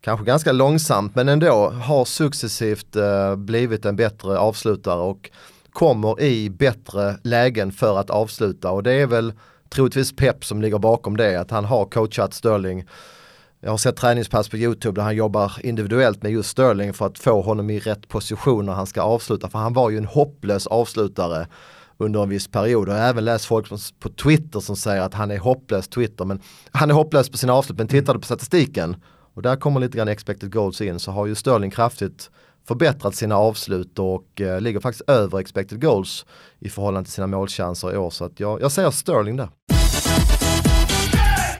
kanske 0.00 0.26
ganska 0.26 0.52
långsamt 0.52 1.14
men 1.14 1.28
ändå, 1.28 1.70
har 1.70 2.04
successivt 2.04 2.96
eh, 2.96 3.36
blivit 3.36 3.84
en 3.84 3.96
bättre 3.96 4.38
avslutare 4.38 5.00
och 5.00 5.30
kommer 5.70 6.20
i 6.20 6.50
bättre 6.50 7.16
lägen 7.22 7.72
för 7.72 7.98
att 7.98 8.10
avsluta. 8.10 8.70
Och 8.70 8.82
det 8.82 8.92
är 8.92 9.06
väl 9.06 9.32
troligtvis 9.68 10.16
Pep 10.16 10.44
som 10.44 10.62
ligger 10.62 10.78
bakom 10.78 11.16
det, 11.16 11.40
att 11.40 11.50
han 11.50 11.64
har 11.64 11.84
coachat 11.84 12.34
Sterling 12.34 12.84
jag 13.64 13.70
har 13.70 13.78
sett 13.78 13.96
träningspass 13.96 14.48
på 14.48 14.56
YouTube 14.56 15.00
där 15.00 15.04
han 15.04 15.16
jobbar 15.16 15.52
individuellt 15.62 16.22
med 16.22 16.32
just 16.32 16.50
Sterling 16.50 16.92
för 16.92 17.06
att 17.06 17.18
få 17.18 17.40
honom 17.40 17.70
i 17.70 17.78
rätt 17.78 18.08
position 18.08 18.66
när 18.66 18.72
han 18.72 18.86
ska 18.86 19.02
avsluta. 19.02 19.50
För 19.50 19.58
han 19.58 19.72
var 19.72 19.90
ju 19.90 19.98
en 19.98 20.04
hopplös 20.04 20.66
avslutare 20.66 21.46
under 21.98 22.22
en 22.22 22.28
viss 22.28 22.48
period. 22.48 22.88
Och 22.88 22.94
jag 22.94 23.00
har 23.00 23.08
även 23.08 23.24
läst 23.24 23.44
folk 23.44 23.68
på 24.00 24.08
Twitter 24.08 24.60
som 24.60 24.76
säger 24.76 25.02
att 25.02 25.14
han 25.14 25.30
är 25.30 25.38
hopplös 25.38 25.88
Twitter. 25.88 26.24
Men 26.24 26.40
han 26.72 26.90
är 26.90 26.94
hopplös 26.94 27.30
på 27.30 27.38
sina 27.38 27.52
avslut. 27.52 27.78
Men 27.78 27.88
tittar 27.88 28.14
du 28.14 28.20
på 28.20 28.26
statistiken 28.26 28.96
och 29.34 29.42
där 29.42 29.56
kommer 29.56 29.80
lite 29.80 29.98
grann 29.98 30.08
expected 30.08 30.52
goals 30.52 30.80
in 30.80 30.98
så 30.98 31.10
har 31.10 31.26
ju 31.26 31.34
Sterling 31.34 31.70
kraftigt 31.70 32.30
förbättrat 32.68 33.14
sina 33.14 33.36
avslut 33.36 33.98
och 33.98 34.40
eh, 34.40 34.60
ligger 34.60 34.80
faktiskt 34.80 35.10
över 35.10 35.38
expected 35.38 35.82
goals 35.82 36.26
i 36.58 36.68
förhållande 36.68 37.04
till 37.04 37.14
sina 37.14 37.26
målchanser 37.26 37.94
i 37.94 37.96
år. 37.96 38.10
Så 38.10 38.24
att 38.24 38.40
jag, 38.40 38.60
jag 38.60 38.72
säger 38.72 38.90
Sterling 38.90 39.36
där 39.36 39.48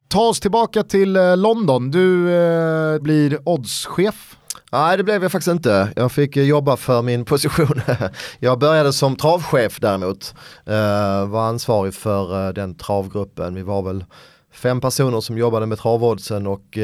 ta 0.09 0.20
oss 0.20 0.40
tillbaka 0.40 0.82
till 0.82 1.16
eh, 1.16 1.36
London. 1.36 1.90
Du 1.90 2.34
eh, 2.34 2.98
blir 2.98 3.38
oddschef. 3.44 4.36
Nej 4.72 4.96
det 4.96 5.05
blev 5.05 5.22
jag 5.22 5.32
faktiskt 5.32 5.52
inte. 5.52 5.92
Jag 5.96 6.12
fick 6.12 6.36
jobba 6.36 6.76
för 6.76 7.02
min 7.02 7.24
position. 7.24 7.80
jag 8.38 8.59
började 8.59 8.92
som 8.92 9.16
travchef 9.16 9.80
däremot. 9.80 10.34
Eh, 10.66 11.28
var 11.28 11.48
ansvarig 11.48 11.94
för 11.94 12.46
eh, 12.46 12.52
den 12.52 12.74
travgruppen. 12.74 13.55
Vi 13.55 13.62
var 13.62 13.82
väl 13.82 14.05
fem 14.52 14.80
personer 14.80 15.20
som 15.20 15.38
jobbade 15.38 15.66
med 15.66 15.78
travoddsen 15.78 16.46
och 16.46 16.78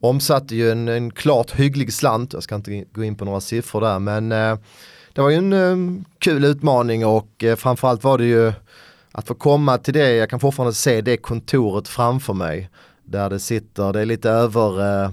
omsatte 0.00 0.56
ju 0.56 0.70
en, 0.70 0.88
en 0.88 1.10
klart 1.10 1.50
hygglig 1.50 1.92
slant. 1.92 2.32
Jag 2.32 2.42
ska 2.42 2.54
inte 2.54 2.84
gå 2.92 3.04
in 3.04 3.16
på 3.16 3.24
några 3.24 3.40
siffror 3.40 3.80
där 3.80 3.98
men 3.98 4.28
det 5.12 5.22
var 5.22 5.30
ju 5.30 5.36
en 5.36 6.04
kul 6.18 6.44
utmaning 6.44 7.06
och 7.06 7.44
framförallt 7.56 8.04
var 8.04 8.18
det 8.18 8.24
ju 8.24 8.52
att 9.14 9.26
få 9.26 9.34
komma 9.34 9.78
till 9.78 9.94
det, 9.94 10.14
jag 10.14 10.30
kan 10.30 10.40
fortfarande 10.40 10.74
se 10.74 11.00
det 11.00 11.16
kontoret 11.16 11.88
framför 11.88 12.34
mig. 12.34 12.70
Där 13.04 13.30
det 13.30 13.40
sitter, 13.40 13.92
det 13.92 14.00
är 14.00 14.06
lite 14.06 14.30
över, 14.30 14.80
eh, 14.80 15.04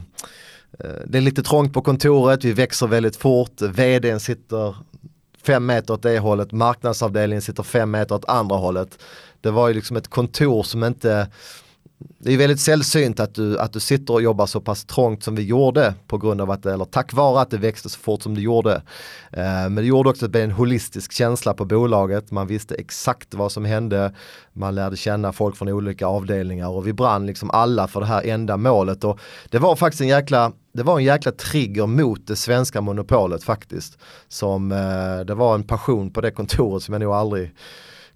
eh, 0.79 1.01
det 1.05 1.17
är 1.17 1.21
lite 1.21 1.43
trångt 1.43 1.73
på 1.73 1.81
kontoret, 1.81 2.43
vi 2.43 2.53
växer 2.53 2.87
väldigt 2.87 3.15
fort, 3.15 3.61
vdn 3.61 4.19
sitter 4.19 4.75
fem 5.43 5.65
meter 5.65 5.93
åt 5.93 6.03
det 6.03 6.19
hållet, 6.19 6.51
marknadsavdelningen 6.51 7.41
sitter 7.41 7.63
fem 7.63 7.91
meter 7.91 8.15
åt 8.15 8.29
andra 8.29 8.55
hållet. 8.55 8.97
Det 9.41 9.51
var 9.51 9.67
ju 9.67 9.73
liksom 9.73 9.97
ett 9.97 10.07
kontor 10.07 10.63
som 10.63 10.83
inte 10.83 11.27
det 12.19 12.33
är 12.33 12.37
väldigt 12.37 12.59
sällsynt 12.59 13.19
att 13.19 13.35
du, 13.35 13.59
att 13.59 13.73
du 13.73 13.79
sitter 13.79 14.13
och 14.13 14.21
jobbar 14.21 14.45
så 14.45 14.61
pass 14.61 14.85
trångt 14.85 15.23
som 15.23 15.35
vi 15.35 15.43
gjorde 15.43 15.93
på 16.07 16.17
grund 16.17 16.41
av 16.41 16.51
att, 16.51 16.65
eller 16.65 16.85
tack 16.85 17.13
vare 17.13 17.41
att 17.41 17.49
det 17.49 17.57
växte 17.57 17.89
så 17.89 17.99
fort 17.99 18.21
som 18.21 18.35
det 18.35 18.41
gjorde. 18.41 18.75
Eh, 19.31 19.43
men 19.43 19.75
det 19.75 19.83
gjorde 19.83 20.09
också 20.09 20.25
att 20.25 20.31
det 20.31 20.37
blev 20.37 20.43
en 20.43 20.51
holistisk 20.51 21.11
känsla 21.11 21.53
på 21.53 21.65
bolaget. 21.65 22.31
Man 22.31 22.47
visste 22.47 22.75
exakt 22.75 23.33
vad 23.33 23.51
som 23.51 23.65
hände. 23.65 24.13
Man 24.53 24.75
lärde 24.75 24.97
känna 24.97 25.33
folk 25.33 25.57
från 25.57 25.69
olika 25.69 26.07
avdelningar 26.07 26.69
och 26.69 26.87
vi 26.87 26.93
brann 26.93 27.25
liksom 27.25 27.51
alla 27.51 27.87
för 27.87 27.99
det 27.99 28.05
här 28.05 28.23
enda 28.23 28.57
målet. 28.57 29.03
Och 29.03 29.19
det 29.49 29.59
var 29.59 29.75
faktiskt 29.75 30.01
en 30.01 30.07
jäkla 30.07 30.51
det 30.73 30.83
var 30.83 30.97
en 30.97 31.03
jäkla 31.03 31.31
trigger 31.31 31.87
mot 31.87 32.27
det 32.27 32.35
svenska 32.35 32.81
monopolet 32.81 33.43
faktiskt. 33.43 33.97
Som, 34.27 34.71
eh, 34.71 35.25
det 35.25 35.33
var 35.33 35.55
en 35.55 35.63
passion 35.63 36.11
på 36.11 36.21
det 36.21 36.31
kontoret 36.31 36.83
som 36.83 36.93
jag 36.93 37.01
nog 37.01 37.13
aldrig 37.13 37.51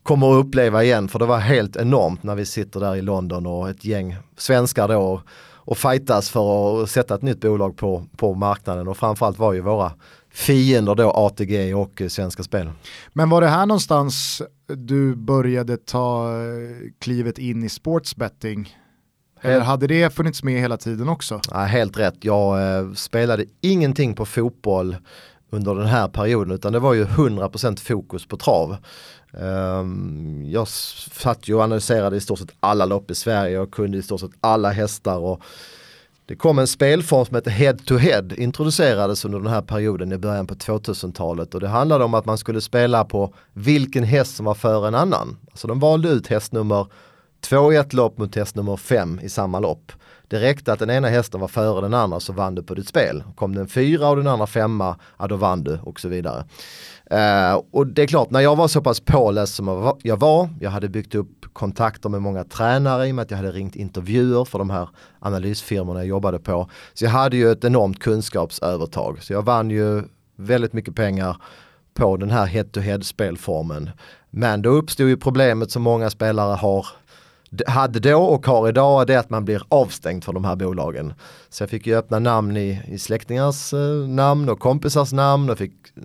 kommer 0.06 0.32
att 0.32 0.46
uppleva 0.46 0.84
igen 0.84 1.08
för 1.08 1.20
det 1.20 1.26
var 1.26 1.40
helt 1.40 1.76
enormt 1.76 2.24
när 2.24 2.36
vi 2.36 2.46
sitter 2.46 2.80
där 2.80 2.96
i 2.96 3.02
London 3.02 3.46
och 3.46 3.70
ett 3.70 3.86
gäng 3.86 4.16
svenskar 4.38 4.88
då 4.88 5.22
och 5.66 5.78
fightas 5.78 6.30
för 6.30 6.84
att 6.84 6.90
sätta 6.90 7.16
ett 7.16 7.22
nytt 7.22 7.42
bolag 7.42 7.78
på, 7.78 8.06
på 8.18 8.34
marknaden 8.34 8.88
och 8.88 8.98
framförallt 8.98 9.40
var 9.40 9.54
ju 9.54 9.62
våra 9.62 9.92
fiender 10.32 10.96
då 10.96 11.12
ATG 11.12 11.74
och 11.74 12.02
Svenska 12.10 12.44
Spel. 12.44 12.70
Men 13.14 13.30
var 13.30 13.42
det 13.42 13.48
här 13.48 13.66
någonstans 13.66 14.42
du 14.68 15.16
började 15.16 15.78
ta 15.78 16.30
eh, 16.30 16.92
klivet 17.00 17.38
in 17.38 17.64
i 17.64 17.70
sportsbetting? 17.70 18.78
Eller 19.42 19.62
hade 19.62 19.88
det 19.88 20.14
funnits 20.14 20.44
med 20.44 20.62
hela 20.62 20.78
tiden 20.78 21.10
också? 21.10 21.42
Ja, 21.52 21.58
helt 21.58 21.98
rätt, 21.98 22.16
jag 22.22 22.78
eh, 22.78 22.94
spelade 22.94 23.46
ingenting 23.62 24.14
på 24.14 24.26
fotboll 24.26 24.96
under 25.50 25.76
den 25.76 25.88
här 25.88 26.08
perioden 26.08 26.52
utan 26.56 26.74
det 26.74 26.80
var 26.80 26.94
ju 26.94 27.06
100% 27.06 27.80
fokus 27.80 28.28
på 28.28 28.38
trav. 28.38 28.78
Um, 29.38 30.44
jag 30.46 30.68
satt 30.68 31.48
ju 31.48 31.56
och 31.56 31.62
analyserade 31.62 32.18
i 32.18 32.22
stort 32.22 32.40
sett 32.40 32.56
alla 32.60 32.86
lopp 32.86 33.12
i 33.12 33.16
Sverige 33.16 33.60
och 33.60 33.72
kunde 33.72 33.98
i 33.98 34.02
stort 34.02 34.20
sett 34.20 34.32
alla 34.42 34.72
hästar 34.72 35.18
och 35.18 35.42
det 36.28 36.36
kom 36.36 36.60
en 36.60 36.68
spelform 36.68 37.26
som 37.26 37.36
hette 37.36 37.50
head 37.50 37.74
to 37.74 37.96
head 37.96 38.30
introducerades 38.38 39.26
under 39.26 39.40
den 39.40 39.48
här 39.48 39.62
perioden 39.62 40.12
i 40.12 40.18
början 40.18 40.48
på 40.48 40.56
2000-talet 40.56 41.54
och 41.56 41.60
det 41.60 41.68
handlade 41.68 42.04
om 42.04 42.14
att 42.14 42.26
man 42.26 42.38
skulle 42.38 42.62
spela 42.62 43.06
på 43.06 43.34
vilken 43.54 44.04
häst 44.04 44.36
som 44.36 44.46
var 44.46 44.54
före 44.54 44.88
en 44.88 44.96
annan. 44.96 45.38
Alltså 45.52 45.68
de 45.68 45.80
valde 45.80 46.10
ut 46.10 46.28
häst 46.28 46.52
nummer 46.52 46.88
två 47.42 47.74
i 47.74 47.76
ett 47.76 47.94
lopp 47.94 48.18
mot 48.18 48.36
häst 48.36 48.56
nummer 48.56 48.78
fem 48.78 49.20
i 49.24 49.30
samma 49.30 49.60
lopp. 49.60 49.92
Det 50.28 50.40
räckte 50.40 50.74
att 50.74 50.80
den 50.80 50.90
ena 50.90 51.08
hästen 51.08 51.40
var 51.40 51.48
före 51.48 51.82
den 51.82 51.94
andra 51.94 52.20
så 52.20 52.34
vann 52.34 52.56
du 52.56 52.64
på 52.64 52.76
ditt 52.76 52.88
spel. 52.88 53.24
Kom 53.36 53.56
den 53.56 53.68
fyra 53.68 54.10
och 54.10 54.16
den 54.16 54.28
andra 54.28 54.48
femma, 54.48 55.00
ja 55.20 55.28
då 55.28 55.36
vann 55.36 55.64
du 55.64 55.80
och 55.84 56.00
så 56.00 56.08
vidare. 56.08 56.46
Uh, 57.14 57.62
och 57.72 57.88
det 57.88 58.04
är 58.04 58.08
klart, 58.08 58.30
när 58.30 58.40
jag 58.40 58.56
var 58.56 58.68
så 58.68 58.82
pass 58.82 59.00
påläst 59.00 59.56
som 59.56 59.96
jag 60.04 60.18
var, 60.18 60.50
jag 60.60 60.70
hade 60.70 60.90
byggt 60.90 61.16
upp 61.16 61.46
kontakter 61.54 62.10
med 62.10 62.22
många 62.22 62.44
tränare 62.44 63.08
i 63.08 63.12
och 63.12 63.16
med 63.16 63.24
att 63.24 63.32
jag 63.32 63.38
hade 63.38 63.52
ringt 63.52 63.76
intervjuer 63.76 64.46
för 64.46 64.60
de 64.60 64.70
här 64.70 64.90
analysfirmorna 65.20 66.00
jag 66.00 66.08
jobbade 66.08 66.40
på. 66.40 66.70
Så 66.94 67.06
jag 67.06 67.12
hade 67.12 67.38
ju 67.38 67.52
ett 67.52 67.64
enormt 67.64 68.00
kunskapsövertag. 68.00 69.24
Så 69.24 69.34
jag 69.34 69.42
vann 69.42 69.70
ju 69.70 70.04
väldigt 70.36 70.74
mycket 70.74 70.96
pengar 70.96 71.38
på 71.94 72.18
den 72.18 72.30
här 72.30 72.46
head-to-head 72.46 73.02
spelformen. 73.02 73.90
Men 74.30 74.62
då 74.62 74.70
uppstod 74.70 75.08
ju 75.08 75.18
problemet 75.18 75.72
som 75.72 75.82
många 75.82 76.10
spelare 76.10 76.56
har 76.56 76.88
hade 77.68 78.00
då 78.00 78.24
och 78.24 78.46
har 78.46 78.70
idag 78.70 79.08
det 79.08 79.14
är 79.14 79.20
att 79.20 79.30
man 79.30 79.46
blir 79.46 79.62
avstängd 79.70 80.24
från 80.24 80.36
de 80.36 80.46
här 80.46 80.56
bolagen. 80.56 81.14
Så 81.50 81.64
jag 81.64 81.70
fick 81.70 81.88
ju 81.88 81.96
öppna 81.98 82.20
namn 82.20 82.58
i, 82.58 82.82
i 82.88 82.98
släktingars 82.98 83.74
eh, 83.74 84.08
namn 84.08 84.50
och 84.50 84.60
kompisars 84.60 85.14
namn 85.14 85.50
och 85.50 85.58
fick 85.58 85.74
eh, 85.96 86.04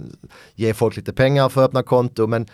ge 0.55 0.75
folk 0.75 0.97
lite 0.97 1.13
pengar 1.13 1.49
för 1.49 1.61
att 1.61 1.69
öppna 1.69 1.83
konto 1.83 2.27
men 2.27 2.47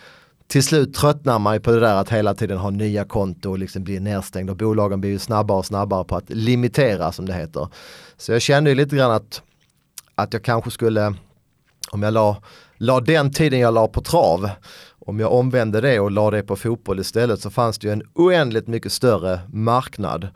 till 0.48 0.62
slut 0.62 0.94
tröttnar 0.94 1.38
man 1.38 1.54
ju 1.54 1.60
på 1.60 1.70
det 1.70 1.80
där 1.80 1.94
att 1.94 2.10
hela 2.10 2.34
tiden 2.34 2.58
ha 2.58 2.70
nya 2.70 3.04
konto 3.04 3.50
och 3.50 3.58
liksom 3.58 3.84
bli 3.84 4.00
nedstängd 4.00 4.50
och 4.50 4.56
bolagen 4.56 5.00
blir 5.00 5.10
ju 5.10 5.18
snabbare 5.18 5.58
och 5.58 5.66
snabbare 5.66 6.04
på 6.04 6.16
att 6.16 6.30
limitera 6.30 7.12
som 7.12 7.26
det 7.26 7.34
heter. 7.34 7.68
Så 8.16 8.32
jag 8.32 8.42
kände 8.42 8.70
ju 8.70 8.76
lite 8.76 8.96
grann 8.96 9.10
att, 9.10 9.42
att 10.14 10.32
jag 10.32 10.42
kanske 10.42 10.70
skulle, 10.70 11.14
om 11.90 12.02
jag 12.02 12.14
la, 12.14 12.36
la 12.76 13.00
den 13.00 13.32
tiden 13.32 13.60
jag 13.60 13.74
la 13.74 13.88
på 13.88 14.00
trav 14.00 14.50
om 15.06 15.20
jag 15.20 15.32
omvände 15.32 15.80
det 15.80 16.00
och 16.00 16.10
la 16.10 16.30
det 16.30 16.42
på 16.42 16.56
fotboll 16.56 17.00
istället 17.00 17.40
så 17.40 17.50
fanns 17.50 17.78
det 17.78 17.86
ju 17.86 17.92
en 17.92 18.02
oändligt 18.14 18.66
mycket 18.66 18.92
större 18.92 19.40
marknad. 19.52 20.28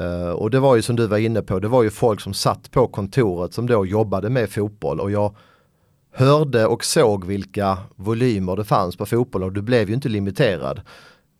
Uh, 0.00 0.30
och 0.30 0.50
det 0.50 0.60
var 0.60 0.76
ju 0.76 0.82
som 0.82 0.96
du 0.96 1.06
var 1.06 1.18
inne 1.18 1.42
på, 1.42 1.58
det 1.58 1.68
var 1.68 1.82
ju 1.82 1.90
folk 1.90 2.20
som 2.20 2.34
satt 2.34 2.70
på 2.70 2.86
kontoret 2.86 3.54
som 3.54 3.66
då 3.66 3.86
jobbade 3.86 4.30
med 4.30 4.50
fotboll 4.50 5.00
och 5.00 5.10
jag 5.10 5.36
hörde 6.12 6.66
och 6.66 6.84
såg 6.84 7.24
vilka 7.24 7.78
volymer 7.96 8.56
det 8.56 8.64
fanns 8.64 8.96
på 8.96 9.06
fotboll 9.06 9.42
och 9.42 9.52
du 9.52 9.62
blev 9.62 9.88
ju 9.88 9.94
inte 9.94 10.08
limiterad 10.08 10.80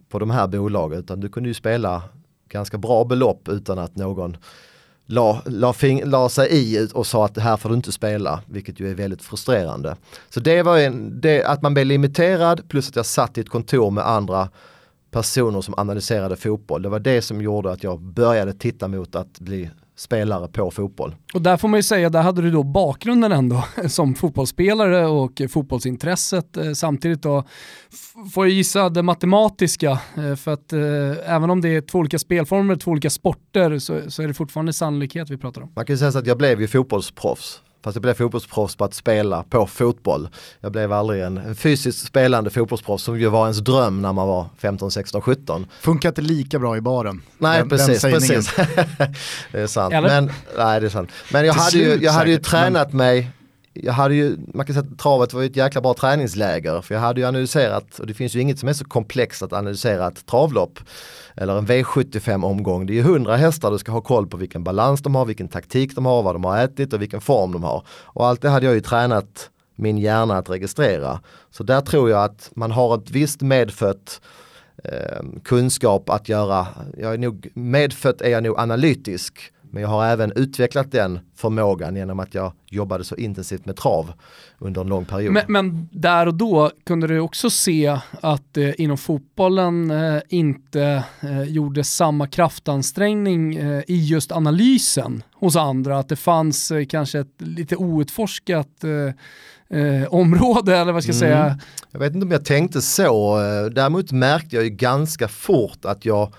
på 0.09 0.19
de 0.19 0.31
här 0.31 0.47
bolagen 0.47 0.99
utan 0.99 1.21
du 1.21 1.29
kunde 1.29 1.49
ju 1.49 1.55
spela 1.55 2.03
ganska 2.49 2.79
bra 2.79 3.05
belopp 3.05 3.49
utan 3.49 3.79
att 3.79 3.97
någon 3.97 4.37
la, 5.11 5.43
la, 5.47 5.73
fing, 5.73 6.05
la 6.05 6.29
sig 6.29 6.49
i 6.51 6.89
och 6.95 7.07
sa 7.07 7.25
att 7.25 7.35
det 7.35 7.41
här 7.41 7.57
får 7.57 7.69
du 7.69 7.75
inte 7.75 7.93
spela, 7.93 8.43
vilket 8.47 8.81
ju 8.81 8.91
är 8.91 8.95
väldigt 8.95 9.23
frustrerande. 9.23 9.97
Så 10.29 10.41
det 10.41 10.63
var 10.63 10.79
en, 10.79 11.21
det, 11.21 11.45
att 11.45 11.63
man 11.63 11.75
blev 11.75 11.87
limiterad 11.87 12.69
plus 12.69 12.89
att 12.89 12.97
jag 12.97 13.07
satt 13.07 13.39
i 13.39 13.41
ett 13.41 13.49
kontor 13.49 13.91
med 13.91 14.09
andra 14.09 14.49
personer 15.11 15.61
som 15.61 15.75
analyserade 15.77 16.37
fotboll. 16.37 16.83
Det 16.83 16.89
var 16.89 16.99
det 16.99 17.23
som 17.23 17.41
gjorde 17.41 17.73
att 17.73 17.83
jag 17.83 18.01
började 18.01 18.53
titta 18.53 18.89
mot 18.89 19.15
att 19.15 19.41
bli 19.41 19.71
spelare 20.01 20.49
på 20.49 20.71
fotboll. 20.71 21.15
Och 21.35 21.43
där 21.43 21.57
får 21.57 21.69
man 21.69 21.79
ju 21.79 21.83
säga, 21.83 22.11
där 22.11 22.23
hade 22.23 22.43
du 22.43 22.51
då 22.51 22.63
bakgrunden 22.63 23.33
ändå 23.33 23.65
som 23.89 24.15
fotbollsspelare 24.15 25.07
och 25.07 25.43
fotbollsintresset. 25.49 26.57
Eh, 26.57 26.73
samtidigt 26.73 27.23
då 27.23 27.45
får 28.33 28.47
jag 28.47 28.55
gissa 28.55 28.89
det 28.89 29.03
matematiska, 29.03 29.91
eh, 30.17 30.35
för 30.37 30.53
att 30.53 30.73
eh, 30.73 31.35
även 31.35 31.51
om 31.51 31.61
det 31.61 31.69
är 31.69 31.81
två 31.81 31.99
olika 31.99 32.19
spelformer, 32.19 32.77
två 32.77 32.91
olika 32.91 33.11
sporter, 33.11 33.79
så, 33.79 34.11
så 34.11 34.23
är 34.23 34.29
det 34.29 34.35
fortfarande 34.35 34.73
sannolikhet 34.73 35.31
vi 35.31 35.37
pratar 35.37 35.63
om. 35.63 35.73
Man 35.77 35.87
kan 35.87 35.95
ju 35.95 35.99
säga 35.99 36.13
så 36.13 36.19
att 36.19 36.27
jag 36.27 36.39
blev 36.39 36.61
ju 36.61 36.69
fotbollsproffs 36.69 37.63
Fast 37.85 37.97
jag 37.97 38.03
blev 38.03 38.15
fotbollsproffs 38.15 38.77
på 38.77 38.85
att 38.85 38.95
spela 38.95 39.43
på 39.43 39.67
fotboll. 39.67 40.29
Jag 40.61 40.73
blev 40.73 40.93
aldrig 40.93 41.23
en, 41.23 41.39
en 41.39 41.55
fysiskt 41.57 42.07
spelande 42.07 42.51
fotbollsproffs 42.51 43.05
som 43.05 43.21
ju 43.21 43.29
var 43.29 43.43
ens 43.45 43.59
dröm 43.59 44.03
när 44.03 44.13
man 44.13 44.29
var 44.29 44.47
15, 44.59 44.91
16, 44.91 45.23
17. 45.23 45.67
Funkar 45.81 46.09
inte 46.09 46.23
lika 46.23 46.59
bra 46.59 46.77
i 46.77 46.81
baren. 46.81 47.23
Nej 47.39 47.59
den, 47.59 47.69
precis, 47.69 48.03
den 48.03 48.13
precis. 48.13 48.55
det 49.53 49.61
är 49.61 49.67
sant. 49.67 49.95
Eller? 49.95 50.09
Men, 50.09 50.33
nej, 50.57 50.81
det 50.81 50.87
är 50.87 50.91
sant. 50.91 51.11
Men 51.33 51.47
jag 51.47 51.55
Till 51.55 51.63
hade, 51.63 51.77
ju, 51.77 52.05
jag 52.05 52.13
hade 52.13 52.31
ju 52.31 52.37
säkert, 52.37 52.53
men- 52.53 52.61
tränat 52.63 52.93
mig 52.93 53.31
jag 53.83 53.93
hade 53.93 54.15
ju, 54.15 54.37
man 54.55 54.67
kan 54.67 54.75
säga 54.75 54.87
att 54.93 54.99
travet 54.99 55.33
var 55.33 55.43
ett 55.43 55.57
jäkla 55.57 55.81
bra 55.81 55.95
träningsläger 55.95 56.81
för 56.81 56.95
jag 56.95 57.03
hade 57.03 57.21
ju 57.21 57.27
analyserat, 57.27 57.99
och 57.99 58.07
det 58.07 58.15
finns 58.15 58.37
ju 58.37 58.41
inget 58.41 58.59
som 58.59 58.69
är 58.69 58.73
så 58.73 58.85
komplext 58.85 59.43
att 59.43 59.53
analysera 59.53 60.09
ett 60.09 60.27
travlopp 60.27 60.79
eller 61.35 61.59
en 61.59 61.67
V75 61.67 62.45
omgång. 62.45 62.87
Det 62.87 62.93
är 62.93 62.95
ju 62.95 63.03
hundra 63.03 63.37
hästar 63.37 63.71
du 63.71 63.79
ska 63.79 63.93
ha 63.93 64.01
koll 64.01 64.27
på 64.27 64.37
vilken 64.37 64.65
balans 64.65 65.03
de 65.03 65.15
har, 65.15 65.25
vilken 65.25 65.49
taktik 65.49 65.95
de 65.95 66.07
har, 66.07 66.23
vad 66.23 66.35
de 66.35 66.45
har 66.45 66.59
ätit 66.59 66.93
och 66.93 67.03
vilken 67.03 67.21
form 67.21 67.53
de 67.53 67.65
har. 67.65 67.83
Och 67.89 68.27
allt 68.27 68.43
det 68.43 68.49
hade 68.49 68.67
jag 68.67 68.75
ju 68.75 68.81
tränat 68.81 69.51
min 69.77 69.99
hjärna 69.99 70.39
att 70.39 70.51
registrera. 70.51 71.21
Så 71.51 71.63
där 71.63 71.81
tror 71.81 72.11
jag 72.11 72.25
att 72.25 72.51
man 72.55 72.71
har 72.71 72.95
ett 72.95 73.11
visst 73.11 73.41
medfött 73.41 74.21
eh, 74.85 75.25
kunskap 75.45 76.11
att 76.11 76.29
göra, 76.29 76.67
jag 76.99 77.15
är 77.15 77.19
nog, 77.19 77.49
medfött 77.55 78.21
är 78.21 78.31
jag 78.31 78.43
nog 78.43 78.59
analytisk 78.59 79.53
men 79.71 79.83
jag 79.83 79.89
har 79.91 80.07
även 80.07 80.33
utvecklat 80.37 80.93
den 80.93 81.19
förmågan 81.37 81.97
genom 81.97 82.21
att 82.21 82.35
jag 82.35 82.53
jobbade 82.67 83.05
så 83.05 83.17
intensivt 83.17 83.67
med 83.67 83.77
trav 83.77 84.13
under 84.59 84.81
en 84.81 84.87
lång 84.87 85.05
period. 85.05 85.33
Men, 85.33 85.45
men 85.49 85.89
där 85.93 86.27
och 86.27 86.35
då 86.35 86.71
kunde 86.87 87.07
du 87.07 87.21
också 87.21 87.51
se 87.51 87.99
att 88.21 88.57
eh, 88.57 88.81
inom 88.81 88.99
fotbollen 88.99 89.91
eh, 89.91 90.21
inte 90.29 91.05
eh, 91.21 91.43
gjorde 91.43 91.85
samma 91.85 92.27
kraftansträngning 92.27 93.57
eh, 93.57 93.83
i 93.87 94.05
just 94.07 94.33
analysen 94.33 95.23
hos 95.35 95.57
andra, 95.57 95.99
att 95.99 96.09
det 96.09 96.17
fanns 96.17 96.71
eh, 96.71 96.85
kanske 96.87 97.19
ett 97.19 97.35
lite 97.39 97.77
outforskat 97.77 98.85
eh, 98.85 99.79
eh, 99.81 100.09
område 100.09 100.77
eller 100.77 100.93
vad 100.93 101.03
ska 101.03 101.13
jag 101.13 101.23
Mm. 101.23 101.31
säga. 101.49 101.59
Jag 101.91 102.01
vet 102.01 102.15
inte 102.15 102.25
om 102.25 102.31
jag 102.33 102.45
tänkte 102.45 102.83
så, 102.83 103.37
däremot 103.75 104.13
märkte 104.13 104.57
jag 104.57 104.65
ju 104.65 104.71
ganska 104.71 105.29
fort 105.29 105.85
att 105.85 106.05
jag 106.05 106.35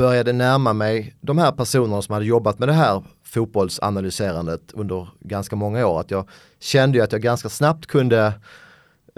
började 0.00 0.32
närma 0.32 0.72
mig 0.72 1.14
de 1.20 1.38
här 1.38 1.52
personerna 1.52 2.02
som 2.02 2.12
hade 2.12 2.26
jobbat 2.26 2.58
med 2.58 2.68
det 2.68 2.72
här 2.72 3.02
fotbollsanalyserandet 3.24 4.72
under 4.72 5.08
ganska 5.20 5.56
många 5.56 5.86
år. 5.86 6.00
Att 6.00 6.10
jag 6.10 6.28
kände 6.60 6.98
ju 6.98 7.04
att 7.04 7.12
jag 7.12 7.20
ganska 7.20 7.48
snabbt 7.48 7.86
kunde 7.86 8.32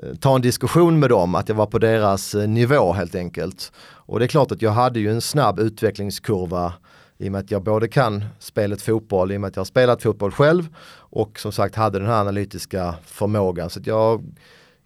eh, 0.02 0.14
ta 0.20 0.34
en 0.34 0.42
diskussion 0.42 1.00
med 1.00 1.10
dem, 1.10 1.34
att 1.34 1.48
jag 1.48 1.56
var 1.56 1.66
på 1.66 1.78
deras 1.78 2.34
eh, 2.34 2.48
nivå 2.48 2.92
helt 2.92 3.14
enkelt. 3.14 3.72
Och 3.82 4.18
det 4.18 4.24
är 4.24 4.28
klart 4.28 4.52
att 4.52 4.62
jag 4.62 4.70
hade 4.70 5.00
ju 5.00 5.10
en 5.10 5.20
snabb 5.20 5.60
utvecklingskurva 5.60 6.72
i 7.18 7.28
och 7.28 7.32
med 7.32 7.38
att 7.38 7.50
jag 7.50 7.62
både 7.62 7.88
kan 7.88 8.24
spelet 8.38 8.82
fotboll, 8.82 9.32
i 9.32 9.36
och 9.36 9.40
med 9.40 9.48
att 9.48 9.56
jag 9.56 9.60
har 9.60 9.64
spelat 9.64 10.02
fotboll 10.02 10.32
själv 10.32 10.68
och 10.96 11.38
som 11.38 11.52
sagt 11.52 11.74
hade 11.74 11.98
den 11.98 12.08
här 12.08 12.20
analytiska 12.20 12.94
förmågan. 13.04 13.70
Så 13.70 13.80
att 13.80 13.86
jag 13.86 14.22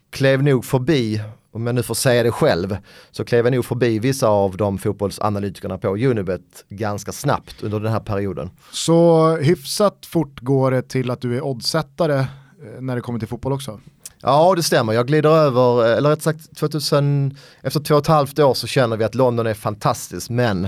klev 0.09 0.43
nog 0.43 0.65
förbi, 0.65 1.21
om 1.57 1.67
jag 1.67 1.75
nu 1.75 1.83
får 1.83 1.95
säga 1.95 2.23
det 2.23 2.31
själv, 2.31 2.77
så 3.11 3.25
klev 3.25 3.45
jag 3.45 3.53
nog 3.53 3.65
förbi 3.65 3.99
vissa 3.99 4.27
av 4.27 4.57
de 4.57 4.77
fotbollsanalytikerna 4.77 5.77
på 5.77 5.87
Unibet 5.87 6.65
ganska 6.69 7.11
snabbt 7.11 7.63
under 7.63 7.79
den 7.79 7.91
här 7.91 7.99
perioden. 7.99 8.49
Så 8.71 9.29
hyfsat 9.35 10.05
fort 10.05 10.39
går 10.39 10.71
det 10.71 10.81
till 10.81 11.11
att 11.11 11.21
du 11.21 11.37
är 11.37 11.41
oddsättare 11.41 12.19
eh, 12.19 12.81
när 12.81 12.95
det 12.95 13.01
kommer 13.01 13.19
till 13.19 13.27
fotboll 13.27 13.53
också. 13.53 13.79
Ja 14.21 14.53
det 14.55 14.63
stämmer, 14.63 14.93
jag 14.93 15.07
glider 15.07 15.29
över, 15.29 15.85
eller 15.85 16.09
rätt 16.09 16.21
sagt 16.21 16.57
2000, 16.57 17.37
efter 17.61 17.79
två 17.79 17.95
och 17.95 18.01
ett 18.01 18.07
halvt 18.07 18.39
år 18.39 18.53
så 18.53 18.67
känner 18.67 18.97
vi 18.97 19.03
att 19.03 19.15
London 19.15 19.47
är 19.47 19.53
fantastiskt 19.53 20.29
men 20.29 20.67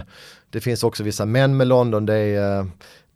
det 0.49 0.61
finns 0.61 0.83
också 0.83 1.03
vissa 1.03 1.25
män 1.25 1.57
med 1.57 1.67
London, 1.67 2.05
det 2.05 2.15
är, 2.15 2.59
eh, 2.59 2.65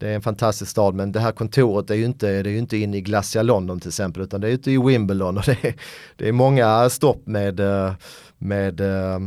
det 0.03 0.09
är 0.09 0.15
en 0.15 0.21
fantastisk 0.21 0.71
stad 0.71 0.95
men 0.95 1.11
det 1.11 1.19
här 1.19 1.31
kontoret 1.31 1.89
är 1.89 1.95
ju 1.95 2.05
inte, 2.05 2.27
det 2.43 2.49
är 2.49 2.51
ju 2.51 2.57
inte 2.57 2.77
inne 2.77 2.97
i 2.97 3.01
Glacia 3.01 3.41
London 3.41 3.79
till 3.79 3.89
exempel 3.89 4.23
utan 4.23 4.41
det 4.41 4.47
är 4.47 4.51
ute 4.51 4.71
i 4.71 4.77
Wimbledon 4.77 5.37
och 5.37 5.43
det 5.45 5.65
är, 5.65 5.75
det 6.15 6.27
är 6.27 6.31
många 6.31 6.89
stopp 6.89 7.27
med, 7.27 7.59
eh, 7.59 7.93
med 8.37 8.81
eh, 8.81 9.19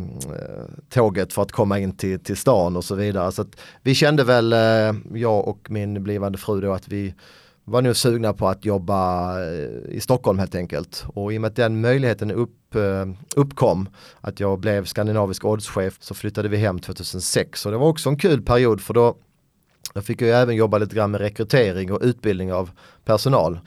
tåget 0.88 1.32
för 1.32 1.42
att 1.42 1.52
komma 1.52 1.78
in 1.78 1.96
till, 1.96 2.20
till 2.20 2.36
stan 2.36 2.76
och 2.76 2.84
så 2.84 2.94
vidare. 2.94 3.32
Så 3.32 3.42
att 3.42 3.56
vi 3.82 3.94
kände 3.94 4.24
väl, 4.24 4.52
eh, 4.52 5.18
jag 5.18 5.48
och 5.48 5.70
min 5.70 6.02
blivande 6.02 6.38
fru 6.38 6.60
då 6.60 6.72
att 6.72 6.88
vi 6.88 7.14
var 7.64 7.82
nog 7.82 7.96
sugna 7.96 8.32
på 8.32 8.48
att 8.48 8.64
jobba 8.64 9.34
i 9.88 10.00
Stockholm 10.00 10.38
helt 10.38 10.54
enkelt. 10.54 11.04
Och 11.08 11.32
i 11.32 11.36
och 11.36 11.40
med 11.40 11.48
att 11.48 11.56
den 11.56 11.80
möjligheten 11.80 12.30
upp, 12.30 12.76
uppkom, 13.36 13.88
att 14.20 14.40
jag 14.40 14.60
blev 14.60 14.84
skandinavisk 14.84 15.44
oddschef, 15.44 15.96
så 16.00 16.14
flyttade 16.14 16.48
vi 16.48 16.56
hem 16.56 16.78
2006. 16.78 17.66
Och 17.66 17.72
det 17.72 17.78
var 17.78 17.88
också 17.88 18.08
en 18.08 18.18
kul 18.18 18.42
period 18.42 18.80
för 18.80 18.94
då, 18.94 19.16
då 19.96 20.02
fick 20.02 20.22
jag 20.22 20.28
ju 20.28 20.34
även 20.34 20.56
jobba 20.56 20.78
lite 20.78 20.94
grann 20.96 21.10
med 21.10 21.20
rekrytering 21.20 21.92
och 21.92 22.00
utbildning 22.02 22.52
av 22.52 22.70
personal. 23.04 23.60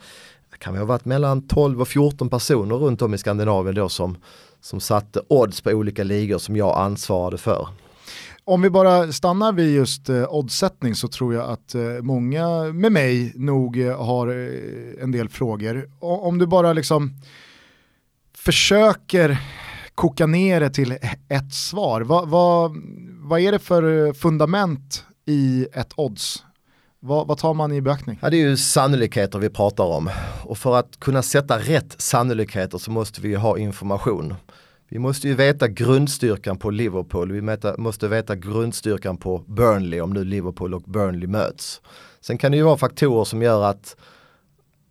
Det 0.50 0.58
kan 0.58 0.76
ha 0.76 0.84
varit 0.84 1.04
mellan 1.04 1.46
12 1.48 1.80
och 1.80 1.88
14 1.88 2.28
personer 2.28 2.74
runt 2.74 3.02
om 3.02 3.14
i 3.14 3.18
Skandinavien 3.18 3.74
då 3.74 3.88
som, 3.88 4.16
som 4.60 4.80
satte 4.80 5.22
odds 5.28 5.60
på 5.60 5.70
olika 5.70 6.04
ligor 6.04 6.38
som 6.38 6.56
jag 6.56 6.78
ansvarade 6.78 7.38
för. 7.38 7.68
Om 8.44 8.62
vi 8.62 8.70
bara 8.70 9.12
stannar 9.12 9.52
vid 9.52 9.74
just 9.74 10.08
eh, 10.08 10.34
oddsättning 10.34 10.94
så 10.94 11.08
tror 11.08 11.34
jag 11.34 11.50
att 11.50 11.74
eh, 11.74 11.82
många 12.02 12.48
med 12.72 12.92
mig 12.92 13.32
nog 13.34 13.80
eh, 13.80 14.04
har 14.04 14.28
eh, 14.28 15.02
en 15.02 15.12
del 15.12 15.28
frågor. 15.28 15.90
O- 16.00 16.20
om 16.28 16.38
du 16.38 16.46
bara 16.46 16.72
liksom 16.72 17.14
försöker 18.34 19.38
koka 19.94 20.26
ner 20.26 20.60
det 20.60 20.70
till 20.70 20.92
e-, 20.92 20.98
ett 21.28 21.54
svar. 21.54 22.00
Vad, 22.00 22.28
vad, 22.28 22.76
vad 23.20 23.40
är 23.40 23.52
det 23.52 23.58
för 23.58 24.06
eh, 24.06 24.12
fundament 24.12 25.04
i 25.30 25.66
ett 25.72 25.92
odds? 25.96 26.44
Vad, 27.00 27.26
vad 27.26 27.38
tar 27.38 27.54
man 27.54 27.72
i 27.72 27.80
beaktning? 27.80 28.18
Ja, 28.22 28.30
det 28.30 28.36
är 28.36 28.48
ju 28.48 28.56
sannolikheter 28.56 29.38
vi 29.38 29.50
pratar 29.50 29.84
om. 29.84 30.10
Och 30.44 30.58
för 30.58 30.76
att 30.76 31.00
kunna 31.00 31.22
sätta 31.22 31.58
rätt 31.58 31.94
sannolikheter 32.00 32.78
så 32.78 32.90
måste 32.90 33.20
vi 33.20 33.28
ju 33.28 33.36
ha 33.36 33.58
information. 33.58 34.34
Vi 34.88 34.98
måste 34.98 35.28
ju 35.28 35.34
veta 35.34 35.68
grundstyrkan 35.68 36.58
på 36.58 36.70
Liverpool, 36.70 37.32
vi 37.32 37.40
mäta, 37.40 37.74
måste 37.78 38.08
veta 38.08 38.36
grundstyrkan 38.36 39.16
på 39.16 39.38
Burnley 39.38 40.00
om 40.00 40.12
nu 40.12 40.24
Liverpool 40.24 40.74
och 40.74 40.82
Burnley 40.82 41.28
möts. 41.28 41.80
Sen 42.20 42.38
kan 42.38 42.52
det 42.52 42.56
ju 42.56 42.64
vara 42.64 42.76
faktorer 42.76 43.24
som 43.24 43.42
gör 43.42 43.64
att, 43.64 43.96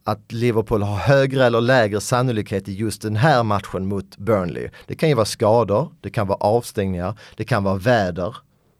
att 0.03 0.31
Liverpool 0.31 0.83
har 0.83 0.95
högre 0.95 1.45
eller 1.45 1.61
lägre 1.61 2.01
sannolikhet 2.01 2.67
i 2.67 2.73
just 2.73 3.01
den 3.01 3.15
här 3.15 3.43
matchen 3.43 3.85
mot 3.85 4.17
Burnley. 4.17 4.69
Det 4.87 4.95
kan 4.95 5.09
ju 5.09 5.15
vara 5.15 5.25
skador, 5.25 5.91
det 6.01 6.09
kan 6.09 6.27
vara 6.27 6.37
avstängningar, 6.37 7.19
det 7.37 7.43
kan 7.43 7.63
vara 7.63 7.75
väder. 7.75 8.35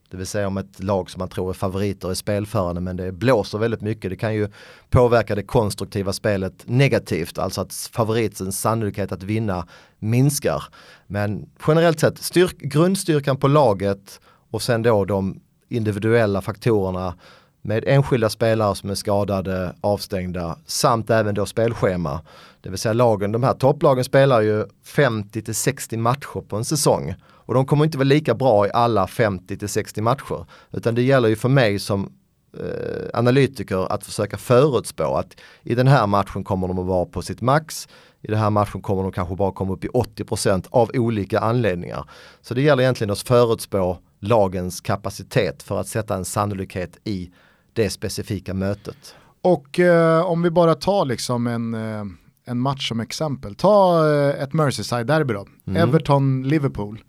Det 0.09 0.17
vill 0.17 0.27
säga 0.27 0.47
om 0.47 0.57
ett 0.57 0.83
lag 0.83 1.09
som 1.09 1.19
man 1.19 1.29
tror 1.29 1.49
är 1.49 1.53
favoriter 1.53 2.09
är 2.09 2.13
spelförande 2.13 2.81
men 2.81 2.97
det 2.97 3.11
blåser 3.11 3.57
väldigt 3.57 3.81
mycket. 3.81 4.11
Det 4.11 4.15
kan 4.15 4.33
ju 4.33 4.47
påverka 4.89 5.35
det 5.35 5.43
konstruktiva 5.43 6.13
spelet 6.13 6.53
negativt, 6.65 7.37
alltså 7.37 7.61
att 7.61 7.73
favoritens 7.73 8.59
sannolikhet 8.59 9.11
att 9.11 9.23
vinna 9.23 9.67
minskar. 9.99 10.63
Men 11.07 11.49
generellt 11.67 11.99
sett, 11.99 12.17
styrk, 12.17 12.57
grundstyrkan 12.57 13.37
på 13.37 13.47
laget 13.47 14.19
och 14.51 14.61
sen 14.61 14.83
då 14.83 15.05
de 15.05 15.39
individuella 15.69 16.41
faktorerna 16.41 17.15
med 17.61 17.83
enskilda 17.87 18.29
spelare 18.29 18.75
som 18.75 18.89
är 18.89 18.95
skadade, 18.95 19.75
avstängda 19.81 20.57
samt 20.65 21.09
även 21.09 21.35
då 21.35 21.45
spelschema. 21.45 22.21
Det 22.61 22.69
vill 22.69 22.79
säga 22.79 22.93
lagen, 22.93 23.31
de 23.31 23.43
här 23.43 23.53
topplagen 23.53 24.03
spelar 24.03 24.41
ju 24.41 24.65
50-60 24.85 25.97
matcher 25.97 26.41
på 26.47 26.55
en 26.55 26.65
säsong. 26.65 27.15
Och 27.49 27.55
de 27.55 27.65
kommer 27.65 27.85
inte 27.85 27.97
vara 27.97 28.05
lika 28.05 28.33
bra 28.33 28.67
i 28.67 28.69
alla 28.73 29.05
50-60 29.05 30.01
matcher. 30.01 30.45
Utan 30.71 30.95
det 30.95 31.01
gäller 31.01 31.29
ju 31.29 31.35
för 31.35 31.49
mig 31.49 31.79
som 31.79 32.11
eh, 32.59 33.09
analytiker 33.13 33.91
att 33.91 34.05
försöka 34.05 34.37
förutspå 34.37 35.15
att 35.15 35.35
i 35.63 35.75
den 35.75 35.87
här 35.87 36.07
matchen 36.07 36.43
kommer 36.43 36.67
de 36.67 36.79
att 36.79 36.85
vara 36.85 37.05
på 37.05 37.21
sitt 37.21 37.41
max. 37.41 37.87
I 38.21 38.27
den 38.27 38.39
här 38.39 38.49
matchen 38.49 38.81
kommer 38.81 39.03
de 39.03 39.11
kanske 39.11 39.35
bara 39.35 39.51
komma 39.51 39.73
upp 39.73 39.85
i 39.85 39.87
80% 39.87 40.67
av 40.69 40.91
olika 40.93 41.39
anledningar. 41.39 42.09
Så 42.41 42.53
det 42.53 42.61
gäller 42.61 42.83
egentligen 42.83 43.11
att 43.11 43.19
förutspå 43.19 43.97
lagens 44.19 44.81
kapacitet 44.81 45.63
för 45.63 45.79
att 45.79 45.87
sätta 45.87 46.15
en 46.15 46.25
sannolikhet 46.25 46.97
i 47.03 47.31
det 47.73 47.89
specifika 47.89 48.53
mötet. 48.53 49.15
Och 49.41 49.79
eh, 49.79 50.25
om 50.25 50.41
vi 50.41 50.51
bara 50.51 50.75
tar 50.75 51.05
liksom 51.05 51.47
en, 51.47 51.73
eh, 51.73 52.05
en 52.45 52.59
match 52.59 52.89
som 52.89 52.99
exempel. 52.99 53.55
Ta 53.55 54.07
eh, 54.09 54.43
ett 54.43 54.53
Merseyside-derby 54.53 55.33
då. 55.33 55.47
Mm. 55.67 55.89
Everton-Liverpool. 55.89 56.99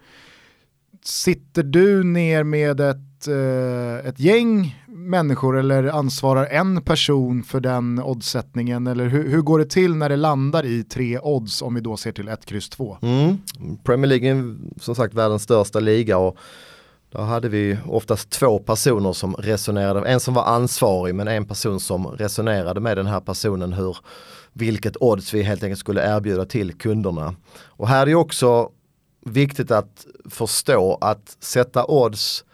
Sitter 1.05 1.63
du 1.63 2.05
ner 2.05 2.45
med 2.45 2.81
ett, 2.81 3.29
eh, 3.29 4.09
ett 4.09 4.21
gäng 4.21 4.77
människor 4.89 5.59
eller 5.59 5.85
ansvarar 5.85 6.47
en 6.47 6.83
person 6.83 7.43
för 7.43 7.61
den 7.61 7.99
oddsättningen? 7.99 8.87
Eller 8.87 9.07
hur, 9.07 9.29
hur 9.29 9.41
går 9.41 9.59
det 9.59 9.71
till 9.71 9.95
när 9.95 10.09
det 10.09 10.17
landar 10.17 10.67
i 10.67 10.85
tre 10.85 11.19
odds 11.19 11.63
om 11.63 11.75
vi 11.75 11.81
då 11.81 11.97
ser 11.97 12.13
till 12.13 12.29
1, 12.29 12.47
kryss 12.47 12.69
2? 12.69 12.97
Mm. 13.03 13.39
Premier 13.85 14.07
League 14.07 14.31
är 14.31 14.57
som 14.81 14.95
sagt 14.95 15.15
världens 15.15 15.43
största 15.43 15.81
liga 15.81 16.19
och 16.19 16.37
då 17.11 17.21
hade 17.21 17.49
vi 17.49 17.79
oftast 17.87 18.31
två 18.31 18.59
personer 18.59 19.13
som 19.13 19.35
resonerade, 19.35 20.09
en 20.09 20.21
som 20.21 20.35
var 20.35 20.45
ansvarig 20.45 21.15
men 21.15 21.29
en 21.29 21.45
person 21.45 21.81
som 21.81 22.07
resonerade 22.07 22.81
med 22.81 22.97
den 22.97 23.07
här 23.07 23.21
personen 23.21 23.73
hur 23.73 23.97
vilket 24.53 24.97
odds 25.01 25.35
vi 25.35 25.43
helt 25.43 25.63
enkelt 25.63 25.81
skulle 25.81 26.17
erbjuda 26.17 26.45
till 26.45 26.73
kunderna. 26.73 27.35
Och 27.67 27.89
här 27.89 28.03
är 28.03 28.07
det 28.07 28.15
också 28.15 28.71
viktigt 29.21 29.71
att 29.71 30.07
förstå 30.31 30.99
att 31.01 31.37
sätta 31.41 31.85
odds 31.85 32.45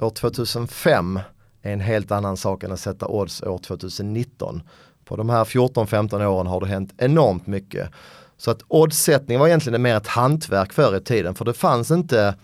år 0.00 0.10
2005 0.10 1.20
är 1.62 1.72
en 1.72 1.80
helt 1.80 2.10
annan 2.10 2.36
sak 2.36 2.62
än 2.62 2.72
att 2.72 2.80
sätta 2.80 3.06
odds 3.06 3.42
år 3.42 3.58
2019. 3.58 4.62
På 5.04 5.16
de 5.16 5.30
här 5.30 5.44
14-15 5.44 6.24
åren 6.24 6.46
har 6.46 6.60
det 6.60 6.66
hänt 6.66 6.94
enormt 6.98 7.46
mycket. 7.46 7.90
Så 8.36 8.50
att 8.50 8.62
oddsättning 8.68 9.38
var 9.38 9.46
egentligen 9.46 9.82
mer 9.82 9.96
ett 9.96 10.06
hantverk 10.06 10.72
förr 10.72 10.96
i 10.96 11.00
tiden 11.00 11.34
för 11.34 11.44
det 11.44 11.54
fanns 11.54 11.90
inte 11.90 12.34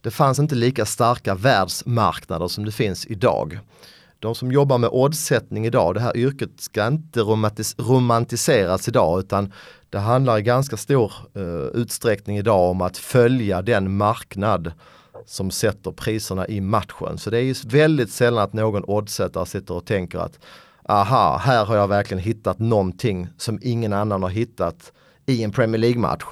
det 0.00 0.10
fanns 0.10 0.38
inte 0.38 0.54
lika 0.54 0.86
starka 0.86 1.34
världsmarknader 1.34 2.48
som 2.48 2.64
det 2.64 2.72
finns 2.72 3.06
idag. 3.06 3.58
De 4.18 4.34
som 4.34 4.52
jobbar 4.52 4.78
med 4.78 4.90
oddsättning 4.90 5.66
idag, 5.66 5.94
det 5.94 6.00
här 6.00 6.16
yrket 6.16 6.50
ska 6.60 6.86
inte 6.86 7.20
romantis 7.20 7.74
romantiseras 7.78 8.88
idag 8.88 9.20
utan 9.20 9.52
det 9.90 9.98
handlar 9.98 10.38
i 10.38 10.42
ganska 10.42 10.76
stor 10.76 11.12
eh, 11.34 11.80
utsträckning 11.80 12.38
idag 12.38 12.70
om 12.70 12.80
att 12.80 12.96
följa 12.96 13.62
den 13.62 13.96
marknad 13.96 14.72
som 15.26 15.50
sätter 15.50 15.92
priserna 15.92 16.48
i 16.48 16.60
matchen. 16.60 17.18
Så 17.18 17.30
det 17.30 17.38
är 17.38 17.42
ju 17.42 17.54
väldigt 17.66 18.10
sällan 18.10 18.44
att 18.44 18.52
någon 18.52 18.84
oddsättare 18.84 19.46
sitter 19.46 19.74
och 19.74 19.86
tänker 19.86 20.18
att 20.18 20.38
aha, 20.88 21.36
här 21.36 21.64
har 21.64 21.76
jag 21.76 21.88
verkligen 21.88 22.22
hittat 22.22 22.58
någonting 22.58 23.28
som 23.36 23.58
ingen 23.62 23.92
annan 23.92 24.22
har 24.22 24.30
hittat 24.30 24.92
i 25.26 25.42
en 25.42 25.52
Premier 25.52 25.78
League-match. 25.78 26.24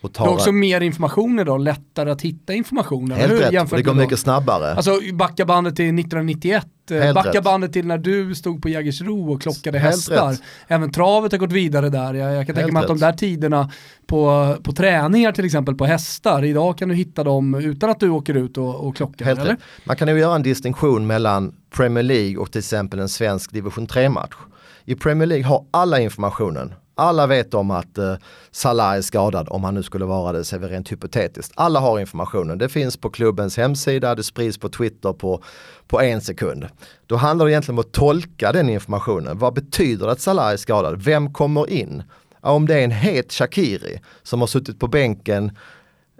Och 0.00 0.10
det 0.12 0.24
är 0.24 0.28
också 0.28 0.52
mer 0.52 0.80
information 0.80 1.38
idag, 1.38 1.60
lättare 1.60 2.10
att 2.10 2.22
hitta 2.22 2.54
information. 2.54 3.10
Helt 3.10 3.32
hur? 3.32 3.38
rätt, 3.38 3.70
det 3.70 3.82
går 3.82 3.94
mycket 3.94 4.18
snabbare. 4.18 4.74
Alltså 4.74 5.00
backa 5.12 5.44
bandet 5.44 5.76
till 5.76 5.84
1991, 5.84 6.66
eh, 6.90 6.98
Helt 6.98 7.14
backa 7.14 7.30
rätt. 7.30 7.44
bandet 7.44 7.72
till 7.72 7.86
när 7.86 7.98
du 7.98 8.34
stod 8.34 8.62
på 8.62 8.68
Jägersro 8.68 9.32
och 9.32 9.42
klockade 9.42 9.78
Helt 9.78 9.94
hästar. 9.94 10.30
Rätt. 10.30 10.40
Även 10.68 10.92
travet 10.92 11.32
har 11.32 11.38
gått 11.38 11.52
vidare 11.52 11.88
där. 11.88 12.14
Jag, 12.14 12.34
jag 12.34 12.46
kan 12.46 12.54
tänka 12.54 12.72
mig 12.72 12.80
att 12.80 12.88
de 12.88 12.98
där 12.98 13.12
tiderna 13.12 13.70
på, 14.06 14.54
på 14.62 14.72
träningar 14.72 15.32
till 15.32 15.44
exempel 15.44 15.74
på 15.74 15.84
hästar, 15.84 16.44
idag 16.44 16.78
kan 16.78 16.88
du 16.88 16.94
hitta 16.94 17.24
dem 17.24 17.54
utan 17.54 17.90
att 17.90 18.00
du 18.00 18.10
åker 18.10 18.34
ut 18.34 18.58
och, 18.58 18.86
och 18.88 18.96
klockar. 18.96 19.24
Helt 19.24 19.40
eller? 19.40 19.50
Rätt. 19.50 19.60
Man 19.84 19.96
kan 19.96 20.08
ju 20.08 20.18
göra 20.18 20.36
en 20.36 20.42
distinktion 20.42 21.06
mellan 21.06 21.54
Premier 21.76 22.04
League 22.04 22.36
och 22.36 22.52
till 22.52 22.58
exempel 22.58 22.98
en 22.98 23.08
svensk 23.08 23.52
division 23.52 23.86
3-match. 23.86 24.34
I 24.84 24.94
Premier 24.94 25.26
League 25.26 25.46
har 25.46 25.64
alla 25.70 26.00
informationen 26.00 26.72
alla 26.98 27.26
vet 27.26 27.54
om 27.54 27.70
att 27.70 27.98
eh, 27.98 28.14
Salah 28.50 28.96
är 28.96 29.02
skadad 29.02 29.48
om 29.50 29.64
han 29.64 29.74
nu 29.74 29.82
skulle 29.82 30.04
vara 30.04 30.32
det, 30.32 30.44
ser 30.44 30.58
vi 30.58 30.66
rent 30.66 30.92
hypotetiskt. 30.92 31.52
Alla 31.56 31.80
har 31.80 32.00
informationen. 32.00 32.58
Det 32.58 32.68
finns 32.68 32.96
på 32.96 33.10
klubbens 33.10 33.56
hemsida, 33.56 34.14
det 34.14 34.22
sprids 34.22 34.58
på 34.58 34.68
Twitter 34.68 35.12
på, 35.12 35.42
på 35.86 36.00
en 36.00 36.20
sekund. 36.20 36.66
Då 37.06 37.16
handlar 37.16 37.46
det 37.46 37.52
egentligen 37.52 37.78
om 37.78 37.84
att 37.84 37.92
tolka 37.92 38.52
den 38.52 38.68
informationen. 38.68 39.38
Vad 39.38 39.54
betyder 39.54 40.06
det 40.06 40.12
att 40.12 40.20
Salah 40.20 40.52
är 40.52 40.56
skadad? 40.56 41.02
Vem 41.02 41.32
kommer 41.32 41.70
in? 41.70 42.02
Om 42.40 42.66
det 42.66 42.74
är 42.74 42.84
en 42.84 42.90
het 42.90 43.32
Shakiri 43.32 44.00
som 44.22 44.40
har 44.40 44.46
suttit 44.46 44.80
på 44.80 44.88
bänken 44.88 45.50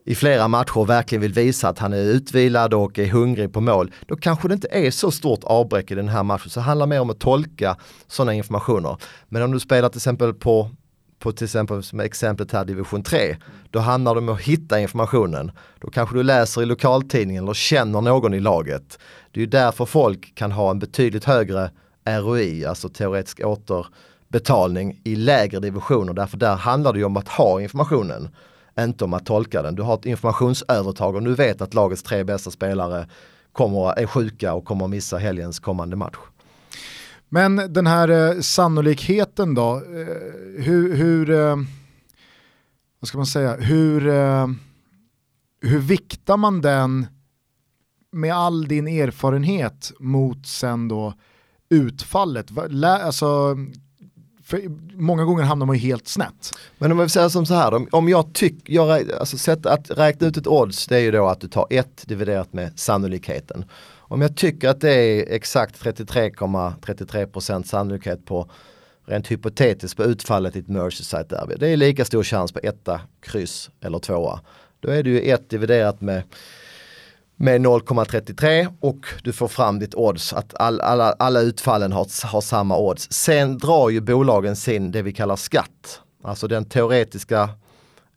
i 0.08 0.14
flera 0.14 0.48
matcher 0.48 0.78
och 0.78 0.88
verkligen 0.88 1.22
vill 1.22 1.32
visa 1.32 1.68
att 1.68 1.78
han 1.78 1.92
är 1.92 2.02
utvilad 2.02 2.74
och 2.74 2.98
är 2.98 3.06
hungrig 3.06 3.52
på 3.52 3.60
mål, 3.60 3.92
då 4.06 4.16
kanske 4.16 4.48
det 4.48 4.54
inte 4.54 4.68
är 4.70 4.90
så 4.90 5.10
stort 5.10 5.44
avbräck 5.44 5.90
i 5.90 5.94
den 5.94 6.08
här 6.08 6.22
matchen. 6.22 6.50
Så 6.50 6.60
det 6.60 6.64
handlar 6.64 6.86
mer 6.86 7.00
om 7.00 7.10
att 7.10 7.18
tolka 7.18 7.76
sådana 8.06 8.34
informationer. 8.34 8.96
Men 9.28 9.42
om 9.42 9.52
du 9.52 9.60
spelar 9.60 9.88
till 9.88 9.98
exempel 9.98 10.34
på 10.34 10.70
på 11.18 11.32
till 11.32 11.44
exempel 11.44 11.82
som 11.82 12.00
exemplet 12.00 12.52
här 12.52 12.64
division 12.64 13.02
3, 13.02 13.36
då 13.70 13.78
handlar 13.78 14.14
det 14.14 14.20
om 14.20 14.28
att 14.28 14.40
hitta 14.40 14.80
informationen. 14.80 15.50
Då 15.80 15.90
kanske 15.90 16.16
du 16.16 16.22
läser 16.22 16.62
i 16.62 16.66
lokaltidningen 16.66 17.44
eller 17.44 17.54
känner 17.54 18.00
någon 18.00 18.34
i 18.34 18.40
laget. 18.40 18.98
Det 19.30 19.40
är 19.40 19.44
ju 19.44 19.50
därför 19.50 19.84
folk 19.84 20.34
kan 20.34 20.52
ha 20.52 20.70
en 20.70 20.78
betydligt 20.78 21.24
högre 21.24 21.70
ROI, 22.04 22.64
alltså 22.64 22.88
teoretisk 22.88 23.40
återbetalning 23.44 25.00
i 25.04 25.16
lägre 25.16 25.60
divisioner. 25.60 26.12
Därför 26.12 26.36
där 26.36 26.56
handlar 26.56 26.92
det 26.92 26.98
ju 26.98 27.04
om 27.04 27.16
att 27.16 27.28
ha 27.28 27.60
informationen 27.60 28.28
inte 28.84 29.04
om 29.04 29.14
att 29.14 29.26
tolka 29.26 29.62
den. 29.62 29.74
Du 29.74 29.82
har 29.82 29.94
ett 29.94 30.06
informationsövertag 30.06 31.14
och 31.14 31.22
du 31.22 31.34
vet 31.34 31.60
att 31.60 31.74
lagets 31.74 32.02
tre 32.02 32.24
bästa 32.24 32.50
spelare 32.50 33.08
kommer, 33.52 33.98
är 33.98 34.06
sjuka 34.06 34.54
och 34.54 34.64
kommer 34.64 34.84
att 34.84 34.90
missa 34.90 35.18
helgens 35.18 35.58
kommande 35.58 35.96
match. 35.96 36.16
Men 37.28 37.56
den 37.56 37.86
här 37.86 38.08
eh, 38.08 38.40
sannolikheten 38.40 39.54
då, 39.54 39.76
eh, 39.76 40.62
hur, 40.62 40.96
hur 40.96 41.30
eh, 41.30 41.56
vad 43.00 43.08
ska 43.08 43.18
man 43.18 43.26
säga, 43.26 43.56
hur, 43.56 44.08
eh, 44.08 44.46
hur 45.60 45.78
viktar 45.78 46.36
man 46.36 46.60
den 46.60 47.06
med 48.12 48.34
all 48.34 48.68
din 48.68 48.88
erfarenhet 48.88 49.92
mot 49.98 50.46
sen 50.46 50.88
då 50.88 51.14
utfallet? 51.70 52.46
Alltså, 52.84 53.56
många 54.92 55.24
gånger 55.24 55.42
hamnar 55.42 55.66
man 55.66 55.76
ju 55.76 55.82
helt 55.82 56.08
snett. 56.08 56.52
Men 56.78 56.92
om 56.92 56.98
vi 56.98 57.08
säger 57.08 57.28
som 57.28 57.46
så 57.46 57.54
här, 57.54 57.74
om, 57.74 57.88
om 57.92 58.08
jag 58.08 58.32
tycker, 58.32 58.80
alltså 59.18 59.38
sätt 59.38 59.66
att 59.66 59.90
räkna 59.90 60.26
ut 60.26 60.36
ett 60.36 60.46
odds 60.46 60.86
det 60.86 60.96
är 60.96 61.00
ju 61.00 61.10
då 61.10 61.26
att 61.26 61.40
du 61.40 61.48
tar 61.48 61.66
1 61.70 62.04
dividerat 62.06 62.52
med 62.52 62.78
sannolikheten. 62.78 63.64
Om 63.96 64.20
jag 64.22 64.36
tycker 64.36 64.68
att 64.68 64.80
det 64.80 64.92
är 64.92 65.34
exakt 65.34 65.82
33,33% 65.82 67.62
sannolikhet 67.62 68.26
på 68.26 68.50
rent 69.06 69.30
hypotetiskt 69.30 69.96
på 69.96 70.04
utfallet 70.04 70.56
i 70.56 70.58
ett 70.58 70.68
Merseyside-derby. 70.68 71.56
Det 71.58 71.68
är 71.68 71.76
lika 71.76 72.04
stor 72.04 72.22
chans 72.22 72.52
på 72.52 72.60
etta, 72.62 73.00
kryss 73.20 73.70
eller 73.80 73.98
tvåa. 73.98 74.40
Då 74.80 74.88
är 74.88 75.02
det 75.02 75.10
ju 75.10 75.20
1 75.20 75.50
dividerat 75.50 76.00
med 76.00 76.22
med 77.40 77.60
0,33 77.60 78.76
och 78.80 79.06
du 79.22 79.32
får 79.32 79.48
fram 79.48 79.78
ditt 79.78 79.94
odds 79.94 80.32
att 80.32 80.54
all, 80.54 80.80
alla, 80.80 81.12
alla 81.12 81.40
utfallen 81.40 81.92
har, 81.92 82.26
har 82.26 82.40
samma 82.40 82.78
odds. 82.78 83.12
Sen 83.12 83.58
drar 83.58 83.90
ju 83.90 84.00
bolagen 84.00 84.56
sin 84.56 84.90
det 84.90 85.02
vi 85.02 85.12
kallar 85.12 85.36
skatt. 85.36 86.00
Alltså 86.24 86.48
den 86.48 86.64
teoretiska 86.64 87.50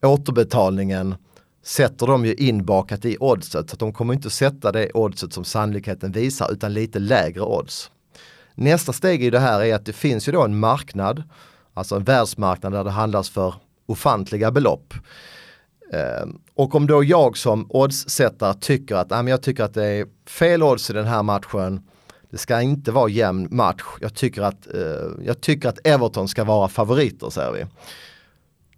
återbetalningen 0.01 1.15
sätter 1.63 2.07
de 2.07 2.25
ju 2.25 2.33
inbakat 2.33 3.05
i 3.05 3.17
oddset. 3.19 3.69
Så 3.69 3.73
att 3.75 3.79
de 3.79 3.93
kommer 3.93 4.13
inte 4.13 4.29
sätta 4.29 4.71
det 4.71 4.91
oddset 4.93 5.33
som 5.33 5.43
sannolikheten 5.43 6.11
visar 6.11 6.51
utan 6.51 6.73
lite 6.73 6.99
lägre 6.99 7.41
odds. 7.41 7.91
Nästa 8.55 8.93
steg 8.93 9.23
i 9.23 9.29
det 9.29 9.39
här 9.39 9.61
är 9.61 9.75
att 9.75 9.85
det 9.85 9.93
finns 9.93 10.27
ju 10.27 10.31
då 10.31 10.43
en 10.43 10.59
marknad, 10.59 11.23
alltså 11.73 11.95
en 11.95 12.03
världsmarknad 12.03 12.73
där 12.73 12.83
det 12.83 12.91
handlas 12.91 13.29
för 13.29 13.53
ofantliga 13.85 14.51
belopp. 14.51 14.93
Ehm, 15.93 16.39
och 16.55 16.75
om 16.75 16.87
då 16.87 17.03
jag 17.03 17.37
som 17.37 17.65
oddssättare 17.69 18.53
tycker 18.53 18.95
att, 18.95 19.11
äh, 19.11 19.21
jag 19.29 19.41
tycker 19.41 19.63
att 19.63 19.73
det 19.73 19.85
är 19.85 20.05
fel 20.27 20.63
odds 20.63 20.89
i 20.89 20.93
den 20.93 21.05
här 21.05 21.23
matchen, 21.23 21.81
det 22.29 22.37
ska 22.37 22.61
inte 22.61 22.91
vara 22.91 23.09
jämn 23.09 23.47
match. 23.51 23.83
Jag 24.01 24.13
tycker 24.13 24.41
att, 24.41 24.67
eh, 24.73 25.25
jag 25.25 25.41
tycker 25.41 25.69
att 25.69 25.87
Everton 25.87 26.27
ska 26.27 26.43
vara 26.43 26.67
favoriter 26.67 27.29
säger 27.29 27.51
vi. 27.51 27.65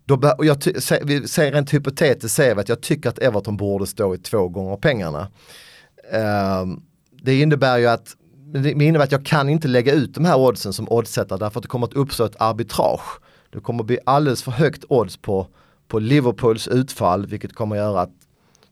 Då, 0.06 0.34
och 0.38 0.46
jag 0.46 0.58
vi 1.04 1.28
ser 1.28 1.52
rent 1.52 1.74
hypotetiskt 1.74 2.36
säger 2.36 2.56
vi 2.56 2.62
att 2.62 2.70
jag 2.70 2.82
tycker 2.82 3.10
att 3.10 3.20
Everton 3.20 3.58
borde 3.58 3.88
stå 3.88 4.16
i 4.16 4.18
två 4.18 4.48
gånger 4.48 4.78
pengarna. 4.78 5.28
Ehm, 6.12 6.82
det 7.24 7.40
innebär 7.42 7.78
ju 7.78 7.88
att 7.88 8.16
det 8.54 8.72
innebär 8.72 9.04
att 9.06 9.12
jag 9.12 9.26
kan 9.26 9.50
inte 9.50 9.68
lägga 9.68 9.94
ut 9.94 10.14
de 10.14 10.26
här 10.26 10.38
oddsen 10.38 10.74
som 10.74 10.90
oddsättare 10.90 11.40
därför 11.40 11.60
att 11.60 11.64
det 11.64 11.70
kommer 11.70 11.88
att 11.88 11.94
uppstå 11.94 12.26
ett 12.26 12.42
arbitrage. 12.42 13.20
Det 13.50 13.60
kommer 13.60 13.80
att 13.80 13.88
bli 13.88 14.00
alldeles 14.06 14.44
för 14.44 14.52
högt 14.52 14.84
odds 14.90 15.18
på 15.18 15.48
på 15.88 16.00
Liverpools 16.00 16.68
utfall, 16.68 17.26
vilket 17.26 17.56
kommer 17.56 17.76
göra 17.76 18.02
att 18.02 18.12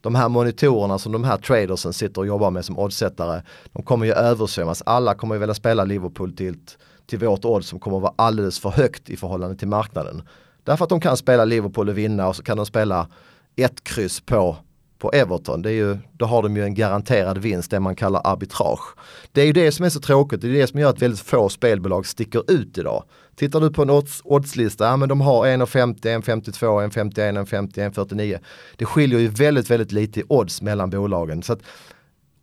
de 0.01 0.15
här 0.15 0.29
monitorerna 0.29 0.99
som 0.99 1.11
de 1.11 1.23
här 1.23 1.37
tradersen 1.37 1.93
sitter 1.93 2.21
och 2.21 2.27
jobbar 2.27 2.51
med 2.51 2.65
som 2.65 2.79
oddsättare, 2.79 3.41
de 3.73 3.83
kommer 3.83 4.05
ju 4.05 4.13
översvämmas. 4.13 4.83
Alla 4.85 5.15
kommer 5.15 5.35
ju 5.35 5.39
vilja 5.39 5.53
spela 5.53 5.83
Liverpool 5.85 6.35
till, 6.35 6.57
till 7.05 7.19
vårt 7.19 7.45
odds 7.45 7.67
som 7.67 7.79
kommer 7.79 7.97
att 7.97 8.03
vara 8.03 8.13
alldeles 8.15 8.59
för 8.59 8.69
högt 8.69 9.09
i 9.09 9.17
förhållande 9.17 9.55
till 9.55 9.67
marknaden. 9.67 10.21
Därför 10.63 10.83
att 10.83 10.89
de 10.89 11.01
kan 11.01 11.17
spela 11.17 11.45
Liverpool 11.45 11.89
och 11.89 11.97
vinna 11.97 12.27
och 12.27 12.35
så 12.35 12.43
kan 12.43 12.57
de 12.57 12.65
spela 12.65 13.07
ett 13.55 13.83
kryss 13.83 14.21
på 14.21 14.57
på 15.01 15.11
Everton, 15.13 15.61
det 15.61 15.69
är 15.69 15.73
ju, 15.73 15.97
då 16.13 16.25
har 16.25 16.43
de 16.43 16.57
ju 16.57 16.63
en 16.63 16.73
garanterad 16.73 17.37
vinst, 17.37 17.71
det 17.71 17.79
man 17.79 17.95
kallar 17.95 18.21
arbitrage. 18.23 18.95
Det 19.31 19.41
är 19.41 19.45
ju 19.45 19.53
det 19.53 19.71
som 19.71 19.85
är 19.85 19.89
så 19.89 19.99
tråkigt, 19.99 20.41
det 20.41 20.47
är 20.47 20.51
det 20.51 20.67
som 20.67 20.79
gör 20.79 20.89
att 20.89 21.01
väldigt 21.01 21.19
få 21.19 21.49
spelbolag 21.49 22.05
sticker 22.05 22.51
ut 22.51 22.77
idag. 22.77 23.03
Tittar 23.35 23.61
du 23.61 23.71
på 23.71 23.81
en 23.81 23.89
odds, 23.89 24.21
oddslista, 24.23 24.85
ja 24.85 24.97
men 24.97 25.09
de 25.09 25.21
har 25.21 25.45
1,50, 25.45 26.21
1,52, 26.21 26.89
1,51, 26.89 27.45
1,50, 27.45 27.91
1,49. 27.91 28.39
Det 28.75 28.85
skiljer 28.85 29.19
ju 29.19 29.27
väldigt, 29.27 29.69
väldigt 29.69 29.91
lite 29.91 30.19
i 30.19 30.23
odds 30.27 30.61
mellan 30.61 30.89
bolagen. 30.89 31.43
Så 31.43 31.53
att 31.53 31.59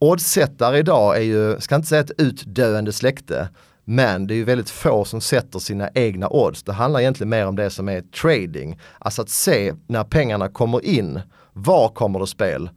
Oddsättare 0.01 0.79
idag 0.79 1.17
är 1.17 1.23
ju, 1.23 1.61
ska 1.61 1.75
inte 1.75 1.89
säga 1.89 2.01
ett 2.01 2.21
utdöende 2.21 2.93
släkte, 2.93 3.49
men 3.85 4.27
det 4.27 4.35
är 4.35 4.37
ju 4.37 4.45
väldigt 4.45 4.71
få 4.71 5.05
som 5.05 5.21
sätter 5.21 5.59
sina 5.59 5.91
egna 5.95 6.29
odds. 6.29 6.63
Det 6.63 6.73
handlar 6.73 7.01
egentligen 7.01 7.29
mer 7.29 7.47
om 7.47 7.57
det 7.57 7.71
som 7.71 7.89
är 7.89 8.01
trading. 8.01 8.81
Alltså 8.99 9.23
att 9.23 9.29
se 9.29 9.75
när 9.87 10.05
pengarna 10.05 10.49
kommer 10.49 10.85
in 10.85 11.21
var 11.53 11.89
kommer 11.89 12.21
det 12.21 12.27
spel? 12.27 12.71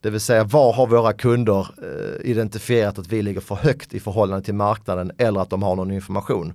Det 0.00 0.10
vill 0.10 0.20
säga 0.20 0.44
var 0.44 0.72
har 0.72 0.86
våra 0.86 1.12
kunder 1.12 1.68
eh, 1.82 2.30
identifierat 2.30 2.98
att 2.98 3.08
vi 3.08 3.22
ligger 3.22 3.40
för 3.40 3.54
högt 3.54 3.94
i 3.94 4.00
förhållande 4.00 4.44
till 4.44 4.54
marknaden 4.54 5.12
eller 5.18 5.40
att 5.40 5.50
de 5.50 5.62
har 5.62 5.76
någon 5.76 5.90
information. 5.90 6.52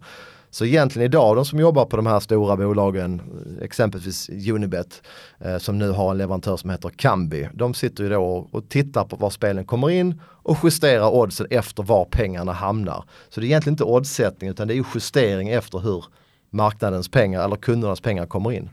Så 0.53 0.65
egentligen 0.65 1.05
idag, 1.05 1.35
de 1.35 1.45
som 1.45 1.59
jobbar 1.59 1.85
på 1.85 1.95
de 1.95 2.05
här 2.05 2.19
stora 2.19 2.57
bolagen, 2.57 3.21
exempelvis 3.61 4.29
Unibet, 4.29 5.01
eh, 5.39 5.57
som 5.57 5.77
nu 5.77 5.89
har 5.89 6.11
en 6.11 6.17
leverantör 6.17 6.57
som 6.57 6.69
heter 6.69 6.89
Kambi, 6.89 7.49
de 7.53 7.73
sitter 7.73 8.03
ju 8.03 8.09
då 8.09 8.49
och, 8.51 8.69
tittar 8.69 9.03
på 9.03 9.15
var 9.15 9.29
spelen 9.29 9.65
kommer 9.65 9.89
in 9.89 10.21
och 10.25 10.57
justerar 10.63 11.13
oddsen 11.13 11.47
efter 11.49 11.83
var 11.83 12.05
pengarna 12.05 12.51
hamnar. 12.51 13.03
Så 13.29 13.39
det 13.39 13.45
är 13.45 13.47
egentligen 13.47 13.73
inte 13.73 13.83
oddsättning 13.83 14.49
utan 14.49 14.67
det 14.67 14.73
är 14.73 14.85
justering 14.95 15.49
efter 15.49 15.79
hur 15.79 16.05
marknadens 16.49 17.09
pengar 17.09 17.45
eller 17.45 17.55
kundernas 17.55 18.01
pengar 18.01 18.25
kommer 18.25 18.51
in. 18.51 18.69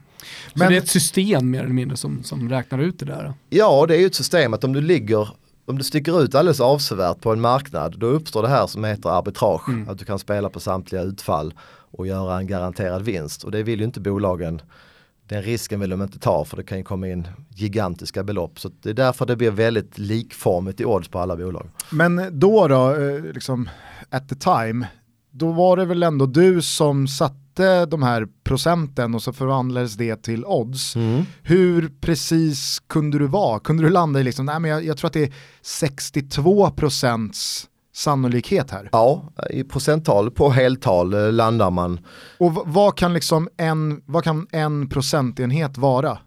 Men, 0.55 0.66
så 0.66 0.70
det 0.70 0.77
är 0.77 0.81
ett 0.81 0.89
system 0.89 1.51
mer 1.51 1.61
eller 1.61 1.73
mindre 1.73 1.97
som, 1.97 2.23
som 2.23 2.48
räknar 2.48 2.78
ut 2.78 2.98
det 2.98 3.07
där? 3.07 3.32
Ja, 3.51 3.86
det 3.89 3.94
är 3.97 4.01
ju 4.01 4.07
ett 4.07 4.15
system 4.15 4.55
att 4.55 4.65
om 4.65 4.73
du 4.73 4.81
ligger 4.81 5.28
om 5.71 5.79
du 5.79 5.85
sticker 5.85 6.23
ut 6.23 6.35
alldeles 6.35 6.61
avsevärt 6.61 7.21
på 7.21 7.33
en 7.33 7.41
marknad 7.41 7.99
då 7.99 8.07
uppstår 8.07 8.43
det 8.43 8.49
här 8.49 8.67
som 8.67 8.85
heter 8.85 9.11
arbitrage. 9.11 9.69
Mm. 9.69 9.89
Att 9.89 9.99
du 9.99 10.05
kan 10.05 10.19
spela 10.19 10.51
på 10.51 10.61
samtliga 10.61 11.03
utfall 11.03 11.55
och 11.91 12.07
göra 12.07 12.39
en 12.39 12.47
garanterad 12.47 13.03
vinst 13.03 13.45
och 13.45 13.51
det 13.51 13.63
vill 13.63 13.79
ju 13.79 13.85
inte 13.85 14.01
bolagen 14.01 14.63
den 15.31 15.43
risken 15.43 15.81
vill 15.81 15.91
de 15.91 16.03
inte 16.03 16.19
ta 16.19 16.45
för 16.45 16.57
det 16.57 16.63
kan 16.63 16.79
ju 16.79 16.85
komma 16.85 17.09
in 17.09 17.29
gigantiska 17.55 18.23
belopp. 18.23 18.61
Så 18.61 18.71
det 18.83 18.91
är 18.91 18.95
därför 18.95 19.27
det 19.27 19.37
blir 19.37 19.51
väldigt 19.51 19.99
likformigt 19.99 20.81
i 20.81 20.85
odds 20.85 21.09
på 21.09 21.19
alla 21.19 21.37
bolag. 21.37 21.71
Men 21.91 22.41
då 22.41 22.69
då, 22.69 22.95
eh, 22.95 23.23
liksom 23.23 23.69
at 24.11 24.29
the 24.29 24.35
time, 24.35 24.87
då 25.31 25.52
var 25.52 25.77
det 25.77 25.85
väl 25.85 26.02
ändå 26.02 26.27
du 26.27 26.62
som 26.62 27.09
satte 27.09 27.86
de 27.86 28.02
här 28.02 28.27
procenten 28.44 29.15
och 29.15 29.23
så 29.23 29.32
förvandlades 29.32 29.94
det 29.94 30.23
till 30.23 30.44
odds. 30.44 30.97
Mm. 30.97 31.24
Hur 31.43 31.93
precis 32.01 32.82
kunde 32.86 33.19
du 33.19 33.27
vara? 33.27 33.61
Kunde 33.61 33.82
du 33.82 33.90
landa 33.90 34.20
i 34.20 34.24
liksom, 34.24 34.47
nej 34.47 34.61
men 34.61 34.70
jag, 34.70 34.85
jag 34.85 34.97
tror 34.97 35.07
att 35.07 35.12
det 35.12 35.23
är 35.23 35.32
62 35.62 36.70
procents 36.70 37.66
sannolikhet 37.94 38.70
här. 38.70 38.89
Ja, 38.93 39.23
i 39.51 39.65
procenttal 39.65 40.31
på 40.31 40.51
heltal 40.51 41.15
eh, 41.15 41.32
landar 41.32 41.70
man. 41.70 42.01
Och 42.39 42.62
vad 42.66 42.97
kan, 42.97 43.12
liksom 43.12 43.48
en, 43.57 44.02
vad 44.07 44.24
kan 44.24 44.47
en 44.51 44.89
procentenhet 44.89 45.78
vara? 45.78 46.19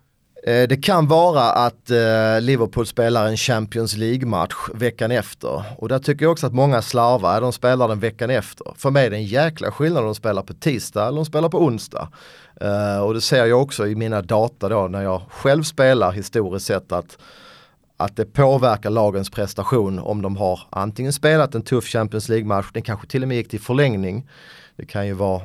Eh, 0.45 0.67
det 0.67 0.83
kan 0.83 1.07
vara 1.07 1.41
att 1.41 1.89
eh, 1.89 2.41
Liverpool 2.41 2.85
spelar 2.85 3.27
en 3.27 3.37
Champions 3.37 3.95
League-match 3.95 4.53
veckan 4.73 5.11
efter. 5.11 5.63
Och 5.77 5.89
där 5.89 5.99
tycker 5.99 6.25
jag 6.25 6.31
också 6.31 6.47
att 6.47 6.53
många 6.53 6.81
slarvar, 6.81 7.41
de 7.41 7.53
spelar 7.53 7.87
den 7.87 7.99
veckan 7.99 8.29
efter. 8.29 8.73
För 8.77 8.91
mig 8.91 9.05
är 9.05 9.09
det 9.09 9.15
en 9.15 9.25
jäkla 9.25 9.71
skillnad 9.71 9.99
om 9.99 10.05
de 10.05 10.15
spelar 10.15 10.41
på 10.41 10.53
tisdag 10.53 11.07
eller 11.07 11.15
de 11.15 11.25
spelar 11.25 11.49
på 11.49 11.63
onsdag. 11.63 12.07
Eh, 12.61 12.99
och 12.99 13.13
det 13.13 13.21
ser 13.21 13.45
jag 13.45 13.61
också 13.61 13.87
i 13.87 13.95
mina 13.95 14.21
data 14.21 14.69
då 14.69 14.87
när 14.87 15.01
jag 15.01 15.21
själv 15.29 15.63
spelar 15.63 16.11
historiskt 16.11 16.65
sett 16.65 16.91
att 16.91 17.17
att 17.97 18.15
det 18.15 18.25
påverkar 18.25 18.89
lagens 18.89 19.29
prestation 19.29 19.99
om 19.99 20.21
de 20.21 20.37
har 20.37 20.59
antingen 20.69 21.13
spelat 21.13 21.55
en 21.55 21.61
tuff 21.61 21.85
Champions 21.85 22.29
League-match, 22.29 22.65
den 22.73 22.83
kanske 22.83 23.07
till 23.07 23.21
och 23.21 23.27
med 23.27 23.37
gick 23.37 23.49
till 23.49 23.59
förlängning. 23.59 24.29
Det 24.75 24.85
kan 24.85 25.07
ju 25.07 25.13
vara 25.13 25.41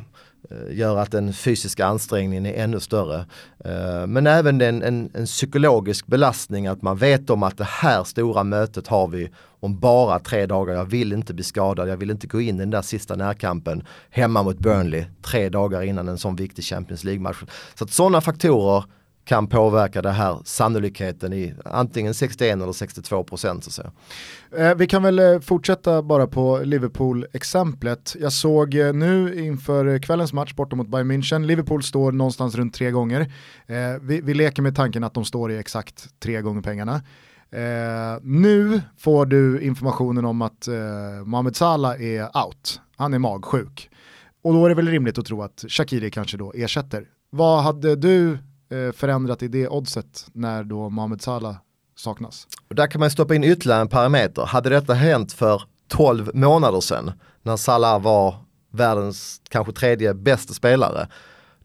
Eh, 0.51 0.77
gör 0.77 0.97
att 0.97 1.11
den 1.11 1.33
fysiska 1.33 1.87
ansträngningen 1.87 2.47
är 2.47 2.65
ännu 2.65 2.81
större. 2.81 3.27
Eh, 3.65 4.07
men 4.07 4.27
även 4.27 4.61
en, 4.61 4.83
en, 4.83 5.11
en, 5.15 5.27
psykologisk 5.27 6.07
belastning 6.07 6.67
att 6.67 6.83
man 6.83 6.97
vet 6.97 7.31
om 7.31 7.43
att 7.43 7.57
det 7.57 7.69
här 7.69 8.05
stora 8.05 8.45
mötet 8.45 8.87
har 8.87 9.09
vi 9.09 9.31
om 9.61 9.79
bara 9.79 10.19
tre 10.19 10.47
dagar. 10.47 10.75
Jag 10.75 10.85
vill 10.85 11.13
inte 11.13 11.35
bli 11.35 11.45
skadad, 11.45 11.89
jag 11.89 11.97
vill 11.97 12.11
inte 12.11 12.27
gå 12.27 12.41
in 12.41 12.57
i 12.57 12.59
den 12.59 12.71
där 12.71 12.83
sista 12.83 13.15
närkampen 13.15 13.85
hemma 14.11 14.43
mot 14.43 14.59
Burnley 14.59 15.05
tre 15.23 15.49
dagar 15.49 15.83
innan 15.83 16.09
en 16.09 16.19
sån 16.19 16.37
viktig 16.37 16.65
Champions 16.65 17.05
League-match. 17.05 17.37
Så 17.75 17.85
att 17.85 17.91
sådana 17.91 18.21
faktorer 18.21 18.85
kan 19.29 19.47
påverka 19.47 20.03
det 20.03 20.11
här 20.11 20.39
sannolikheten 20.45 21.33
i 21.33 21.55
antingen 21.65 22.15
61 22.15 22.53
eller 22.53 22.73
62 22.73 23.25
procent. 23.25 23.65
Så 23.65 23.83
eh, 24.57 24.75
vi 24.75 24.87
kan 24.87 25.03
väl 25.03 25.19
eh, 25.19 25.41
fortsätta 25.41 26.03
bara 26.03 26.27
på 26.27 26.61
Liverpool-exemplet. 26.65 28.17
Jag 28.21 28.33
såg 28.33 28.75
eh, 28.75 28.93
nu 28.93 29.45
inför 29.45 29.99
kvällens 29.99 30.33
match 30.33 30.55
borta 30.55 30.77
mot 30.77 30.89
Bayern 30.89 31.13
München, 31.13 31.47
Liverpool 31.47 31.83
står 31.83 32.13
någonstans 32.13 32.55
runt 32.55 32.75
tre 32.75 32.91
gånger. 32.91 33.21
Eh, 33.67 33.77
vi, 34.03 34.21
vi, 34.21 34.35
leker 34.35 34.63
med 34.63 34.77
tanken 34.77 35.05
att 35.05 35.15
de 35.15 35.25
står 35.25 35.53
i 35.53 35.59
exakt 35.59 36.21
tre 36.21 36.41
gånger 36.41 36.63
pengarna. 36.63 36.95
Eh, 37.51 38.21
nu 38.23 38.81
får 38.99 39.27
du 39.27 39.61
informationen 39.61 40.25
om 40.25 40.43
att 40.43 40.69
eh, 40.69 40.75
Mohamed 41.25 41.57
Salah 41.57 42.03
är 42.03 42.47
out, 42.47 42.81
han 42.97 43.15
är 43.15 43.19
magsjuk. 43.19 43.91
Och 44.43 44.53
då 44.53 44.65
är 44.65 44.69
det 44.69 44.75
väl 44.75 44.89
rimligt 44.89 45.19
att 45.19 45.27
tro 45.27 45.43
att 45.43 45.65
Shakiri 45.69 46.11
kanske 46.11 46.37
då 46.37 46.53
ersätter. 46.57 47.05
Vad 47.31 47.63
hade 47.63 47.97
du 47.97 48.39
Eh, 48.71 48.93
förändrat 48.93 49.43
i 49.43 49.49
det 49.49 49.69
oddset 49.69 50.27
när 50.33 50.65
då 50.65 50.91
Mohamed 50.91 51.23
Salah 51.23 51.57
saknas. 51.97 52.47
Och 52.69 52.75
där 52.75 52.87
kan 52.87 53.01
man 53.01 53.11
stoppa 53.11 53.35
in 53.35 53.45
ytterligare 53.45 53.81
en 53.81 53.89
parameter. 53.89 54.43
Hade 54.43 54.69
detta 54.69 54.95
hänt 54.95 55.33
för 55.33 55.63
12 55.89 56.31
månader 56.35 56.81
sedan 56.81 57.13
när 57.43 57.57
Salah 57.57 58.03
var 58.03 58.35
världens 58.71 59.41
kanske 59.49 59.73
tredje 59.73 60.15
bästa 60.15 60.55
spelare 60.55 61.09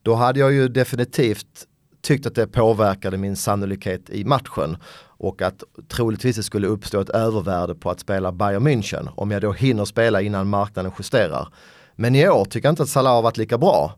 då 0.04 0.16
hade 0.16 0.40
jag 0.40 0.54
ju 0.54 0.68
definitivt 0.68 1.68
tyckt 2.02 2.26
att 2.26 2.36
det 2.36 2.48
påverkade 2.48 3.18
min 3.18 3.36
sannolikhet 3.36 4.10
i 4.10 4.26
matchen 4.26 4.78
och 5.18 5.42
att 5.42 5.64
troligtvis 5.88 6.36
det 6.36 6.44
skulle 6.44 6.68
uppstå 6.68 7.00
ett 7.02 7.10
övervärde 7.10 7.76
på 7.76 7.90
att 7.90 8.00
spela 8.00 8.32
Bayern 8.32 8.68
München 8.68 9.10
om 9.16 9.32
jag 9.32 9.42
då 9.42 9.52
hinner 9.52 9.86
spela 9.86 10.22
innan 10.22 10.50
marknaden 10.50 10.92
justerar. 11.00 11.48
Men 11.96 12.16
i 12.16 12.30
år 12.30 12.46
tycker 12.46 12.68
jag 12.68 12.72
inte 12.72 12.84
att 12.84 12.90
Salah 12.90 13.14
har 13.14 13.22
varit 13.22 13.38
lika 13.38 13.58
bra. 13.58 13.96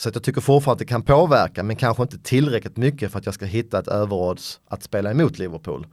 Så 0.00 0.08
att 0.08 0.14
jag 0.14 0.24
tycker 0.24 0.40
fortfarande 0.40 0.72
att 0.72 0.78
det 0.78 0.84
kan 0.84 1.02
påverka 1.02 1.62
men 1.62 1.76
kanske 1.76 2.02
inte 2.02 2.18
tillräckligt 2.18 2.76
mycket 2.76 3.12
för 3.12 3.18
att 3.18 3.26
jag 3.26 3.34
ska 3.34 3.44
hitta 3.44 3.78
ett 3.78 3.88
överodds 3.88 4.60
att 4.68 4.82
spela 4.82 5.10
emot 5.10 5.38
Liverpool. 5.38 5.86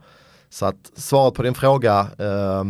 Så 0.50 0.66
att 0.66 0.92
svaret 0.96 1.34
på 1.34 1.42
din 1.42 1.54
fråga, 1.54 2.06
eh, 2.18 2.64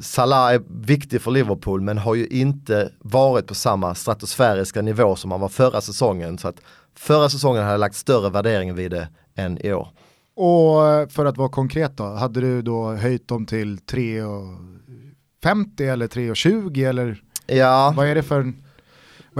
Salah 0.00 0.54
är 0.54 0.62
viktig 0.68 1.22
för 1.22 1.30
Liverpool 1.30 1.80
men 1.80 1.98
har 1.98 2.14
ju 2.14 2.26
inte 2.26 2.92
varit 2.98 3.46
på 3.46 3.54
samma 3.54 3.94
stratosfäriska 3.94 4.82
nivå 4.82 5.16
som 5.16 5.30
han 5.30 5.40
var 5.40 5.48
förra 5.48 5.80
säsongen. 5.80 6.38
Så 6.38 6.48
att 6.48 6.56
förra 6.94 7.28
säsongen 7.28 7.62
hade 7.62 7.72
jag 7.72 7.80
lagt 7.80 7.96
större 7.96 8.30
värdering 8.30 8.74
vid 8.74 8.90
det 8.90 9.08
än 9.34 9.66
i 9.66 9.72
år. 9.72 9.88
Och 10.34 11.12
för 11.12 11.24
att 11.24 11.36
vara 11.36 11.48
konkret 11.48 11.96
då, 11.96 12.04
hade 12.04 12.40
du 12.40 12.62
då 12.62 12.92
höjt 12.92 13.28
dem 13.28 13.46
till 13.46 13.78
3,50 13.78 15.92
eller 15.92 16.08
3,20 16.08 16.88
eller 16.88 17.22
ja. 17.46 17.94
vad 17.96 18.06
är 18.06 18.14
det 18.14 18.22
för 18.22 18.52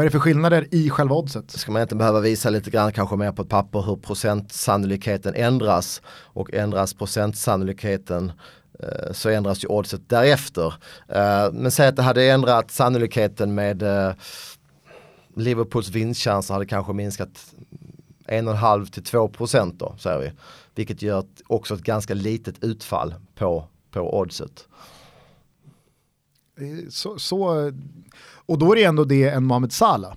vad 0.00 0.04
är 0.04 0.10
det 0.10 0.12
för 0.12 0.18
skillnader 0.18 0.68
i 0.70 0.90
själva 0.90 1.14
oddset? 1.14 1.50
Ska 1.50 1.72
man 1.72 1.82
inte 1.82 1.96
behöva 1.96 2.20
visa 2.20 2.50
lite 2.50 2.70
grann 2.70 2.92
kanske 2.92 3.16
mer 3.16 3.32
på 3.32 3.42
ett 3.42 3.48
papper 3.48 3.82
hur 3.82 3.96
procentsannolikheten 3.96 5.34
ändras 5.34 6.02
och 6.08 6.54
ändras 6.54 6.94
procentsannolikheten 6.94 8.32
eh, 8.78 9.12
så 9.12 9.28
ändras 9.28 9.64
ju 9.64 9.68
oddset 9.68 10.08
därefter. 10.08 10.74
Eh, 11.08 11.52
men 11.52 11.70
säg 11.70 11.88
att 11.88 11.96
det 11.96 12.02
hade 12.02 12.30
ändrat 12.30 12.70
sannolikheten 12.70 13.54
med 13.54 13.82
eh, 13.82 14.12
Liverpools 15.36 15.88
vinstchanser 15.88 16.54
hade 16.54 16.66
kanske 16.66 16.92
minskat 16.92 17.54
1,5 18.28 18.90
till 18.90 19.04
2 19.04 19.28
procent 19.28 19.78
då, 19.78 19.96
säger 19.98 20.18
vi. 20.18 20.32
Vilket 20.74 21.02
gör 21.02 21.24
också 21.46 21.74
ett 21.74 21.82
ganska 21.82 22.14
litet 22.14 22.64
utfall 22.64 23.14
på, 23.34 23.64
på 23.90 24.18
oddset. 24.18 24.66
Så, 26.90 27.18
så 27.18 27.72
och 28.50 28.58
då 28.58 28.72
är 28.72 28.76
det 28.76 28.84
ändå 28.84 29.04
det 29.04 29.28
en 29.28 29.44
Mohamed 29.44 29.72
Salah. 29.72 30.14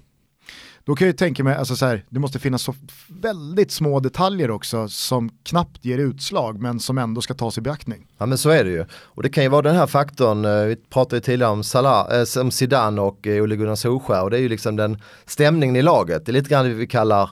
Då 0.85 0.95
kan 0.95 1.07
jag 1.07 1.11
ju 1.13 1.17
tänka 1.17 1.43
mig, 1.43 1.55
alltså 1.55 1.75
så 1.75 1.85
här, 1.85 2.05
det 2.09 2.19
måste 2.19 2.39
finnas 2.39 2.61
så 2.61 2.75
väldigt 3.07 3.71
små 3.71 3.99
detaljer 3.99 4.51
också 4.51 4.87
som 4.87 5.29
knappt 5.43 5.85
ger 5.85 5.97
utslag 5.97 6.61
men 6.61 6.79
som 6.79 6.97
ändå 6.97 7.21
ska 7.21 7.33
tas 7.33 7.57
i 7.57 7.61
beaktning. 7.61 8.07
Ja 8.17 8.25
men 8.25 8.37
så 8.37 8.49
är 8.49 8.63
det 8.63 8.69
ju. 8.69 8.85
Och 8.91 9.23
det 9.23 9.29
kan 9.29 9.43
ju 9.43 9.49
vara 9.49 9.61
den 9.61 9.75
här 9.75 9.87
faktorn, 9.87 10.45
eh, 10.45 10.63
vi 10.63 10.75
pratade 10.75 11.15
ju 11.15 11.21
tidigare 11.21 11.51
om, 11.51 11.63
Salah, 11.63 12.21
äh, 12.21 12.41
om 12.41 12.51
Zidane 12.51 13.01
och 13.01 13.27
äh, 13.27 13.43
Ole 13.43 13.55
Gunnar 13.55 13.75
Solskjaer 13.75 14.23
och 14.23 14.31
det 14.31 14.37
är 14.37 14.41
ju 14.41 14.49
liksom 14.49 14.75
den 14.75 15.01
stämningen 15.25 15.75
i 15.75 15.81
laget. 15.81 16.25
Det 16.25 16.31
är 16.31 16.33
lite 16.33 16.49
grann 16.49 16.65
det 16.65 16.73
vi 16.73 16.87
kallar, 16.87 17.29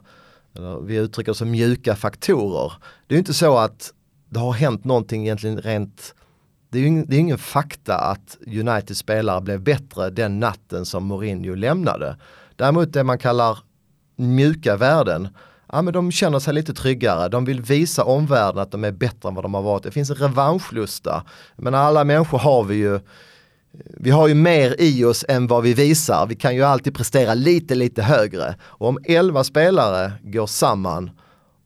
vi 0.84 0.96
uttrycker 0.96 1.34
som 1.34 1.52
mjuka 1.52 1.96
faktorer. 1.96 2.74
Det 3.08 3.14
är 3.14 3.16
ju 3.16 3.20
inte 3.20 3.34
så 3.34 3.58
att 3.58 3.94
det 4.30 4.40
har 4.40 4.54
hänt 4.54 4.86
någonting 4.86 5.24
egentligen 5.24 5.62
rent 5.62 6.16
det 6.72 6.78
är 6.78 6.82
ju 6.82 6.88
ingen, 6.88 7.06
det 7.08 7.16
är 7.16 7.20
ingen 7.20 7.38
fakta 7.38 7.98
att 7.98 8.38
Uniteds 8.48 9.00
spelare 9.00 9.42
blev 9.42 9.62
bättre 9.62 10.10
den 10.10 10.40
natten 10.40 10.86
som 10.86 11.06
Mourinho 11.06 11.56
lämnade. 11.56 12.18
Däremot 12.56 12.94
det 12.94 13.04
man 13.04 13.18
kallar 13.18 13.60
mjuka 14.16 14.78
värden, 14.78 15.28
ja 15.72 15.82
men 15.82 15.94
de 15.94 16.12
känner 16.12 16.40
sig 16.40 16.54
lite 16.54 16.74
tryggare, 16.74 17.30
de 17.30 17.46
vill 17.46 17.62
visa 17.62 18.04
omvärlden 18.04 18.62
att 18.62 18.72
de 18.72 18.84
är 18.84 18.92
bättre 18.92 19.30
än 19.30 19.36
vad 19.36 19.46
de 19.46 19.54
har 19.54 19.62
varit. 19.62 19.84
Det 19.84 19.92
finns 19.92 20.10
en 20.10 20.16
revanschlusta. 20.16 21.24
Men 21.56 21.76
alla 21.76 22.04
människor 22.04 22.38
har 22.38 22.64
vi 22.64 22.76
ju 22.76 23.00
vi 23.74 24.10
har 24.10 24.28
ju 24.28 24.34
mer 24.34 24.76
i 24.80 25.06
oss 25.06 25.26
än 25.28 25.48
vad 25.48 25.64
vi 25.64 25.74
visar. 25.74 26.26
Vi 26.28 26.36
kan 26.36 26.56
ju 26.56 26.64
alltid 26.64 26.96
prestera 26.96 27.34
lite, 27.34 27.76
lite 27.76 28.04
högre. 28.04 28.56
Och 28.62 28.88
om 28.88 29.00
elva 29.04 29.44
spelare 29.44 30.12
går 30.24 30.48
samman 30.48 31.12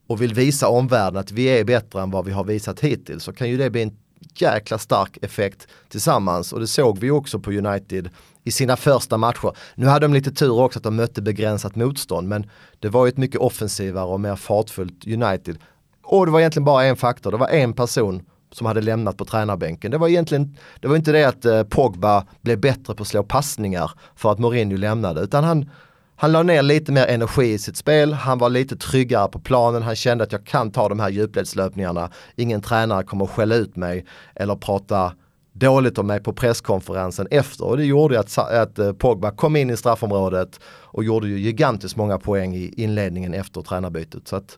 och 0.07 0.21
vill 0.21 0.33
visa 0.33 0.67
omvärlden 0.67 1.19
att 1.19 1.31
vi 1.31 1.45
är 1.45 1.63
bättre 1.63 2.01
än 2.01 2.11
vad 2.11 2.25
vi 2.25 2.31
har 2.31 2.43
visat 2.43 2.79
hittills 2.79 3.23
så 3.23 3.33
kan 3.33 3.49
ju 3.49 3.57
det 3.57 3.69
bli 3.69 3.81
en 3.81 3.97
jäkla 4.35 4.77
stark 4.77 5.17
effekt 5.21 5.67
tillsammans 5.89 6.53
och 6.53 6.59
det 6.59 6.67
såg 6.67 6.99
vi 6.99 7.11
också 7.11 7.39
på 7.39 7.51
United 7.51 8.09
i 8.43 8.51
sina 8.51 8.75
första 8.75 9.17
matcher. 9.17 9.57
Nu 9.75 9.85
hade 9.85 10.05
de 10.05 10.13
lite 10.13 10.31
tur 10.31 10.59
också 10.59 10.79
att 10.79 10.83
de 10.83 10.95
mötte 10.95 11.21
begränsat 11.21 11.75
motstånd 11.75 12.27
men 12.27 12.49
det 12.79 12.89
var 12.89 13.05
ju 13.05 13.09
ett 13.09 13.17
mycket 13.17 13.41
offensivare 13.41 14.05
och 14.05 14.19
mer 14.19 14.35
fartfullt 14.35 15.07
United. 15.07 15.57
Och 16.03 16.25
det 16.25 16.31
var 16.31 16.39
egentligen 16.39 16.65
bara 16.65 16.83
en 16.83 16.95
faktor, 16.95 17.31
det 17.31 17.37
var 17.37 17.47
en 17.47 17.73
person 17.73 18.23
som 18.51 18.67
hade 18.67 18.81
lämnat 18.81 19.17
på 19.17 19.25
tränarbänken. 19.25 19.91
Det 19.91 19.97
var 19.97 20.07
egentligen, 20.07 20.57
det 20.79 20.87
var 20.87 20.95
inte 20.95 21.11
det 21.11 21.23
att 21.23 21.45
eh, 21.45 21.63
Pogba 21.63 22.25
blev 22.41 22.59
bättre 22.59 22.95
på 22.95 23.03
att 23.03 23.07
slå 23.07 23.23
passningar 23.23 23.91
för 24.15 24.31
att 24.31 24.39
Mourinho 24.39 24.77
lämnade 24.77 25.21
utan 25.21 25.43
han 25.43 25.69
han 26.15 26.31
la 26.31 26.43
ner 26.43 26.61
lite 26.61 26.91
mer 26.91 27.07
energi 27.07 27.53
i 27.53 27.57
sitt 27.57 27.77
spel, 27.77 28.13
han 28.13 28.37
var 28.37 28.49
lite 28.49 28.75
tryggare 28.75 29.27
på 29.27 29.39
planen, 29.39 29.81
han 29.81 29.95
kände 29.95 30.23
att 30.23 30.31
jag 30.31 30.45
kan 30.45 30.71
ta 30.71 30.89
de 30.89 30.99
här 30.99 31.09
djupledslöpningarna. 31.09 32.09
Ingen 32.35 32.61
tränare 32.61 33.03
kommer 33.03 33.25
att 33.25 33.31
skälla 33.31 33.55
ut 33.55 33.75
mig 33.75 34.05
eller 34.35 34.55
prata 34.55 35.13
dåligt 35.53 35.97
om 35.97 36.07
mig 36.07 36.19
på 36.19 36.33
presskonferensen 36.33 37.27
efter 37.31 37.65
och 37.65 37.77
det 37.77 37.85
gjorde 37.85 38.19
att, 38.19 38.37
att 38.37 38.79
eh, 38.79 38.93
Pogba 38.93 39.31
kom 39.31 39.55
in 39.55 39.69
i 39.69 39.77
straffområdet 39.77 40.59
och 40.65 41.03
gjorde 41.03 41.27
ju 41.27 41.39
gigantiskt 41.39 41.97
många 41.97 42.17
poäng 42.17 42.55
i 42.55 42.73
inledningen 42.77 43.33
efter 43.33 43.61
tränarbytet. 43.61 44.27
Så 44.27 44.35
att 44.35 44.57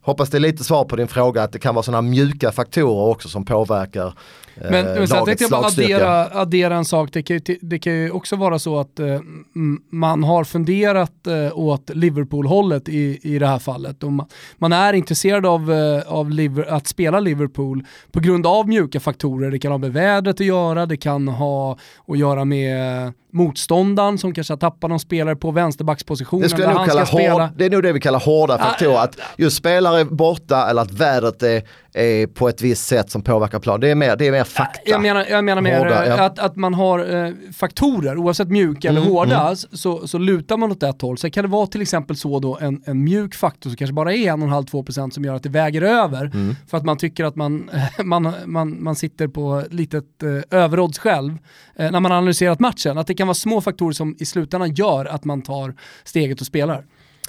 hoppas 0.00 0.30
det 0.30 0.38
är 0.38 0.40
lite 0.40 0.64
svar 0.64 0.84
på 0.84 0.96
din 0.96 1.08
fråga 1.08 1.42
att 1.42 1.52
det 1.52 1.58
kan 1.58 1.74
vara 1.74 1.82
sådana 1.82 2.02
mjuka 2.02 2.52
faktorer 2.52 3.10
också 3.10 3.28
som 3.28 3.44
påverkar 3.44 4.14
men, 4.54 4.84
men 4.84 5.08
sen 5.08 5.24
tänkte 5.24 5.44
jag 5.44 5.50
bara 5.50 5.66
addera, 5.66 6.24
addera 6.40 6.76
en 6.76 6.84
sak, 6.84 7.08
det 7.12 7.22
kan, 7.22 7.36
ju, 7.36 7.58
det 7.60 7.78
kan 7.78 7.92
ju 7.92 8.10
också 8.10 8.36
vara 8.36 8.58
så 8.58 8.78
att 8.78 9.00
eh, 9.00 9.20
man 9.90 10.24
har 10.24 10.44
funderat 10.44 11.26
eh, 11.26 11.58
åt 11.58 11.90
Liverpool-hållet 11.94 12.88
i, 12.88 13.18
i 13.22 13.38
det 13.38 13.46
här 13.46 13.58
fallet. 13.58 14.02
Och 14.02 14.12
man, 14.12 14.26
man 14.58 14.72
är 14.72 14.92
intresserad 14.92 15.46
av, 15.46 15.72
eh, 15.72 16.12
av 16.12 16.30
Liver, 16.30 16.64
att 16.64 16.86
spela 16.86 17.20
Liverpool 17.20 17.84
på 18.12 18.20
grund 18.20 18.46
av 18.46 18.68
mjuka 18.68 19.00
faktorer. 19.00 19.50
Det 19.50 19.58
kan 19.58 19.70
ha 19.70 19.78
med 19.78 19.92
vädret 19.92 20.40
att 20.40 20.46
göra, 20.46 20.86
det 20.86 20.96
kan 20.96 21.28
ha 21.28 21.78
att 22.06 22.18
göra 22.18 22.44
med 22.44 23.12
motståndaren 23.32 24.18
som 24.18 24.34
kanske 24.34 24.52
har 24.52 24.58
tappat 24.58 24.90
någon 24.90 25.00
spelare 25.00 25.36
på 25.36 25.50
vänsterbackspositionen. 25.50 26.48
Det, 26.48 26.56
där 26.56 26.66
han 26.66 26.88
ska 26.88 27.06
spela. 27.06 27.50
det 27.56 27.64
är 27.64 27.70
nog 27.70 27.82
det 27.82 27.92
vi 27.92 28.00
kallar 28.00 28.20
hårda 28.20 28.58
faktorer, 28.58 28.98
att 28.98 29.18
just 29.36 29.56
spelare 29.56 30.04
borta 30.04 30.70
eller 30.70 30.82
att 30.82 30.92
vädret 30.92 31.42
är 31.42 31.62
är 31.94 32.26
på 32.26 32.48
ett 32.48 32.62
visst 32.62 32.86
sätt 32.86 33.10
som 33.10 33.22
påverkar 33.22 33.58
plan. 33.58 33.80
Det 33.80 33.90
är 33.90 33.94
mer, 33.94 34.16
det 34.16 34.26
är 34.26 34.32
mer 34.32 34.44
fakta. 34.44 34.80
Jag 34.84 35.02
menar, 35.02 35.26
jag 35.30 35.44
menar 35.44 35.62
mer 35.62 35.78
hårda, 35.78 36.06
ja. 36.06 36.24
att, 36.24 36.38
att 36.38 36.56
man 36.56 36.74
har 36.74 37.24
eh, 37.24 37.32
faktorer, 37.52 38.16
oavsett 38.16 38.48
mjuka 38.48 38.88
mm, 38.88 39.02
eller 39.02 39.10
hårda, 39.10 39.40
mm. 39.40 39.56
så, 39.56 40.08
så 40.08 40.18
lutar 40.18 40.56
man 40.56 40.72
åt 40.72 40.82
ett 40.82 41.02
håll. 41.02 41.18
Så 41.18 41.30
kan 41.30 41.44
det 41.44 41.50
vara 41.50 41.66
till 41.66 41.82
exempel 41.82 42.16
så 42.16 42.38
då 42.38 42.58
en, 42.60 42.82
en 42.86 43.04
mjuk 43.04 43.34
faktor 43.34 43.70
som 43.70 43.76
kanske 43.76 43.94
bara 43.94 44.14
är 44.14 44.16
1,5-2% 44.16 45.10
som 45.10 45.24
gör 45.24 45.34
att 45.34 45.42
det 45.42 45.48
väger 45.48 45.82
över. 45.82 46.24
Mm. 46.24 46.56
För 46.70 46.76
att 46.76 46.84
man 46.84 46.96
tycker 46.96 47.24
att 47.24 47.36
man, 47.36 47.70
man, 48.04 48.32
man, 48.44 48.82
man 48.82 48.96
sitter 48.96 49.28
på 49.28 49.64
litet 49.70 50.22
eh, 50.22 50.58
överodds 50.60 50.98
själv 50.98 51.38
eh, 51.76 51.90
när 51.90 52.00
man 52.00 52.12
analyserat 52.12 52.60
matchen. 52.60 52.98
Att 52.98 53.06
det 53.06 53.14
kan 53.14 53.26
vara 53.26 53.34
små 53.34 53.60
faktorer 53.60 53.92
som 53.92 54.16
i 54.18 54.26
slutändan 54.26 54.74
gör 54.74 55.04
att 55.04 55.24
man 55.24 55.42
tar 55.42 55.74
steget 56.04 56.40
och 56.40 56.46
spelar. 56.46 56.84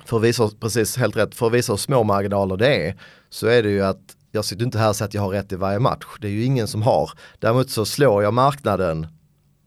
För 0.05 0.17
att 0.17 0.23
visa, 0.23 0.49
precis 0.59 0.97
helt 0.97 1.17
rätt, 1.17 1.35
för 1.35 1.47
att 1.47 1.53
visa 1.53 1.73
hur 1.73 1.77
små 1.77 2.03
marginaler 2.03 2.57
det 2.57 2.87
är 2.87 2.95
så 3.29 3.47
är 3.47 3.63
det 3.63 3.69
ju 3.69 3.83
att 3.83 4.15
jag 4.35 4.45
sitter 4.45 4.65
inte 4.65 4.77
här 4.77 4.89
och 4.89 4.95
säger 4.95 5.07
att 5.07 5.13
jag 5.13 5.21
har 5.21 5.29
rätt 5.29 5.51
i 5.51 5.55
varje 5.55 5.79
match. 5.79 6.05
Det 6.21 6.27
är 6.27 6.31
ju 6.31 6.43
ingen 6.43 6.67
som 6.67 6.81
har. 6.81 7.11
Däremot 7.39 7.69
så 7.69 7.85
slår 7.85 8.23
jag 8.23 8.33
marknaden 8.33 9.07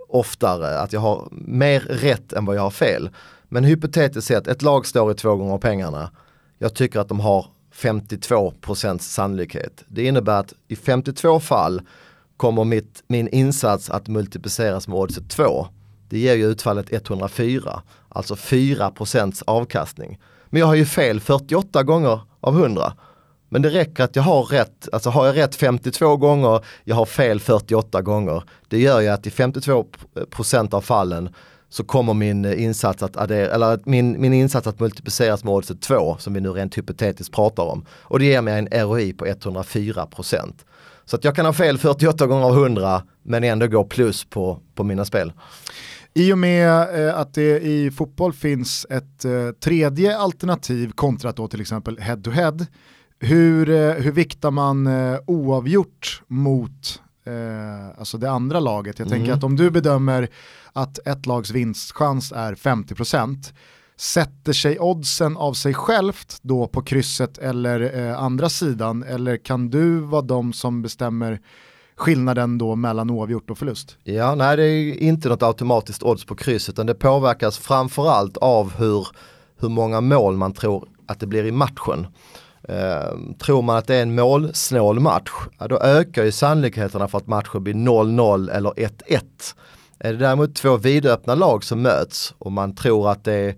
oftare, 0.08 0.78
att 0.78 0.92
jag 0.92 1.00
har 1.00 1.28
mer 1.30 1.80
rätt 1.80 2.32
än 2.32 2.44
vad 2.44 2.56
jag 2.56 2.62
har 2.62 2.70
fel. 2.70 3.10
Men 3.48 3.64
hypotetiskt 3.64 4.28
sett, 4.28 4.46
ett 4.46 4.62
lag 4.62 4.86
står 4.86 5.12
i 5.12 5.14
två 5.14 5.36
gånger 5.36 5.58
pengarna. 5.58 6.10
Jag 6.58 6.74
tycker 6.74 7.00
att 7.00 7.08
de 7.08 7.20
har 7.20 7.46
52% 7.74 8.98
sannolikhet. 8.98 9.84
Det 9.88 10.04
innebär 10.04 10.40
att 10.40 10.52
i 10.68 10.76
52 10.76 11.40
fall 11.40 11.82
kommer 12.36 12.64
mitt, 12.64 13.02
min 13.06 13.28
insats 13.28 13.90
att 13.90 14.08
multipliceras 14.08 14.88
med 14.88 14.98
oddset 14.98 15.30
2. 15.30 15.66
Det 16.08 16.18
ger 16.18 16.34
ju 16.34 16.46
utfallet 16.46 16.92
104, 16.92 17.82
alltså 18.08 18.34
4% 18.34 19.42
avkastning. 19.46 20.18
Men 20.46 20.60
jag 20.60 20.66
har 20.66 20.74
ju 20.74 20.86
fel 20.86 21.20
48 21.20 21.82
gånger 21.82 22.20
av 22.40 22.58
100. 22.58 22.92
Men 23.48 23.62
det 23.62 23.68
räcker 23.68 24.04
att 24.04 24.16
jag 24.16 24.22
har 24.22 24.42
rätt, 24.42 24.88
alltså 24.92 25.10
har 25.10 25.26
jag 25.26 25.36
rätt 25.36 25.54
52 25.54 26.16
gånger, 26.16 26.64
jag 26.84 26.96
har 26.96 27.06
fel 27.06 27.40
48 27.40 28.02
gånger. 28.02 28.42
Det 28.68 28.78
gör 28.78 29.00
ju 29.00 29.08
att 29.08 29.26
i 29.26 29.30
52% 29.30 30.74
av 30.74 30.80
fallen 30.80 31.28
så 31.68 31.84
kommer 31.84 32.14
min 32.14 32.44
eh, 32.44 32.62
insats 32.62 33.02
att 33.02 33.16
addera, 33.16 33.54
eller 33.54 33.80
min, 33.84 34.20
min 34.20 34.32
insats 34.32 34.66
att 34.66 34.80
multipliceras 34.80 35.44
med 35.44 35.54
oddset 35.54 35.80
2 35.80 36.16
som 36.18 36.34
vi 36.34 36.40
nu 36.40 36.48
rent 36.48 36.78
hypotetiskt 36.78 37.34
pratar 37.34 37.62
om. 37.62 37.86
Och 37.90 38.18
det 38.18 38.24
ger 38.24 38.42
mig 38.42 38.58
en 38.58 38.88
ROI 38.88 39.12
på 39.12 39.26
104%. 39.26 40.52
Så 41.04 41.16
att 41.16 41.24
jag 41.24 41.36
kan 41.36 41.46
ha 41.46 41.52
fel 41.52 41.78
48 41.78 42.26
gånger 42.26 42.46
av 42.46 42.52
100 42.52 43.02
men 43.22 43.44
ändå 43.44 43.66
gå 43.66 43.84
plus 43.84 44.24
på, 44.24 44.60
på 44.74 44.84
mina 44.84 45.04
spel. 45.04 45.32
I 46.14 46.32
och 46.32 46.38
med 46.38 46.68
eh, 47.06 47.18
att 47.18 47.34
det 47.34 47.60
i 47.60 47.90
fotboll 47.90 48.32
finns 48.32 48.86
ett 48.90 49.24
eh, 49.24 49.50
tredje 49.64 50.18
alternativ 50.18 50.90
kontra 50.90 51.32
då 51.32 51.48
till 51.48 51.60
exempel 51.60 51.98
head-to-head 51.98 52.66
hur, 53.18 53.70
eh, 53.70 53.92
hur 53.92 54.12
viktar 54.12 54.50
man 54.50 54.86
eh, 54.86 55.18
oavgjort 55.26 56.22
mot 56.26 57.02
eh, 57.26 57.98
alltså 57.98 58.18
det 58.18 58.30
andra 58.30 58.60
laget? 58.60 58.98
Jag 58.98 59.06
mm. 59.06 59.18
tänker 59.18 59.32
att 59.32 59.44
om 59.44 59.56
du 59.56 59.70
bedömer 59.70 60.28
att 60.72 61.06
ett 61.06 61.26
lags 61.26 61.50
vinstchans 61.50 62.32
är 62.32 62.54
50%, 62.54 63.52
sätter 63.96 64.52
sig 64.52 64.78
oddsen 64.78 65.36
av 65.36 65.52
sig 65.52 65.74
självt 65.74 66.38
då 66.42 66.66
på 66.66 66.82
krysset 66.82 67.38
eller 67.38 67.98
eh, 67.98 68.22
andra 68.22 68.48
sidan 68.48 69.02
eller 69.02 69.36
kan 69.36 69.70
du 69.70 69.98
vara 69.98 70.22
de 70.22 70.52
som 70.52 70.82
bestämmer 70.82 71.40
skillnaden 71.96 72.58
då 72.58 72.76
mellan 72.76 73.10
oavgjort 73.10 73.50
och 73.50 73.58
förlust? 73.58 73.96
Ja, 74.04 74.34
nej 74.34 74.56
det 74.56 74.64
är 74.64 75.02
inte 75.02 75.28
något 75.28 75.42
automatiskt 75.42 76.02
odds 76.02 76.24
på 76.24 76.34
kryss 76.34 76.68
utan 76.68 76.86
det 76.86 76.94
påverkas 76.94 77.58
framförallt 77.58 78.36
av 78.36 78.72
hur, 78.76 79.08
hur 79.60 79.68
många 79.68 80.00
mål 80.00 80.36
man 80.36 80.52
tror 80.52 80.88
att 81.06 81.20
det 81.20 81.26
blir 81.26 81.44
i 81.44 81.52
matchen. 81.52 82.06
Ehm, 82.68 83.34
tror 83.34 83.62
man 83.62 83.76
att 83.76 83.86
det 83.86 83.94
är 83.94 84.02
en 84.02 84.14
målsnål 84.14 85.00
match, 85.00 85.30
ja, 85.58 85.68
då 85.68 85.78
ökar 85.78 86.24
ju 86.24 86.32
sannolikheterna 86.32 87.08
för 87.08 87.18
att 87.18 87.26
matchen 87.26 87.64
blir 87.64 87.74
0-0 87.74 88.50
eller 88.50 88.70
1-1. 88.70 89.20
Är 89.98 90.12
det 90.12 90.18
däremot 90.18 90.54
två 90.54 90.76
vidöppna 90.76 91.34
lag 91.34 91.64
som 91.64 91.82
möts 91.82 92.34
och 92.38 92.52
man 92.52 92.74
tror 92.74 93.10
att 93.10 93.24
det 93.24 93.32
är 93.32 93.54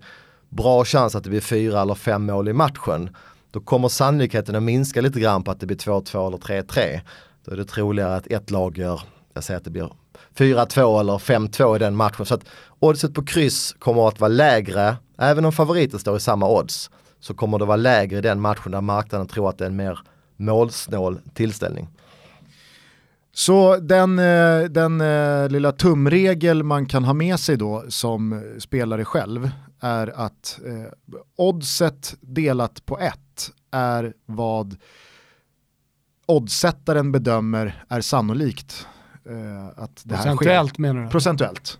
bra 0.49 0.85
chans 0.85 1.15
att 1.15 1.23
det 1.23 1.29
blir 1.29 1.41
fyra 1.41 1.81
eller 1.81 1.95
fem 1.95 2.25
mål 2.25 2.47
i 2.47 2.53
matchen, 2.53 3.09
då 3.51 3.59
kommer 3.59 3.87
sannolikheten 3.87 4.55
att 4.55 4.63
minska 4.63 5.01
lite 5.01 5.19
grann 5.19 5.43
på 5.43 5.51
att 5.51 5.59
det 5.59 5.65
blir 5.65 5.77
2-2 5.77 6.27
eller 6.27 6.63
3-3. 6.63 6.99
Då 7.45 7.51
är 7.51 7.57
det 7.57 7.65
troligare 7.65 8.15
att 8.15 8.27
ett 8.27 8.51
lag 8.51 8.77
gör, 8.77 9.01
jag 9.33 9.43
säger 9.43 9.57
att 9.57 9.63
det 9.63 9.69
blir 9.69 9.91
4-2 10.37 10.99
eller 10.99 11.17
5-2 11.17 11.75
i 11.75 11.79
den 11.79 11.95
matchen. 11.95 12.25
Så 12.25 12.33
att 12.33 12.45
oddset 12.79 13.13
på 13.13 13.25
kryss 13.25 13.75
kommer 13.79 14.07
att 14.07 14.19
vara 14.19 14.29
lägre, 14.29 14.95
även 15.17 15.45
om 15.45 15.51
favoriten 15.51 15.99
står 15.99 16.17
i 16.17 16.19
samma 16.19 16.49
odds 16.49 16.89
så 17.19 17.33
kommer 17.33 17.59
det 17.59 17.65
vara 17.65 17.77
lägre 17.77 18.17
i 18.17 18.21
den 18.21 18.41
matchen 18.41 18.71
där 18.71 18.81
marknaden 18.81 19.27
tror 19.27 19.49
att 19.49 19.57
det 19.57 19.65
är 19.65 19.69
en 19.69 19.75
mer 19.75 19.99
målsnål 20.37 21.19
tillställning. 21.33 21.87
Så 23.31 23.77
den, 23.77 24.19
eh, 24.19 24.61
den 24.61 25.01
eh, 25.01 25.49
lilla 25.49 25.71
tumregel 25.71 26.63
man 26.63 26.85
kan 26.85 27.03
ha 27.03 27.13
med 27.13 27.39
sig 27.39 27.57
då 27.57 27.83
som 27.87 28.43
spelare 28.59 29.05
själv 29.05 29.51
är 29.79 30.07
att 30.15 30.59
eh, 30.65 30.91
oddset 31.35 32.15
delat 32.21 32.85
på 32.85 32.99
ett 32.99 33.51
är 33.71 34.13
vad 34.25 34.77
oddsättaren 36.25 37.11
bedömer 37.11 37.83
är 37.89 38.01
sannolikt. 38.01 38.87
Eh, 39.29 39.83
att 39.83 40.01
det 40.03 40.15
Procentuellt 40.15 40.77
här 40.77 40.81
menar 40.81 41.03
du? 41.03 41.09
Procentuellt. 41.09 41.79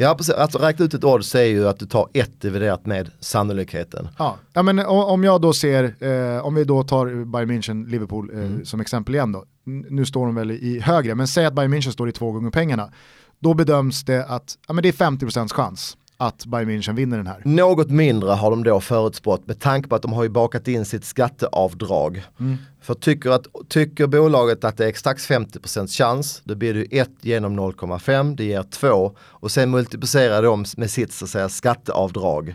Ja, 0.00 0.14
precis. 0.14 0.34
Att 0.34 0.54
räkna 0.54 0.84
ut 0.84 0.94
ett 0.94 1.04
odds 1.04 1.34
är 1.34 1.44
ju 1.44 1.68
att 1.68 1.78
du 1.78 1.86
tar 1.86 2.08
ett 2.12 2.40
dividerat 2.40 2.86
med 2.86 3.10
sannolikheten. 3.20 4.08
Ja, 4.18 4.36
ja 4.52 4.62
men 4.62 4.78
om 4.86 5.24
jag 5.24 5.40
då 5.40 5.52
ser, 5.52 6.04
eh, 6.04 6.46
om 6.46 6.54
vi 6.54 6.64
då 6.64 6.82
tar 6.82 7.24
Bayern 7.24 7.50
München, 7.50 7.88
Liverpool 7.88 8.30
eh, 8.34 8.38
mm. 8.38 8.64
som 8.64 8.80
exempel 8.80 9.14
igen 9.14 9.32
då. 9.32 9.44
Nu 9.64 10.06
står 10.06 10.26
de 10.26 10.34
väl 10.34 10.50
i 10.50 10.80
högre, 10.80 11.14
men 11.14 11.28
säg 11.28 11.46
att 11.46 11.54
Bayern 11.54 11.74
München 11.74 11.90
står 11.90 12.08
i 12.08 12.12
två 12.12 12.32
gånger 12.32 12.50
pengarna. 12.50 12.90
Då 13.38 13.54
bedöms 13.54 14.04
det 14.04 14.24
att 14.24 14.58
ja, 14.68 14.74
men 14.74 14.82
det 14.82 14.88
är 14.88 14.92
50% 14.92 15.54
chans 15.54 15.96
att 16.20 16.46
Bayern 16.46 16.70
München 16.70 16.94
vinner 16.94 17.16
den 17.16 17.26
här. 17.26 17.42
Något 17.44 17.90
mindre 17.90 18.30
har 18.30 18.50
de 18.50 18.64
då 18.64 18.80
förutspått 18.80 19.46
med 19.46 19.60
tanke 19.60 19.88
på 19.88 19.94
att 19.94 20.02
de 20.02 20.12
har 20.12 20.22
ju 20.22 20.28
bakat 20.28 20.68
in 20.68 20.84
sitt 20.84 21.04
skatteavdrag. 21.04 22.22
Mm. 22.40 22.56
För 22.80 22.94
tycker, 22.94 23.30
att, 23.30 23.46
tycker 23.68 24.06
bolaget 24.06 24.64
att 24.64 24.76
det 24.76 24.84
är 24.84 24.88
exakt 24.88 25.20
50% 25.20 25.86
chans, 25.88 26.42
då 26.44 26.54
blir 26.54 26.74
det 26.74 26.98
1 26.98 27.10
genom 27.20 27.60
0,5, 27.60 28.36
det 28.36 28.44
ger 28.44 28.62
2 28.62 29.16
och 29.18 29.50
sen 29.50 29.70
multiplicerar 29.70 30.42
de 30.42 30.64
med 30.76 30.90
sitt 30.90 31.12
så 31.12 31.24
att 31.24 31.30
säga, 31.30 31.48
skatteavdrag. 31.48 32.54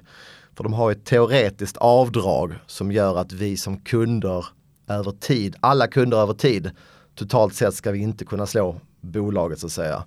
För 0.56 0.64
de 0.64 0.74
har 0.74 0.92
ett 0.92 1.06
teoretiskt 1.06 1.78
avdrag 1.78 2.54
som 2.68 2.92
gör 2.92 3.18
att 3.18 3.32
vi 3.32 3.58
som 3.58 3.78
kunder 3.78 4.46
över 4.88 5.12
tid, 5.12 5.56
alla 5.60 5.88
kunder 5.88 6.18
över 6.18 6.34
tid, 6.34 6.72
totalt 7.16 7.56
sett 7.56 7.74
ska 7.74 7.92
vi 7.92 8.00
inte 8.00 8.26
kunna 8.26 8.46
slå 8.46 8.76
bolaget 9.02 9.60
så 9.60 9.66
att 9.66 9.72
säga. 9.72 10.04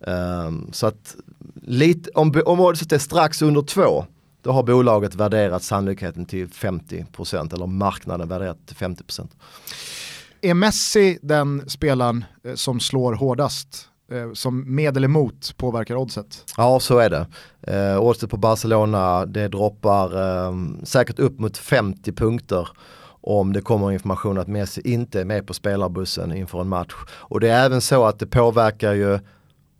Um, 0.00 0.68
så 0.72 0.86
att 0.86 1.16
lite, 1.70 2.10
om, 2.10 2.42
om 2.46 2.60
oddset 2.60 2.92
är 2.92 2.98
strax 2.98 3.42
under 3.42 3.62
två, 3.62 4.04
då 4.42 4.52
har 4.52 4.62
bolaget 4.62 5.14
värderat 5.14 5.62
sannolikheten 5.62 6.26
till 6.26 6.48
50% 6.48 7.54
eller 7.54 7.66
marknaden 7.66 8.28
värderat 8.28 8.66
till 8.66 8.76
50%. 8.76 9.28
Är 10.40 10.54
Messi 10.54 11.18
den 11.22 11.70
spelaren 11.70 12.24
eh, 12.44 12.54
som 12.54 12.80
slår 12.80 13.14
hårdast? 13.14 13.86
Eh, 14.12 14.32
som 14.32 14.74
med 14.74 14.96
eller 14.96 15.08
mot 15.08 15.56
påverkar 15.56 15.96
oddset? 15.96 16.44
Ja, 16.56 16.80
så 16.80 16.98
är 16.98 17.10
det. 17.10 17.26
Eh, 17.62 18.00
oddset 18.00 18.30
på 18.30 18.36
Barcelona, 18.36 19.26
det 19.26 19.48
droppar 19.48 20.06
eh, 20.46 20.54
säkert 20.84 21.18
upp 21.18 21.38
mot 21.38 21.58
50 21.58 22.12
punkter 22.12 22.68
om 23.22 23.52
det 23.52 23.60
kommer 23.60 23.92
information 23.92 24.38
att 24.38 24.48
Messi 24.48 24.80
inte 24.84 25.20
är 25.20 25.24
med 25.24 25.46
på 25.46 25.54
spelarbussen 25.54 26.32
inför 26.32 26.60
en 26.60 26.68
match. 26.68 26.94
Och 27.10 27.40
det 27.40 27.48
är 27.48 27.64
även 27.64 27.80
så 27.80 28.04
att 28.04 28.18
det 28.18 28.26
påverkar 28.26 28.92
ju 28.92 29.18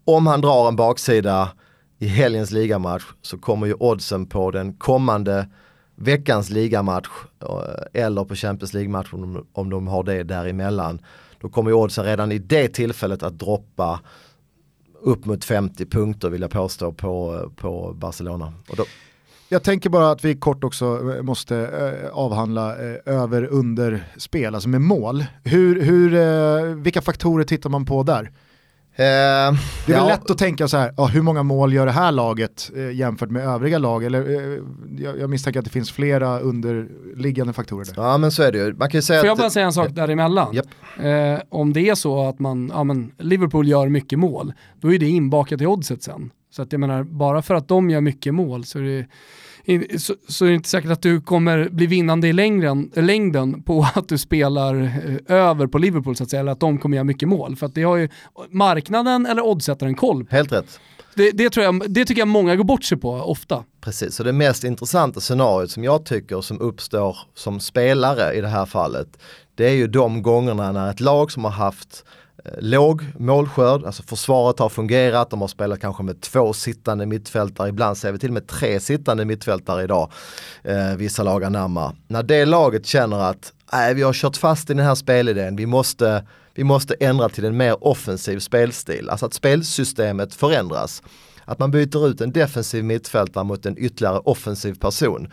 om 0.04 0.26
han 0.26 0.40
drar 0.40 0.68
en 0.68 0.76
baksida 0.76 1.48
i 2.02 2.06
helgens 2.06 2.50
ligamatch 2.50 3.04
så 3.22 3.38
kommer 3.38 3.66
ju 3.66 3.74
oddsen 3.74 4.26
på 4.26 4.50
den 4.50 4.72
kommande 4.72 5.48
veckans 5.94 6.50
ligamatch 6.50 7.08
eh, 7.42 8.02
eller 8.02 8.24
på 8.24 8.34
Champions 8.34 8.74
League-matchen 8.74 9.44
om, 9.52 9.70
de 9.70 9.88
har 9.88 10.02
det 10.02 10.22
däremellan. 10.22 11.00
Då 11.40 11.48
kommer 11.48 11.70
ju 11.70 11.76
oddsen 11.76 12.04
redan 12.04 12.32
i 12.32 12.38
det 12.38 12.68
tillfället 12.68 13.22
att 13.22 13.38
droppa 13.38 14.00
upp 15.02 15.24
mot 15.24 15.44
50 15.44 15.86
punkter 15.86 16.30
vill 16.30 16.40
jag 16.40 16.50
påstå 16.50 16.92
på, 16.92 17.44
på 17.56 17.92
Barcelona. 17.92 18.52
Och 18.68 18.76
då, 18.76 18.84
Jag 19.48 19.62
tänker 19.62 19.90
bara 19.90 20.10
att 20.10 20.24
vi 20.24 20.34
kort 20.34 20.64
också 20.64 21.14
eh, 21.16 21.22
måste 21.22 21.56
eh, 21.56 22.10
avhandla 22.12 22.76
eh, 22.76 22.96
över 23.04 23.44
under 23.44 24.04
spel, 24.16 24.54
alltså 24.54 24.68
med 24.68 24.80
mål. 24.80 25.24
Hur, 25.44 25.82
hur, 25.82 26.14
eh, 26.14 26.74
vilka 26.74 27.02
faktorer 27.02 27.44
tittar 27.44 27.70
man 27.70 27.84
på 27.84 28.02
där? 28.02 28.30
Eh, 28.94 29.04
Det 29.86 29.92
är 29.92 29.96
ja, 29.96 30.06
lätt 30.06 30.30
att 30.30 30.38
tänka 30.38 30.68
så 30.68 30.76
här, 30.76 30.94
ja, 30.96 31.06
hur 31.06 31.22
många 31.22 31.42
mål 31.42 31.72
gör 31.72 31.86
det 31.86 31.92
här 31.92 32.12
laget 32.12 32.70
eh, 32.76 32.90
jämfört 32.90 33.30
med 33.30 33.46
övriga 33.46 33.78
lag? 33.78 34.04
Eller, 34.04 34.20
eh, 34.30 34.62
jag, 34.98 35.18
jag 35.20 35.30
misstänker 35.30 35.58
att 35.60 35.64
det 35.64 35.70
finns 35.70 35.92
flera 35.92 36.40
underliggande 36.40 37.52
faktorer 37.52 37.84
där. 37.84 38.02
Ja 38.02 38.18
men 38.18 38.32
så 38.32 38.42
är 38.42 38.52
det 38.52 38.58
ju. 38.58 38.74
Man 38.74 38.90
kan 38.90 38.98
ju 38.98 39.02
säga 39.02 39.20
Får 39.20 39.26
jag 39.26 39.32
att... 39.32 39.38
bara 39.38 39.50
säga 39.50 39.66
en 39.66 39.72
sak 39.72 39.88
däremellan? 39.90 40.54
Japp. 40.54 40.66
Eh, 41.02 41.40
om 41.48 41.72
det 41.72 41.88
är 41.88 41.94
så 41.94 42.28
att 42.28 42.38
man, 42.38 42.70
ja, 42.74 42.84
men 42.84 43.12
Liverpool 43.18 43.68
gör 43.68 43.88
mycket 43.88 44.18
mål, 44.18 44.52
då 44.80 44.94
är 44.94 44.98
det 44.98 45.08
inbakat 45.08 45.60
i 45.60 45.66
oddset 45.66 46.02
sen. 46.02 46.30
Så 46.52 46.62
att 46.62 46.72
jag 46.72 46.80
menar, 46.80 47.02
bara 47.02 47.42
för 47.42 47.54
att 47.54 47.68
de 47.68 47.90
gör 47.90 48.00
mycket 48.00 48.34
mål 48.34 48.64
så 48.64 48.78
är 48.78 48.82
det, 48.82 49.06
så, 49.98 50.14
så 50.28 50.44
är 50.44 50.48
det 50.48 50.54
inte 50.54 50.68
säkert 50.68 50.90
att 50.90 51.02
du 51.02 51.20
kommer 51.20 51.68
bli 51.68 51.86
vinnande 51.86 52.28
i 52.28 52.32
längden, 52.32 52.90
längden 52.94 53.62
på 53.62 53.86
att 53.94 54.08
du 54.08 54.18
spelar 54.18 54.82
eh, 54.82 55.36
över 55.36 55.66
på 55.66 55.78
Liverpool 55.78 56.16
så 56.16 56.24
att 56.24 56.30
säga, 56.30 56.40
eller 56.40 56.52
att 56.52 56.60
de 56.60 56.78
kommer 56.78 56.96
göra 56.96 57.04
mycket 57.04 57.28
mål. 57.28 57.56
För 57.56 57.66
att 57.66 57.74
det 57.74 57.82
har 57.82 57.96
ju 57.96 58.08
marknaden 58.50 59.26
eller 59.26 59.44
oddsättaren 59.44 59.94
koll 59.94 60.24
på. 60.24 60.36
Helt 60.36 60.52
rätt. 60.52 60.80
Det, 61.14 61.30
det, 61.30 61.50
tror 61.50 61.64
jag, 61.64 61.92
det 61.92 62.04
tycker 62.04 62.20
jag 62.20 62.28
många 62.28 62.56
går 62.56 62.64
bort 62.64 62.84
sig 62.84 62.98
på 62.98 63.10
ofta. 63.12 63.64
Precis, 63.80 64.14
så 64.14 64.22
det 64.22 64.32
mest 64.32 64.64
intressanta 64.64 65.20
scenariot 65.20 65.70
som 65.70 65.84
jag 65.84 66.04
tycker 66.04 66.40
som 66.40 66.60
uppstår 66.60 67.16
som 67.34 67.60
spelare 67.60 68.34
i 68.34 68.40
det 68.40 68.48
här 68.48 68.66
fallet, 68.66 69.08
det 69.54 69.68
är 69.68 69.74
ju 69.74 69.86
de 69.86 70.22
gångerna 70.22 70.72
när 70.72 70.90
ett 70.90 71.00
lag 71.00 71.32
som 71.32 71.44
har 71.44 71.50
haft 71.50 72.04
eh, 72.04 72.19
låg 72.58 73.04
målskörd, 73.18 73.84
alltså 73.84 74.02
försvaret 74.02 74.58
har 74.58 74.68
fungerat, 74.68 75.30
de 75.30 75.40
har 75.40 75.48
spelat 75.48 75.80
kanske 75.80 76.02
med 76.02 76.20
två 76.20 76.52
sittande 76.52 77.06
mittfältare, 77.06 77.68
ibland 77.68 77.98
ser 77.98 78.12
vi 78.12 78.18
till 78.18 78.28
och 78.30 78.34
med 78.34 78.46
tre 78.46 78.80
sittande 78.80 79.24
mittfältare 79.24 79.82
idag, 79.82 80.12
eh, 80.62 80.96
vissa 80.96 81.22
lag 81.22 81.52
närmare. 81.52 81.92
När 82.08 82.22
det 82.22 82.44
laget 82.44 82.86
känner 82.86 83.18
att 83.18 83.52
nej, 83.72 83.94
vi 83.94 84.02
har 84.02 84.12
kört 84.12 84.36
fast 84.36 84.70
i 84.70 84.74
den 84.74 84.86
här 84.86 84.94
spelidén, 84.94 85.56
vi 85.56 85.66
måste, 85.66 86.26
vi 86.54 86.64
måste 86.64 86.94
ändra 86.94 87.28
till 87.28 87.44
en 87.44 87.56
mer 87.56 87.84
offensiv 87.84 88.38
spelstil, 88.38 89.10
alltså 89.10 89.26
att 89.26 89.34
spelsystemet 89.34 90.34
förändras. 90.34 91.02
Att 91.44 91.58
man 91.58 91.70
byter 91.70 92.08
ut 92.08 92.20
en 92.20 92.32
defensiv 92.32 92.84
mittfältare 92.84 93.44
mot 93.44 93.66
en 93.66 93.78
ytterligare 93.78 94.18
offensiv 94.18 94.74
person 94.74 95.28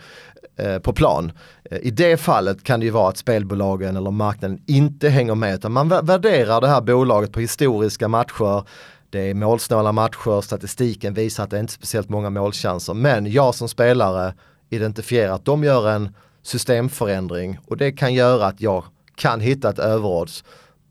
Eh, 0.58 0.78
på 0.78 0.92
plan. 0.92 1.32
Eh, 1.64 1.78
I 1.78 1.90
det 1.90 2.16
fallet 2.16 2.64
kan 2.64 2.80
det 2.80 2.86
ju 2.86 2.92
vara 2.92 3.08
att 3.08 3.16
spelbolagen 3.16 3.96
eller 3.96 4.10
marknaden 4.10 4.62
inte 4.66 5.08
hänger 5.08 5.34
med 5.34 5.54
utan 5.54 5.72
man 5.72 5.88
värderar 5.88 6.60
det 6.60 6.68
här 6.68 6.80
bolaget 6.80 7.32
på 7.32 7.40
historiska 7.40 8.08
matcher. 8.08 8.64
Det 9.10 9.30
är 9.30 9.34
målsnåla 9.34 9.92
matcher, 9.92 10.40
statistiken 10.40 11.14
visar 11.14 11.44
att 11.44 11.50
det 11.50 11.56
är 11.56 11.60
inte 11.60 11.70
är 11.70 11.74
speciellt 11.74 12.08
många 12.08 12.30
målchanser. 12.30 12.94
Men 12.94 13.32
jag 13.32 13.54
som 13.54 13.68
spelare 13.68 14.34
identifierar 14.70 15.32
att 15.32 15.44
de 15.44 15.64
gör 15.64 15.90
en 15.90 16.14
systemförändring 16.42 17.58
och 17.66 17.76
det 17.76 17.92
kan 17.92 18.14
göra 18.14 18.46
att 18.46 18.60
jag 18.60 18.84
kan 19.14 19.40
hitta 19.40 19.70
ett 19.70 19.78
överodds 19.78 20.44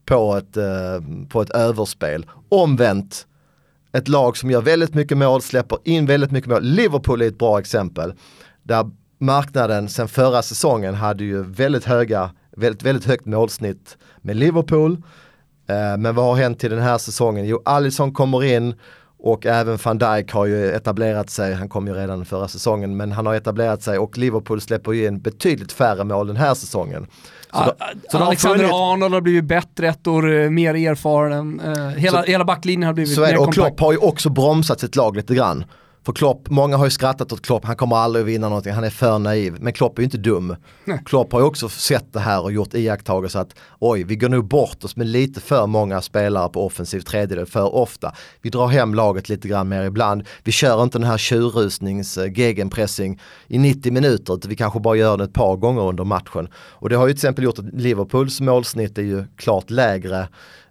på 0.06 0.35
ett, 0.35 0.57
eh, 0.57 1.27
på 1.30 1.41
ett 1.41 1.49
överspel. 1.49 2.26
Omvänt, 2.49 3.27
ett 3.91 4.07
lag 4.07 4.38
som 4.38 4.52
gör 4.52 4.61
väldigt 4.61 4.94
mycket 4.94 5.18
mål, 5.18 5.41
släpper 5.41 5.77
in 5.84 6.06
väldigt 6.06 6.31
mycket 6.31 6.49
mål. 6.49 6.64
Liverpool 6.64 7.22
är 7.22 7.27
ett 7.27 7.39
bra 7.39 7.60
exempel. 7.60 8.14
Där 8.64 8.91
marknaden 9.18 9.89
sen 9.89 10.07
förra 10.07 10.41
säsongen 10.41 10.95
hade 10.95 11.23
ju 11.23 11.44
väldigt 11.44 11.85
höga, 11.85 12.30
väldigt, 12.56 12.84
väldigt 12.84 13.06
högt 13.06 13.26
målsnitt 13.26 13.98
med 14.22 14.35
Liverpool. 14.35 14.91
Eh, 15.69 15.98
men 15.98 16.15
vad 16.15 16.26
har 16.26 16.35
hänt 16.35 16.60
till 16.60 16.69
den 16.72 16.81
här 16.81 16.98
säsongen? 16.98 17.45
Jo, 17.48 17.61
Alisson 17.65 18.14
kommer 18.14 18.44
in 18.44 18.73
och 19.19 19.45
även 19.45 19.77
van 19.84 19.98
Dijk 19.98 20.31
har 20.34 20.45
ju 20.45 20.72
etablerat 20.72 21.30
sig, 21.30 21.53
han 21.53 21.69
kom 21.69 21.88
ju 21.88 21.94
redan 21.94 22.26
förra 22.26 22.48
säsongen, 22.48 22.98
men 22.98 23.11
han 23.11 23.26
har 23.26 23.34
etablerat 23.35 23.81
sig 23.84 23.98
och 23.98 24.18
Liverpool 24.18 24.61
släpper 24.61 24.91
ju 24.91 25.06
in 25.07 25.19
betydligt 25.19 25.72
färre 25.72 26.03
mål 26.03 26.27
den 26.27 26.35
här 26.35 26.53
säsongen. 26.53 27.07
Så 27.53 27.60
då- 27.65 27.73
så 28.11 28.18
Alexander 28.18 28.57
funnit- 28.60 28.73
Arnold 28.73 29.14
har 29.14 29.22
blivit 29.22 29.44
bättre 29.44 29.88
ett 29.88 30.07
år, 30.07 30.34
eh, 30.34 30.49
mer 30.49 30.73
erfaren. 30.73 31.60
Eh, 31.60 31.88
hela, 31.88 32.22
hela 32.23 32.45
backlinjen 32.45 32.88
har 32.88 32.94
blivit 32.94 33.15
Så 33.15 33.22
mer 33.22 33.27
det. 33.27 33.34
Och 33.38 33.45
kompakt. 33.45 33.56
Klopp 33.56 33.80
har 33.80 33.91
ju 33.91 33.98
också 33.98 34.30
bromsat 34.30 34.80
sitt 34.80 34.95
lag 34.95 35.15
lite 35.15 35.35
grann. 35.35 35.65
För 36.07 36.13
Klopp, 36.13 36.49
många 36.49 36.77
har 36.77 36.85
ju 36.85 36.91
skrattat 36.91 37.31
åt 37.34 37.41
Klopp, 37.41 37.65
han 37.65 37.75
kommer 37.75 37.95
aldrig 37.95 38.23
att 38.23 38.27
vinna 38.29 38.49
någonting, 38.49 38.73
han 38.73 38.84
är 38.84 38.89
för 38.89 39.19
naiv. 39.19 39.57
Men 39.59 39.73
Klopp 39.73 39.97
är 39.97 40.01
ju 40.01 40.05
inte 40.05 40.17
dum. 40.17 40.55
Nej. 40.85 41.01
Klopp 41.05 41.31
har 41.31 41.39
ju 41.39 41.45
också 41.45 41.69
sett 41.69 42.13
det 42.13 42.19
här 42.19 42.43
och 42.43 42.51
gjort 42.51 42.73
iakttagelser 42.73 43.39
att 43.39 43.55
oj, 43.79 44.03
vi 44.03 44.15
går 44.15 44.29
nog 44.29 44.47
bort 44.47 44.84
oss 44.84 44.95
med 44.95 45.07
lite 45.07 45.41
för 45.41 45.67
många 45.67 46.01
spelare 46.01 46.49
på 46.49 46.65
offensiv 46.65 46.99
tredjedel 46.99 47.45
för 47.45 47.75
ofta. 47.75 48.13
Vi 48.41 48.49
drar 48.49 48.67
hem 48.67 48.93
laget 48.93 49.29
lite 49.29 49.47
grann 49.47 49.69
mer 49.69 49.84
ibland. 49.84 50.23
Vi 50.43 50.51
kör 50.51 50.84
inte 50.84 50.97
den 50.97 51.07
här 51.07 51.17
tjurrusnings 51.17 52.17
eh, 52.17 52.31
gegenpressing 52.39 53.21
i 53.47 53.57
90 53.57 53.93
minuter, 53.93 54.34
utan 54.34 54.49
vi 54.49 54.55
kanske 54.55 54.79
bara 54.79 54.95
gör 54.95 55.17
det 55.17 55.23
ett 55.23 55.34
par 55.34 55.55
gånger 55.55 55.81
under 55.81 56.03
matchen. 56.03 56.47
Och 56.55 56.89
det 56.89 56.95
har 56.95 57.07
ju 57.07 57.13
till 57.13 57.17
exempel 57.17 57.43
gjort 57.43 57.59
att 57.59 57.73
Liverpools 57.73 58.41
målsnitt 58.41 58.97
är 58.97 59.01
ju 59.01 59.25
klart 59.35 59.69
lägre 59.69 60.27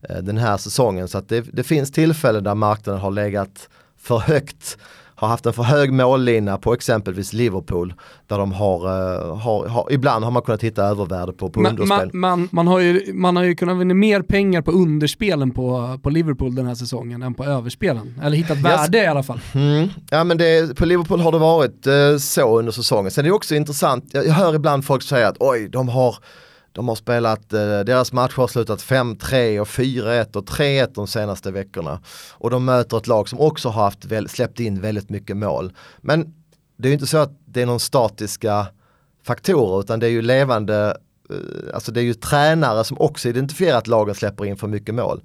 eh, 0.09 0.17
den 0.17 0.39
här 0.39 0.57
säsongen. 0.57 1.09
Så 1.09 1.19
att 1.19 1.29
det, 1.29 1.41
det 1.41 1.63
finns 1.63 1.93
tillfällen 1.93 2.45
där 2.45 2.55
marknaden 2.55 3.01
har 3.01 3.11
legat 3.11 3.69
för 3.99 4.19
högt 4.19 4.79
har 5.17 5.29
haft 5.29 5.47
en 5.47 5.53
för 5.53 5.63
hög 5.63 5.93
mållina 5.93 6.59
på 6.59 6.75
exempelvis 6.75 7.33
Liverpool 7.33 7.95
där 8.27 8.39
de 8.39 8.53
har, 8.53 8.87
eh, 8.87 9.37
har, 9.37 9.69
har 9.69 9.87
ibland 9.91 10.25
har 10.25 10.31
man 10.31 10.43
kunnat 10.43 10.63
hitta 10.63 10.85
övervärde 10.85 11.33
på, 11.33 11.51
på 11.51 11.61
Man, 11.61 11.73
underspel. 11.73 12.11
man, 12.13 12.41
man, 12.41 12.49
man, 12.53 12.67
har 12.67 12.81
ju, 12.81 13.13
man 13.13 13.37
har 13.37 13.45
ju 13.45 13.55
kunnat 13.55 13.79
vinna 13.79 13.95
mer 13.95 14.23
pengar 14.23 14.63
på 14.63 14.71
underspelen 14.71 15.51
på, 15.51 15.99
på 16.03 16.11
Liverpool 16.11 16.55
den 16.55 16.67
här 16.67 16.75
säsongen 16.75 17.23
än 17.23 17.35
på 17.35 17.45
överspelen. 17.45 18.21
Eller 18.23 18.37
hittat 18.37 18.59
värde 18.59 18.99
i 18.99 19.07
alla 19.07 19.23
fall. 19.23 19.41
Mm. 19.55 19.89
Ja 20.11 20.25
men 20.25 20.39
det, 20.39 20.77
på 20.77 20.85
Liverpool 20.85 21.21
har 21.21 21.33
det 21.33 21.39
varit 21.39 21.87
eh, 21.87 22.17
så 22.19 22.59
under 22.59 22.73
säsongen. 22.73 23.11
Sen 23.11 23.25
är 23.25 23.29
det 23.29 23.35
också 23.35 23.55
intressant, 23.55 24.05
jag 24.13 24.25
hör 24.25 24.55
ibland 24.55 24.85
folk 24.85 25.03
säga 25.03 25.29
att 25.29 25.37
oj, 25.41 25.69
de 25.69 25.89
har, 25.89 26.17
de 26.77 26.89
har 26.89 26.95
spelat, 26.95 27.53
eh, 27.53 27.81
deras 27.81 28.13
matcher 28.13 28.37
har 28.37 28.49
slutat 28.49 28.83
5-3 28.83 29.61
och 29.61 29.69
4-1 29.69 30.37
och 30.37 30.47
3-1 30.47 30.95
de 30.95 31.07
senaste 31.07 31.51
veckorna. 31.51 32.01
Och 32.33 32.51
de 32.51 32.65
möter 32.65 32.97
ett 32.97 33.07
lag 33.07 33.29
som 33.29 33.41
också 33.41 33.69
har 33.69 33.83
haft 33.83 34.07
släppt 34.29 34.61
in 34.61 34.81
väldigt 34.81 35.11
mycket 35.11 35.37
mål. 35.37 35.73
Men 36.01 36.35
det 36.77 36.89
är 36.89 36.91
ju 36.91 36.95
inte 36.95 37.07
så 37.07 37.19
att 37.19 37.33
det 37.45 37.63
är 37.63 37.67
någon 37.67 37.81
statiska 37.81 38.67
faktorer 39.23 39.81
utan 39.81 40.01
det 40.01 40.07
är 40.07 40.11
ju 40.11 40.23
levande, 40.23 40.97
eh, 41.31 41.75
alltså 41.75 41.93
det 41.93 42.01
är 42.01 42.05
ju 42.05 42.15
tränare 42.15 42.85
som 42.85 43.01
också 43.01 43.29
identifierar 43.29 43.79
att 43.79 43.87
lagen 43.87 44.15
släpper 44.15 44.45
in 44.45 44.57
för 44.57 44.69
mycket 44.69 44.95
mål. 44.95 45.23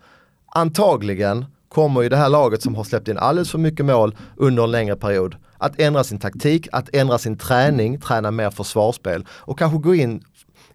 Antagligen 0.56 1.46
kommer 1.70 2.02
ju 2.02 2.10
det 2.10 2.18
här 2.18 2.30
laget 2.30 2.62
som 2.62 2.76
har 2.76 2.84
släppt 2.84 3.08
in 3.08 3.18
alldeles 3.18 3.52
för 3.52 3.58
mycket 3.58 3.86
mål 3.86 4.16
under 4.36 4.64
en 4.64 4.72
längre 4.72 4.96
period 4.96 5.36
att 5.62 5.80
ändra 5.80 6.04
sin 6.04 6.20
taktik, 6.20 6.68
att 6.72 6.96
ändra 6.96 7.18
sin 7.18 7.38
träning, 7.38 8.00
träna 8.00 8.32
mer 8.32 8.50
försvarsspel 8.50 9.26
och 9.30 9.60
kanske 9.60 9.78
gå 9.78 9.96
in, 9.96 10.24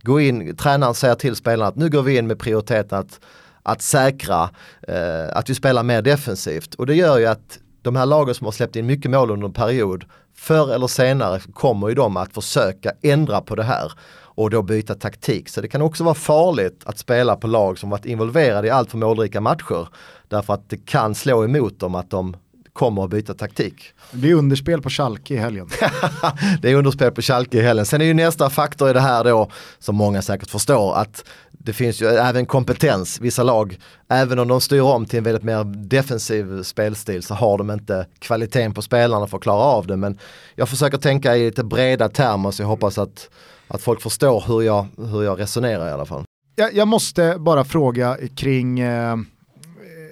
gå 0.06 0.20
in 0.20 0.56
tränaren 0.56 0.94
säger 0.94 1.14
till 1.14 1.36
spelarna 1.36 1.68
att 1.68 1.76
nu 1.76 1.88
går 1.90 2.02
vi 2.02 2.16
in 2.16 2.26
med 2.26 2.38
prioriteten 2.38 2.98
att, 2.98 3.20
att 3.62 3.82
säkra, 3.82 4.50
eh, 4.88 5.28
att 5.32 5.50
vi 5.50 5.54
spelar 5.54 5.82
mer 5.82 6.02
defensivt 6.02 6.74
och 6.74 6.86
det 6.86 6.94
gör 6.94 7.18
ju 7.18 7.26
att 7.26 7.58
de 7.82 7.96
här 7.96 8.06
lagen 8.06 8.34
som 8.34 8.44
har 8.44 8.52
släppt 8.52 8.76
in 8.76 8.86
mycket 8.86 9.10
mål 9.10 9.30
under 9.30 9.46
en 9.46 9.52
period, 9.52 10.04
förr 10.34 10.74
eller 10.74 10.86
senare 10.86 11.40
kommer 11.52 11.88
ju 11.88 11.94
de 11.94 12.16
att 12.16 12.34
försöka 12.34 12.92
ändra 13.02 13.40
på 13.40 13.54
det 13.54 13.64
här 13.64 13.92
och 14.36 14.50
då 14.50 14.62
byta 14.62 14.94
taktik. 14.94 15.48
Så 15.48 15.60
det 15.60 15.68
kan 15.68 15.82
också 15.82 16.04
vara 16.04 16.14
farligt 16.14 16.82
att 16.84 16.98
spela 16.98 17.36
på 17.36 17.46
lag 17.46 17.78
som 17.78 17.90
varit 17.90 18.06
involverade 18.06 18.68
i 18.68 18.70
allt 18.70 18.90
för 18.90 18.98
målrika 18.98 19.40
matcher. 19.40 19.88
Därför 20.28 20.54
att 20.54 20.70
det 20.70 20.86
kan 20.86 21.14
slå 21.14 21.44
emot 21.44 21.80
dem 21.80 21.94
att 21.94 22.10
de 22.10 22.36
kommer 22.76 23.04
att 23.04 23.10
byta 23.10 23.34
taktik. 23.34 23.92
Det 24.12 24.30
är 24.30 24.34
underspel 24.34 24.82
på 24.82 24.90
Schalke 24.90 25.34
i 25.34 25.36
helgen. 25.36 25.68
det 26.62 26.70
är 26.70 26.74
underspel 26.74 27.12
på 27.12 27.22
Schalke 27.22 27.58
i 27.58 27.62
helgen. 27.62 27.86
Sen 27.86 28.00
är 28.00 28.04
ju 28.04 28.14
nästa 28.14 28.50
faktor 28.50 28.90
i 28.90 28.92
det 28.92 29.00
här 29.00 29.24
då, 29.24 29.50
som 29.78 29.96
många 29.96 30.22
säkert 30.22 30.50
förstår, 30.50 30.96
att 30.96 31.24
det 31.50 31.72
finns 31.72 32.02
ju 32.02 32.06
även 32.06 32.46
kompetens. 32.46 33.20
Vissa 33.20 33.42
lag, 33.42 33.78
även 34.08 34.38
om 34.38 34.48
de 34.48 34.60
styr 34.60 34.80
om 34.80 35.06
till 35.06 35.18
en 35.18 35.24
väldigt 35.24 35.42
mer 35.42 35.64
defensiv 35.64 36.62
spelstil 36.62 37.22
så 37.22 37.34
har 37.34 37.58
de 37.58 37.70
inte 37.70 38.06
kvaliteten 38.18 38.74
på 38.74 38.82
spelarna 38.82 39.26
för 39.26 39.36
att 39.36 39.42
klara 39.42 39.62
av 39.62 39.86
det. 39.86 39.96
Men 39.96 40.18
jag 40.54 40.68
försöker 40.68 40.98
tänka 40.98 41.36
i 41.36 41.44
lite 41.44 41.64
breda 41.64 42.08
termer 42.08 42.50
så 42.50 42.62
jag 42.62 42.68
hoppas 42.68 42.98
att, 42.98 43.30
att 43.68 43.82
folk 43.82 44.00
förstår 44.00 44.44
hur 44.46 44.62
jag, 44.62 44.86
hur 44.96 45.22
jag 45.22 45.40
resonerar 45.40 45.88
i 45.88 45.92
alla 45.92 46.06
fall. 46.06 46.24
Jag, 46.56 46.74
jag 46.74 46.88
måste 46.88 47.36
bara 47.38 47.64
fråga 47.64 48.16
kring 48.36 48.80
eh, 48.80 49.16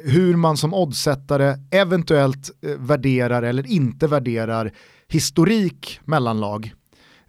hur 0.04 0.36
man 0.36 0.56
som 0.56 0.74
oddsättare 0.74 1.54
eventuellt 1.70 2.50
eh, 2.62 2.70
värderar 2.70 3.42
eller 3.42 3.66
inte 3.66 4.06
värderar 4.06 4.72
historik 5.08 6.00
mellan 6.04 6.40
lag. 6.40 6.72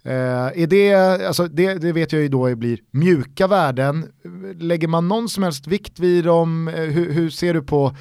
Eh, 0.02 0.62
är 0.62 0.66
det, 0.66 0.94
alltså 1.26 1.48
det, 1.48 1.74
det 1.74 1.92
vet 1.92 2.12
jag 2.12 2.22
ju 2.22 2.28
då 2.28 2.56
blir 2.56 2.78
mjuka 2.90 3.46
värden. 3.46 4.06
Lägger 4.58 4.88
man 4.88 5.08
någon 5.08 5.28
som 5.28 5.42
helst 5.42 5.66
vikt 5.66 5.98
vid 5.98 6.24
dem? 6.24 6.68
Eh, 6.68 6.74
hur, 6.74 7.12
hur 7.12 7.30
ser 7.30 7.54
du 7.54 7.62
på 7.62 7.96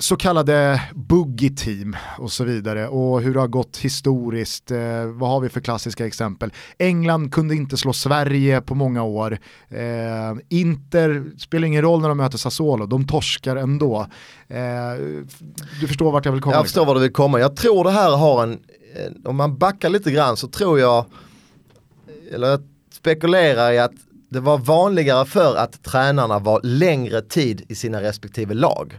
så 0.00 0.16
kallade 0.16 0.82
boogie 0.94 1.50
team 1.50 1.96
och 2.18 2.32
så 2.32 2.44
vidare 2.44 2.88
och 2.88 3.20
hur 3.20 3.34
det 3.34 3.40
har 3.40 3.48
gått 3.48 3.76
historiskt. 3.76 4.70
Eh, 4.70 5.04
vad 5.04 5.30
har 5.30 5.40
vi 5.40 5.48
för 5.48 5.60
klassiska 5.60 6.06
exempel? 6.06 6.52
England 6.78 7.32
kunde 7.32 7.54
inte 7.54 7.76
slå 7.76 7.92
Sverige 7.92 8.60
på 8.60 8.74
många 8.74 9.02
år. 9.02 9.38
Eh, 9.68 9.78
Inter 10.48 11.38
spelar 11.38 11.66
ingen 11.66 11.82
roll 11.82 12.00
när 12.00 12.08
de 12.08 12.18
möter 12.18 12.38
Sassuolo, 12.38 12.86
de 12.86 13.06
torskar 13.06 13.56
ändå. 13.56 14.06
Eh, 14.48 14.58
du 15.80 15.86
förstår 15.88 16.12
vart 16.12 16.24
jag 16.24 16.32
vill 16.32 16.42
komma? 16.42 16.54
Jag 16.54 16.64
förstår 16.64 16.86
var 16.86 16.94
du 16.94 17.00
vill 17.00 17.12
komma. 17.12 17.40
Jag 17.40 17.56
tror 17.56 17.84
det 17.84 17.90
här 17.90 18.16
har 18.16 18.42
en, 18.42 18.52
eh, 18.52 19.28
om 19.30 19.36
man 19.36 19.58
backar 19.58 19.88
lite 19.88 20.10
grann 20.10 20.36
så 20.36 20.48
tror 20.48 20.80
jag, 20.80 21.04
eller 22.34 22.48
jag 22.48 22.60
spekulerar 22.92 23.72
i 23.72 23.78
att 23.78 23.92
det 24.30 24.40
var 24.40 24.58
vanligare 24.58 25.24
för 25.26 25.56
att 25.56 25.82
tränarna 25.82 26.38
var 26.38 26.60
längre 26.62 27.22
tid 27.22 27.64
i 27.68 27.74
sina 27.74 28.02
respektive 28.02 28.54
lag. 28.54 28.98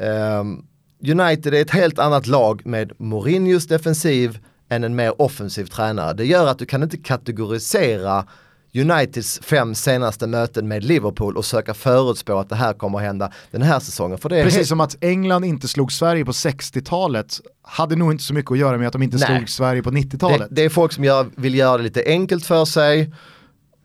Um, 0.00 0.66
United 1.08 1.54
är 1.54 1.62
ett 1.62 1.70
helt 1.70 1.98
annat 1.98 2.26
lag 2.26 2.66
med 2.66 2.92
Mourinhos 2.98 3.66
defensiv 3.66 4.38
än 4.68 4.84
en 4.84 4.94
mer 4.94 5.22
offensiv 5.22 5.64
tränare. 5.64 6.12
Det 6.12 6.24
gör 6.24 6.46
att 6.46 6.58
du 6.58 6.66
kan 6.66 6.82
inte 6.82 6.96
kategorisera 6.96 8.26
Uniteds 8.74 9.40
fem 9.42 9.74
senaste 9.74 10.26
möten 10.26 10.68
med 10.68 10.84
Liverpool 10.84 11.36
och 11.36 11.44
söka 11.44 11.74
förutspå 11.74 12.38
att 12.38 12.48
det 12.48 12.54
här 12.54 12.72
kommer 12.72 12.98
att 12.98 13.04
hända 13.04 13.32
den 13.50 13.62
här 13.62 13.80
säsongen. 13.80 14.18
För 14.18 14.28
det 14.28 14.42
Precis 14.42 14.56
helt... 14.56 14.68
som 14.68 14.80
att 14.80 14.96
England 15.00 15.44
inte 15.44 15.68
slog 15.68 15.92
Sverige 15.92 16.24
på 16.24 16.32
60-talet 16.32 17.40
hade 17.62 17.96
nog 17.96 18.12
inte 18.12 18.24
så 18.24 18.34
mycket 18.34 18.50
att 18.50 18.58
göra 18.58 18.78
med 18.78 18.86
att 18.86 18.92
de 18.92 19.02
inte 19.02 19.16
Nej. 19.16 19.26
slog 19.26 19.48
Sverige 19.48 19.82
på 19.82 19.90
90-talet. 19.90 20.48
Det, 20.48 20.54
det, 20.54 20.62
är 20.62 20.68
folk 20.68 20.92
som 20.92 21.04
gör, 21.04 21.26
vill 21.36 21.54
göra 21.54 21.76
det 21.76 21.82
lite 21.82 22.02
enkelt 22.06 22.46
för 22.46 22.64
sig 22.64 23.12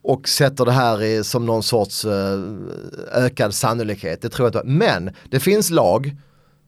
och 0.09 0.29
sätter 0.29 0.65
det 0.65 0.71
här 0.71 1.03
i, 1.03 1.23
som 1.23 1.45
någon 1.45 1.63
sorts 1.63 2.05
eh, 2.05 2.39
ökad 3.13 3.53
sannolikhet. 3.53 4.21
Det 4.21 4.29
tror 4.29 4.45
jag 4.45 4.55
inte. 4.55 4.67
Men 4.67 5.11
det 5.29 5.39
finns 5.39 5.69
lag 5.69 6.15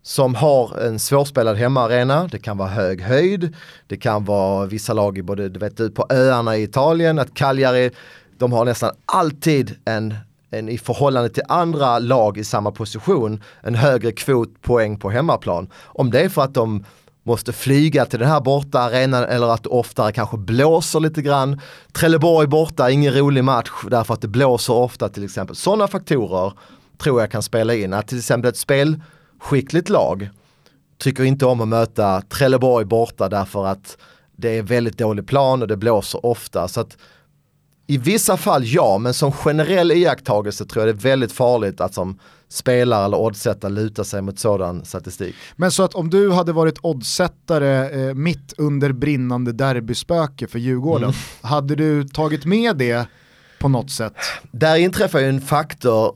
som 0.04 0.36
har 0.36 0.78
en 0.80 1.00
svårspelad 1.00 1.58
hemmaarena. 1.58 2.28
Det 2.32 2.40
kan 2.40 2.58
vara 2.58 2.70
hög 2.70 3.02
höjd. 3.02 3.56
Det 3.88 3.98
kan 3.98 4.26
vara 4.26 4.66
vissa 4.66 4.94
lag 4.94 5.18
i 5.18 5.24
både, 5.24 5.50
du 5.50 5.60
vet, 5.60 5.96
på 5.96 6.06
öarna 6.10 6.58
i 6.58 6.64
Italien, 6.64 7.20
att 7.20 7.34
Cagliari, 7.34 7.92
de 8.38 8.52
har 8.52 8.66
nästan 8.66 8.92
alltid 9.06 9.76
en, 9.86 10.16
en 10.50 10.70
i 10.70 10.78
förhållande 10.78 11.30
till 11.30 11.44
andra 11.48 12.00
lag 12.00 12.38
i 12.38 12.44
samma 12.44 12.72
position, 12.72 13.44
en 13.62 13.76
högre 13.76 14.12
kvot 14.12 14.62
poäng 14.62 15.00
på 15.00 15.10
hemmaplan. 15.10 15.70
Om 15.84 16.12
det 16.12 16.22
är 16.22 16.30
för 16.30 16.42
att 16.42 16.54
de 16.54 16.86
måste 17.24 17.54
flyga 17.54 18.06
till 18.06 18.20
den 18.20 18.30
här 18.30 18.42
borta 18.42 18.80
arenan 18.80 19.24
eller 19.24 19.48
att 19.48 19.64
det 19.64 19.70
oftare 19.70 20.12
kanske 20.12 20.38
blåser 20.38 21.00
lite 21.00 21.22
grann. 21.22 21.62
Trelleborg 21.92 22.48
borta, 22.48 22.92
ingen 22.92 23.14
rolig 23.14 23.44
match 23.44 23.70
därför 23.90 24.14
att 24.14 24.22
det 24.22 24.28
blåser 24.28 24.74
ofta 24.74 25.10
till 25.10 25.24
exempel. 25.24 25.56
Sådana 25.56 25.88
faktorer 25.88 26.54
tror 26.98 27.22
jag 27.22 27.32
kan 27.32 27.44
spela 27.44 27.76
in. 27.76 27.94
Att 27.94 28.08
till 28.08 28.18
exempel 28.18 28.50
ett 28.50 28.58
spelskickligt 28.58 29.90
lag 29.90 30.30
tycker 30.98 31.24
inte 31.24 31.46
om 31.46 31.62
att 31.62 31.68
möta 31.68 32.22
Trelleborg 32.22 32.86
borta 32.86 33.30
därför 33.30 33.66
att 33.66 33.98
det 34.36 34.58
är 34.58 34.64
väldigt 34.64 34.98
dålig 34.98 35.28
plan 35.28 35.62
och 35.62 35.68
det 35.68 35.78
blåser 35.78 36.26
ofta. 36.26 36.68
Så 36.68 36.82
att 36.82 36.98
i 37.88 37.98
vissa 37.98 38.38
fall 38.38 38.62
ja, 38.66 38.98
men 38.98 39.14
som 39.14 39.32
generell 39.32 39.92
iakttagelse 39.92 40.66
tror 40.66 40.88
jag 40.88 40.96
det 40.96 41.00
är 41.00 41.10
väldigt 41.10 41.32
farligt 41.32 41.82
att 41.82 41.94
som 41.94 42.20
spelare 42.52 43.06
eller 43.06 43.18
oddsättare 43.18 43.72
luta 43.72 44.04
sig 44.04 44.22
mot 44.22 44.40
sådan 44.40 44.86
statistik. 44.86 45.36
Men 45.56 45.72
så 45.72 45.84
att 45.84 45.94
om 45.94 46.10
du 46.10 46.32
hade 46.32 46.52
varit 46.52 46.78
oddsättare 46.82 47.90
eh, 47.90 48.14
mitt 48.14 48.54
under 48.58 48.92
brinnande 48.92 49.52
derbyspöke 49.52 50.48
för 50.48 50.60
Djurgården, 50.60 51.04
mm. 51.04 51.16
hade 51.42 51.76
du 51.76 52.04
tagit 52.08 52.46
med 52.46 52.78
det 52.78 53.08
på 53.60 53.70
något 53.70 53.92
sätt? 53.92 54.14
Där 54.52 54.76
inträffar 54.76 55.20
ju 55.20 55.30
en 55.30 55.42
faktor 55.42 56.16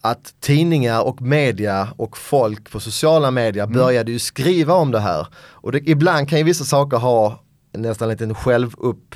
att 0.00 0.34
tidningar 0.40 1.02
och 1.02 1.22
media 1.22 1.88
och 1.96 2.18
folk 2.18 2.70
på 2.70 2.80
sociala 2.80 3.30
medier 3.30 3.64
mm. 3.64 3.78
började 3.78 4.12
ju 4.12 4.18
skriva 4.18 4.74
om 4.74 4.90
det 4.90 5.00
här. 5.00 5.26
Och 5.34 5.72
det, 5.72 5.78
ibland 5.78 6.28
kan 6.28 6.38
ju 6.38 6.44
vissa 6.44 6.64
saker 6.64 6.96
ha 6.96 7.42
nästan 7.72 8.08
lite 8.08 8.24
en 8.24 8.34
självupp 8.34 9.14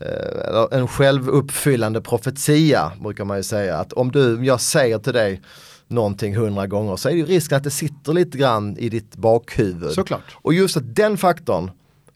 Eh, 0.00 0.78
en 0.78 0.88
självuppfyllande 0.88 2.00
profetia 2.00 2.92
brukar 3.00 3.24
man 3.24 3.36
ju 3.36 3.42
säga. 3.42 3.76
Att 3.76 3.92
om 3.92 4.12
du, 4.12 4.44
jag 4.44 4.60
säger 4.60 4.98
till 4.98 5.12
dig 5.12 5.42
någonting 5.88 6.36
hundra 6.36 6.66
gånger 6.66 6.96
så 6.96 7.08
är 7.08 7.12
det 7.12 7.18
ju 7.18 7.26
risken 7.26 7.56
att 7.56 7.64
det 7.64 7.70
sitter 7.70 8.12
lite 8.12 8.38
grann 8.38 8.76
i 8.78 8.88
ditt 8.88 9.16
bakhuvud. 9.16 9.92
Såklart. 9.92 10.36
Och 10.42 10.54
just 10.54 10.76
att 10.76 10.94
den 10.94 11.16
faktorn 11.16 11.70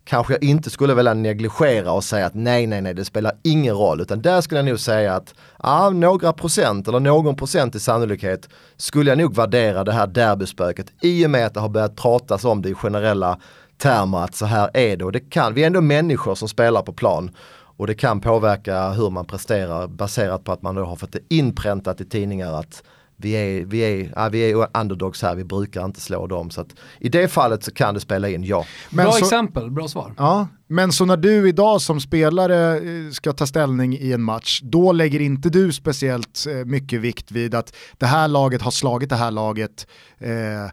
kanske 0.05 0.33
jag 0.33 0.45
inte 0.45 0.71
skulle 0.71 0.95
vilja 0.95 1.15
negligera 1.15 1.93
och 1.93 2.05
säga 2.05 2.27
att 2.27 2.35
nej, 2.35 2.67
nej, 2.67 2.81
nej, 2.81 2.95
det 2.95 3.05
spelar 3.05 3.33
ingen 3.43 3.75
roll. 3.75 4.01
Utan 4.01 4.23
där 4.23 4.41
skulle 4.41 4.59
jag 4.59 4.65
nog 4.65 4.81
säga 4.81 5.15
att 5.15 5.35
ja, 5.63 5.91
några 5.91 6.33
procent 6.33 6.89
eller 6.89 7.01
någon 7.01 7.37
procent 7.37 7.75
i 7.75 7.81
sannolikhet 7.81 8.49
skulle 8.77 9.11
jag 9.11 9.19
nog 9.19 9.35
värdera 9.35 9.85
det 9.85 9.93
här 9.93 10.07
derbyspöket 10.07 10.93
i 11.01 11.27
och 11.27 11.31
med 11.31 11.47
att 11.47 11.55
det 11.55 11.61
har 11.61 11.69
börjat 11.69 11.97
pratas 11.97 12.45
om 12.45 12.63
det 12.63 12.69
i 12.69 12.75
generella 12.75 13.39
termer 13.79 14.19
att 14.19 14.35
så 14.35 14.47
här 14.47 14.71
är 14.75 14.97
det. 14.97 15.05
Och 15.05 15.13
det 15.13 15.21
kan, 15.21 15.55
vi 15.55 15.63
är 15.63 15.67
ändå 15.67 15.81
människor 15.81 16.35
som 16.35 16.49
spelar 16.49 16.83
på 16.83 16.93
plan. 16.93 17.31
Och 17.77 17.87
det 17.87 17.95
kan 17.95 18.21
påverka 18.21 18.91
hur 18.91 19.11
man 19.11 19.25
presterar 19.25 19.87
baserat 19.87 20.45
på 20.45 20.53
att 20.53 20.63
man 20.63 20.75
då 20.75 20.85
har 20.85 20.97
fått 20.97 21.13
det 21.13 21.21
inpräntat 21.29 22.01
i 22.01 22.05
tidningar 22.05 22.53
att 22.53 22.83
vi 23.25 23.33
är, 23.33 23.65
vi, 23.65 23.79
är, 23.81 24.13
ja, 24.17 24.29
vi 24.29 24.51
är 24.51 24.69
underdogs 24.81 25.23
här, 25.23 25.35
vi 25.35 25.45
brukar 25.45 25.85
inte 25.85 26.01
slå 26.01 26.27
dem. 26.27 26.51
Så 26.51 26.61
att 26.61 26.69
I 26.99 27.09
det 27.09 27.29
fallet 27.29 27.65
så 27.65 27.71
kan 27.71 27.95
det 27.95 28.01
spela 28.01 28.29
in, 28.29 28.45
ja. 28.45 28.67
Men 28.91 29.05
bra 29.05 29.13
så, 29.13 29.19
exempel, 29.19 29.71
bra 29.71 29.89
svar. 29.89 30.15
Ja, 30.17 30.49
men 30.67 30.93
så 30.93 31.05
när 31.05 31.17
du 31.17 31.49
idag 31.49 31.81
som 31.81 32.01
spelare 32.01 32.77
eh, 32.77 33.11
ska 33.11 33.33
ta 33.33 33.47
ställning 33.47 33.99
i 33.99 34.13
en 34.13 34.23
match, 34.23 34.61
då 34.63 34.93
lägger 34.93 35.21
inte 35.21 35.51
du 35.51 35.73
speciellt 35.73 36.47
eh, 36.49 36.55
mycket 36.55 37.01
vikt 37.01 37.31
vid 37.31 37.55
att 37.55 37.75
det 37.99 38.07
här 38.07 38.29
laget 38.29 38.63
har 38.63 38.71
slagit 38.71 39.11
det 39.11 39.17
här 39.17 39.31
laget 39.31 39.87
eh, 40.19 40.71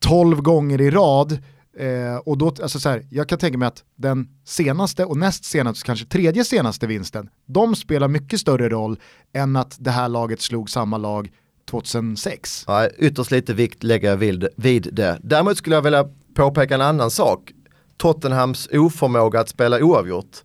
12 0.00 0.42
gånger 0.42 0.80
i 0.80 0.90
rad 0.90 1.38
Eh, 1.76 2.16
och 2.16 2.38
då, 2.38 2.46
alltså 2.46 2.80
så 2.80 2.88
här, 2.88 3.06
jag 3.10 3.28
kan 3.28 3.38
tänka 3.38 3.58
mig 3.58 3.68
att 3.68 3.84
den 3.96 4.28
senaste 4.44 5.04
och 5.04 5.16
näst 5.16 5.44
senaste, 5.44 5.86
kanske 5.86 6.06
tredje 6.06 6.44
senaste 6.44 6.86
vinsten, 6.86 7.28
de 7.46 7.76
spelar 7.76 8.08
mycket 8.08 8.40
större 8.40 8.68
roll 8.68 8.98
än 9.32 9.56
att 9.56 9.76
det 9.80 9.90
här 9.90 10.08
laget 10.08 10.40
slog 10.40 10.70
samma 10.70 10.98
lag 10.98 11.30
2006. 11.70 12.64
Ja, 12.66 12.88
ytterst 12.98 13.30
lite 13.30 13.54
vikt 13.54 13.82
lägger 13.82 14.08
jag 14.08 14.16
vid, 14.16 14.48
vid 14.56 14.88
det. 14.92 15.18
Däremot 15.22 15.56
skulle 15.56 15.76
jag 15.76 15.82
vilja 15.82 16.08
påpeka 16.34 16.74
en 16.74 16.80
annan 16.80 17.10
sak. 17.10 17.52
Tottenhams 17.96 18.68
oförmåga 18.72 19.40
att 19.40 19.48
spela 19.48 19.82
oavgjort. 19.82 20.36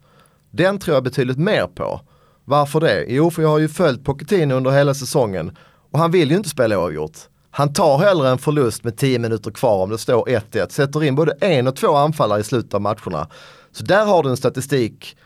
Den 0.52 0.80
tror 0.80 0.96
jag 0.96 1.04
betydligt 1.04 1.38
mer 1.38 1.68
på. 1.68 2.02
Varför 2.46 2.80
det? 2.80 3.06
Jo, 3.08 3.32
för 3.32 3.42
jag 3.42 3.50
har 3.50 3.60
ju 3.60 3.70
följt 3.70 4.04
Pochettino 4.04 4.54
under 4.54 4.72
hela 4.72 4.94
säsongen 4.94 5.58
och 5.92 6.00
han 6.00 6.12
vill 6.12 6.32
ju 6.32 6.38
inte 6.38 6.50
spela 6.50 6.80
oavgjort. 6.80 7.18
Han 7.52 7.74
tar 7.74 7.98
hellre 7.98 8.30
en 8.30 8.38
förlust 8.38 8.84
med 8.84 8.98
10 8.98 9.20
minuter 9.20 9.52
kvar 9.52 9.84
om 9.84 9.90
det 9.90 9.98
står 9.98 10.26
1-1, 10.26 10.70
sätter 10.70 11.04
in 11.04 11.16
både 11.16 11.32
en 11.42 11.68
och 11.68 11.76
två 11.76 11.96
anfallare 11.96 12.40
i 12.40 12.44
slutet 12.44 12.74
av 12.74 12.82
matcherna. 12.82 13.28
Så 13.72 13.84
där 13.84 14.06
har 14.06 14.24
du 14.24 14.30
en 14.30 14.38
statistik 14.38 15.18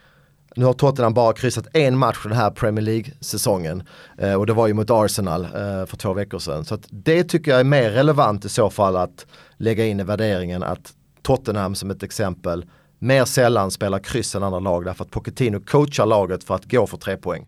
nu 0.55 0.65
har 0.65 0.73
Tottenham 0.73 1.13
bara 1.13 1.33
kryssat 1.33 1.67
en 1.73 1.97
match 1.97 2.19
den 2.23 2.31
här 2.31 2.51
Premier 2.51 2.85
League-säsongen 2.85 3.83
eh, 4.17 4.33
och 4.33 4.45
det 4.45 4.53
var 4.53 4.67
ju 4.67 4.73
mot 4.73 4.89
Arsenal 4.89 5.45
eh, 5.45 5.85
för 5.85 5.97
två 5.97 6.13
veckor 6.13 6.39
sedan. 6.39 6.65
Så 6.65 6.77
det 6.89 7.23
tycker 7.23 7.51
jag 7.51 7.59
är 7.59 7.63
mer 7.63 7.89
relevant 7.89 8.45
i 8.45 8.49
så 8.49 8.69
fall 8.69 8.95
att 8.97 9.25
lägga 9.57 9.85
in 9.85 9.99
i 9.99 10.03
värderingen 10.03 10.63
att 10.63 10.93
Tottenham 11.21 11.75
som 11.75 11.91
ett 11.91 12.03
exempel 12.03 12.65
mer 12.99 13.25
sällan 13.25 13.71
spelar 13.71 13.99
kryss 13.99 14.35
än 14.35 14.43
andra 14.43 14.59
lag 14.59 14.85
därför 14.85 15.03
att 15.03 15.11
Pochettino 15.11 15.59
coachar 15.59 16.05
laget 16.05 16.43
för 16.43 16.55
att 16.55 16.71
gå 16.71 16.87
för 16.87 16.97
tre 16.97 17.17
poäng. 17.17 17.45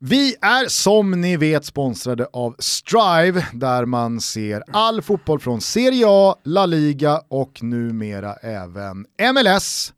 Vi 0.00 0.36
är 0.40 0.68
som 0.68 1.20
ni 1.20 1.36
vet 1.36 1.64
sponsrade 1.64 2.26
av 2.32 2.56
Strive 2.58 3.46
där 3.52 3.84
man 3.84 4.20
ser 4.20 4.62
all 4.72 5.02
fotboll 5.02 5.40
från 5.40 5.60
Serie 5.60 6.06
A, 6.08 6.36
La 6.44 6.66
Liga 6.66 7.20
och 7.28 7.62
numera 7.62 8.34
även 8.34 9.06
MLS 9.34 9.92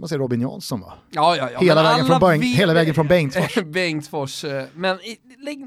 kan 0.00 0.02
man 0.02 0.08
säga 0.08 0.18
Robin 0.18 0.40
Jansson 0.40 0.80
va? 0.80 0.92
Ja, 1.10 1.36
ja, 1.36 1.48
ja. 1.52 1.60
Hela, 1.60 1.82
vägen 1.82 2.06
från, 2.06 2.20
Beng, 2.20 2.42
hela 2.42 2.74
vägen 2.74 2.94
från 2.94 3.06
Bengtsfors. 3.06 3.54
Bengtsfors, 3.64 4.44
eh, 4.44 4.64
men 4.74 4.98
lägg, 5.38 5.66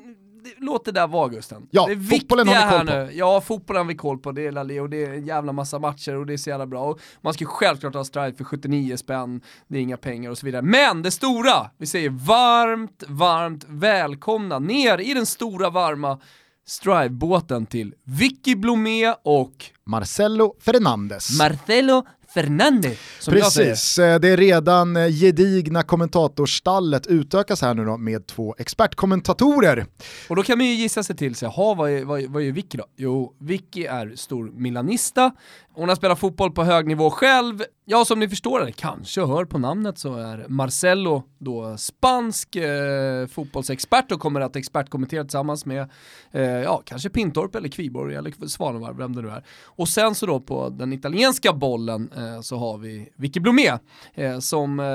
låt 0.58 0.86
det 0.86 0.92
där 0.92 1.08
vara 1.08 1.30
Gusten. 1.30 1.68
Ja, 1.72 1.88
det 1.88 2.00
fotbollen 2.00 2.48
har 2.48 2.56
vi 2.56 2.78
koll 2.78 2.88
på. 2.88 2.94
Nu, 2.94 3.12
ja, 3.14 3.42
fotbollen 3.42 3.80
har 3.80 3.88
vi 3.88 3.96
koll 3.96 4.18
på, 4.18 4.32
det 4.32 4.48
är 4.48 4.52
Lali 4.52 4.80
och 4.80 4.90
det 4.90 5.06
är 5.06 5.14
en 5.14 5.26
jävla 5.26 5.52
massa 5.52 5.80
matcher 5.80 6.16
och 6.16 6.26
det 6.26 6.34
är 6.34 6.38
så 6.38 6.50
jävla 6.50 6.66
bra. 6.66 6.84
Och 6.84 7.00
man 7.22 7.34
ska 7.34 7.46
självklart 7.46 7.94
ha 7.94 8.04
Strive 8.04 8.34
för 8.34 8.44
79 8.44 8.98
spänn, 8.98 9.42
det 9.68 9.78
är 9.78 9.82
inga 9.82 9.98
pengar 9.98 10.30
och 10.30 10.38
så 10.38 10.46
vidare. 10.46 10.62
Men 10.62 11.02
det 11.02 11.12
stora, 11.12 11.70
vi 11.78 11.86
säger 11.86 12.10
varmt, 12.10 13.04
varmt 13.08 13.66
välkomna 13.68 14.60
ner 14.60 15.02
i 15.02 15.14
den 15.14 15.26
stora 15.26 15.70
varma 15.70 16.20
Strive-båten 16.66 17.66
till 17.66 17.94
Vicky 18.04 18.56
Blomé 18.56 19.14
och 19.24 19.66
Marcelo 19.86 20.56
Fernandes. 20.60 21.38
Marcelo 21.38 22.06
Fernandes, 22.34 22.98
som 23.20 23.34
Precis, 23.34 24.00
eh, 24.00 24.20
det 24.20 24.28
är 24.28 24.38
redan 24.38 24.96
eh, 24.96 25.08
gedigna 25.08 25.84
kommentatorstallet 25.84 27.08
utökas 27.08 27.62
här 27.62 27.74
nu 27.74 27.86
då 27.86 27.98
med 27.98 28.28
två 28.28 28.56
expertkommentatorer. 28.58 29.86
Och 30.30 30.36
då 30.36 30.44
kan 30.44 30.58
man 30.58 30.68
ju 30.68 30.74
gissa 30.74 31.04
sig 31.04 31.16
till 31.16 31.36
sig, 31.36 31.46
jaha 31.56 31.76
vad 31.76 31.92
är, 31.92 32.06
vad, 32.06 32.24
vad 32.24 32.44
är 32.44 32.52
Vicky 32.52 32.78
då? 32.78 32.86
Jo, 32.98 33.36
Vicky 33.40 33.86
är 33.86 34.16
stor 34.16 34.52
milanista, 34.56 35.32
hon 35.76 35.90
har 35.90 35.96
spelat 35.96 36.20
fotboll 36.20 36.52
på 36.52 36.64
hög 36.64 36.88
nivå 36.88 37.10
själv. 37.10 37.64
Ja, 37.86 38.06
som 38.06 38.20
ni 38.20 38.30
förstår, 38.30 38.62
eller 38.62 38.72
kanske 38.72 39.26
hör 39.26 39.46
på 39.46 39.58
namnet, 39.58 39.98
så 39.98 40.16
är 40.16 40.46
Marcello 40.48 41.24
då 41.38 41.78
spansk 41.78 42.56
eh, 42.56 43.28
fotbollsexpert 43.28 44.12
och 44.12 44.20
kommer 44.20 44.42
att 44.42 44.56
expertkommentera 44.56 45.24
tillsammans 45.24 45.66
med, 45.66 45.90
eh, 46.32 46.42
ja, 46.44 46.82
kanske 46.86 47.10
Pintorp 47.10 47.56
eller 47.56 47.70
Kviborg 47.70 48.16
eller 48.16 48.48
Svanevarv, 48.48 48.98
vem 48.98 49.16
det 49.16 49.22
nu 49.22 49.30
är. 49.30 49.44
Och 49.66 49.90
sen 49.90 50.16
så 50.16 50.26
då 50.26 50.40
på 50.40 50.70
den 50.70 50.94
italienska 50.94 51.54
bollen 51.54 52.10
eh, 52.18 52.42
så 52.42 52.58
har 52.58 52.78
vi 52.78 53.10
Vicky 53.16 53.40
Blomé 53.40 53.72
eh, 54.14 54.40
som 54.40 54.80
eh, 54.80 54.86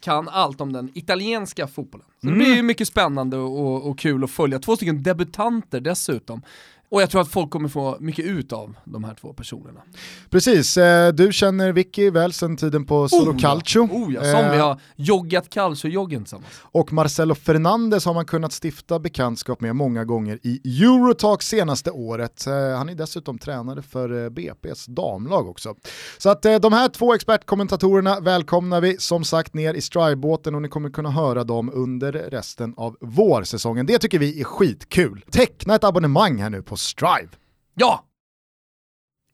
kan 0.00 0.28
allt 0.28 0.60
om 0.60 0.72
den 0.72 0.90
italienska 0.94 1.66
fotbollen. 1.66 2.06
Så 2.20 2.28
mm. 2.28 2.38
det 2.38 2.44
blir 2.44 2.62
mycket 2.62 2.88
spännande 2.88 3.36
och, 3.36 3.90
och 3.90 3.98
kul 3.98 4.24
att 4.24 4.30
följa. 4.30 4.58
Två 4.58 4.76
stycken 4.76 5.02
debutanter 5.02 5.80
dessutom 5.80 6.42
Och 6.90 7.02
jag 7.02 7.10
tror 7.10 7.20
att 7.20 7.28
folk 7.28 7.50
kommer 7.50 7.68
få 7.68 7.96
mycket 8.00 8.24
ut 8.24 8.52
av 8.52 8.76
de 8.84 9.04
här 9.04 9.14
två 9.14 9.32
personerna. 9.32 9.80
Precis, 10.30 10.76
eh, 10.76 11.12
du 11.12 11.32
känner 11.32 11.72
Vicky 11.72 12.10
väl 12.10 12.32
sedan 12.32 12.56
tiden 12.56 12.84
på 12.84 13.08
Solo 13.08 13.32
Oh, 13.32 13.38
Calcio. 13.38 13.80
Oh 13.80 14.14
ja, 14.14 14.20
som 14.20 14.30
Eh, 14.44 14.52
vi 14.52 14.58
har 14.58 14.80
joggat 14.96 15.50
calcio-joggen 15.50 16.22
tillsammans. 16.24 16.60
Och 16.62 16.92
Marcelo 16.92 17.34
Fernandes 17.34 18.04
har 18.04 18.14
man 18.14 18.24
kunnat 18.26 18.52
stifta 18.64 18.98
bekantskap 18.98 19.60
med 19.60 19.76
många 19.76 20.04
gånger 20.04 20.38
i 20.42 20.82
Eurotalk 20.84 21.42
senaste 21.42 21.90
året. 21.90 22.46
Eh, 22.46 22.52
Han 22.52 22.88
är 22.88 22.94
dessutom 22.94 23.38
tränare 23.38 23.82
för 23.82 24.30
BP's 24.30 24.90
damlag 24.90 25.48
också. 25.48 25.74
Så 26.18 26.30
att 26.30 26.42
de 26.42 26.72
här 26.72 26.88
två 26.88 27.14
expertkommentatorerna 27.14 28.20
välkomnar 28.20 28.80
vi 28.80 28.96
som 28.98 29.24
sagt 29.24 29.54
ner 29.54 29.74
i 29.74 29.80
Strive-båten 29.80 30.54
och 30.54 30.62
ni 30.62 30.68
kommer 30.68 30.90
kunna 30.90 31.10
höra 31.10 31.44
dem 31.44 31.70
under 31.74 32.12
resten 32.12 32.74
av 32.76 32.96
vårsäsongen. 33.00 33.86
Det 33.86 33.98
tycker 33.98 34.18
vi 34.18 34.40
är 34.40 34.44
skitkul. 34.44 35.24
Teckna 35.30 35.74
ett 35.74 35.84
abonnemang 35.84 36.38
här 36.38 36.50
nu 36.50 36.62
på 36.62 36.76
Strive. 36.88 37.30
Ja! 37.76 38.04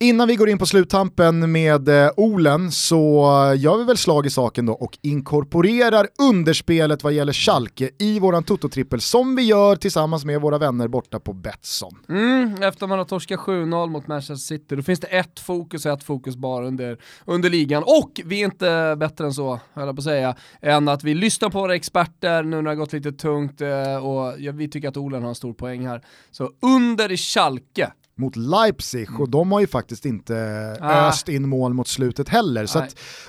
Innan 0.00 0.28
vi 0.28 0.36
går 0.36 0.48
in 0.48 0.58
på 0.58 0.66
sluttampen 0.66 1.52
med 1.52 1.88
eh, 1.88 2.10
Olen 2.16 2.72
så 2.72 3.24
gör 3.56 3.78
vi 3.78 3.84
väl 3.84 3.96
slag 3.96 4.26
i 4.26 4.30
saken 4.30 4.66
då 4.66 4.72
och 4.72 4.98
inkorporerar 5.02 6.08
underspelet 6.18 7.04
vad 7.04 7.12
gäller 7.12 7.32
Schalke 7.32 7.90
i 7.98 8.20
våran 8.20 8.44
Toto-trippel 8.44 9.00
som 9.00 9.36
vi 9.36 9.42
gör 9.42 9.76
tillsammans 9.76 10.24
med 10.24 10.40
våra 10.40 10.58
vänner 10.58 10.88
borta 10.88 11.20
på 11.20 11.32
Betsson. 11.32 11.98
Mm, 12.08 12.62
efter 12.62 12.86
man 12.86 12.98
har 12.98 13.04
torskat 13.04 13.40
7-0 13.40 13.88
mot 13.88 14.06
Manchester 14.06 14.34
City, 14.34 14.76
då 14.76 14.82
finns 14.82 15.00
det 15.00 15.06
ett 15.06 15.40
fokus 15.40 15.86
och 15.86 15.92
ett 15.92 16.02
fokus 16.02 16.36
bara 16.36 16.66
under, 16.66 16.98
under 17.24 17.50
ligan. 17.50 17.82
Och 17.82 18.20
vi 18.24 18.40
är 18.40 18.44
inte 18.44 18.96
bättre 18.98 19.24
än 19.24 19.34
så, 19.34 19.60
höll 19.72 19.86
jag 19.86 19.96
på 19.96 20.00
att 20.00 20.04
säga, 20.04 20.36
än 20.60 20.88
att 20.88 21.04
vi 21.04 21.14
lyssnar 21.14 21.50
på 21.50 21.60
våra 21.60 21.74
experter 21.74 22.42
nu 22.42 22.56
när 22.56 22.62
det 22.62 22.70
har 22.70 22.74
gått 22.74 22.92
lite 22.92 23.12
tungt 23.12 23.60
eh, 23.60 23.96
och 24.06 24.34
ja, 24.38 24.52
vi 24.52 24.68
tycker 24.68 24.88
att 24.88 24.96
Olen 24.96 25.22
har 25.22 25.28
en 25.28 25.34
stor 25.34 25.52
poäng 25.52 25.86
här. 25.86 26.02
Så 26.30 26.50
under 26.62 27.12
i 27.12 27.16
Schalke, 27.16 27.92
mot 28.18 28.36
Leipzig 28.36 29.20
och 29.20 29.30
de 29.30 29.52
har 29.52 29.60
ju 29.60 29.66
faktiskt 29.66 30.04
inte 30.06 30.36
Ah. 30.80 31.08
öst 31.08 31.28
in 31.28 31.48
mål 31.48 31.74
mot 31.74 31.88
slutet 31.88 32.28
heller. 32.28 32.66
Så 32.66 32.84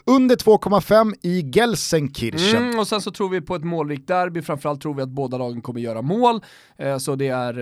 under 0.05 0.35
2,5 0.35 1.14
i 1.22 1.41
Gelsenkirchen. 1.41 2.64
Mm, 2.64 2.80
och 2.80 2.88
sen 2.88 3.01
så 3.01 3.11
tror 3.11 3.30
vi 3.30 3.41
på 3.41 3.55
ett 3.55 3.64
målrikt 3.64 4.07
derby, 4.07 4.41
framförallt 4.41 4.81
tror 4.81 4.93
vi 4.93 5.01
att 5.01 5.09
båda 5.09 5.38
lagen 5.38 5.61
kommer 5.61 5.80
göra 5.81 6.01
mål. 6.01 6.41
Eh, 6.77 6.97
så 6.97 7.15
det 7.15 7.27
är, 7.27 7.57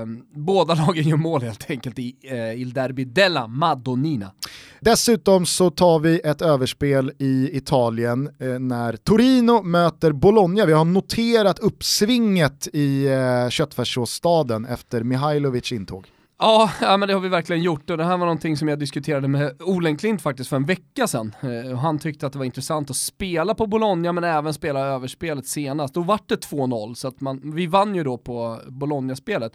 eh, 0.00 0.06
båda 0.34 0.74
lagen 0.86 1.08
gör 1.08 1.16
mål 1.16 1.42
helt 1.42 1.70
enkelt 1.70 1.98
i 1.98 2.16
eh, 2.22 2.60
Il 2.60 2.72
Derby 2.72 3.04
della 3.04 3.46
Madonnina. 3.46 4.32
Dessutom 4.80 5.46
så 5.46 5.70
tar 5.70 5.98
vi 5.98 6.20
ett 6.24 6.42
överspel 6.42 7.12
i 7.18 7.56
Italien 7.56 8.30
eh, 8.38 8.48
när 8.58 8.96
Torino 8.96 9.62
möter 9.62 10.12
Bologna. 10.12 10.66
Vi 10.66 10.72
har 10.72 10.84
noterat 10.84 11.58
uppsvinget 11.58 12.68
i 12.72 13.06
eh, 13.06 13.48
köttfärssåsstaden 13.48 14.64
efter 14.66 15.02
Mihailovic 15.02 15.72
intåg. 15.72 16.06
Ja, 16.42 16.70
ja, 16.80 16.96
men 16.96 17.08
det 17.08 17.14
har 17.14 17.20
vi 17.20 17.28
verkligen 17.28 17.62
gjort 17.62 17.90
och 17.90 17.96
det 17.96 18.04
här 18.04 18.18
var 18.18 18.26
någonting 18.26 18.56
som 18.56 18.68
jag 18.68 18.78
diskuterade 18.78 19.28
med 19.28 19.62
Olenklint 19.62 20.22
faktiskt 20.22 20.50
för 20.50 20.56
en 20.56 20.64
vecka 20.64 21.06
sedan. 21.06 21.34
Eh, 21.40 21.78
han 21.78 21.98
tyckte 21.98 22.26
att 22.26 22.32
det 22.32 22.38
var 22.38 22.46
intressant 22.46 22.90
att 22.90 22.96
spela 22.96 23.54
på 23.54 23.66
Bologna 23.66 24.12
men 24.12 24.24
även 24.24 24.54
spela 24.54 24.80
överspelet 24.80 25.46
senast. 25.46 25.94
Då 25.94 26.02
vart 26.02 26.28
det 26.28 26.50
2-0 26.50 26.94
så 26.94 27.08
att 27.08 27.20
man, 27.20 27.54
vi 27.54 27.66
vann 27.66 27.94
ju 27.94 28.04
då 28.04 28.18
på 28.18 28.60
Bologna-spelet. 28.68 29.52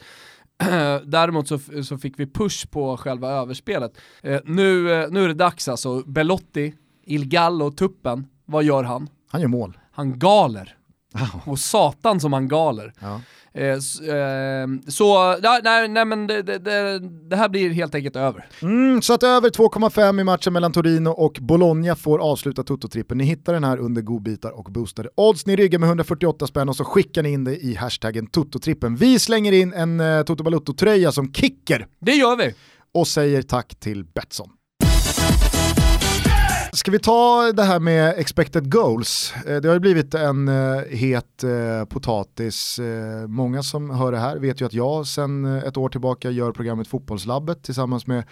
Däremot 1.06 1.48
så, 1.48 1.60
så 1.84 1.98
fick 1.98 2.20
vi 2.20 2.28
push 2.28 2.72
på 2.72 2.98
själva 2.98 3.32
överspelet. 3.32 3.98
Eh, 4.22 4.40
nu, 4.45 4.94
eh, 4.94 5.10
nu 5.10 5.24
är 5.24 5.28
det 5.28 5.34
dags 5.34 5.68
alltså, 5.68 6.03
Belotti, 6.06 6.74
Il 7.06 7.28
Gallo, 7.28 7.72
tuppen, 7.72 8.28
vad 8.45 8.64
gör 8.64 8.84
han? 8.84 9.10
Han 9.30 9.41
gör 9.41 9.48
mål. 9.48 9.78
Han 9.91 10.20
galer. 10.20 10.78
Och 11.46 11.60
satan 11.60 12.20
som 12.20 12.34
han 12.34 12.48
galer. 12.48 12.94
Ja. 13.00 13.22
Eh, 13.54 13.66
s- 13.78 14.00
eh, 14.02 14.68
så, 14.88 15.38
nej, 15.64 15.88
nej, 15.88 16.06
men 16.06 16.28
det, 16.28 16.42
det, 16.42 16.58
det, 16.60 17.00
det 17.30 17.36
här 17.36 17.50
blir 17.50 17.70
helt 17.74 17.96
enkelt 17.96 18.16
över. 18.16 18.48
Mm, 18.62 19.02
så 19.02 19.14
att 19.14 19.24
över 19.24 19.50
2,5 19.50 20.22
i 20.22 20.24
matchen 20.24 20.54
mellan 20.54 20.72
Torino 20.72 21.10
och 21.10 21.38
Bologna 21.42 21.96
får 21.96 22.20
avsluta 22.20 22.64
Toto-trippen. 22.64 23.18
Ni 23.18 23.24
hittar 23.24 23.54
den 23.54 23.64
här 23.64 23.78
under 23.78 24.02
godbitar 24.02 24.52
och 24.52 24.64
boostade 24.72 25.10
odds. 25.16 25.46
Ni 25.46 25.56
ryggar 25.56 25.80
med 25.80 25.88
148 25.88 26.48
spänn 26.48 26.70
och 26.70 26.76
så 26.76 26.84
skickar 26.84 27.24
ni 27.24 27.30
in 27.32 27.44
det 27.44 27.56
i 27.66 27.76
hashtaggen 27.76 28.28
Toto-trippen. 28.28 28.96
Vi 28.98 29.20
slänger 29.20 29.52
in 29.52 29.74
en 29.74 30.00
eh, 30.00 30.24
Toto 30.24 30.44
Balutto-tröja 30.44 31.12
som 31.12 31.34
kicker 31.34 31.88
Det 32.00 32.12
gör 32.14 32.36
vi. 32.36 32.54
och 32.94 33.08
säger 33.08 33.42
tack 33.42 33.76
till 33.80 34.06
Betsson. 34.06 34.50
Ska 36.76 36.91
vi 36.91 36.99
ta 36.99 37.52
det 37.52 37.64
här 37.64 37.80
med 37.80 38.14
expected 38.18 38.72
goals? 38.72 39.34
Eh, 39.47 39.61
det 39.61 39.68
har 39.68 39.73
ju 39.73 39.80
blivit 39.80 40.14
en 40.14 40.47
eh, 40.47 40.81
het 40.89 41.43
eh, 41.43 41.85
potatis. 41.85 42.80
Många 43.27 43.64
som 43.64 43.89
hör 43.89 44.11
det 44.11 44.18
här 44.18 44.38
vet 44.38 44.61
ju 44.61 44.65
att 44.65 44.73
jag 44.73 45.07
sedan 45.07 45.45
ett 45.45 45.77
år 45.77 45.89
tillbaka 45.89 46.30
gör 46.30 46.52
programmet 46.52 46.88
Fotbollslabbet 46.88 47.64
tillsammans 47.64 48.07
med 48.07 48.23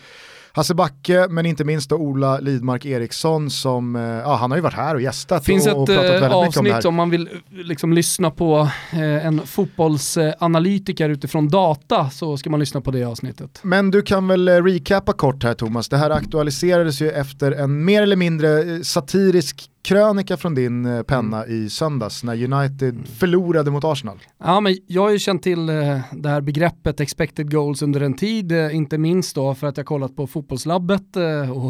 Hasse 0.56 0.76
Backe, 0.76 1.28
men 1.30 1.46
inte 1.46 1.64
minst 1.64 1.90
då 1.90 1.96
Ola 1.96 2.40
Lidmark 2.40 2.86
Eriksson 2.86 3.50
som, 3.50 3.96
eh, 3.96 4.02
ja 4.02 4.36
han 4.36 4.52
har 4.52 4.58
ju 4.58 4.62
varit 4.62 4.74
här 4.74 4.96
och 4.96 5.02
gästat 5.02 5.46
finns 5.46 5.68
och, 5.68 5.82
och 5.82 5.88
pratat 5.88 6.06
eh, 6.06 6.22
väldigt 6.22 6.42
mycket 6.42 6.58
om 6.58 6.64
det 6.66 6.72
avsnitt 6.72 6.74
här. 6.74 6.88
om 6.88 6.96
man 6.96 7.10
vill 7.10 7.28
eh, 7.28 7.58
liksom 7.66 7.94
lyssna 7.94 8.32
på 8.32 8.70
eh, 8.92 9.26
en 9.26 9.48
fotbollsanalytiker 9.48 11.10
utifrån 11.10 11.50
data 11.50 12.10
så 12.10 12.38
ska 12.38 12.50
man 12.50 12.60
lyssna 12.60 12.82
på 12.82 12.92
det 12.92 13.04
avsnittet. 13.04 13.60
Men 13.64 13.92
du 13.92 14.02
kan 14.02 14.28
väl 14.28 14.48
eh, 14.48 14.64
recappa 14.64 15.14
kort 15.14 15.44
här 15.44 15.54
Thomas, 15.54 15.90
det 15.90 15.98
här 15.98 16.10
aktualiserades 16.10 17.02
ju 17.02 17.10
efter 17.10 17.52
en 17.52 17.86
mer 17.86 18.02
eller 18.02 18.16
mindre 18.16 18.60
eh, 18.64 18.82
satirisk 18.82 19.70
krönika 19.84 20.38
från 20.38 20.56
din 20.56 20.86
eh, 20.86 21.04
penna 21.04 21.48
i 21.48 21.70
söndags 21.70 22.24
när 22.24 22.54
United 22.54 23.08
förlorade 23.08 23.72
mot 23.72 23.84
Arsenal. 23.84 24.20
Ja, 24.44 24.60
men 24.60 24.78
jag 24.88 25.02
har 25.02 25.10
ju 25.10 25.20
känt 25.20 25.44
till 25.44 25.70
eh, 25.70 26.00
det 26.12 26.30
här 26.30 26.42
begreppet 26.42 27.00
expected 27.00 27.52
goals 27.52 27.82
under 27.82 28.02
en 28.02 28.14
tid, 28.14 28.52
eh, 28.52 28.76
inte 28.76 28.98
minst 28.98 29.36
då 29.36 29.56
för 29.56 29.68
att 29.68 29.78
jag 29.78 29.86
kollat 29.86 30.16
på 30.16 30.28
fotbollslabbet 30.28 31.16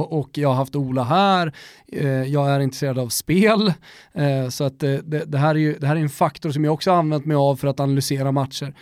och, 0.09 0.29
jag 0.37 0.49
har 0.49 0.55
haft 0.55 0.75
Ola 0.75 1.03
här. 1.03 1.53
Jag 2.27 2.49
är 2.49 2.59
intresserad 2.59 2.99
av 2.99 3.09
spel, 3.09 3.73
så 4.49 4.63
att 4.63 4.79
det, 4.79 5.37
här 5.37 5.55
är 5.55 5.59
ju, 5.59 5.77
det 5.79 5.87
här 5.87 5.95
är 5.95 5.99
en 5.99 6.09
faktor 6.09 6.51
som 6.51 6.63
jag 6.63 6.73
också 6.73 6.91
använt 6.91 7.25
mig 7.25 7.35
av 7.35 7.55
för 7.55 7.67
att 7.67 7.79
analysera 7.79 8.31
matcher. 8.31 8.73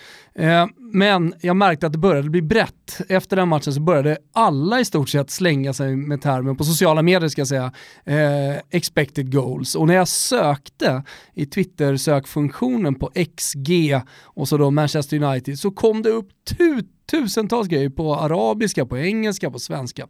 Men 0.94 1.34
jag 1.42 1.56
märkte 1.56 1.86
att 1.86 1.92
det 1.92 1.98
började 1.98 2.30
bli 2.30 2.42
brett. 2.42 3.02
Efter 3.10 3.36
den 3.36 3.48
matchen 3.48 3.74
så 3.74 3.82
började 3.82 4.18
alla 4.34 4.80
i 4.80 4.86
stort 4.86 5.10
sett 5.10 5.30
slänga 5.30 5.74
sig 5.74 5.96
med 5.96 6.22
termen, 6.22 6.56
på 6.56 6.64
sociala 6.64 7.02
medier 7.02 7.30
ska 7.30 7.42
jag 7.42 7.48
säga, 7.48 7.72
eh, 8.06 8.58
expected 8.70 9.32
goals. 9.32 9.76
Och 9.76 9.88
när 9.88 9.94
jag 9.94 10.08
sökte 10.08 11.04
i 11.34 11.46
Twitter-sökfunktionen 11.46 12.96
på 12.96 13.12
XG 13.38 14.02
och 14.24 14.48
så 14.48 14.58
då 14.58 14.72
Manchester 14.72 15.24
United 15.24 15.60
så 15.60 15.72
kom 15.72 16.02
det 16.02 16.10
upp 16.10 16.30
tut 16.58 17.01
tusentals 17.12 17.68
grejer 17.68 17.90
på 17.90 18.16
arabiska, 18.16 18.86
på 18.86 18.98
engelska, 18.98 19.52
på 19.52 19.60
svenska. 19.60 20.08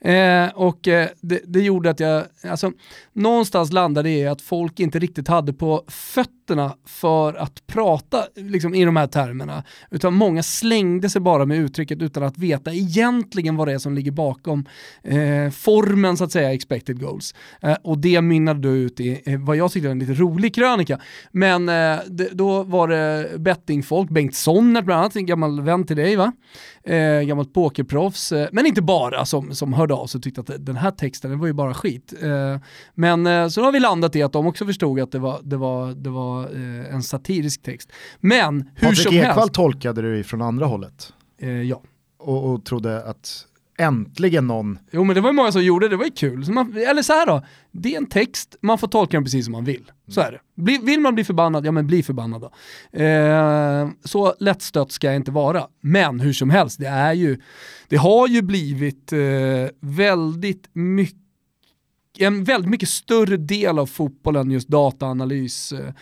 Eh, 0.00 0.48
och 0.54 0.88
eh, 0.88 1.08
det, 1.20 1.40
det 1.46 1.60
gjorde 1.60 1.90
att 1.90 2.00
jag, 2.00 2.24
alltså 2.44 2.72
någonstans 3.12 3.72
landade 3.72 4.08
det 4.08 4.14
i 4.14 4.26
att 4.26 4.42
folk 4.42 4.80
inte 4.80 4.98
riktigt 4.98 5.28
hade 5.28 5.52
på 5.52 5.84
fötterna 5.88 6.76
för 6.86 7.34
att 7.34 7.66
prata 7.66 8.24
liksom, 8.34 8.74
i 8.74 8.84
de 8.84 8.96
här 8.96 9.06
termerna. 9.06 9.64
Utan 9.90 10.14
många 10.14 10.42
slängde 10.42 11.10
sig 11.10 11.20
bara 11.20 11.46
med 11.46 11.58
uttrycket 11.58 12.02
utan 12.02 12.22
att 12.22 12.38
veta 12.38 12.72
egentligen 12.72 13.56
vad 13.56 13.68
det 13.68 13.72
är 13.72 13.78
som 13.78 13.94
ligger 13.94 14.12
bakom 14.12 14.66
eh, 15.02 15.50
formen 15.50 16.16
så 16.16 16.24
att 16.24 16.32
säga, 16.32 16.52
expected 16.52 17.00
goals. 17.00 17.34
Eh, 17.62 17.76
och 17.82 17.98
det 17.98 18.20
mynnade 18.20 18.60
då 18.60 18.68
ut 18.68 19.00
i 19.00 19.22
eh, 19.24 19.40
vad 19.40 19.56
jag 19.56 19.72
tyckte 19.72 19.88
var 19.88 19.92
en 19.92 19.98
lite 19.98 20.14
rolig 20.14 20.54
krönika. 20.54 21.00
Men 21.32 21.68
eh, 21.68 21.98
det, 22.06 22.28
då 22.32 22.62
var 22.62 22.88
det 22.88 23.38
bettingfolk, 23.38 24.10
Bengt 24.10 24.34
Sonnert 24.34 24.84
bland 24.84 25.00
annat, 25.00 25.16
en 25.16 25.26
gammal 25.26 25.60
vän 25.60 25.86
till 25.86 25.96
dig 25.96 26.16
va? 26.16 26.32
Eh, 26.84 27.20
gammalt 27.20 27.54
pokerproffs, 27.54 28.32
eh, 28.32 28.48
men 28.52 28.66
inte 28.66 28.82
bara 28.82 29.24
som, 29.24 29.54
som 29.54 29.72
hörde 29.72 29.94
av 29.94 30.06
sig 30.06 30.18
och 30.18 30.22
tyckte 30.22 30.40
att 30.40 30.66
den 30.66 30.76
här 30.76 30.90
texten, 30.90 31.30
den 31.30 31.40
var 31.40 31.46
ju 31.46 31.52
bara 31.52 31.74
skit. 31.74 32.14
Eh, 32.22 32.58
men 32.94 33.26
eh, 33.26 33.48
så 33.48 33.62
har 33.62 33.72
vi 33.72 33.80
landat 33.80 34.16
i 34.16 34.22
att 34.22 34.32
de 34.32 34.46
också 34.46 34.66
förstod 34.66 35.00
att 35.00 35.12
det 35.12 35.18
var, 35.18 35.40
det 35.42 35.56
var, 35.56 35.92
det 35.94 36.10
var 36.10 36.42
eh, 36.44 36.94
en 36.94 37.02
satirisk 37.02 37.62
text. 37.62 37.92
Men 38.20 38.70
hur 38.74 38.88
Patrik 38.88 38.98
som 38.98 39.14
Ekwall 39.14 39.38
helst, 39.38 39.54
tolkade 39.54 40.16
det 40.16 40.24
från 40.24 40.42
andra 40.42 40.66
hållet 40.66 41.12
eh, 41.38 41.50
ja. 41.50 41.82
och, 42.18 42.52
och 42.52 42.64
trodde 42.64 43.04
att 43.04 43.46
äntligen 43.80 44.46
någon, 44.46 44.78
Jo 44.90 45.04
men 45.04 45.14
det 45.14 45.20
var 45.20 45.28
ju 45.28 45.32
många 45.32 45.52
som 45.52 45.64
gjorde 45.64 45.86
det, 45.86 45.90
det 45.90 45.96
var 45.96 46.04
ju 46.04 46.10
kul. 46.10 46.44
Så 46.44 46.52
man, 46.52 46.76
eller 46.76 47.02
så 47.02 47.12
här 47.12 47.26
då, 47.26 47.42
det 47.70 47.94
är 47.94 47.96
en 47.96 48.06
text, 48.06 48.56
man 48.60 48.78
får 48.78 48.88
tolka 48.88 49.16
den 49.16 49.24
precis 49.24 49.44
som 49.44 49.52
man 49.52 49.64
vill. 49.64 49.92
Så 50.08 50.20
är 50.20 50.32
det. 50.32 50.62
Bli, 50.62 50.78
vill 50.82 51.00
man 51.00 51.14
bli 51.14 51.24
förbannad, 51.24 51.66
ja 51.66 51.72
men 51.72 51.86
bli 51.86 52.02
förbannad 52.02 52.40
då. 52.40 52.50
Eh, 53.02 53.88
så 54.04 54.34
lättstött 54.38 54.92
ska 54.92 55.06
jag 55.06 55.16
inte 55.16 55.30
vara. 55.30 55.66
Men 55.80 56.20
hur 56.20 56.32
som 56.32 56.50
helst, 56.50 56.80
det 56.80 56.86
är 56.88 57.12
ju, 57.12 57.40
det 57.88 57.96
har 57.96 58.28
ju 58.28 58.42
blivit 58.42 59.12
eh, 59.12 59.18
väldigt 59.80 60.68
mycket 60.72 61.20
en 62.18 62.44
väldigt 62.44 62.70
mycket 62.70 62.88
större 62.88 63.36
del 63.36 63.78
av 63.78 63.86
fotbollen 63.86 64.50
just 64.50 64.68
dataanalys. 64.68 65.72
Eh, 65.72 65.92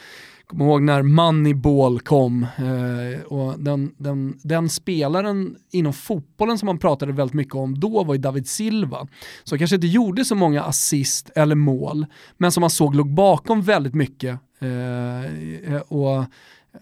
Kommer 0.49 0.65
ihåg 0.65 0.83
när 0.83 1.03
Moneyball 1.03 2.01
kom 2.01 2.43
eh, 2.43 3.23
och 3.23 3.61
den, 3.61 3.95
den, 3.99 4.39
den 4.43 4.69
spelaren 4.69 5.57
inom 5.71 5.93
fotbollen 5.93 6.59
som 6.59 6.67
man 6.67 6.79
pratade 6.79 7.13
väldigt 7.13 7.35
mycket 7.35 7.55
om 7.55 7.81
då 7.81 8.05
var 8.05 8.15
ju 8.15 8.21
David 8.21 8.49
Silva. 8.49 9.09
Som 9.45 9.59
kanske 9.59 9.77
inte 9.77 9.87
gjorde 9.87 10.25
så 10.25 10.35
många 10.35 10.63
assist 10.63 11.31
eller 11.35 11.55
mål, 11.55 12.07
men 12.37 12.53
som 12.53 12.61
man 12.61 12.71
såg 12.71 12.95
låg 12.95 13.15
bakom 13.15 13.63
väldigt 13.63 13.95
mycket. 13.95 14.41
Eh, 14.61 15.81
och 15.81 16.25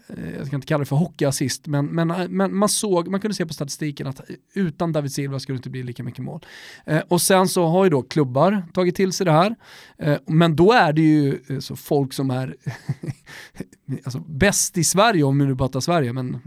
Eh, 0.07 0.35
jag 0.37 0.47
ska 0.47 0.55
inte 0.55 0.67
kalla 0.67 0.79
det 0.79 0.85
för 0.85 0.95
hockeyassist, 0.95 1.67
men, 1.67 1.85
men, 1.85 2.11
eh, 2.11 2.27
men 2.29 2.55
man 2.55 2.69
såg, 2.69 3.07
man 3.07 3.19
kunde 3.19 3.35
se 3.35 3.45
på 3.45 3.53
statistiken 3.53 4.07
att 4.07 4.21
utan 4.53 4.91
David 4.91 5.11
Silva 5.11 5.39
skulle 5.39 5.55
det 5.55 5.59
inte 5.59 5.69
bli 5.69 5.83
lika 5.83 6.03
mycket 6.03 6.23
mål. 6.23 6.45
Eh, 6.85 7.01
och 7.07 7.21
sen 7.21 7.47
så 7.47 7.67
har 7.67 7.83
ju 7.83 7.89
då 7.89 8.01
klubbar 8.01 8.65
tagit 8.73 8.95
till 8.95 9.13
sig 9.13 9.25
det 9.25 9.31
här, 9.31 9.55
eh, 9.97 10.17
men 10.25 10.55
då 10.55 10.71
är 10.71 10.93
det 10.93 11.01
ju 11.01 11.39
eh, 11.49 11.59
så 11.59 11.75
folk 11.75 12.13
som 12.13 12.31
är 12.31 12.55
alltså, 14.03 14.19
bäst 14.19 14.77
i 14.77 14.83
Sverige, 14.83 15.23
om 15.23 15.39
vi 15.39 15.45
nu 15.45 15.55
pratar 15.55 15.79
Sverige, 15.79 16.13
men 16.13 16.41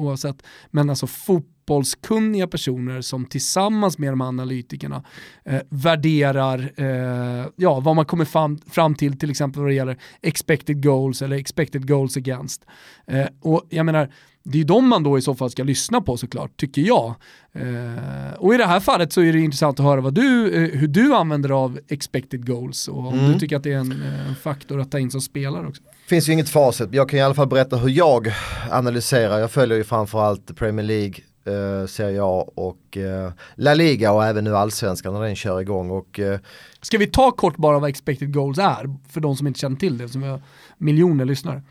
oavsett, 0.00 0.42
men 0.70 0.90
alltså 0.90 1.06
fotbollskunniga 1.06 2.46
personer 2.46 3.00
som 3.00 3.26
tillsammans 3.26 3.98
med 3.98 4.12
de 4.12 4.20
här 4.20 4.28
analytikerna 4.28 5.04
eh, 5.44 5.60
värderar 5.68 6.72
eh, 6.76 7.46
ja, 7.56 7.80
vad 7.80 7.96
man 7.96 8.04
kommer 8.04 8.24
fram, 8.24 8.58
fram 8.58 8.94
till, 8.94 9.18
till 9.18 9.30
exempel 9.30 9.62
vad 9.62 9.70
det 9.70 9.74
gäller 9.74 9.98
expected 10.22 10.82
goals 10.82 11.22
eller 11.22 11.36
expected 11.36 11.88
goals 11.88 12.16
against. 12.16 12.64
Eh, 13.06 13.26
och 13.40 13.66
jag 13.68 13.86
menar, 13.86 14.10
det 14.42 14.56
är 14.56 14.58
ju 14.58 14.64
de 14.64 14.88
man 14.88 15.02
då 15.02 15.18
i 15.18 15.22
så 15.22 15.34
fall 15.34 15.50
ska 15.50 15.62
lyssna 15.62 16.00
på 16.00 16.16
såklart, 16.16 16.56
tycker 16.56 16.82
jag. 16.82 17.14
Eh, 17.52 18.34
och 18.38 18.54
i 18.54 18.56
det 18.56 18.66
här 18.66 18.80
fallet 18.80 19.12
så 19.12 19.20
är 19.20 19.32
det 19.32 19.40
intressant 19.40 19.80
att 19.80 19.86
höra 19.86 20.00
vad 20.00 20.14
du, 20.14 20.54
eh, 20.54 20.78
hur 20.80 20.88
du 20.88 21.14
använder 21.14 21.50
av 21.50 21.78
expected 21.88 22.46
goals 22.46 22.88
och 22.88 22.98
om 22.98 23.14
Mm. 23.18 23.32
du 23.32 23.38
tycker 23.38 23.56
att 23.56 23.62
det 23.62 23.72
är 23.72 23.76
en, 23.78 23.92
eh, 24.02 24.28
en 24.28 24.34
faktor 24.36 24.80
att 24.80 24.90
ta 24.90 24.98
in 24.98 25.10
som 25.10 25.20
spelare 25.20 25.66
också. 25.66 25.82
finns 26.08 26.28
ju 26.28 26.32
inget 26.32 26.48
facit, 26.48 26.88
jag 26.92 27.08
kan 27.08 27.18
i 27.18 27.22
alla 27.22 27.34
fall 27.34 27.48
berätta 27.48 27.76
hur 27.76 27.88
jag 27.90 28.32
analyserar. 28.70 29.38
Jag 29.38 29.50
följer 29.50 29.76
ju 29.78 29.84
framförallt 29.84 30.56
Premier 30.56 30.86
League, 30.86 31.14
eh, 31.44 31.86
Serie 31.86 32.20
A 32.22 32.46
och 32.54 32.96
eh, 32.96 33.32
La 33.54 33.74
Liga 33.74 34.12
och 34.12 34.24
även 34.24 34.44
nu 34.44 34.56
Allsvenskan 34.56 35.14
när 35.14 35.20
den 35.22 35.36
kör 35.36 35.60
igång. 35.60 35.90
Och, 35.90 36.20
eh, 36.20 36.40
Ska 36.82 36.98
vi 36.98 37.06
ta 37.06 37.30
kort 37.30 37.56
bara 37.56 37.78
vad 37.78 37.90
expected 37.90 38.34
goals 38.34 38.58
är, 38.58 38.96
för 39.08 39.20
de 39.20 39.36
som 39.36 39.46
inte 39.46 39.60
känner 39.60 39.76
till 39.76 39.98
det, 39.98 40.08
som 40.08 40.20
vi 40.22 40.28
har 40.28 40.42
miljoner 40.78 41.24
lyssnare. 41.24 41.62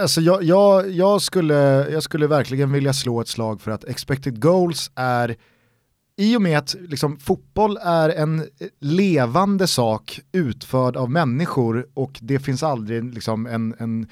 Alltså 0.00 0.20
jag, 0.20 0.42
jag, 0.42 0.90
jag, 0.90 1.22
skulle, 1.22 1.54
jag 1.90 2.02
skulle 2.02 2.26
verkligen 2.26 2.72
vilja 2.72 2.92
slå 2.92 3.20
ett 3.20 3.28
slag 3.28 3.60
för 3.60 3.70
att 3.70 3.84
expected 3.84 4.42
goals 4.42 4.90
är 4.94 5.36
i 6.16 6.36
och 6.36 6.42
med 6.42 6.58
att 6.58 6.76
liksom, 6.80 7.18
fotboll 7.18 7.78
är 7.82 8.08
en 8.08 8.44
levande 8.80 9.66
sak 9.66 10.20
utförd 10.32 10.96
av 10.96 11.10
människor 11.10 11.86
och 11.94 12.18
det 12.22 12.38
finns 12.38 12.62
aldrig 12.62 13.14
liksom, 13.14 13.46
en, 13.46 13.74
en, 13.78 14.08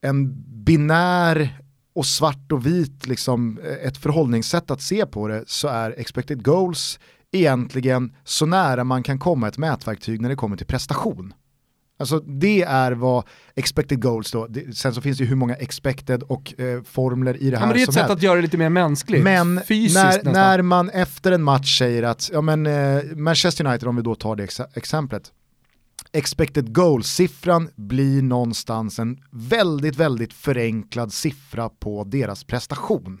en 0.00 0.44
binär 0.64 1.58
och 1.94 2.06
svart 2.06 2.52
och 2.52 2.66
vit 2.66 3.06
liksom, 3.06 3.58
ett 3.82 3.96
förhållningssätt 3.96 4.70
att 4.70 4.82
se 4.82 5.06
på 5.06 5.28
det 5.28 5.44
så 5.46 5.68
är 5.68 5.94
expected 5.98 6.44
goals 6.44 6.98
egentligen 7.32 8.16
så 8.24 8.46
nära 8.46 8.84
man 8.84 9.02
kan 9.02 9.18
komma 9.18 9.48
ett 9.48 9.58
mätverktyg 9.58 10.20
när 10.20 10.28
det 10.28 10.36
kommer 10.36 10.56
till 10.56 10.66
prestation. 10.66 11.34
Alltså 12.00 12.20
det 12.20 12.62
är 12.62 12.92
vad 12.92 13.24
expected 13.54 14.02
goals 14.02 14.30
då, 14.30 14.46
det, 14.46 14.76
sen 14.76 14.94
så 14.94 15.00
finns 15.00 15.18
det 15.18 15.24
ju 15.24 15.28
hur 15.30 15.36
många 15.36 15.54
expected 15.54 16.22
och 16.22 16.60
eh, 16.60 16.82
formler 16.82 17.36
i 17.42 17.50
det 17.50 17.56
här 17.56 17.62
Ja, 17.64 17.66
men 17.66 17.74
det 17.76 17.80
är 17.80 17.82
ett 17.82 17.86
som 17.86 17.92
sätt 17.94 18.02
helst. 18.02 18.16
att 18.16 18.22
göra 18.22 18.36
det 18.36 18.42
lite 18.42 18.58
mer 18.58 18.68
mänskligt, 18.68 19.24
Men 19.24 19.60
fysiskt 19.68 19.94
när, 19.94 20.04
nästan. 20.06 20.32
när 20.32 20.62
man 20.62 20.90
efter 20.90 21.32
en 21.32 21.42
match 21.42 21.78
säger 21.78 22.02
att, 22.02 22.30
ja 22.32 22.40
men 22.40 22.66
eh, 22.66 23.02
Manchester 23.16 23.66
United 23.66 23.88
om 23.88 23.96
vi 23.96 24.02
då 24.02 24.14
tar 24.14 24.36
det 24.36 24.46
exa- 24.46 24.66
exemplet, 24.74 25.32
expected 26.12 26.74
goal-siffran 26.74 27.68
blir 27.76 28.22
någonstans 28.22 28.98
en 28.98 29.18
väldigt, 29.32 29.96
väldigt 29.96 30.32
förenklad 30.32 31.12
siffra 31.12 31.68
på 31.68 32.04
deras 32.04 32.44
prestation. 32.44 33.20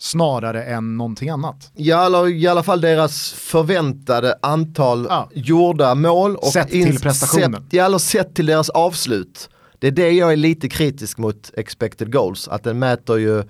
Snarare 0.00 0.64
än 0.64 0.96
någonting 0.96 1.28
annat. 1.28 1.70
Ja, 1.74 2.06
eller 2.06 2.28
i 2.28 2.46
alla 2.46 2.62
fall 2.62 2.80
deras 2.80 3.32
förväntade 3.32 4.34
antal 4.42 5.06
Ja. 5.10 5.28
gjorda 5.34 5.94
mål. 5.94 6.36
Och 6.36 6.46
Sett 6.48 6.68
till 6.70 7.00
prestationen. 7.00 7.62
Sett, 7.62 7.72
ja, 7.72 7.84
eller 7.84 7.98
sett 7.98 8.34
till 8.34 8.46
deras 8.46 8.68
avslut. 8.70 9.48
Det 9.78 9.86
är 9.86 9.90
det 9.90 10.10
jag 10.10 10.32
är 10.32 10.36
lite 10.36 10.68
kritisk 10.68 11.18
mot 11.18 11.50
expected 11.56 12.12
goals, 12.12 12.48
att 12.48 12.64
den 12.64 12.78
mäter 12.78 13.18
ju 13.18 13.42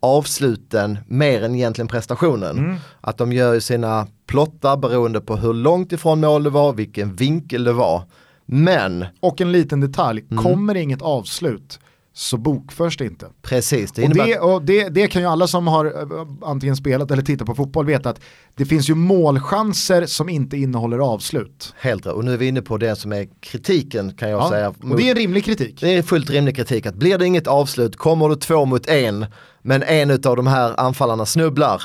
avsluten 0.00 0.98
mer 1.08 1.42
än 1.44 1.54
egentligen 1.54 1.88
prestationen. 1.88 2.58
Mm. 2.58 2.76
Att 3.00 3.18
de 3.18 3.32
gör 3.32 3.54
ju 3.54 3.60
sina 3.60 4.06
plottar 4.26 4.76
beroende 4.76 5.20
på 5.20 5.36
hur 5.36 5.52
långt 5.54 5.92
ifrån 5.92 6.20
mål 6.20 6.42
det 6.42 6.50
var, 6.50 6.72
vilken 6.72 7.14
vinkel 7.16 7.64
det 7.64 7.72
var. 7.72 8.02
Men, 8.46 9.04
Och 9.20 9.40
en 9.40 9.52
liten 9.52 9.80
detalj, 9.80 10.24
Mm. 10.30 10.44
kommer 10.44 10.74
inget 10.74 11.02
avslut 11.02 11.78
så 12.20 12.36
bokförs 12.36 12.96
det 12.96 13.04
inte. 13.04 13.26
precis, 13.42 13.92
det 13.92 14.02
Och, 14.02 14.04
innebär 14.06 14.26
det, 14.26 14.38
och 14.38 14.62
det, 14.62 14.88
det 14.88 15.06
kan 15.08 15.22
ju 15.22 15.28
alla 15.28 15.46
som 15.46 15.66
har 15.66 15.84
eh, 15.86 16.26
antingen 16.42 16.76
spelat 16.76 17.10
eller 17.10 17.22
tittat 17.22 17.46
på 17.46 17.54
fotboll 17.54 17.86
veta 17.86 18.10
att 18.10 18.20
det 18.54 18.64
finns 18.64 18.90
ju 18.90 18.94
målchanser 18.94 20.06
som 20.06 20.28
inte 20.28 20.56
innehåller 20.56 20.98
avslut. 20.98 21.74
helt 21.80 22.06
rätt. 22.06 22.12
Och 22.12 22.24
nu 22.24 22.32
är 22.32 22.36
vi 22.36 22.46
inne 22.48 22.62
på 22.62 22.76
det 22.76 22.96
som 22.96 23.12
är 23.12 23.28
kritiken 23.40 24.14
kan 24.14 24.30
jag 24.30 24.40
Ja, 24.42 24.48
säga. 24.50 24.68
och 24.68 24.96
det 24.96 25.02
är 25.06 25.10
en 25.10 25.16
rimlig 25.16 25.44
kritik. 25.44 25.80
Det 25.80 25.94
är 25.94 26.02
fullt 26.02 26.30
rimlig 26.30 26.56
kritik 26.56 26.86
att 26.86 26.94
blir 26.94 27.18
det 27.18 27.26
inget 27.26 27.46
avslut, 27.46 27.96
kommer 27.96 28.28
du 28.28 28.36
två 28.36 28.64
mot 28.64 28.86
en, 28.88 29.26
men 29.62 29.82
en 29.82 30.10
av 30.10 30.18
de 30.36 30.46
här 30.46 30.80
anfallarna 30.80 31.26
snubblar, 31.26 31.82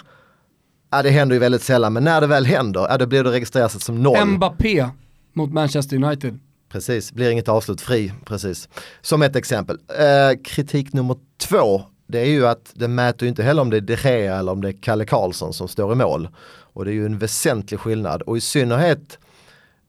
ja 0.92 1.02
det 1.04 1.10
händer 1.10 1.34
ju 1.36 1.40
väldigt 1.40 1.62
sällan, 1.64 1.94
men 1.94 2.04
när 2.04 2.22
det 2.22 2.28
väl 2.28 2.46
händer, 2.46 2.88
ja 2.90 2.98
då 2.98 3.06
blir 3.06 3.24
det 3.24 3.32
registrerat 3.32 3.82
som 3.82 4.04
noll. 4.04 4.26
Mbappé 4.26 4.88
mot 5.34 5.54
Manchester 5.54 6.04
United. 6.04 6.40
Precis, 6.74 7.12
blir 7.12 7.30
inget 7.30 7.50
avslut 7.50 7.82
fri, 7.82 8.14
precis. 8.26 8.70
Som 9.02 9.22
ett 9.22 9.36
exempel. 9.36 9.80
Eh, 10.00 10.42
kritik 10.44 10.94
nummer 10.94 11.18
två, 11.38 11.82
det 12.08 12.20
är 12.20 12.26
ju 12.26 12.48
att 12.48 12.72
det 12.74 12.88
mäter 12.88 13.24
ju 13.24 13.30
inte 13.30 13.44
heller 13.44 13.62
om 13.62 13.70
det 13.70 13.78
är 13.78 13.82
De 13.82 13.96
Gea 13.96 14.38
eller 14.38 14.52
om 14.52 14.62
det 14.62 14.68
är 14.68 14.82
Kalle 14.82 15.06
Karlsson 15.06 15.54
som 15.54 15.68
står 15.68 15.94
i 15.94 15.96
mål. 15.96 16.30
Och 16.46 16.86
det 16.86 16.92
är 16.92 16.94
ju 16.94 17.06
en 17.06 17.18
väsentlig 17.18 17.80
skillnad 17.80 18.22
och 18.22 18.38
i 18.38 18.42
synnerhet 18.42 19.20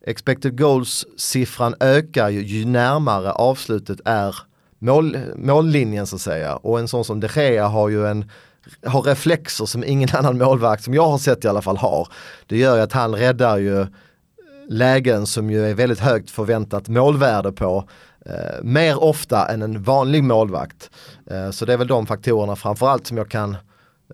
expected 0.06 0.60
goals-siffran 0.60 1.74
ökar 1.80 2.28
ju, 2.28 2.42
ju 2.42 2.64
närmare 2.64 3.32
avslutet 3.32 4.00
är 4.04 4.36
mål, 4.78 5.18
mållinjen 5.36 6.06
så 6.06 6.16
att 6.16 6.22
säga. 6.22 6.56
Och 6.56 6.78
en 6.78 6.88
sån 6.88 7.04
som 7.04 7.20
De 7.20 7.28
Gea 7.34 7.66
har 7.66 7.88
ju 7.88 8.06
en 8.06 8.30
har 8.86 9.02
reflexer 9.02 9.66
som 9.66 9.84
ingen 9.84 10.08
annan 10.12 10.38
målvakt 10.38 10.84
som 10.84 10.94
jag 10.94 11.06
har 11.06 11.18
sett 11.18 11.44
i 11.44 11.48
alla 11.48 11.62
fall 11.62 11.76
har. 11.76 12.08
Det 12.46 12.58
gör 12.58 12.76
ju 12.76 12.82
att 12.82 12.92
han 12.92 13.14
räddar 13.14 13.58
ju 13.58 13.86
lägen 14.68 15.26
som 15.26 15.50
ju 15.50 15.66
är 15.66 15.74
väldigt 15.74 16.00
högt 16.00 16.30
förväntat 16.30 16.88
målvärde 16.88 17.52
på 17.52 17.88
eh, 18.26 18.62
mer 18.62 19.02
ofta 19.02 19.48
än 19.48 19.62
en 19.62 19.82
vanlig 19.82 20.24
målvakt. 20.24 20.90
Eh, 21.30 21.50
så 21.50 21.64
det 21.64 21.72
är 21.72 21.76
väl 21.76 21.86
de 21.86 22.06
faktorerna 22.06 22.56
framförallt 22.56 23.06
som 23.06 23.16
jag 23.16 23.30
kan 23.30 23.56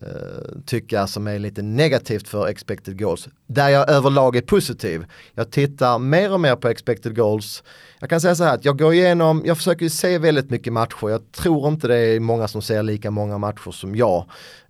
eh, 0.03 0.63
tycka 0.67 1.07
som 1.07 1.27
är 1.27 1.39
lite 1.39 1.63
negativt 1.63 2.29
för 2.29 2.47
expected 2.47 2.99
goals. 2.99 3.29
Där 3.47 3.69
jag 3.69 3.91
överlag 3.91 4.37
är 4.37 4.43
positiv. 4.43 5.07
Jag 5.35 5.51
tittar 5.51 5.99
mer 5.99 6.33
och 6.33 6.41
mer 6.41 6.57
på 6.57 6.69
expected 6.69 7.17
goals. 7.17 7.63
Jag 8.01 8.11
kan 8.11 8.21
säga 8.21 8.35
så 8.35 8.45
här 8.45 8.55
att 8.55 8.65
jag 8.65 8.79
går 8.79 8.95
igenom, 8.95 9.43
jag 9.45 9.57
försöker 9.57 9.83
ju 9.83 9.91
se 9.91 10.19
väldigt 10.19 10.51
mycket 10.51 10.73
matcher. 10.73 11.09
Jag 11.09 11.33
tror 11.33 11.69
inte 11.69 11.89
det 11.89 11.97
är 11.97 12.21
många 12.21 12.49
som 12.49 12.63
ser 12.63 12.83
lika 12.83 13.11
många 13.11 13.39
matcher 13.39 13.71
som 13.71 13.97
jag. 13.97 14.25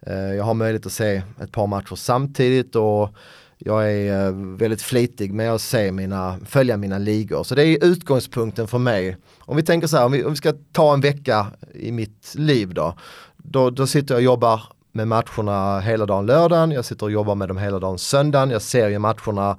Eh, 0.07 0.15
jag 0.15 0.45
har 0.45 0.55
möjlighet 0.55 0.87
att 0.87 0.93
se 0.93 1.23
ett 1.43 1.53
par 1.53 1.67
matcher 1.67 1.95
samtidigt 1.95 2.77
och 2.77 3.15
jag 3.63 3.93
är 3.93 4.27
eh, 4.27 4.33
väldigt 4.33 4.83
flitig 4.83 5.33
med 5.33 5.53
att 5.53 5.61
se 5.61 5.93
mina, 5.93 6.39
följa 6.47 6.77
mina 6.77 6.99
ligor. 6.99 7.43
Så 7.43 7.55
det 7.55 7.67
är 7.67 7.85
utgångspunkten 7.85 8.69
för 8.69 8.79
mig. 8.79 9.17
Om 9.39 9.57
vi 9.57 9.63
tänker 9.63 9.87
så 9.87 9.97
här, 9.97 10.05
om 10.05 10.13
vi, 10.13 10.25
om 10.25 10.31
vi 10.31 10.37
ska 10.37 10.53
ta 10.73 10.95
en 10.95 11.01
vecka 11.01 11.47
i 11.75 11.93
mitt 11.93 12.35
liv 12.35 12.75
då. 12.75 12.95
Då, 13.37 13.71
då 13.71 13.87
sitter 13.87 14.15
jag 14.15 14.19
och 14.19 14.25
jobbar 14.25 14.63
med 14.93 15.09
matcherna 15.09 15.81
hela 15.81 16.07
dagen 16.07 16.27
lördagen, 16.27 16.71
jag 16.71 16.85
sitter 16.85 17.07
och 17.07 17.13
jobbar 17.13 17.35
med 17.35 17.49
dem 17.49 17.59
hela 17.59 17.79
dagen 17.79 17.99
söndagen, 17.99 18.51
jag 18.51 18.63
ser 18.63 18.89
ju 18.89 18.99
matcherna, 18.99 19.59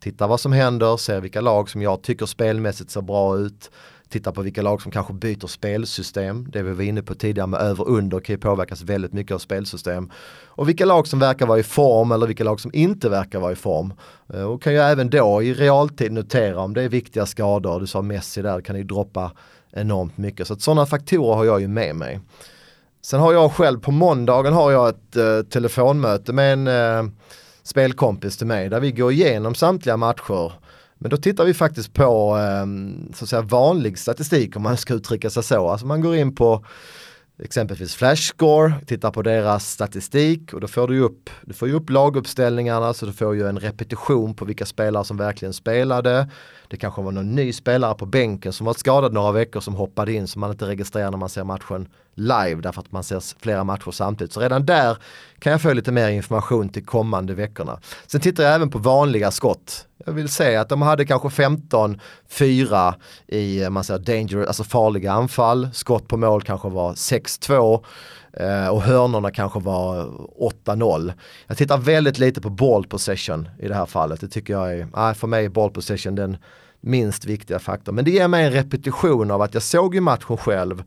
tittar 0.00 0.28
vad 0.28 0.40
som 0.40 0.52
händer, 0.52 0.96
ser 0.96 1.20
vilka 1.20 1.40
lag 1.40 1.70
som 1.70 1.82
jag 1.82 2.02
tycker 2.02 2.26
spelmässigt 2.26 2.90
ser 2.90 3.02
bra 3.02 3.38
ut, 3.38 3.70
Titta 4.08 4.32
på 4.32 4.42
vilka 4.42 4.62
lag 4.62 4.82
som 4.82 4.92
kanske 4.92 5.12
byter 5.12 5.46
spelsystem, 5.46 6.46
det 6.50 6.62
vi 6.62 6.72
var 6.72 6.82
inne 6.82 7.02
på 7.02 7.14
tidigare 7.14 7.46
med 7.46 7.60
över 7.60 7.84
och 7.84 7.96
under 7.96 8.20
kan 8.20 8.32
ju 8.32 8.38
påverkas 8.38 8.82
väldigt 8.82 9.12
mycket 9.12 9.34
av 9.34 9.38
spelsystem. 9.38 10.10
Och 10.46 10.68
vilka 10.68 10.84
lag 10.84 11.06
som 11.06 11.18
verkar 11.18 11.46
vara 11.46 11.58
i 11.58 11.62
form 11.62 12.12
eller 12.12 12.26
vilka 12.26 12.44
lag 12.44 12.60
som 12.60 12.70
inte 12.74 13.08
verkar 13.08 13.38
vara 13.38 13.52
i 13.52 13.56
form. 13.56 13.92
Eh, 14.34 14.42
och 14.42 14.62
kan 14.62 14.72
ju 14.72 14.78
även 14.78 15.10
då 15.10 15.42
i 15.42 15.54
realtid 15.54 16.12
notera 16.12 16.60
om 16.60 16.74
det 16.74 16.82
är 16.82 16.88
viktiga 16.88 17.26
skador, 17.26 17.80
du 17.80 17.86
sa 17.86 18.02
Messi 18.02 18.42
där, 18.42 18.60
kan 18.60 18.76
ju 18.76 18.84
droppa 18.84 19.32
enormt 19.72 20.18
mycket. 20.18 20.46
Så 20.46 20.52
att 20.52 20.62
sådana 20.62 20.86
faktorer 20.86 21.34
har 21.34 21.44
jag 21.44 21.60
ju 21.60 21.68
med 21.68 21.96
mig. 21.96 22.20
Sen 23.02 23.20
har 23.20 23.32
jag 23.32 23.52
själv 23.52 23.80
på 23.80 23.90
måndagen 23.90 24.52
har 24.52 24.70
jag 24.70 24.88
ett 24.88 25.16
eh, 25.16 25.42
telefonmöte 25.50 26.32
med 26.32 26.52
en 26.52 26.66
eh, 26.68 27.12
spelkompis 27.62 28.36
till 28.36 28.46
mig 28.46 28.68
där 28.68 28.80
vi 28.80 28.92
går 28.92 29.12
igenom 29.12 29.54
samtliga 29.54 29.96
matcher. 29.96 30.52
Men 30.98 31.10
då 31.10 31.16
tittar 31.16 31.44
vi 31.44 31.54
faktiskt 31.54 31.92
på 31.92 32.38
eh, 32.38 32.66
så 33.14 33.24
att 33.24 33.28
säga 33.28 33.42
vanlig 33.42 33.98
statistik 33.98 34.56
om 34.56 34.62
man 34.62 34.76
ska 34.76 34.94
uttrycka 34.94 35.30
sig 35.30 35.42
så. 35.42 35.68
Alltså 35.68 35.86
man 35.86 36.00
går 36.00 36.16
in 36.16 36.34
på 36.34 36.64
exempelvis 37.42 37.94
Flashscore, 37.94 38.74
tittar 38.86 39.10
på 39.10 39.22
deras 39.22 39.70
statistik 39.70 40.52
och 40.52 40.60
då 40.60 40.68
får 40.68 40.88
du 40.88 41.00
upp, 41.00 41.30
du 41.42 41.54
får 41.54 41.68
ju 41.68 41.74
upp 41.74 41.90
laguppställningarna 41.90 42.94
så 42.94 43.06
du 43.06 43.12
får 43.12 43.34
ju 43.34 43.48
en 43.48 43.58
repetition 43.58 44.34
på 44.34 44.44
vilka 44.44 44.66
spelare 44.66 45.04
som 45.04 45.16
verkligen 45.16 45.52
spelade. 45.52 46.28
Det 46.68 46.76
kanske 46.76 47.02
var 47.02 47.12
någon 47.12 47.34
ny 47.34 47.52
spelare 47.52 47.94
på 47.94 48.06
bänken 48.06 48.52
som 48.52 48.66
var 48.66 48.74
skadad 48.74 49.12
några 49.12 49.32
veckor 49.32 49.60
som 49.60 49.74
hoppade 49.74 50.12
in 50.12 50.26
som 50.26 50.40
man 50.40 50.50
inte 50.50 50.66
registrerar 50.66 51.10
när 51.10 51.18
man 51.18 51.28
ser 51.28 51.44
matchen 51.44 51.88
live 52.14 52.60
därför 52.60 52.80
att 52.80 52.92
man 52.92 53.04
ser 53.04 53.40
flera 53.42 53.64
matcher 53.64 53.90
samtidigt. 53.90 54.32
Så 54.32 54.40
redan 54.40 54.66
där 54.66 54.96
kan 55.38 55.52
jag 55.52 55.62
få 55.62 55.72
lite 55.72 55.92
mer 55.92 56.08
information 56.08 56.68
till 56.68 56.86
kommande 56.86 57.34
veckorna. 57.34 57.80
Sen 58.06 58.20
tittar 58.20 58.44
jag 58.44 58.54
även 58.54 58.70
på 58.70 58.78
vanliga 58.78 59.30
skott. 59.30 59.86
Jag 60.06 60.12
vill 60.12 60.28
säga 60.28 60.60
att 60.60 60.68
de 60.68 60.82
hade 60.82 61.06
kanske 61.06 61.28
15-4 61.28 62.94
i 63.26 63.62
eh, 63.62 63.70
man 63.70 63.84
säger, 63.84 64.00
danger, 64.00 64.46
alltså 64.46 64.64
farliga 64.64 65.12
anfall. 65.12 65.68
Skott 65.72 66.08
på 66.08 66.16
mål 66.16 66.42
kanske 66.42 66.68
var 66.68 66.92
6-2 66.92 67.84
Eh, 68.36 68.68
och 68.68 68.82
hörnorna 68.82 69.30
kanske 69.30 69.60
var 69.60 70.04
8-0. 70.64 71.12
Jag 71.46 71.56
tittar 71.56 71.78
väldigt 71.78 72.18
lite 72.18 72.40
på 72.40 72.50
ball 72.50 72.86
possession 72.86 73.48
i 73.58 73.68
det 73.68 73.74
här 73.74 73.86
fallet. 73.86 74.20
Det 74.20 74.28
tycker 74.28 74.52
jag 74.52 74.72
är, 74.78 75.14
för 75.14 75.26
mig 75.26 75.44
är 75.44 75.48
ball 75.48 75.70
possession 75.70 76.14
den 76.14 76.36
minst 76.80 77.24
viktiga 77.24 77.58
faktorn. 77.58 77.94
Men 77.94 78.04
det 78.04 78.10
ger 78.10 78.28
mig 78.28 78.46
en 78.46 78.52
repetition 78.52 79.30
av 79.30 79.42
att 79.42 79.54
jag 79.54 79.62
såg 79.62 79.94
ju 79.94 80.00
matchen 80.00 80.36
själv. 80.36 80.84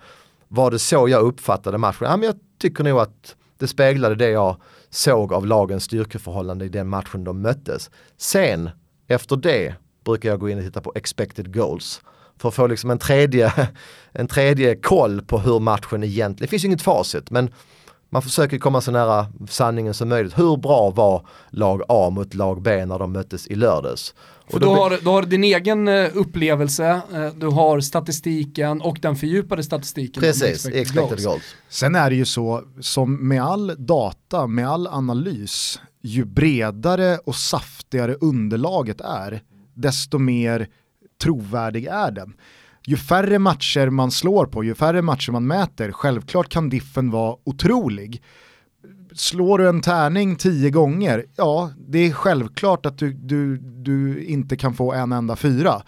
Var 0.48 0.72
det 0.72 0.80
så 0.80 1.10
jag 1.10 1.22
uppfattade 1.22 1.78
matchen? 1.78 2.08
Ja, 2.08 2.18
men 2.18 2.26
jag 2.26 2.36
tycker 2.62 2.84
nog 2.84 3.00
att 3.00 3.36
det 3.58 3.68
speglade 3.68 4.16
det 4.16 4.30
jag 4.30 4.56
såg 4.90 5.34
av 5.34 5.46
lagens 5.46 5.84
styrkeförhållande 5.84 6.66
i 6.66 6.70
den 6.70 6.88
matchen 6.88 7.24
de 7.24 7.42
möttes. 7.42 7.90
Sen, 8.18 8.70
efter 9.08 9.36
det, 9.36 9.76
brukar 10.06 10.30
jag 10.30 10.40
gå 10.40 10.50
in 10.50 10.58
och 10.58 10.64
titta 10.64 10.82
på 10.82 10.92
expected 10.96 11.54
goals. 11.54 12.02
För 12.42 12.50
att 12.50 12.56
få 12.56 12.68
liksom 12.68 12.90
en 12.90 13.00
tredje, 13.00 13.54
en 14.12 14.28
tredje 14.28 14.76
koll 14.76 15.22
på 15.22 15.40
hur 15.40 15.60
matchen 15.60 16.04
egentligen, 16.04 16.46
det 16.46 16.48
finns 16.48 16.64
ju 16.64 16.68
inget 16.68 16.82
facit 16.82 17.32
men 17.32 17.52
man 18.12 18.22
försöker 18.22 18.58
komma 18.58 18.82
så 18.82 18.92
nära 18.92 19.28
sanningen 19.50 19.94
som 19.94 20.10
möjligt. 20.10 20.40
Hur 20.40 20.58
bra 20.58 20.90
var 20.90 21.28
lag 21.50 21.82
A 21.88 22.10
mot 22.10 22.34
lag 22.34 22.62
B 22.62 22.86
när 22.86 23.00
de 23.00 23.12
möttes 23.12 23.48
i 23.48 23.56
lördags? 23.56 24.14
För 24.52 24.60
då, 24.60 24.76
har, 24.76 25.00
då 25.04 25.12
har 25.12 25.22
du 25.22 25.28
din 25.28 25.44
egen 25.44 25.88
eh, 25.88 26.10
upplevelse, 26.14 27.02
eh, 27.14 27.28
du 27.36 27.48
har 27.48 27.80
statistiken 27.80 28.82
och 28.82 29.00
den 29.02 29.16
fördjupade 29.16 29.64
statistiken. 29.64 30.22
Precis, 30.22 30.44
expected, 30.44 30.82
expected 30.82 31.10
goals. 31.10 31.26
goals. 31.26 31.56
Sen 31.70 31.96
är 31.96 32.10
det 32.10 32.16
ju 32.16 32.26
så, 32.26 32.64
som 32.80 33.28
med 33.28 33.44
all 33.44 33.76
data, 33.78 34.48
med 34.48 34.70
all 34.70 34.88
analys, 34.88 35.80
ju 36.02 36.26
bredare 36.26 37.18
och 37.18 37.36
saftigare 37.36 38.16
underlaget 38.22 39.02
är, 39.02 39.42
desto 39.74 40.18
mer 40.18 40.68
trovärdig 41.24 41.86
är 41.86 42.12
den. 42.12 42.34
Ju 42.86 42.98
färre 42.98 43.40
matcher 43.40 43.90
man 43.90 44.12
slår 44.12 44.46
på, 44.46 44.64
ju 44.64 44.76
färre 44.76 45.02
matcher 45.02 45.32
man 45.32 45.48
mäter, 45.48 45.92
självklart 45.92 46.50
kan 46.50 46.70
diffen 46.70 47.12
vara 47.12 47.36
otrolig 47.44 48.24
slår 49.14 49.58
du 49.58 49.70
en 49.70 49.82
tärning 49.82 50.36
tio 50.36 50.70
gånger, 50.70 51.26
ja 51.36 51.72
det 51.88 52.00
är 52.00 52.12
självklart 52.12 52.86
att 52.86 52.98
du, 52.98 53.14
du, 53.14 53.58
du 53.58 54.24
inte 54.24 54.56
kan 54.56 54.74
få 54.74 54.94
en 54.94 55.12
enda 55.12 55.36
fyra. 55.36 55.82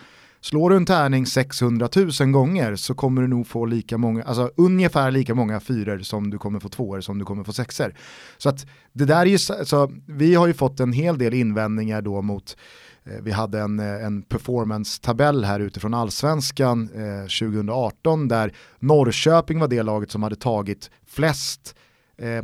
Slår 0.44 0.70
du 0.70 0.76
en 0.76 0.86
tärning 0.86 1.26
600 1.26 1.90
000 1.96 2.32
gånger 2.32 2.76
så 2.76 2.94
kommer 2.94 3.22
du 3.22 3.28
nog 3.28 3.48
få 3.48 3.66
lika 3.66 3.98
många, 3.98 4.24
alltså 4.24 4.52
ungefär 4.58 5.12
lika 5.12 5.36
många 5.36 5.60
fyror 5.60 6.00
som 6.00 6.30
du 6.30 6.38
kommer 6.38 6.60
få 6.60 6.70
tvåor 6.70 7.02
som 7.02 7.20
du 7.20 7.26
kommer 7.26 7.44
få 7.44 7.54
sexor. 7.54 7.96
Så 8.38 8.50
att 8.50 8.66
det 8.94 9.06
där 9.06 9.22
är 9.22 9.26
ju, 9.26 9.38
så 9.38 9.92
vi 10.06 10.36
har 10.36 10.48
ju 10.48 10.54
fått 10.54 10.80
en 10.80 10.94
hel 10.94 11.18
del 11.18 11.34
invändningar 11.34 12.02
då 12.02 12.22
mot 12.22 12.58
Eh, 13.06 13.22
vi 13.22 13.32
hade 13.32 13.60
en, 13.60 13.80
eh, 13.80 14.06
en 14.06 14.22
performance-tabell 14.22 15.44
här 15.44 15.60
utifrån 15.60 15.94
allsvenskan 15.94 16.90
eh, 16.96 17.22
2018 17.22 18.28
där 18.28 18.56
Norrköping 18.80 19.60
var 19.60 19.68
det 19.68 19.84
laget 19.84 20.12
som 20.12 20.24
hade 20.24 20.36
tagit 20.36 20.90
flest 21.06 21.76
eh, 22.18 22.44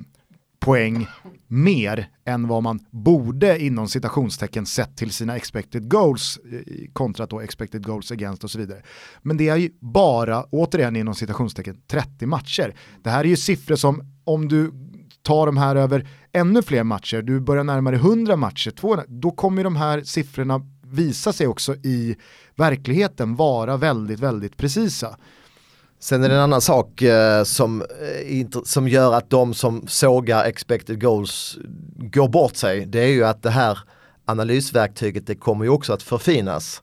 poäng 0.60 1.08
mer 1.48 2.10
än 2.26 2.48
vad 2.48 2.64
man 2.64 2.80
borde 2.92 3.64
inom 3.64 3.88
citationstecken 3.88 4.66
sett 4.66 4.98
till 4.98 5.12
sina 5.12 5.36
expected 5.36 5.90
goals 5.90 6.40
eh, 6.52 6.62
kontra 6.94 7.26
då 7.26 7.42
expected 7.42 7.86
goals 7.86 8.12
against 8.12 8.44
och 8.44 8.52
så 8.52 8.60
vidare. 8.60 8.82
Men 9.22 9.38
det 9.38 9.50
är 9.50 9.56
ju 9.56 9.72
bara, 9.80 10.44
återigen 10.44 10.96
inom 10.96 11.16
citationstecken, 11.16 11.82
30 11.88 12.26
matcher. 12.26 12.76
Det 13.04 13.10
här 13.10 13.20
är 13.20 13.30
ju 13.30 13.38
siffror 13.38 13.76
som 13.76 14.02
om 14.24 14.48
du 14.48 14.72
tar 15.28 15.46
de 15.46 15.58
här 15.58 15.76
över 15.76 16.08
ännu 16.34 16.62
fler 16.62 16.84
matcher, 16.84 17.22
du 17.22 17.40
börjar 17.40 17.64
närma 17.64 17.92
dig 17.92 18.00
100 18.00 18.36
matcher, 18.36 18.72
200, 18.72 19.06
då 19.08 19.32
kommer 19.32 19.64
de 19.64 19.76
här 19.76 20.02
siffrorna 20.02 20.62
visa 20.84 21.34
sig 21.34 21.48
också 21.48 21.76
i 21.76 22.16
verkligheten 22.56 23.36
vara 23.36 23.78
väldigt, 23.78 24.20
väldigt 24.20 24.58
precisa. 24.58 25.18
Sen 26.00 26.24
är 26.24 26.30
det 26.30 26.36
en 26.36 26.42
annan 26.42 26.62
sak 26.62 27.02
eh, 27.02 27.44
som, 27.44 27.82
eh, 27.82 28.48
som 28.64 28.88
gör 28.88 29.14
att 29.14 29.30
de 29.30 29.54
som 29.54 29.88
sågar 29.88 30.46
expected 30.46 31.02
goals 31.02 31.58
går 31.96 32.28
bort 32.28 32.56
sig. 32.56 32.86
Det 32.86 33.00
är 33.00 33.08
ju 33.08 33.26
att 33.26 33.44
det 33.44 33.50
här 33.50 33.80
analysverktyget 34.26 35.28
det 35.28 35.36
kommer 35.36 35.66
ju 35.66 35.72
också 35.72 35.94
att 35.94 36.04
förfinas. 36.04 36.82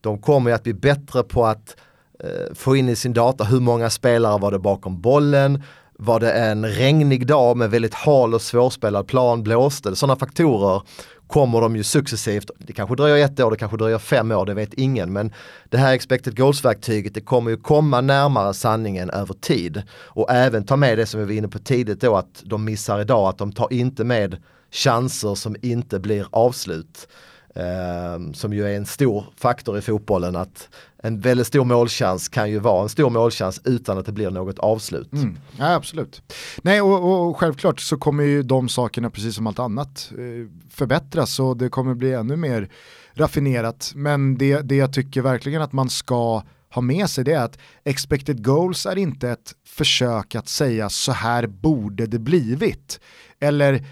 De 0.00 0.18
kommer 0.18 0.50
ju 0.50 0.54
att 0.54 0.62
bli 0.62 0.74
bättre 0.74 1.22
på 1.22 1.46
att 1.46 1.76
eh, 2.20 2.54
få 2.54 2.76
in 2.76 2.88
i 2.88 2.96
sin 2.96 3.12
data 3.12 3.44
hur 3.44 3.60
många 3.60 3.90
spelare 3.90 4.38
var 4.38 4.52
det 4.52 4.58
bakom 4.58 5.00
bollen, 5.00 5.62
var 5.98 6.20
det 6.20 6.32
en 6.32 6.66
regnig 6.66 7.26
dag 7.26 7.56
med 7.56 7.70
väldigt 7.70 7.94
hal 7.94 8.34
och 8.34 8.42
svårspelad 8.42 9.06
plan, 9.06 9.42
blåste 9.42 9.90
det? 9.90 9.96
Sådana 9.96 10.16
faktorer 10.16 10.82
kommer 11.26 11.60
de 11.60 11.76
ju 11.76 11.82
successivt, 11.82 12.50
det 12.58 12.72
kanske 12.72 12.96
dröjer 12.96 13.24
ett 13.24 13.40
år, 13.40 13.50
det 13.50 13.56
kanske 13.56 13.76
dröjer 13.76 13.98
fem 13.98 14.32
år, 14.32 14.46
det 14.46 14.54
vet 14.54 14.74
ingen. 14.74 15.12
Men 15.12 15.32
det 15.68 15.78
här 15.78 15.94
expected 15.94 16.36
goals-verktyget 16.36 17.14
det 17.14 17.20
kommer 17.20 17.50
ju 17.50 17.56
komma 17.56 18.00
närmare 18.00 18.54
sanningen 18.54 19.10
över 19.10 19.34
tid. 19.34 19.82
Och 19.90 20.30
även 20.30 20.64
ta 20.64 20.76
med 20.76 20.98
det 20.98 21.06
som 21.06 21.20
vi 21.20 21.26
var 21.26 21.32
inne 21.32 21.48
på 21.48 21.58
tidigt 21.58 22.00
då 22.00 22.16
att 22.16 22.42
de 22.44 22.64
missar 22.64 23.00
idag, 23.00 23.28
att 23.28 23.38
de 23.38 23.52
tar 23.52 23.72
inte 23.72 24.04
med 24.04 24.36
chanser 24.70 25.34
som 25.34 25.56
inte 25.62 25.98
blir 25.98 26.26
avslut. 26.30 27.08
Eh, 27.56 28.32
som 28.32 28.52
ju 28.52 28.66
är 28.66 28.76
en 28.76 28.86
stor 28.86 29.24
faktor 29.36 29.78
i 29.78 29.80
fotbollen 29.80 30.36
att 30.36 30.68
en 30.98 31.20
väldigt 31.20 31.46
stor 31.46 31.64
målchans 31.64 32.28
kan 32.28 32.50
ju 32.50 32.58
vara 32.58 32.82
en 32.82 32.88
stor 32.88 33.10
målchans 33.10 33.60
utan 33.64 33.98
att 33.98 34.06
det 34.06 34.12
blir 34.12 34.30
något 34.30 34.58
avslut. 34.58 35.12
Mm. 35.12 35.38
Ja, 35.58 35.74
absolut. 35.74 36.22
Nej, 36.62 36.80
och, 36.82 37.28
och, 37.28 37.36
självklart 37.36 37.80
så 37.80 37.96
kommer 37.96 38.24
ju 38.24 38.42
de 38.42 38.68
sakerna, 38.68 39.10
precis 39.10 39.34
som 39.34 39.46
allt 39.46 39.58
annat, 39.58 40.12
eh, 40.12 40.68
förbättras 40.70 41.40
och 41.40 41.56
det 41.56 41.68
kommer 41.68 41.94
bli 41.94 42.12
ännu 42.12 42.36
mer 42.36 42.68
raffinerat. 43.14 43.92
Men 43.94 44.38
det, 44.38 44.60
det 44.60 44.76
jag 44.76 44.92
tycker 44.92 45.22
verkligen 45.22 45.62
att 45.62 45.72
man 45.72 45.90
ska 45.90 46.42
ha 46.74 46.82
med 46.82 47.10
sig 47.10 47.24
det 47.24 47.32
är 47.32 47.42
att 47.42 47.58
expected 47.84 48.44
goals 48.44 48.86
är 48.86 48.98
inte 48.98 49.30
ett 49.30 49.54
försök 49.66 50.34
att 50.34 50.48
säga 50.48 50.88
så 50.88 51.12
här 51.12 51.46
borde 51.46 52.06
det 52.06 52.18
blivit. 52.18 53.00
Eller 53.40 53.84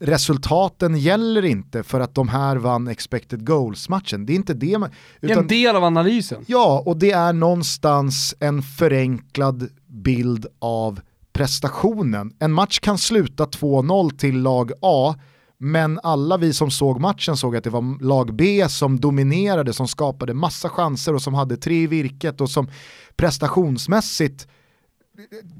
resultaten 0.00 0.96
gäller 0.96 1.44
inte 1.44 1.82
för 1.82 2.00
att 2.00 2.14
de 2.14 2.28
här 2.28 2.56
vann 2.56 2.88
expected 2.88 3.46
goals-matchen. 3.46 4.26
Det 4.26 4.32
är 4.32 4.34
inte 4.34 4.54
det 4.54 4.78
man... 4.78 4.90
Utan, 5.20 5.38
en 5.38 5.46
del 5.46 5.76
av 5.76 5.84
analysen. 5.84 6.44
Ja, 6.46 6.82
och 6.86 6.96
det 6.96 7.10
är 7.10 7.32
någonstans 7.32 8.34
en 8.40 8.62
förenklad 8.62 9.68
bild 9.86 10.46
av 10.58 11.00
prestationen. 11.32 12.32
En 12.38 12.52
match 12.52 12.78
kan 12.80 12.98
sluta 12.98 13.44
2-0 13.44 14.16
till 14.16 14.42
lag 14.42 14.72
A, 14.82 15.14
men 15.58 16.00
alla 16.02 16.36
vi 16.36 16.52
som 16.52 16.70
såg 16.70 17.00
matchen 17.00 17.36
såg 17.36 17.56
att 17.56 17.64
det 17.64 17.70
var 17.70 18.04
lag 18.04 18.36
B 18.36 18.68
som 18.68 19.00
dominerade, 19.00 19.72
som 19.72 19.88
skapade 19.88 20.34
massa 20.34 20.68
chanser 20.68 21.14
och 21.14 21.22
som 21.22 21.34
hade 21.34 21.56
tre 21.56 21.82
i 21.82 21.86
virket 21.86 22.40
och 22.40 22.50
som 22.50 22.68
prestationsmässigt 23.16 24.46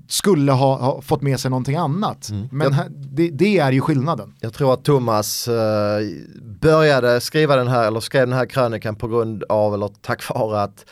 skulle 0.09 0.53
ha, 0.53 0.77
ha, 0.77 1.03
fått 1.03 1.23
med 1.23 1.41
sig 1.41 1.51
någonting 1.51 1.77
annat. 1.77 2.28
Mm. 2.28 2.49
Men 2.53 2.73
här, 2.73 2.87
det, 2.91 3.31
det, 3.31 3.59
är 3.59 3.73
ju 3.73 3.81
skillnaden. 3.81 4.35
Jag 4.41 4.55
tror 4.55 4.74
att 4.74 4.85
Thomas 4.85 5.49
eh, 5.49 6.01
började 6.61 7.20
skriva 7.20 7.57
den 7.57 7.69
här, 7.69 7.87
eller 7.87 8.01
skrev 8.01 8.27
den 8.27 8.39
här 8.39 8.47
krönikan 8.47 8.97
på 8.97 9.09
grund 9.09 9.45
av, 9.49 9.74
eller 9.74 9.91
tack 10.01 10.28
vare 10.28 10.62
att 10.62 10.85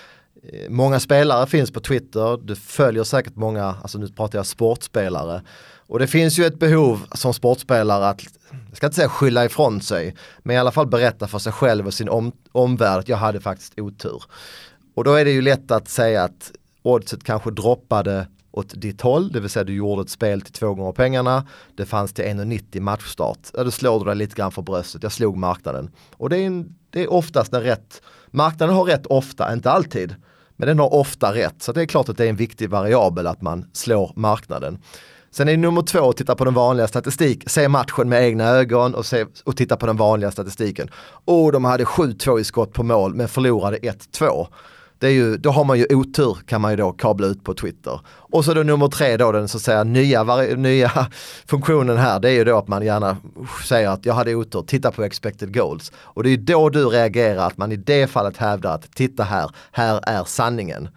eh, 0.53 0.71
många 0.71 1.01
spelare 1.01 1.47
finns 1.47 1.71
på 1.71 1.81
Twitter, 1.81 2.47
du 2.47 2.57
följer 2.57 3.05
säkert 3.05 3.37
många, 3.37 3.65
alltså 3.65 3.99
nu 3.99 4.09
pratar 4.09 4.39
jag 4.39 4.47
sportspelare. 4.47 5.43
Och 5.87 5.99
det 5.99 6.07
finns 6.07 6.39
ju 6.39 6.45
ett 6.45 6.59
behov 6.59 7.07
som 7.13 7.35
sportspelare 7.35 8.09
att, 8.09 8.23
jag 8.69 8.77
ska 8.77 8.87
inte 8.87 8.97
säga 8.97 9.09
skylla 9.09 9.45
ifrån 9.45 9.81
sig, 9.81 10.17
men 10.43 10.57
i 10.57 10.59
alla 10.59 10.73
fall 10.73 10.87
berätta 10.87 11.27
för 11.27 11.39
sig 11.39 11.53
själv 11.53 11.87
och 11.87 11.95
sin 11.95 12.09
om, 12.09 12.33
omvärld 12.53 12.99
att 12.99 13.09
jag 13.09 13.17
hade 13.17 13.41
faktiskt 13.41 13.79
otur. 13.79 14.23
Och 14.95 15.05
då 15.05 15.15
är 15.15 15.25
det 15.25 15.31
ju 15.31 15.43
lätt 15.43 15.71
att 15.71 15.89
säga 15.89 16.25
att 16.25 16.53
oddset 16.83 17.25
kanske 17.25 17.51
droppade 17.51 18.27
åt 18.55 18.73
ditt 18.81 19.01
håll, 19.01 19.33
det 19.33 19.41
vill 19.41 19.51
säga 19.51 19.65
du 19.65 19.75
gjorde 19.75 20.03
ett 20.03 20.11
spel 20.11 20.41
till 20.41 20.53
två 20.53 20.75
gånger 20.75 20.93
pengarna, 20.93 21.47
det 21.75 21.87
fanns 21.87 22.13
till 22.13 22.25
1,90 22.25 22.81
matchstart. 22.81 23.39
Ja, 23.55 23.65
då 23.65 23.71
slår 23.71 23.99
du 23.99 24.05
dig 24.05 24.17
lite 24.17 24.35
grann 24.35 24.53
för 24.53 24.63
bröstet, 24.63 25.03
jag 25.03 25.13
slog 25.13 25.37
marknaden. 25.37 25.91
Och 26.17 26.31
det 26.31 26.37
är, 26.37 26.47
en, 26.47 26.75
det 26.91 27.03
är 27.03 27.13
oftast 27.13 27.53
när 27.53 27.61
rätt, 27.61 28.03
marknaden 28.31 28.77
har 28.77 28.85
rätt 28.85 29.07
ofta, 29.07 29.53
inte 29.53 29.71
alltid, 29.71 30.15
men 30.57 30.69
den 30.69 30.79
har 30.79 30.95
ofta 30.95 31.35
rätt. 31.35 31.63
Så 31.63 31.73
det 31.73 31.83
är 31.83 31.87
klart 31.87 32.09
att 32.09 32.17
det 32.17 32.25
är 32.25 32.29
en 32.29 32.37
viktig 32.37 32.71
variabel 32.71 33.27
att 33.27 33.43
man 33.43 33.67
slår 33.73 34.13
marknaden. 34.17 34.79
Sen 35.31 35.49
är 35.49 35.57
nummer 35.57 35.83
två 35.83 36.11
att 36.11 36.17
titta 36.17 36.35
på 36.35 36.45
den 36.45 36.55
vanliga 36.55 36.89
statistik, 36.89 37.51
se 37.51 37.69
matchen 37.69 38.09
med 38.09 38.23
egna 38.23 38.45
ögon 38.45 38.95
och, 38.95 39.07
se, 39.07 39.27
och 39.45 39.57
titta 39.57 39.77
på 39.77 39.87
den 39.87 39.97
vanliga 39.97 40.31
statistiken. 40.31 40.89
Och 41.25 41.53
de 41.53 41.65
hade 41.65 41.85
7-2 41.85 42.41
i 42.41 42.45
skott 42.45 42.73
på 42.73 42.83
mål 42.83 43.15
men 43.15 43.29
förlorade 43.29 43.79
1-2 43.79 44.47
det 45.05 45.09
är 45.11 45.13
ju, 45.13 45.37
då 45.37 45.51
har 45.51 45.65
man 45.65 45.79
ju 45.79 45.87
otur 45.91 46.39
kan 46.47 46.61
man 46.61 46.71
ju 46.71 46.77
då 46.77 46.93
kabla 46.93 47.27
ut 47.27 47.45
på 47.45 47.55
Twitter. 47.55 48.01
Och 48.07 48.45
så 48.45 48.55
då 48.55 48.63
nummer 48.63 48.89
tre 48.89 49.17
då 49.17 49.33
den 49.33 49.49
så 49.49 49.57
att 49.57 49.63
säga 49.63 49.85
nya, 49.85 50.25
nya 50.57 50.91
funktionen 51.47 51.97
här 51.97 52.21
det 52.21 52.31
är 52.31 52.33
ju 52.33 52.45
då 52.45 52.59
att 52.59 52.69
man 52.69 52.85
gärna 52.85 53.17
säger 53.65 53.89
att 53.89 54.07
jag 54.07 54.15
hade 54.15 54.35
otur, 54.35 54.63
titta 54.63 54.91
på 54.91 55.05
expected 55.05 55.55
goals. 55.55 55.93
Och 55.97 56.23
det 56.23 56.31
är 56.31 56.37
då 56.37 56.69
du 56.69 56.87
reagerar 56.87 57.47
att 57.47 57.57
man 57.57 57.73
i 57.73 57.77
det 57.77 58.07
fallet 58.07 58.37
hävdar 58.37 58.75
att 58.75 58.95
titta 58.95 59.23
här, 59.23 59.51
här 59.73 60.01
är 60.03 60.25
sanningen. 60.25 60.89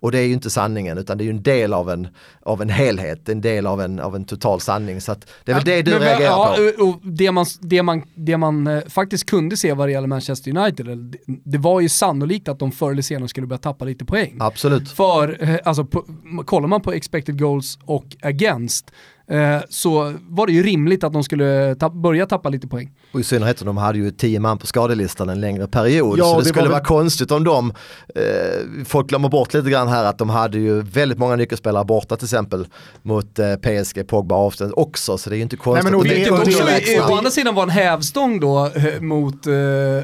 Och 0.00 0.12
det 0.12 0.18
är 0.18 0.26
ju 0.26 0.32
inte 0.32 0.50
sanningen 0.50 0.98
utan 0.98 1.18
det 1.18 1.24
är 1.24 1.26
ju 1.26 1.30
en 1.30 1.42
del 1.42 1.74
av 1.74 1.90
en, 1.90 2.08
av 2.42 2.62
en 2.62 2.68
helhet, 2.68 3.28
en 3.28 3.40
del 3.40 3.66
av 3.66 3.80
en, 3.80 4.00
av 4.00 4.16
en 4.16 4.24
total 4.24 4.60
sanning. 4.60 5.00
Så 5.00 5.14
det 5.44 5.52
är 5.52 5.54
väl 5.54 5.64
det 5.64 5.82
du 5.82 5.90
Men, 5.90 6.00
reagerar 6.00 6.30
ja, 6.30 6.56
på. 6.78 6.84
Och 6.84 6.98
det, 7.02 7.32
man, 7.32 7.46
det, 7.60 7.82
man, 7.82 8.02
det 8.14 8.36
man 8.36 8.66
eh, 8.66 8.82
faktiskt 8.88 9.30
kunde 9.30 9.56
se 9.56 9.72
vad 9.72 9.88
det 9.88 9.92
gäller 9.92 10.08
Manchester 10.08 10.56
United, 10.56 11.16
det 11.44 11.58
var 11.58 11.80
ju 11.80 11.88
sannolikt 11.88 12.48
att 12.48 12.58
de 12.58 12.72
förr 12.72 12.90
eller 12.90 13.02
senare 13.02 13.28
skulle 13.28 13.46
börja 13.46 13.58
tappa 13.58 13.84
lite 13.84 14.04
poäng. 14.04 14.36
Absolut. 14.40 14.90
För, 14.90 15.42
eh, 15.42 15.56
alltså, 15.64 15.84
på, 15.84 16.04
kollar 16.44 16.68
man 16.68 16.80
på 16.80 16.92
expected 16.92 17.38
goals 17.38 17.78
och 17.84 18.16
against, 18.22 18.90
eh, 19.30 19.58
så 19.68 20.14
var 20.28 20.46
det 20.46 20.52
ju 20.52 20.62
rimligt 20.62 21.04
att 21.04 21.12
de 21.12 21.24
skulle 21.24 21.74
ta, 21.74 21.90
börja 21.90 22.26
tappa 22.26 22.48
lite 22.48 22.68
poäng. 22.68 22.90
Och 23.12 23.20
i 23.20 23.24
synnerhet 23.24 23.60
om 23.60 23.66
de 23.66 23.76
hade 23.76 23.98
ju 23.98 24.10
tio 24.10 24.40
man 24.40 24.58
på 24.58 24.66
skadelistan 24.66 25.28
en 25.28 25.40
längre 25.40 25.66
period. 25.66 26.18
Ja, 26.18 26.24
så 26.24 26.32
det, 26.36 26.42
det 26.42 26.48
skulle 26.48 26.62
var 26.62 26.68
vara 26.70 26.78
väl- 26.78 26.86
konstigt 26.86 27.30
om 27.30 27.44
de, 27.44 27.72
eh, 28.14 28.84
folk 28.84 29.08
glömmer 29.08 29.28
bort 29.28 29.54
lite 29.54 29.70
grann 29.70 29.88
här 29.88 30.04
att 30.04 30.18
de 30.18 30.30
hade 30.30 30.58
ju 30.58 30.82
väldigt 30.82 31.18
många 31.18 31.36
nyckelspelare 31.36 31.84
borta 31.84 32.16
till 32.16 32.24
exempel 32.26 32.66
mot 33.02 33.38
eh, 33.38 33.54
PSG, 33.54 34.06
Pogba 34.08 34.34
Austin 34.36 34.72
också. 34.76 35.18
Så 35.18 35.30
det 35.30 35.36
är 35.36 35.38
ju 35.38 35.42
inte 35.42 35.56
konstigt 35.56 35.84
men 35.84 35.94
och 35.94 36.00
att 36.00 36.08
det- 36.08 36.30
och 36.30 36.36
det- 36.36 36.42
också 36.42 36.60
underlägsna. 36.60 36.94
i- 36.94 37.00
å 37.12 37.16
andra 37.16 37.30
sidan 37.30 37.54
var 37.54 37.62
en 37.62 37.70
hävstång 37.70 38.40
då 38.40 38.66
eh, 38.74 39.00
mot 39.00 39.46
eh, 39.46 39.52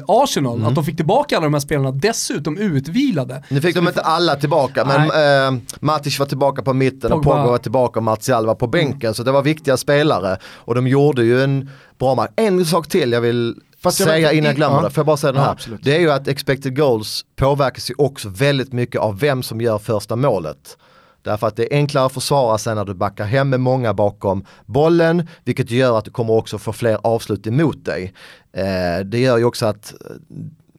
Arsenal, 0.07 0.55
Mm. 0.55 0.67
att 0.67 0.75
de 0.75 0.83
fick 0.83 0.95
tillbaka 0.95 1.37
alla 1.37 1.43
de 1.43 1.53
här 1.53 1.59
spelarna, 1.59 1.91
dessutom 1.91 2.57
utvilade. 2.57 3.43
Nu 3.49 3.61
fick 3.61 3.75
de 3.75 3.87
inte 3.87 4.01
alla 4.01 4.35
tillbaka 4.35 4.85
men 4.85 5.01
eh, 5.55 5.61
Matic 5.79 6.19
var 6.19 6.25
tillbaka 6.25 6.61
på 6.61 6.73
mitten 6.73 7.11
och 7.11 7.23
Pogba. 7.23 7.35
Pogba 7.37 7.51
var 7.51 7.57
tillbaka 7.57 7.99
och 7.99 8.03
Martial 8.03 8.45
var 8.45 8.55
på 8.55 8.67
bänken. 8.67 9.13
Så 9.15 9.23
det 9.23 9.31
var 9.31 9.41
viktiga 9.41 9.77
spelare 9.77 10.37
och 10.45 10.75
de 10.75 10.87
gjorde 10.87 11.23
ju 11.23 11.41
en 11.43 11.69
bra 11.99 12.15
match. 12.15 12.31
En 12.35 12.65
sak 12.65 12.87
till 12.87 13.11
jag 13.11 13.21
vill 13.21 13.55
Fast 13.79 13.99
jag 13.99 14.09
säga 14.09 14.27
vet- 14.27 14.35
innan 14.37 14.45
jag 14.45 14.55
glömmer 14.55 14.77
ja. 14.77 14.81
det, 14.83 14.89
får 14.89 15.01
jag 15.01 15.05
bara 15.05 15.17
säga 15.17 15.31
den 15.31 15.41
Ja, 15.41 15.45
här. 15.45 15.51
absolut. 15.53 15.79
det 15.83 15.95
är 15.95 15.99
ju 15.99 16.11
att 16.11 16.27
expected 16.27 16.77
goals 16.77 17.25
påverkas 17.35 17.89
ju 17.89 17.93
också 17.97 18.29
väldigt 18.29 18.73
mycket 18.73 19.01
av 19.01 19.19
vem 19.19 19.43
som 19.43 19.61
gör 19.61 19.77
första 19.77 20.15
målet. 20.15 20.77
Därför 21.21 21.47
att 21.47 21.55
det 21.55 21.73
är 21.73 21.77
enklare 21.77 22.05
att 22.05 22.13
försvara 22.13 22.57
sig 22.57 22.75
när 22.75 22.85
du 22.85 22.93
backar 22.93 23.25
hem 23.25 23.49
med 23.49 23.59
många 23.59 23.93
bakom 23.93 24.45
bollen, 24.65 25.27
vilket 25.43 25.71
gör 25.71 25.97
att 25.97 26.05
du 26.05 26.11
kommer 26.11 26.33
också 26.33 26.57
få 26.57 26.73
fler 26.73 26.97
avslut 27.03 27.47
emot 27.47 27.85
dig. 27.85 28.13
Eh, 28.53 29.05
det 29.05 29.19
gör 29.19 29.37
ju 29.37 29.43
också 29.43 29.65
att 29.65 29.93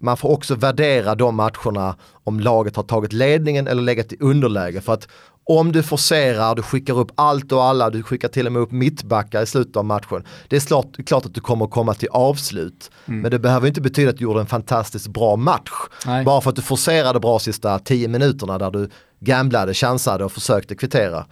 man 0.00 0.16
får 0.16 0.28
också 0.28 0.54
värdera 0.54 1.14
de 1.14 1.36
matcherna 1.36 1.96
om 2.24 2.40
laget 2.40 2.76
har 2.76 2.82
tagit 2.82 3.12
ledningen 3.12 3.66
eller 3.66 3.82
legat 3.82 4.12
i 4.12 4.16
underläge. 4.20 4.80
För 4.80 4.92
att 4.92 5.08
om 5.48 5.72
du 5.72 5.82
forcerar, 5.82 6.54
du 6.54 6.62
skickar 6.62 6.98
upp 6.98 7.10
allt 7.14 7.52
och 7.52 7.64
alla, 7.64 7.90
du 7.90 8.02
skickar 8.02 8.28
till 8.28 8.46
och 8.46 8.52
med 8.52 8.62
upp 8.62 8.72
mittbackar 8.72 9.42
i 9.42 9.46
slutet 9.46 9.76
av 9.76 9.84
matchen. 9.84 10.24
Det 10.48 10.56
är 10.56 10.60
klart, 10.60 11.06
klart 11.06 11.26
att 11.26 11.34
du 11.34 11.40
kommer 11.40 11.66
komma 11.66 11.94
till 11.94 12.08
avslut. 12.08 12.90
Men 13.04 13.30
det 13.30 13.38
behöver 13.38 13.68
inte 13.68 13.80
betyda 13.80 14.10
att 14.10 14.16
du 14.16 14.24
gjorde 14.24 14.40
en 14.40 14.46
fantastiskt 14.46 15.06
bra 15.08 15.36
match. 15.36 15.70
Nej. 16.06 16.24
Bara 16.24 16.40
för 16.40 16.50
att 16.50 16.56
du 16.56 16.62
forcerade 16.62 17.20
bra 17.20 17.38
sista 17.38 17.78
10 17.78 18.08
minuterna 18.08 18.58
där 18.58 18.70
du 18.70 18.90
gamblade, 19.20 19.74
chansade 19.74 20.24
och 20.24 20.32
försökte 20.32 20.74
kvittera. 20.74 21.26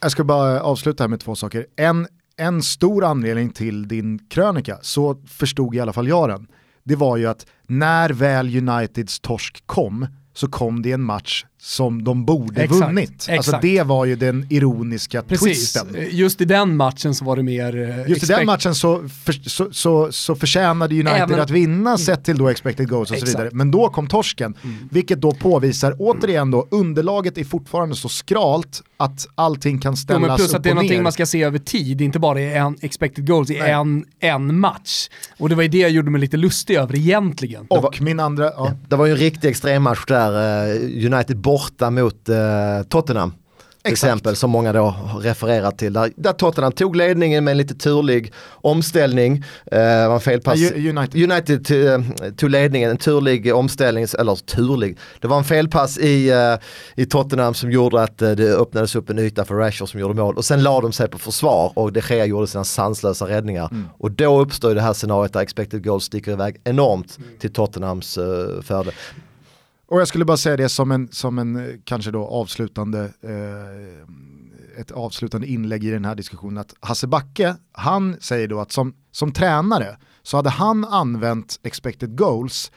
Jag 0.00 0.10
ska 0.10 0.24
bara 0.24 0.62
avsluta 0.62 1.02
här 1.02 1.08
med 1.08 1.20
två 1.20 1.34
saker. 1.34 1.66
En, 1.76 2.06
en 2.36 2.62
stor 2.62 3.04
anledning 3.04 3.50
till 3.50 3.88
din 3.88 4.18
krönika, 4.18 4.78
så 4.82 5.16
förstod 5.28 5.74
i 5.74 5.80
alla 5.80 5.92
fall 5.92 6.08
jag 6.08 6.28
den, 6.28 6.46
det 6.84 6.96
var 6.96 7.16
ju 7.16 7.26
att 7.26 7.46
när 7.66 8.10
väl 8.10 8.56
Uniteds 8.56 9.20
torsk 9.20 9.66
kom 9.66 10.06
så 10.32 10.48
kom 10.48 10.82
det 10.82 10.92
en 10.92 11.02
match 11.02 11.44
som 11.66 12.04
de 12.04 12.24
borde 12.24 12.62
Exakt, 12.62 12.80
vunnit. 12.88 13.10
Alltså 13.12 13.32
exakt. 13.34 13.62
det 13.62 13.82
var 13.82 14.04
ju 14.04 14.16
den 14.16 14.46
ironiska 14.50 15.22
Precis, 15.22 15.72
twisten. 15.72 15.86
Just 16.10 16.40
i 16.40 16.44
den 16.44 16.76
matchen 16.76 17.14
så 17.14 17.24
var 17.24 17.36
det 17.36 17.42
mer... 17.42 17.76
eh, 17.90 18.08
Just 18.10 18.22
i 18.22 18.26
den 18.26 18.38
expect- 18.40 18.46
matchen 18.46 18.74
så, 18.74 19.08
för, 19.24 19.32
så, 19.32 19.68
så, 19.72 20.12
så 20.12 20.34
förtjänade 20.34 20.94
United 20.94 21.12
Även- 21.22 21.40
att 21.40 21.50
vinna 21.50 21.98
sett 21.98 22.24
till 22.24 22.38
då 22.38 22.48
expected 22.48 22.88
goals 22.88 23.10
och 23.10 23.16
så 23.18 23.24
Exakt. 23.24 23.30
vidare. 23.40 23.50
Men 23.52 23.70
då 23.70 23.88
kom 23.88 24.06
torsken, 24.06 24.54
vilket 24.90 25.20
då 25.20 25.32
påvisar 25.32 25.96
återigen 25.98 26.50
då 26.50 26.66
underlaget 26.70 27.38
är 27.38 27.44
fortfarande 27.44 27.94
så 27.96 28.08
skralt 28.08 28.82
att 28.96 29.26
allting 29.34 29.80
kan 29.80 29.92
Jo, 29.92 29.96
ställas 29.96 30.20
men 30.28 30.36
plus 30.36 30.48
upp 30.50 30.56
att 30.56 30.62
det 30.62 30.70
är 30.70 30.74
någonting 30.74 30.96
ner. 30.96 31.02
man 31.02 31.12
ska 31.12 31.26
se 31.26 31.42
över 31.42 31.58
tid, 31.58 32.00
inte 32.00 32.18
bara 32.18 32.40
i 32.40 32.54
en 32.54 32.76
expected 32.80 33.26
goals 33.26 33.50
i 33.50 33.56
en, 33.58 34.04
en 34.20 34.58
match. 34.60 35.08
Och 35.38 35.48
det 35.48 35.54
var 35.54 35.62
ju 35.62 35.68
det 35.68 35.78
jag 35.78 35.90
gjorde 35.90 36.10
mig 36.10 36.20
lite 36.20 36.36
lustig 36.36 36.74
över 36.76 36.96
egentligen. 36.96 37.66
Och 37.68 38.00
min 38.02 38.20
andra, 38.20 38.44
ja. 38.44 38.72
Det 38.88 38.96
var 38.96 39.06
ju 39.06 39.12
en 39.12 39.18
riktig 39.18 39.48
extremmatch 39.48 40.04
där, 40.06 40.32
eh, 40.74 41.12
United 41.14 41.36
borta 41.54 41.90
mot 41.90 42.28
eh, 42.28 42.82
Tottenham. 42.88 43.32
Exakt. 43.86 44.04
exempel 44.04 44.36
som 44.36 44.50
många 44.50 44.72
då 44.72 44.94
refererar 45.20 45.70
till. 45.70 45.92
Där, 45.92 46.12
där 46.16 46.32
Tottenham 46.32 46.72
tog 46.72 46.96
ledningen 46.96 47.44
med 47.44 47.52
en 47.52 47.58
lite 47.58 47.74
turlig 47.74 48.32
omställning. 48.50 49.44
Eh, 49.72 50.08
var 50.08 50.18
felpass. 50.18 50.72
United. 50.72 51.30
United 51.30 51.70
eh, 51.70 52.32
tog 52.36 52.50
ledningen, 52.50 52.90
en 52.90 52.96
turlig 52.96 53.54
omställning, 53.54 54.06
eller 54.18 54.34
turlig, 54.34 54.98
det 55.20 55.28
var 55.28 55.38
en 55.38 55.44
felpass 55.44 55.98
i, 55.98 56.30
eh, 56.30 56.54
i 57.02 57.06
Tottenham 57.06 57.54
som 57.54 57.70
gjorde 57.70 58.02
att 58.02 58.22
eh, 58.22 58.30
det 58.30 58.54
öppnades 58.56 58.96
upp 58.96 59.10
en 59.10 59.18
yta 59.18 59.44
för 59.44 59.54
Rashford 59.54 59.88
som 59.88 60.00
gjorde 60.00 60.14
mål 60.14 60.36
och 60.36 60.44
sen 60.44 60.62
la 60.62 60.80
de 60.80 60.92
sig 60.92 61.08
på 61.08 61.18
försvar 61.18 61.72
och 61.74 61.92
De 61.92 62.00
Gea 62.08 62.26
gjorde 62.26 62.46
sina 62.46 62.64
sanslösa 62.64 63.28
räddningar. 63.28 63.68
Och 63.98 64.10
då 64.10 64.40
uppstår 64.40 64.74
det 64.74 64.80
här 64.80 64.92
scenariot 64.92 65.32
där 65.32 65.40
expected 65.40 65.84
goals 65.84 66.04
sticker 66.04 66.32
iväg 66.32 66.56
enormt 66.64 67.18
till 67.40 67.52
Tottenhams 67.52 68.18
uh, 68.18 68.62
fördel. 68.62 68.92
Och 69.94 70.00
jag 70.00 70.08
skulle 70.08 70.24
bara 70.24 70.36
säga 70.36 70.56
det 70.56 70.68
som 70.68 70.90
en, 70.90 71.08
som 71.12 71.38
en 71.38 71.56
eh, 71.56 71.74
kanske 71.84 72.10
då 72.10 72.26
avslutande, 72.26 73.00
eh, 73.22 74.80
ett 74.80 74.90
avslutande 74.90 75.46
inlägg 75.46 75.84
i 75.84 75.90
den 75.90 76.04
här 76.04 76.14
diskussionen 76.14 76.58
att 76.58 76.74
Hasse 76.80 77.06
Backe, 77.06 77.56
han 77.72 78.16
säger 78.20 78.48
då 78.48 78.60
att 78.60 78.72
som, 78.72 78.94
som 79.12 79.32
tränare 79.32 79.98
så 80.22 80.36
hade 80.36 80.50
han 80.50 80.84
använt 80.84 81.60
expected 81.62 82.18
goals 82.18 82.72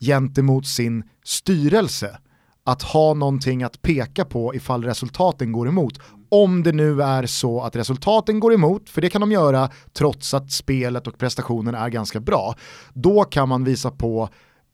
gentemot 0.00 0.66
sin 0.66 1.04
styrelse 1.24 2.18
att 2.64 2.82
ha 2.82 3.14
någonting 3.14 3.62
att 3.62 3.82
peka 3.82 4.24
på 4.24 4.54
ifall 4.54 4.84
resultaten 4.84 5.52
går 5.52 5.68
emot. 5.68 6.00
Om 6.28 6.62
det 6.62 6.72
nu 6.72 7.02
är 7.02 7.26
så 7.26 7.60
att 7.60 7.76
resultaten 7.76 8.40
går 8.40 8.54
emot, 8.54 8.90
för 8.90 9.00
det 9.00 9.10
kan 9.10 9.20
de 9.20 9.32
göra 9.32 9.70
trots 9.92 10.34
att 10.34 10.52
spelet 10.52 11.06
och 11.06 11.18
prestationen 11.18 11.74
är 11.74 11.88
ganska 11.88 12.20
bra, 12.20 12.54
då 12.92 13.24
kan 13.24 13.48
man 13.48 13.64
visa 13.64 13.90
på 13.90 14.28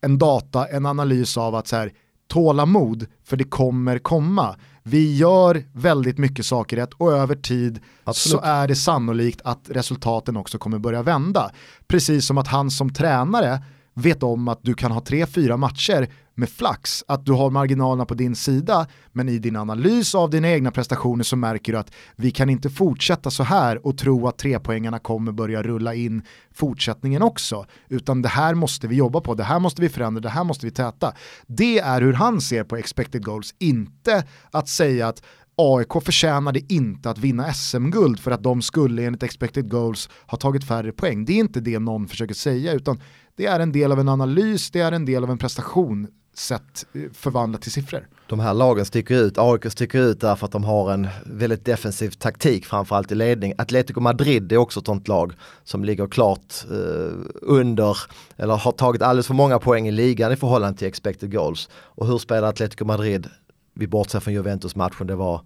en 0.05 0.19
data, 0.19 0.67
en 0.67 0.87
analys 0.87 1.37
av 1.37 1.55
att 1.55 1.69
så 1.69 1.77
här, 1.77 1.93
tålamod, 2.29 3.07
för 3.25 3.37
det 3.37 3.45
kommer 3.45 3.99
komma. 3.99 4.57
Vi 4.83 5.17
gör 5.17 5.65
väldigt 5.73 6.19
mycket 6.19 6.47
saker 6.47 6.77
rätt 6.77 6.95
och 6.95 7.13
över 7.13 7.35
tid 7.35 7.81
Absolut. 8.05 8.41
så 8.41 8.47
är 8.47 8.69
det 8.69 8.77
sannolikt 8.77 9.41
att 9.45 9.61
resultaten 9.69 10.37
också 10.37 10.59
kommer 10.59 10.79
börja 10.79 11.03
vända. 11.03 11.51
Precis 11.87 12.27
som 12.27 12.39
att 12.39 12.49
han 12.49 12.71
som 12.71 12.93
tränare 12.93 13.63
vet 13.95 14.23
om 14.23 14.49
att 14.49 14.59
du 14.63 14.75
kan 14.75 14.93
ha 14.93 15.01
tre, 15.01 15.27
fyra 15.27 15.57
matcher 15.57 16.09
med 16.35 16.49
flax, 16.49 17.05
att 17.09 17.27
du 17.27 17.33
har 17.33 17.51
marginalerna 17.51 18.05
på 18.05 18.15
din 18.15 18.35
sida, 18.35 18.87
men 19.13 19.29
i 19.29 19.39
din 19.39 19.57
analys 19.57 20.15
av 20.15 20.31
dina 20.31 20.49
egna 20.49 20.71
prestationer 20.71 21.25
så 21.25 21.37
märker 21.37 21.73
du 21.73 21.79
att 21.79 21.93
vi 22.17 22.31
kan 22.31 22.51
inte 22.51 22.71
fortsätta 22.71 23.31
så 23.31 23.43
här 23.43 23.87
och 23.87 23.99
tro 23.99 24.29
att 24.29 24.39
trepoängarna 24.39 24.99
kommer 24.99 25.33
börja 25.33 25.63
rulla 25.63 25.95
in 25.95 26.23
fortsättningen 26.55 27.23
också, 27.23 27.67
utan 27.89 28.23
det 28.23 28.29
här 28.29 28.55
måste 28.55 28.89
vi 28.89 28.97
jobba 28.97 29.21
på, 29.21 29.35
det 29.35 29.45
här 29.45 29.61
måste 29.61 29.83
vi 29.83 29.89
förändra, 29.89 30.21
det 30.21 30.29
här 30.29 30.45
måste 30.45 30.67
vi 30.67 30.73
täta. 30.73 31.13
Det 31.47 31.79
är 31.79 32.01
hur 32.01 32.13
han 32.13 32.41
ser 32.41 32.65
på 32.65 32.77
expected 32.77 33.25
goals, 33.25 33.55
inte 33.59 34.25
att 34.51 34.69
säga 34.69 35.09
att 35.09 35.23
AIK 35.57 36.05
förtjänade 36.05 36.61
inte 36.69 37.11
att 37.11 37.19
vinna 37.19 37.53
SM-guld 37.53 38.21
för 38.21 38.31
att 38.31 38.43
de 38.43 38.63
skulle 38.63 39.05
enligt 39.05 39.23
expected 39.23 39.71
goals 39.71 40.09
ha 40.27 40.39
tagit 40.39 40.65
färre 40.65 40.93
poäng. 40.93 41.25
Det 41.25 41.33
är 41.33 41.39
inte 41.39 41.61
det 41.61 41.79
någon 41.79 42.09
försöker 42.09 42.35
säga, 42.35 42.73
utan 42.73 43.01
det 43.37 43.47
är 43.47 43.61
en 43.61 43.73
del 43.73 43.93
av 43.93 44.01
en 44.01 44.09
analys, 44.09 44.71
det 44.71 44.81
är 44.81 44.93
en 44.93 45.05
del 45.05 45.25
av 45.25 45.31
en 45.31 45.39
prestation 45.39 46.09
sett 46.35 46.87
eh, 46.93 47.03
förvandlat 47.13 47.63
till 47.63 47.73
siffror. 47.73 48.09
De 48.27 48.41
här 48.41 48.55
lagen 48.55 48.85
sticker 48.85 49.15
ut, 49.15 49.39
AIK 49.39 49.73
sticker 49.73 49.99
ut 49.99 50.21
därför 50.21 50.47
att 50.47 50.53
de 50.53 50.65
har 50.65 50.93
en 50.93 51.09
väldigt 51.27 51.65
defensiv 51.65 52.11
taktik 52.11 52.67
framförallt 52.67 53.13
i 53.13 53.15
ledning. 53.15 53.55
Atletico 53.59 54.01
Madrid 54.01 54.53
är 54.53 54.57
också 54.57 54.81
ett 54.81 54.87
sånt 54.87 55.09
lag 55.09 55.33
som 55.65 55.85
ligger 55.85 56.07
klart 56.07 56.55
eh, 56.71 57.13
under 57.43 57.99
eller 58.37 58.57
har 58.57 58.73
tagit 58.73 59.03
alldeles 59.03 59.27
för 59.27 59.35
många 59.35 59.59
poäng 59.59 59.89
i 59.89 59.93
ligan 59.93 60.33
i 60.33 60.37
förhållande 60.37 60.79
till 60.79 60.89
expected 60.89 61.33
goals. 61.33 61.69
Och 61.75 62.07
hur 62.07 62.19
spelar 62.19 62.49
Atletico 62.49 62.85
Madrid? 62.85 63.29
Vi 63.77 63.87
bortser 63.87 64.21
från 64.21 64.35
Juventus-matchen, 64.35 65.07
det 65.07 65.15
var, 65.15 65.41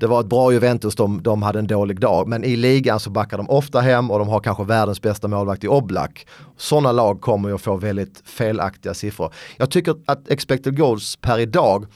det 0.00 0.06
var 0.06 0.20
ett 0.20 0.26
bra 0.26 0.52
Juventus, 0.52 0.94
de, 0.94 1.22
de 1.22 1.42
hade 1.42 1.58
en 1.58 1.66
dålig 1.66 2.00
dag. 2.00 2.28
Men 2.28 2.44
i 2.44 2.56
ligan 2.56 3.00
så 3.00 3.10
backar 3.10 3.36
de 3.36 3.50
ofta 3.50 3.80
hem 3.80 4.10
och 4.10 4.18
de 4.18 4.28
har 4.28 4.40
kanske 4.40 4.64
världens 4.64 5.02
bästa 5.02 5.28
målvakt 5.28 5.64
i 5.64 5.68
Oblak. 5.68 6.26
Sådana 6.56 6.92
lag 6.92 7.20
kommer 7.20 7.48
ju 7.48 7.54
att 7.54 7.60
få 7.60 7.76
väldigt 7.76 8.22
felaktiga 8.24 8.94
siffror. 8.94 9.32
Jag 9.56 9.70
tycker 9.70 9.94
att 10.06 10.28
expected 10.28 10.76
goals 10.76 11.16
per 11.16 11.38
idag 11.38 11.86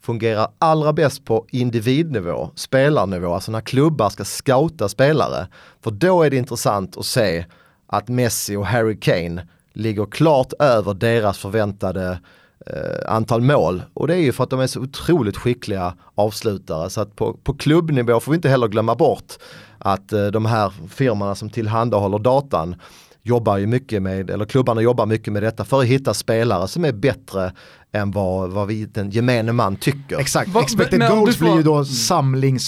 fungerar 0.00 0.48
allra 0.58 0.92
bäst 0.92 1.24
på 1.24 1.46
individnivå, 1.50 2.50
spelarnivå, 2.54 3.34
alltså 3.34 3.52
när 3.52 3.60
klubbar 3.60 4.10
ska 4.10 4.24
scouta 4.24 4.88
spelare. 4.88 5.48
För 5.80 5.90
då 5.90 6.22
är 6.22 6.30
det 6.30 6.36
intressant 6.36 6.96
att 6.96 7.06
se 7.06 7.44
att 7.86 8.08
Messi 8.08 8.56
och 8.56 8.66
Harry 8.66 9.00
Kane 9.00 9.46
ligger 9.72 10.06
klart 10.06 10.52
över 10.58 10.94
deras 10.94 11.38
förväntade 11.38 12.18
Eh, 12.66 13.12
antal 13.12 13.40
mål. 13.40 13.82
Och 13.94 14.06
det 14.06 14.14
är 14.14 14.18
ju 14.18 14.32
för 14.32 14.44
att 14.44 14.50
de 14.50 14.60
är 14.60 14.66
så 14.66 14.80
otroligt 14.80 15.36
skickliga 15.36 15.94
avslutare. 16.14 16.90
Så 16.90 17.00
att 17.00 17.16
på, 17.16 17.32
på 17.32 17.54
klubbnivå 17.54 18.20
får 18.20 18.32
vi 18.32 18.36
inte 18.36 18.48
heller 18.48 18.68
glömma 18.68 18.94
bort 18.94 19.32
att 19.78 20.12
eh, 20.12 20.26
de 20.26 20.46
här 20.46 20.72
firmorna 20.88 21.34
som 21.34 21.50
tillhandahåller 21.50 22.18
datan 22.18 22.76
jobbar 23.22 23.56
ju 23.56 23.66
mycket 23.66 24.02
med, 24.02 24.30
eller 24.30 24.44
klubbarna 24.44 24.80
jobbar 24.80 25.06
mycket 25.06 25.32
med 25.32 25.42
detta 25.42 25.64
för 25.64 25.80
att 25.80 25.86
hitta 25.86 26.14
spelare 26.14 26.68
som 26.68 26.84
är 26.84 26.92
bättre 26.92 27.52
än 27.96 28.10
vad, 28.10 28.50
vad 28.50 28.66
vi, 28.68 28.84
den 28.86 29.10
gemene 29.10 29.52
man 29.52 29.76
tycker. 29.76 30.18
Exakt, 30.18 30.50
Va, 30.50 30.62
expected 30.62 30.98
men 30.98 31.18
goals 31.18 31.36
får- 31.36 31.44
blir 31.44 31.56
ju 31.56 31.62
då 31.62 31.74
Mm. 31.74 31.84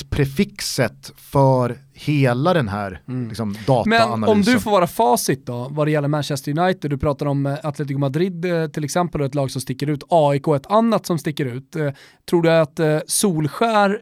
samlingsprefixet 0.02 1.12
för 1.16 1.76
hela 1.94 2.54
den 2.54 2.68
här 2.68 3.00
liksom, 3.28 3.48
Men 3.48 3.58
dataanalysen. 3.66 4.28
om 4.36 4.42
du 4.42 4.60
får 4.60 4.70
vara 4.70 4.86
facit 4.86 5.46
då, 5.46 5.68
vad 5.70 5.86
det 5.86 5.90
gäller 5.90 6.08
Manchester 6.08 6.58
United, 6.58 6.90
du 6.90 6.98
pratar 6.98 7.26
om 7.26 7.46
eh, 7.46 7.54
Atletico 7.62 7.98
Madrid 7.98 8.44
eh, 8.44 8.66
till 8.68 8.84
exempel 8.84 9.20
och 9.20 9.26
ett 9.26 9.34
lag 9.34 9.50
som 9.50 9.60
sticker 9.60 9.86
ut, 9.86 10.02
AIK 10.08 10.48
ett 10.56 10.66
annat 10.66 11.06
som 11.06 11.18
sticker 11.18 11.44
ut. 11.44 11.76
Eh, 11.76 11.90
Tror 12.30 12.42
du 12.42 12.50
att 12.50 12.80
Solskär 13.06 13.98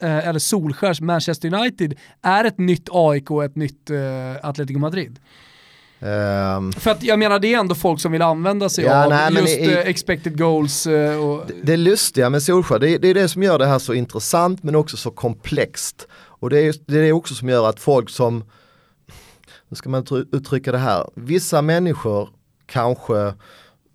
eller 0.00 0.38
Solskärs 0.38 1.00
Manchester 1.00 1.54
United 1.54 1.94
är 2.22 2.44
ett 2.44 2.58
nytt 2.58 2.88
AIK 2.92 3.30
och 3.30 3.44
ett 3.44 3.56
nytt 3.56 3.90
Atletico 4.42 4.78
Madrid? 4.78 5.18
Ehm, 6.00 6.72
För 6.72 6.90
att 6.90 7.02
jag 7.02 7.18
menar 7.18 7.38
det 7.38 7.54
är 7.54 7.58
ändå 7.58 7.74
folk 7.74 8.00
som 8.00 8.12
vill 8.12 8.22
använda 8.22 8.68
sig 8.68 8.84
Ja, 8.84 9.04
av 9.04 9.10
nej, 9.10 9.34
just 9.34 9.58
i- 9.58 9.72
eh, 9.72 9.78
expected 9.78 10.38
goals 10.38 10.86
eh, 10.86 11.24
och 11.24 11.44
det 11.62 11.76
lustiga 11.76 12.30
med 12.30 12.42
Solskjaer, 12.42 12.80
det 12.80 12.98
det 12.98 13.08
är 13.08 13.14
det 13.14 13.28
som 13.28 13.42
gör 13.42 13.58
det 13.58 13.66
här 13.66 13.78
så 13.78 13.94
intressant 13.94 14.62
men 14.62 14.74
också 14.74 14.96
så 14.96 15.10
komplext. 15.10 16.06
Och 16.40 16.50
det 16.50 16.60
är, 16.60 16.74
det 16.86 16.98
är 16.98 17.02
det 17.02 17.12
också 17.12 17.34
som 17.34 17.48
gör 17.48 17.68
att 17.68 17.80
folk 17.80 18.10
som, 18.10 18.44
hur 19.68 19.76
ska 19.76 19.88
man 19.88 20.06
uttrycka 20.32 20.72
det 20.72 20.78
här, 20.78 21.10
vissa 21.14 21.62
människor 21.62 22.28
kanske 22.66 23.34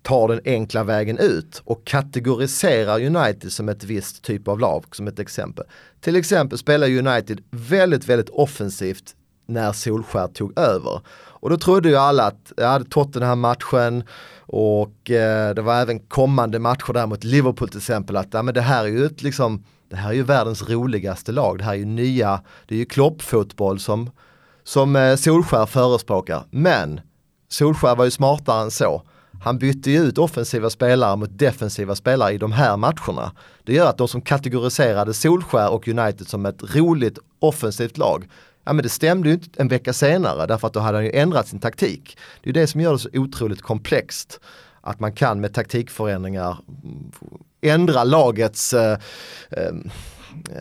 tar 0.02 0.28
den 0.28 0.40
enkla 0.44 0.84
vägen 0.84 1.18
ut 1.18 1.62
och 1.64 1.84
kategoriserar 1.86 3.00
United 3.16 3.52
som 3.52 3.68
ett 3.68 3.84
visst 3.84 4.22
typ 4.24 4.48
av 4.48 4.58
lag, 4.60 4.84
som 4.92 5.08
ett 5.08 5.18
exempel. 5.18 5.64
Till 6.00 6.16
exempel 6.16 6.58
spelar 6.58 6.86
United 7.06 7.40
väldigt, 7.50 8.08
väldigt 8.08 8.28
offensivt 8.28 9.14
när 9.46 9.72
Solskär 9.72 10.28
tog 10.28 10.58
över. 10.58 11.00
Och 11.44 11.50
då 11.50 11.56
trodde 11.56 11.88
ju 11.88 11.96
alla 11.96 12.26
att, 12.26 12.52
jag 12.56 12.68
hade 12.68 12.84
Tottenham-matchen 12.84 14.04
och 14.40 15.10
eh, 15.10 15.54
det 15.54 15.62
var 15.62 15.74
även 15.74 15.98
kommande 15.98 16.58
matcher 16.58 16.92
där 16.92 17.06
mot 17.06 17.24
Liverpool 17.24 17.68
till 17.68 17.78
exempel, 17.78 18.16
att 18.16 18.28
ja, 18.30 18.42
men 18.42 18.54
det 18.54 18.60
här 18.60 18.84
är 18.84 18.88
ju 18.88 19.06
ett, 19.06 19.22
liksom, 19.22 19.64
det 19.90 19.96
här 19.96 20.08
är 20.08 20.14
ju 20.14 20.22
världens 20.22 20.68
roligaste 20.68 21.32
lag, 21.32 21.58
det 21.58 21.64
här 21.64 21.72
är 21.72 21.76
ju 21.76 21.84
nya, 21.84 22.40
det 22.66 22.74
är 22.74 22.78
ju 22.78 22.84
kloppfotboll 22.84 23.78
som, 23.80 24.10
som 24.62 24.96
eh, 24.96 25.16
Solskär 25.16 25.66
förespråkar. 25.66 26.44
Men 26.50 27.00
Solskär 27.48 27.96
var 27.96 28.04
ju 28.04 28.10
smartare 28.10 28.62
än 28.62 28.70
så. 28.70 29.02
Han 29.42 29.58
bytte 29.58 29.90
ju 29.90 29.98
ut 29.98 30.18
offensiva 30.18 30.70
spelare 30.70 31.16
mot 31.16 31.38
defensiva 31.38 31.94
spelare 31.94 32.32
i 32.32 32.38
de 32.38 32.52
här 32.52 32.76
matcherna. 32.76 33.32
Det 33.64 33.72
gör 33.72 33.90
att 33.90 33.98
de 33.98 34.08
som 34.08 34.20
kategoriserade 34.20 35.14
Solskär 35.14 35.72
och 35.72 35.88
United 35.88 36.28
som 36.28 36.46
ett 36.46 36.76
roligt 36.76 37.18
offensivt 37.38 37.98
lag, 37.98 38.28
ja 38.64 38.72
men 38.72 38.82
det 38.82 38.88
stämde 38.88 39.28
ju 39.28 39.34
inte 39.34 39.62
en 39.62 39.68
vecka 39.68 39.92
senare 39.92 40.46
därför 40.46 40.66
att 40.66 40.72
då 40.72 40.80
hade 40.80 40.98
han 40.98 41.04
ju 41.04 41.12
ändrat 41.12 41.48
sin 41.48 41.60
taktik. 41.60 42.18
Det 42.42 42.50
är 42.50 42.54
det 42.54 42.66
som 42.66 42.80
gör 42.80 42.92
det 42.92 42.98
så 42.98 43.08
otroligt 43.12 43.62
komplext. 43.62 44.40
Att 44.80 45.00
man 45.00 45.12
kan 45.12 45.40
med 45.40 45.54
taktikförändringar 45.54 46.58
ändra 47.60 48.04
lagets 48.04 48.74
eh, 48.74 48.98
eh, 49.50 49.72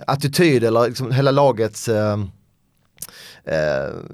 attityd 0.08 0.64
eller 0.64 0.88
liksom 0.88 1.12
hela 1.12 1.32
lagets 1.32 1.90
eh, 1.90 2.18
eh, 3.44 3.56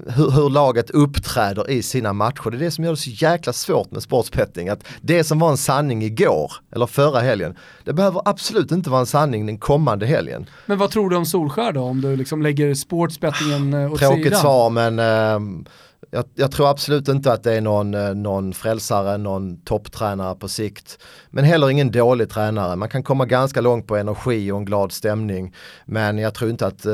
hur, 0.06 0.30
hur 0.30 0.50
laget 0.50 0.90
uppträder 0.90 1.70
i 1.70 1.82
sina 1.82 2.12
matcher. 2.12 2.50
Det 2.50 2.56
är 2.56 2.58
det 2.58 2.70
som 2.70 2.84
gör 2.84 2.90
det 2.90 2.96
så 2.96 3.10
jäkla 3.10 3.52
svårt 3.52 3.90
med 3.90 4.02
sportsbetting. 4.02 4.68
Att 4.68 4.84
det 5.00 5.24
som 5.24 5.38
var 5.38 5.50
en 5.50 5.56
sanning 5.56 6.02
igår, 6.02 6.52
eller 6.72 6.86
förra 6.86 7.20
helgen, 7.20 7.56
det 7.84 7.92
behöver 7.92 8.22
absolut 8.24 8.72
inte 8.72 8.90
vara 8.90 9.00
en 9.00 9.06
sanning 9.06 9.46
den 9.46 9.58
kommande 9.58 10.06
helgen. 10.06 10.46
Men 10.66 10.78
vad 10.78 10.90
tror 10.90 11.10
du 11.10 11.16
om 11.16 11.26
Solskär 11.26 11.72
då, 11.72 11.80
om 11.80 12.00
du 12.00 12.16
liksom 12.16 12.42
lägger 12.42 12.74
sportsbettingen 12.74 13.74
eh, 13.74 13.92
åt 13.92 13.98
Tråkigt 13.98 14.24
sidan? 14.24 14.40
svar 14.40 14.70
men 14.70 14.98
eh, 14.98 15.64
jag, 16.10 16.24
jag 16.34 16.52
tror 16.52 16.70
absolut 16.70 17.08
inte 17.08 17.32
att 17.32 17.42
det 17.42 17.54
är 17.54 17.60
någon, 17.60 17.94
eh, 17.94 18.14
någon 18.14 18.52
frälsare, 18.52 19.18
någon 19.18 19.60
topptränare 19.60 20.34
på 20.34 20.48
sikt. 20.48 20.98
Men 21.30 21.44
heller 21.44 21.70
ingen 21.70 21.90
dålig 21.90 22.30
tränare. 22.30 22.76
Man 22.76 22.88
kan 22.88 23.02
komma 23.02 23.26
ganska 23.26 23.60
långt 23.60 23.86
på 23.86 23.96
energi 23.96 24.50
och 24.50 24.58
en 24.58 24.64
glad 24.64 24.92
stämning. 24.92 25.54
Men 25.84 26.18
jag 26.18 26.34
tror 26.34 26.50
inte 26.50 26.66
att 26.66 26.86
eh, 26.86 26.92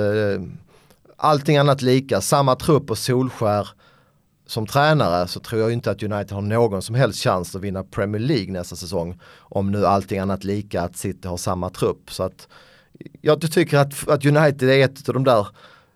allting 1.16 1.56
annat 1.56 1.82
lika, 1.82 2.20
samma 2.20 2.54
trupp 2.54 2.90
och 2.90 2.98
Solskär 2.98 3.68
som 4.46 4.66
tränare 4.66 5.28
så 5.28 5.40
tror 5.40 5.60
jag 5.60 5.72
inte 5.72 5.90
att 5.90 6.02
United 6.02 6.32
har 6.32 6.40
någon 6.40 6.82
som 6.82 6.94
helst 6.94 7.22
chans 7.22 7.56
att 7.56 7.62
vinna 7.62 7.84
Premier 7.84 8.22
League 8.22 8.52
nästa 8.52 8.76
säsong. 8.76 9.20
Om 9.38 9.72
nu 9.72 9.86
allting 9.86 10.18
annat 10.18 10.44
lika 10.44 10.82
att 10.82 10.96
City 10.96 11.28
har 11.28 11.36
samma 11.36 11.70
trupp. 11.70 12.12
Så 12.12 12.22
att 12.22 12.48
jag 13.20 13.52
tycker 13.52 13.78
att, 13.78 14.08
att 14.08 14.24
United 14.24 14.68
är 14.68 14.84
ett 14.84 15.08
av 15.08 15.14
de 15.14 15.24
där 15.24 15.46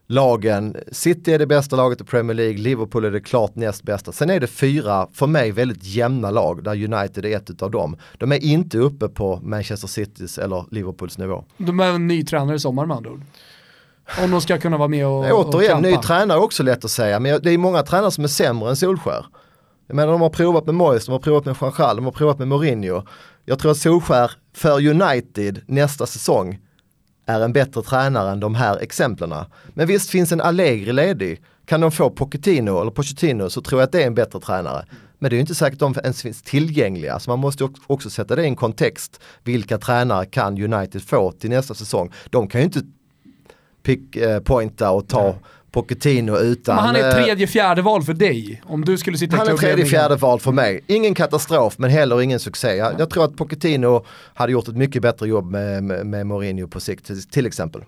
lagen. 0.07 0.77
City 0.93 1.33
är 1.33 1.39
det 1.39 1.47
bästa 1.47 1.77
laget 1.77 2.01
i 2.01 2.05
Premier 2.05 2.35
League, 2.35 2.59
Liverpool 2.59 3.05
är 3.05 3.11
det 3.11 3.21
klart 3.21 3.55
näst 3.55 3.83
bästa. 3.83 4.13
Sen 4.13 4.31
är 4.31 4.41
det 4.41 4.47
fyra, 4.47 5.09
för 5.13 5.27
mig, 5.27 5.53
väldigt 5.53 5.85
jämna 5.85 6.31
lag 6.31 6.65
där 6.65 6.95
United 6.95 7.25
är 7.25 7.37
ett 7.37 7.63
av 7.63 7.71
dem. 7.71 7.97
De 8.19 8.33
är 8.33 8.45
inte 8.45 8.79
uppe 8.79 9.09
på 9.09 9.41
Manchester 9.43 9.89
Citys 9.89 10.39
eller 10.39 10.65
Liverpools 10.71 11.19
nivå. 11.19 11.45
De 11.57 11.81
är 11.81 11.89
en 11.89 12.07
ny 12.07 12.25
tränare 12.25 12.57
i 12.57 12.61
sommar 12.61 12.87
med 12.87 12.97
andra 12.97 13.11
ord. 13.11 13.23
Om 14.19 14.31
de 14.31 14.41
ska 14.41 14.59
kunna 14.59 14.77
vara 14.77 14.89
med 14.89 15.07
och, 15.07 15.31
och 15.31 15.49
Återigen, 15.49 15.83
ny 15.83 15.93
kampa. 15.93 16.07
tränare 16.07 16.39
är 16.39 16.43
också 16.43 16.63
lätt 16.63 16.85
att 16.85 16.91
säga, 16.91 17.21
men 17.21 17.43
det 17.43 17.51
är 17.51 17.59
många 17.59 17.83
tränare 17.83 18.11
som 18.11 18.25
är 18.25 18.29
sämre 18.29 18.69
än 18.69 18.77
Solskär. 18.77 19.27
Jag 19.87 19.95
menar 19.95 20.13
de 20.13 20.21
har 20.21 20.31
provat 20.31 20.67
med 20.67 20.75
Moyes, 20.75 21.07
de 21.07 21.13
har 21.13 21.19
provat 21.19 21.45
med 21.45 21.57
Jean 21.79 21.97
de 21.97 22.05
har 22.05 22.13
provat 22.13 22.39
med 22.39 22.49
Mourinho. 22.49 23.03
Jag 23.45 23.59
tror 23.59 23.71
att 23.71 23.79
Solskär 23.79 24.31
för 24.57 24.87
United 24.89 25.61
nästa 25.67 26.07
säsong 26.07 26.59
är 27.27 27.41
en 27.41 27.53
bättre 27.53 27.83
tränare 27.83 28.31
än 28.31 28.41
de 28.41 28.55
här 28.55 28.79
exemplen. 28.79 29.35
Men 29.69 29.87
visst 29.87 30.11
finns 30.11 30.33
en 30.33 30.41
Allegri 30.41 30.93
ledig. 30.93 31.43
Kan 31.67 31.81
de 31.81 31.91
få 31.91 32.11
Pochettino 32.11 32.81
eller 32.81 32.91
Pochettino 32.91 33.51
så 33.51 33.61
tror 33.61 33.81
jag 33.81 33.87
att 33.87 33.93
det 33.93 34.03
är 34.03 34.07
en 34.07 34.15
bättre 34.15 34.41
tränare. 34.41 34.85
Men 35.19 35.31
det 35.31 35.35
är 35.35 35.37
ju 35.37 35.41
inte 35.41 35.55
säkert 35.55 35.83
att 35.83 35.95
de 35.95 36.01
ens 36.03 36.23
finns 36.23 36.43
tillgängliga. 36.43 37.19
Så 37.19 37.31
man 37.31 37.39
måste 37.39 37.69
också 37.87 38.11
sätta 38.11 38.37
det 38.37 38.43
i 38.43 38.47
en 38.47 38.57
kontext. 38.57 39.21
Vilka 39.45 39.79
tränare 39.79 40.27
kan 40.27 40.73
United 40.75 41.03
få 41.03 41.33
till 41.33 41.51
nästa 41.51 41.75
säsong? 41.75 42.13
De 42.31 42.49
kan 42.49 42.61
ju 42.61 42.65
inte 42.65 42.81
pick, 43.83 44.17
eh, 44.17 44.41
pointa 44.41 44.91
och 44.91 45.09
ta 45.09 45.35
Pochettino 45.73 46.37
utan... 46.37 46.77
Men 46.77 46.85
han 46.85 46.97
är 46.97 47.19
eh, 47.19 47.25
tredje, 47.25 47.47
fjärde 47.47 47.83
val 47.83 48.03
för 48.03 48.15
dig. 48.15 48.63
Om 48.65 48.85
du 48.85 48.99
skulle 48.99 49.19
sitta 49.19 49.37
i 49.37 49.39
han 49.39 49.49
är 49.49 49.57
tredje, 49.57 49.85
fjärde 49.85 50.17
val 50.17 50.41
för 50.41 50.53
mig. 50.53 50.81
Ingen 50.87 51.15
katastrof 51.15 51.79
men 51.79 51.91
heller 51.91 52.23
ingen 52.23 52.41
succé. 52.41 52.77
Jag, 52.77 53.01
jag 53.01 53.11
tror 53.11 53.25
att 53.25 53.37
Pochettino 53.37 54.05
hade 54.35 54.53
gjort 54.53 54.69
ett 54.69 54.77
mycket 54.77 55.03
bättre 55.03 55.29
jobb 55.29 55.51
med, 55.51 55.83
med, 55.83 56.07
med 56.07 56.27
Mourinho 56.27 56.69
på 56.69 56.81
sikt 56.81 57.07
till, 57.07 57.23
till 57.23 57.47
exempel. 57.47 57.83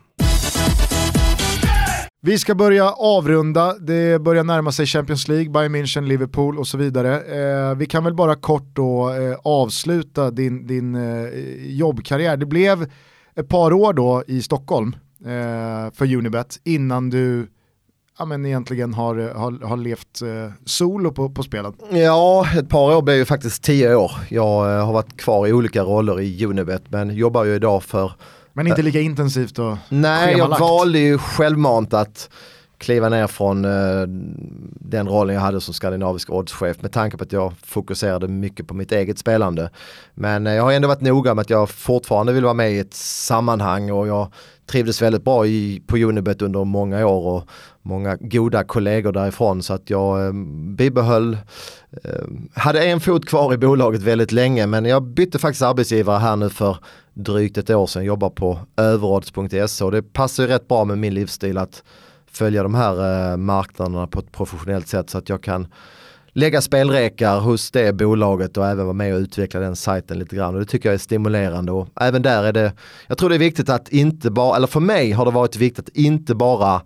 Vi 2.24 2.38
ska 2.38 2.54
börja 2.54 2.90
avrunda, 2.90 3.74
det 3.78 4.22
börjar 4.22 4.44
närma 4.44 4.72
sig 4.72 4.86
Champions 4.86 5.28
League, 5.28 5.50
Bayern 5.50 5.76
München, 5.76 6.06
Liverpool 6.06 6.58
och 6.58 6.66
så 6.66 6.78
vidare. 6.78 7.20
Eh, 7.20 7.74
vi 7.74 7.86
kan 7.86 8.04
väl 8.04 8.14
bara 8.14 8.34
kort 8.34 8.66
då 8.72 9.10
eh, 9.10 9.36
avsluta 9.44 10.30
din, 10.30 10.66
din 10.66 10.94
eh, 10.94 11.28
jobbkarriär. 11.66 12.36
Det 12.36 12.46
blev 12.46 12.86
ett 13.34 13.48
par 13.48 13.72
år 13.72 13.92
då 13.92 14.24
i 14.26 14.42
Stockholm 14.42 14.96
för 15.94 16.14
Unibet 16.14 16.60
innan 16.64 17.10
du 17.10 17.48
ja, 18.18 18.24
men 18.24 18.46
egentligen 18.46 18.94
har, 18.94 19.34
har, 19.34 19.66
har 19.66 19.76
levt 19.76 20.22
eh, 20.22 20.52
solo 20.64 21.12
på, 21.12 21.30
på 21.30 21.42
spelen. 21.42 21.72
Ja, 21.90 22.46
ett 22.58 22.68
par 22.68 22.96
år 22.96 23.02
blev 23.02 23.16
ju 23.16 23.24
faktiskt 23.24 23.62
tio 23.62 23.94
år. 23.94 24.12
Jag 24.28 24.76
eh, 24.78 24.86
har 24.86 24.92
varit 24.92 25.16
kvar 25.16 25.46
i 25.46 25.52
olika 25.52 25.82
roller 25.82 26.20
i 26.20 26.44
Unibet 26.44 26.82
men 26.88 27.14
jobbar 27.14 27.44
ju 27.44 27.54
idag 27.54 27.82
för 27.82 28.12
Men 28.52 28.66
inte 28.66 28.82
lika 28.82 29.00
intensivt 29.00 29.58
och 29.58 29.76
Nej, 29.88 30.22
jag 30.26 30.32
schemalagt. 30.32 30.60
valde 30.60 30.98
ju 30.98 31.18
självmant 31.18 31.94
att 31.94 32.30
kliva 32.78 33.08
ner 33.08 33.26
från 33.26 33.64
eh, 33.64 34.04
den 34.80 35.08
rollen 35.08 35.34
jag 35.34 35.42
hade 35.42 35.60
som 35.60 35.74
skandinavisk 35.74 36.30
oddschef 36.30 36.82
med 36.82 36.92
tanke 36.92 37.16
på 37.16 37.24
att 37.24 37.32
jag 37.32 37.52
fokuserade 37.64 38.28
mycket 38.28 38.66
på 38.66 38.74
mitt 38.74 38.92
eget 38.92 39.18
spelande. 39.18 39.70
Men 40.14 40.46
eh, 40.46 40.52
jag 40.52 40.62
har 40.62 40.72
ändå 40.72 40.88
varit 40.88 41.00
noga 41.00 41.34
med 41.34 41.42
att 41.42 41.50
jag 41.50 41.70
fortfarande 41.70 42.32
vill 42.32 42.44
vara 42.44 42.54
med 42.54 42.72
i 42.72 42.78
ett 42.78 42.94
sammanhang 42.94 43.90
och 43.90 44.08
jag 44.08 44.32
trivdes 44.72 45.02
väldigt 45.02 45.24
bra 45.24 45.46
i, 45.46 45.82
på 45.86 45.96
Unibet 45.96 46.42
under 46.42 46.64
många 46.64 47.06
år 47.06 47.26
och 47.26 47.48
många 47.82 48.16
goda 48.16 48.64
kollegor 48.64 49.12
därifrån. 49.12 49.62
Så 49.62 49.74
att 49.74 49.90
jag 49.90 50.26
eh, 50.26 50.32
bibehöll 50.76 51.36
eh, 52.04 52.10
hade 52.54 52.84
en 52.84 53.00
fot 53.00 53.26
kvar 53.26 53.54
i 53.54 53.58
bolaget 53.58 54.02
väldigt 54.02 54.32
länge. 54.32 54.66
Men 54.66 54.84
jag 54.84 55.02
bytte 55.02 55.38
faktiskt 55.38 55.62
arbetsgivare 55.62 56.18
här 56.18 56.36
nu 56.36 56.50
för 56.50 56.76
drygt 57.14 57.58
ett 57.58 57.70
år 57.70 57.86
sedan, 57.86 58.04
jobbar 58.04 58.30
på 58.30 58.58
överodds.se 58.76 59.84
och 59.84 59.92
det 59.92 60.02
passar 60.02 60.42
ju 60.42 60.48
rätt 60.48 60.68
bra 60.68 60.84
med 60.84 60.98
min 60.98 61.14
livsstil 61.14 61.58
att 61.58 61.82
följa 62.30 62.62
de 62.62 62.74
här 62.74 63.32
eh, 63.32 63.36
marknaderna 63.36 64.06
på 64.06 64.18
ett 64.18 64.32
professionellt 64.32 64.88
sätt 64.88 65.10
så 65.10 65.18
att 65.18 65.28
jag 65.28 65.42
kan 65.42 65.66
lägga 66.32 66.60
spelrekar 66.60 67.40
hos 67.40 67.70
det 67.70 67.92
bolaget 67.92 68.56
och 68.56 68.66
även 68.66 68.84
vara 68.84 68.94
med 68.94 69.14
och 69.14 69.20
utveckla 69.20 69.60
den 69.60 69.76
sajten 69.76 70.18
lite 70.18 70.36
grann. 70.36 70.54
Och 70.54 70.60
det 70.60 70.66
tycker 70.66 70.88
jag 70.88 70.94
är 70.94 70.98
stimulerande. 70.98 71.72
Och 71.72 71.88
även 72.00 72.22
där 72.22 72.44
är 72.44 72.52
det, 72.52 72.72
jag 73.06 73.18
tror 73.18 73.28
det 73.28 73.36
är 73.36 73.38
viktigt 73.38 73.68
att 73.68 73.88
inte 73.88 74.30
bara, 74.30 74.56
eller 74.56 74.66
för 74.66 74.80
mig 74.80 75.12
har 75.12 75.24
det 75.24 75.30
varit 75.30 75.56
viktigt 75.56 75.88
att 75.88 75.96
inte 75.96 76.34
bara 76.34 76.82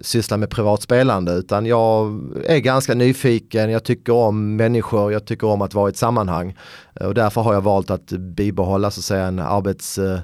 syssla 0.00 0.36
med 0.36 0.50
privatspelande 0.50 1.32
utan 1.32 1.66
jag 1.66 2.20
är 2.44 2.58
ganska 2.58 2.94
nyfiken, 2.94 3.70
jag 3.70 3.84
tycker 3.84 4.12
om 4.12 4.56
människor, 4.56 5.12
jag 5.12 5.24
tycker 5.24 5.46
om 5.46 5.62
att 5.62 5.74
vara 5.74 5.88
i 5.88 5.90
ett 5.90 5.96
sammanhang. 5.96 6.56
Och 7.00 7.14
därför 7.14 7.40
har 7.40 7.54
jag 7.54 7.60
valt 7.60 7.90
att 7.90 8.06
bibehålla 8.10 8.90
så 8.90 9.00
att 9.00 9.04
säga 9.04 9.24
en 9.26 9.38
arbets 9.38 9.98
eh, 9.98 10.18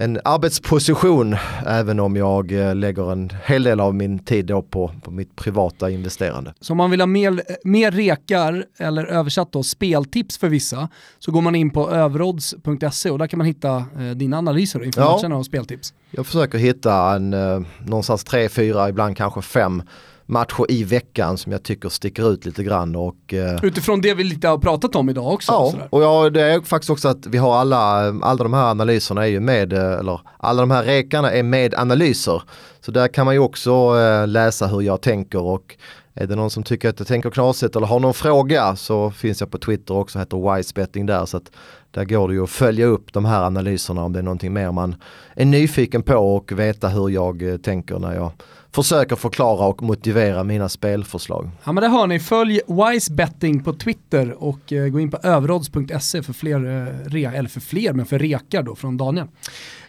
en 0.00 0.20
arbetsposition 0.24 1.36
även 1.66 2.00
om 2.00 2.16
jag 2.16 2.52
eh, 2.52 2.74
lägger 2.74 3.12
en 3.12 3.30
hel 3.44 3.62
del 3.62 3.80
av 3.80 3.94
min 3.94 4.18
tid 4.18 4.46
då 4.46 4.62
på, 4.62 4.92
på 5.02 5.10
mitt 5.10 5.36
privata 5.36 5.90
investerande. 5.90 6.54
Så 6.60 6.72
om 6.72 6.76
man 6.76 6.90
vill 6.90 7.00
ha 7.00 7.06
mer, 7.06 7.42
mer 7.64 7.90
rekar, 7.90 8.64
eller 8.78 9.04
översatt 9.04 9.52
då 9.52 9.62
speltips 9.62 10.38
för 10.38 10.48
vissa, 10.48 10.88
så 11.18 11.32
går 11.32 11.40
man 11.40 11.54
in 11.54 11.70
på 11.70 11.90
överodds.se 11.90 13.10
och 13.10 13.18
där 13.18 13.26
kan 13.26 13.38
man 13.38 13.46
hitta 13.46 13.76
eh, 13.76 14.10
dina 14.16 14.38
analyser 14.38 14.84
inför 14.84 15.00
ja. 15.00 15.16
matcherna 15.16 15.36
och 15.36 15.46
speltips. 15.46 15.94
Jag 16.10 16.26
försöker 16.26 16.58
hitta 16.58 17.14
en, 17.14 17.34
eh, 17.34 17.60
någonstans 17.86 18.24
tre, 18.24 18.48
fyra, 18.48 18.88
ibland 18.88 19.16
kanske 19.16 19.42
fem 19.42 19.82
matcher 20.28 20.64
i 20.68 20.84
veckan 20.84 21.38
som 21.38 21.52
jag 21.52 21.62
tycker 21.62 21.88
sticker 21.88 22.32
ut 22.32 22.44
lite 22.46 22.64
grann. 22.64 22.96
Och, 22.96 23.34
eh, 23.34 23.64
Utifrån 23.64 24.00
det 24.00 24.14
vi 24.14 24.24
lite 24.24 24.48
har 24.48 24.58
pratat 24.58 24.96
om 24.96 25.08
idag 25.08 25.32
också? 25.32 25.52
Ja, 25.52 25.74
och 25.90 26.02
ja, 26.02 26.30
det 26.30 26.42
är 26.42 26.60
faktiskt 26.60 26.90
också 26.90 27.08
att 27.08 27.26
vi 27.26 27.38
har 27.38 27.56
alla, 27.56 27.78
alla 28.22 28.42
de 28.42 28.52
här 28.52 28.70
analyserna 28.70 29.22
är 29.22 29.30
ju 29.30 29.40
med, 29.40 29.72
eh, 29.72 29.98
eller 29.98 30.20
alla 30.36 30.62
de 30.62 30.70
här 30.70 30.84
rekarna 30.84 31.30
är 31.32 31.42
med 31.42 31.74
analyser. 31.74 32.42
Så 32.80 32.90
där 32.90 33.08
kan 33.08 33.26
man 33.26 33.34
ju 33.34 33.40
också 33.40 33.70
eh, 33.98 34.26
läsa 34.26 34.66
hur 34.66 34.80
jag 34.80 35.00
tänker 35.00 35.40
och 35.42 35.76
är 36.14 36.26
det 36.26 36.36
någon 36.36 36.50
som 36.50 36.62
tycker 36.62 36.88
att 36.88 36.98
jag 36.98 37.08
tänker 37.08 37.30
knasigt 37.30 37.76
eller 37.76 37.86
har 37.86 38.00
någon 38.00 38.14
fråga 38.14 38.76
så 38.76 39.10
finns 39.10 39.40
jag 39.40 39.50
på 39.50 39.58
Twitter 39.58 39.94
också, 39.94 40.18
heter 40.18 40.54
Wisebetting 40.56 41.06
där. 41.06 41.26
Så 41.26 41.36
att 41.36 41.50
där 41.90 42.04
går 42.04 42.28
det 42.28 42.34
ju 42.34 42.42
att 42.42 42.50
följa 42.50 42.86
upp 42.86 43.12
de 43.12 43.24
här 43.24 43.42
analyserna 43.42 44.04
om 44.04 44.12
det 44.12 44.18
är 44.18 44.22
någonting 44.22 44.52
mer 44.52 44.72
man 44.72 44.96
är 45.34 45.44
nyfiken 45.44 46.02
på 46.02 46.36
och 46.36 46.52
veta 46.52 46.88
hur 46.88 47.08
jag 47.08 47.42
eh, 47.42 47.56
tänker 47.56 47.98
när 47.98 48.14
jag 48.14 48.30
försöker 48.74 49.16
förklara 49.16 49.66
och 49.66 49.82
motivera 49.82 50.44
mina 50.44 50.68
spelförslag. 50.68 51.50
Ja 51.64 51.72
men 51.72 51.82
det 51.82 51.88
hör 51.88 52.06
ni, 52.06 52.20
följ 52.20 52.60
Wisebetting 52.66 53.64
på 53.64 53.72
Twitter 53.72 54.42
och 54.42 54.72
eh, 54.72 54.88
gå 54.88 55.00
in 55.00 55.10
på 55.10 55.16
överodds.se 55.22 56.22
för 56.22 56.32
fler, 56.32 56.56
eh, 56.56 57.10
re, 57.10 57.24
eller 57.24 57.48
för 57.48 57.60
fler, 57.60 57.92
men 57.92 58.06
för 58.06 58.18
rekar 58.18 58.62
då 58.62 58.74
från 58.74 58.96
Daniel. 58.96 59.26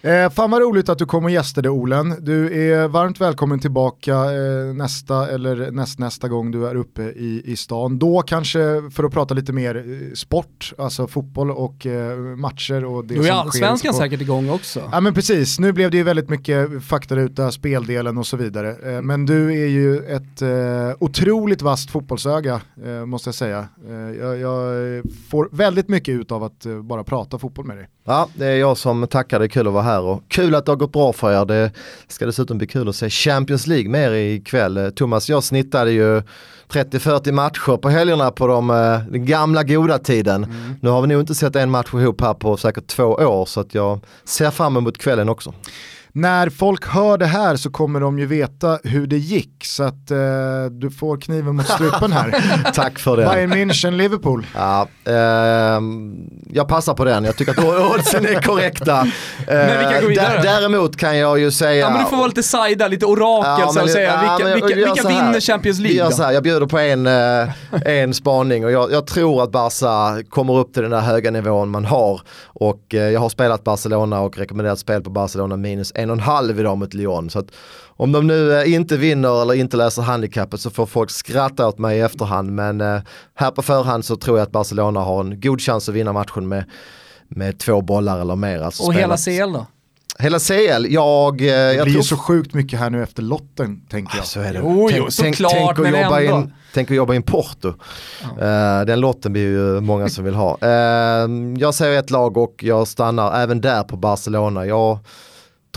Eh, 0.02 0.30
fan 0.30 0.52
vad 0.52 0.62
roligt 0.62 0.90
att 0.90 0.98
du 0.98 1.06
kom 1.06 1.26
och 1.26 1.32
gästade 1.32 1.70
Olen. 1.70 2.16
Du 2.20 2.72
är 2.72 2.88
varmt 2.88 3.22
välkommen 3.22 3.60
tillbaka 3.60 4.14
eh, 4.14 4.74
nästa 4.74 5.30
eller 5.30 5.72
nästnästa 5.72 6.28
gång 6.28 6.52
du 6.52 6.68
är 6.68 6.76
uppe 6.76 7.02
i, 7.02 7.42
i 7.46 7.56
stan. 7.56 8.00
Då 8.00 8.22
kanske 8.22 8.60
för 8.92 9.04
att 9.04 9.14
prata 9.14 9.34
lite 9.34 9.54
mer 9.54 9.76
eh, 9.76 10.14
sport, 10.14 10.74
alltså 10.78 11.08
fotboll 11.08 11.52
och 11.52 11.86
eh, 11.86 12.18
matcher 12.18 12.86
och 12.86 13.06
det 13.06 13.16
Då 13.16 13.24
är 13.24 13.32
allsvenskan 13.32 13.94
säkert 13.94 14.22
igång 14.22 14.50
också. 14.50 14.90
Ja 14.92 15.00
men 15.02 15.14
precis, 15.14 15.60
nu 15.60 15.72
blev 15.72 15.92
det 15.92 15.98
ju 15.98 16.04
väldigt 16.04 16.30
mycket 16.30 16.84
faktaruta, 16.84 17.52
speldelen 17.52 18.18
och 18.18 18.28
så 18.28 18.38
vidare. 18.38 18.76
Eh, 18.84 19.02
men 19.02 19.26
du 19.26 19.64
är 19.64 19.68
ju 19.68 19.98
ett 19.98 20.42
eh, 20.42 20.98
otroligt 21.00 21.62
vasst 21.62 21.92
fotbollsöga 21.92 22.62
måste 23.06 23.28
jag 23.28 23.36
säga. 23.36 23.68
Jag, 24.20 24.38
jag, 24.38 25.04
får 25.30 25.50
väldigt 25.52 25.88
mycket 25.88 26.12
ut 26.12 26.32
av 26.32 26.44
att 26.44 26.66
bara 26.84 27.04
prata 27.04 27.40
fotboll 27.40 27.66
med 27.66 27.78
dig. 27.78 27.88
Ja, 28.06 28.30
det 28.36 28.46
är 28.46 28.56
jag 28.56 28.78
som 28.78 29.08
tackar, 29.08 29.40
det 29.40 29.46
är 29.46 29.50
kul 29.50 29.68
att 29.68 29.74
vara 29.74 29.84
här 29.84 30.02
och 30.02 30.24
kul 30.28 30.56
att 30.56 30.66
det 30.66 30.72
har 30.72 30.78
gått 30.78 30.92
bra 30.92 31.14
för 31.14 31.42
er. 31.42 31.46
Det 31.46 31.72
ska 32.08 32.26
dessutom 32.26 32.58
bli 32.58 32.68
kul 32.68 32.90
att 32.90 32.96
se 32.96 33.10
Champions 33.10 33.68
League 33.68 33.90
med 33.90 34.12
er 34.12 34.16
ikväll. 34.16 34.92
Thomas, 34.96 35.30
jag 35.30 35.44
snittade 35.44 35.92
ju 35.92 36.22
30-40 36.70 37.32
matcher 37.32 37.78
på 37.78 37.90
helgerna 37.90 38.32
på 38.32 38.48
de, 38.48 38.70
eh, 38.70 39.00
den 39.12 39.26
gamla 39.26 39.64
goda 39.64 39.98
tiden. 39.98 40.44
Mm. 40.44 40.76
Nu 40.82 40.90
har 40.90 41.02
vi 41.02 41.08
nog 41.08 41.20
inte 41.20 41.36
sett 41.36 41.56
en 41.56 41.72
match 41.72 41.94
ihop 41.94 42.22
här 42.22 42.34
på 42.34 42.58
säkert 42.58 42.88
två 42.88 43.04
år 43.04 43.46
så 43.46 43.60
att 43.60 43.74
jag 43.74 44.00
ser 44.24 44.52
fram 44.52 44.78
emot 44.78 44.98
kvällen 44.98 45.30
också 45.30 45.54
när 46.14 46.49
folk 46.49 46.88
hör 46.88 47.18
det 47.18 47.26
här 47.26 47.56
så 47.56 47.69
kommer 47.72 47.99
de 47.99 48.19
ju 48.19 48.26
veta 48.26 48.80
hur 48.84 49.07
det 49.07 49.18
gick. 49.18 49.65
Så 49.65 49.84
att 49.84 50.11
eh, 50.11 50.18
du 50.72 50.91
får 50.91 51.18
kniven 51.18 51.56
mot 51.56 51.68
strupen 51.68 52.11
här. 52.11 52.44
Tack 52.73 52.99
för 52.99 53.18
det. 53.18 53.26
Bayern 53.26 53.53
München, 53.53 53.91
Liverpool. 53.91 54.45
Ja, 54.56 54.88
eh, 55.06 55.14
jag 56.53 56.68
passar 56.68 56.94
på 56.94 57.06
den, 57.06 57.23
jag 57.23 57.36
tycker 57.36 57.52
att 57.52 57.95
oddsen 57.98 58.26
är 58.26 58.41
korrekta. 58.41 59.07
men 59.48 59.80
vi 59.80 59.94
kan 59.94 60.02
gå 60.02 60.07
vidare. 60.07 60.41
Däremot 60.41 60.98
kan 60.98 61.18
jag 61.18 61.40
ju 61.40 61.52
säga... 61.52 61.76
Ja 61.76 61.90
men 61.90 62.03
du 62.03 62.10
får 62.10 62.18
vara 62.18 62.27
lite 62.27 62.44
sajda, 62.44 62.88
lite 62.88 63.06
orakel 63.06 63.65
ja, 63.65 63.72
så 63.73 63.80
att 63.80 63.91
säga. 63.91 64.19
Vilka, 64.19 64.49
ja, 64.49 64.56
vilka, 64.56 64.76
vilka 64.76 65.07
vinner 65.07 65.40
Champions 65.40 65.80
League? 65.80 65.98
Gör 65.98 66.11
så 66.11 66.23
här, 66.23 66.31
jag 66.31 66.44
bjuder 66.44 66.68
på 66.68 66.80
en, 66.80 67.07
eh, 67.07 67.49
en 67.86 68.14
spaning 68.14 68.65
och 68.65 68.72
jag, 68.72 68.91
jag, 68.91 69.07
tror 69.07 69.44
att 69.44 69.52
Barca 69.52 70.23
kommer 70.30 70.57
upp 70.57 70.73
till 70.73 70.81
den 70.81 70.91
där 70.91 70.99
höga 70.99 71.31
nivån 71.31 71.69
man 71.69 71.86
har. 71.86 72.22
Och 72.60 72.95
eh, 72.95 73.10
jag 73.10 73.19
har 73.19 73.30
spelat 73.30 73.64
Barcelona 73.64 74.19
och 74.19 74.38
rekommenderat 74.38 74.80
spel 74.80 75.02
på 75.02 75.10
Barcelona 75.10 75.57
minus 75.57 75.91
en 75.95 76.10
och 76.10 76.15
en 76.15 76.19
halv 76.19 76.60
idag 76.60 76.77
mot 76.77 76.94
Lyon. 76.94 77.30
Så 77.30 77.40
att 77.40 77.48
om 77.88 78.11
de 78.11 78.27
nu 78.27 78.53
eh, 78.53 78.73
inte 78.73 78.98
vinner 78.98 79.41
eller 79.41 79.53
inte 79.53 79.77
läser 79.77 80.02
handikappet 80.02 80.60
så 80.60 80.69
får 80.69 80.86
folk 80.86 81.10
skratta 81.10 81.68
åt 81.68 81.77
mig 81.77 81.98
i 81.98 82.02
efterhand. 82.02 82.52
Men 82.52 82.81
eh, 82.81 83.02
här 83.36 83.52
på 83.52 83.61
förhand 83.61 84.06
så 84.06 84.15
tror 84.15 84.38
jag 84.38 84.45
att 84.45 84.52
Barcelona 84.52 84.99
har 84.99 85.19
en 85.19 85.40
god 85.40 85.61
chans 85.61 85.90
att 85.90 85.95
vinna 85.95 86.14
matchen 86.14 86.48
med, 86.48 86.64
med 87.27 87.60
två 87.60 87.81
bollar 87.81 88.22
eller 88.22 88.36
mer. 88.36 88.60
Alltså 88.60 88.84
och 88.84 88.94
hela 88.94 89.18
CL 89.18 89.53
då? 89.53 89.65
Hela 90.22 90.40
CL, 90.40 90.86
jag... 90.90 91.41
Eh, 91.41 91.46
det 91.46 91.74
jag 91.74 91.86
blir 91.86 91.94
tror... 91.94 92.04
så 92.04 92.18
sjukt 92.18 92.54
mycket 92.54 92.80
här 92.80 92.90
nu 92.90 93.04
efter 93.04 93.24
lotten 93.24 93.82
tänker 93.90 94.16
jag. 94.16 94.22
Ah, 94.22 94.26
så 94.26 94.40
är 94.40 94.54
det. 94.54 94.62
Oh, 94.62 94.90
tänk, 94.90 95.04
jo, 95.04 95.12
såklart, 95.12 95.52
tänk, 95.52 95.76
tänk 95.76 95.78
men 95.78 96.04
jobba 96.04 96.22
ändå. 96.22 96.38
In, 96.38 96.54
tänk 96.74 96.91
att 96.91 96.98
jobba 96.98 97.14
i 97.14 97.16
en 97.16 97.24
Porto. 97.24 97.74
Ja. 98.40 98.80
Uh, 98.80 98.86
den 98.86 99.00
lotten 99.00 99.34
blir 99.34 99.44
ju 99.44 99.82
många 99.82 100.10
som 100.10 100.24
vill 100.24 100.34
ha. 100.34 100.58
Uh, 100.64 101.58
jag 101.58 101.74
säger 101.74 102.00
ett 102.00 102.10
lag 102.10 102.38
och 102.38 102.64
jag 102.64 102.88
stannar 102.88 103.41
även 103.41 103.62
där 103.62 103.84
på 103.84 103.98
Barcelona. 103.98 104.66
Jag 104.66 105.00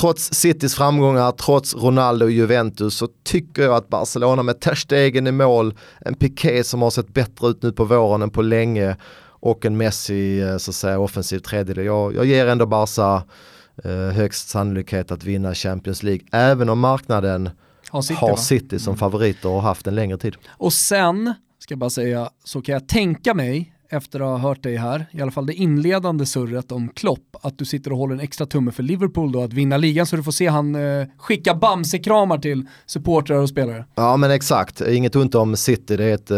trots 0.00 0.34
Citys 0.34 0.74
framgångar, 0.74 1.32
trots 1.32 1.74
Ronaldo 1.74 2.24
och 2.24 2.30
Juventus 2.30 2.96
så 2.96 3.08
tycker 3.24 3.62
jag 3.62 3.74
att 3.74 3.88
Barcelona 3.88 4.42
med 4.42 4.60
Ter 4.60 4.74
Stegen 4.74 5.26
i 5.26 5.32
mål, 5.32 5.74
en 6.00 6.14
Piqué 6.14 6.64
som 6.64 6.82
har 6.82 6.90
sett 6.90 7.14
bättre 7.14 7.48
ut 7.48 7.62
nu 7.62 7.72
på 7.72 7.84
våren 7.84 8.22
än 8.22 8.30
på 8.30 8.42
länge 8.42 8.96
och 9.24 9.64
en 9.64 9.76
Messi 9.76 10.44
så 10.58 10.70
att 10.70 10.74
säga 10.74 10.98
offensiv 10.98 11.38
tredjedel. 11.38 11.84
Jag, 11.84 12.14
jag 12.14 12.24
ger 12.24 12.46
ändå 12.46 12.66
Barca 12.66 13.22
högst 14.14 14.48
sannolikhet 14.48 15.10
att 15.10 15.24
vinna 15.24 15.54
Champions 15.54 16.02
League 16.02 16.26
även 16.32 16.68
om 16.68 16.80
marknaden 16.80 17.50
har 17.90 18.02
City, 18.02 18.20
har 18.20 18.36
City 18.36 18.78
som 18.78 18.90
mm. 18.90 18.98
favoriter 18.98 19.48
och 19.48 19.54
har 19.54 19.60
haft 19.60 19.86
en 19.86 19.94
längre 19.94 20.18
tid. 20.18 20.36
Och 20.48 20.72
sen, 20.72 21.34
ska 21.58 21.72
jag 21.72 21.78
bara 21.78 21.90
säga, 21.90 22.30
så 22.44 22.62
kan 22.62 22.72
jag 22.72 22.88
tänka 22.88 23.34
mig 23.34 23.74
efter 23.92 24.20
att 24.20 24.26
ha 24.26 24.48
hört 24.48 24.62
dig 24.62 24.76
här, 24.76 25.06
i 25.10 25.22
alla 25.22 25.30
fall 25.30 25.46
det 25.46 25.54
inledande 25.54 26.26
surret 26.26 26.72
om 26.72 26.88
Klopp, 26.88 27.36
att 27.42 27.58
du 27.58 27.64
sitter 27.64 27.92
och 27.92 27.98
håller 27.98 28.14
en 28.14 28.20
extra 28.20 28.46
tumme 28.46 28.72
för 28.72 28.82
Liverpool 28.82 29.32
då 29.32 29.42
att 29.42 29.52
vinna 29.52 29.76
ligan 29.76 30.06
så 30.06 30.16
du 30.16 30.22
får 30.22 30.32
se 30.32 30.46
han 30.46 30.74
eh, 30.74 31.06
skicka 31.18 31.54
Bamse-kramar 31.54 32.38
till 32.38 32.66
supportrar 32.86 33.36
och 33.36 33.48
spelare. 33.48 33.84
Ja 33.94 34.16
men 34.16 34.30
exakt, 34.30 34.80
inget 34.80 35.16
ont 35.16 35.34
om 35.34 35.56
City, 35.56 35.96
det 35.96 36.04
är 36.04 36.14
ett... 36.14 36.30
Eh, 36.30 36.36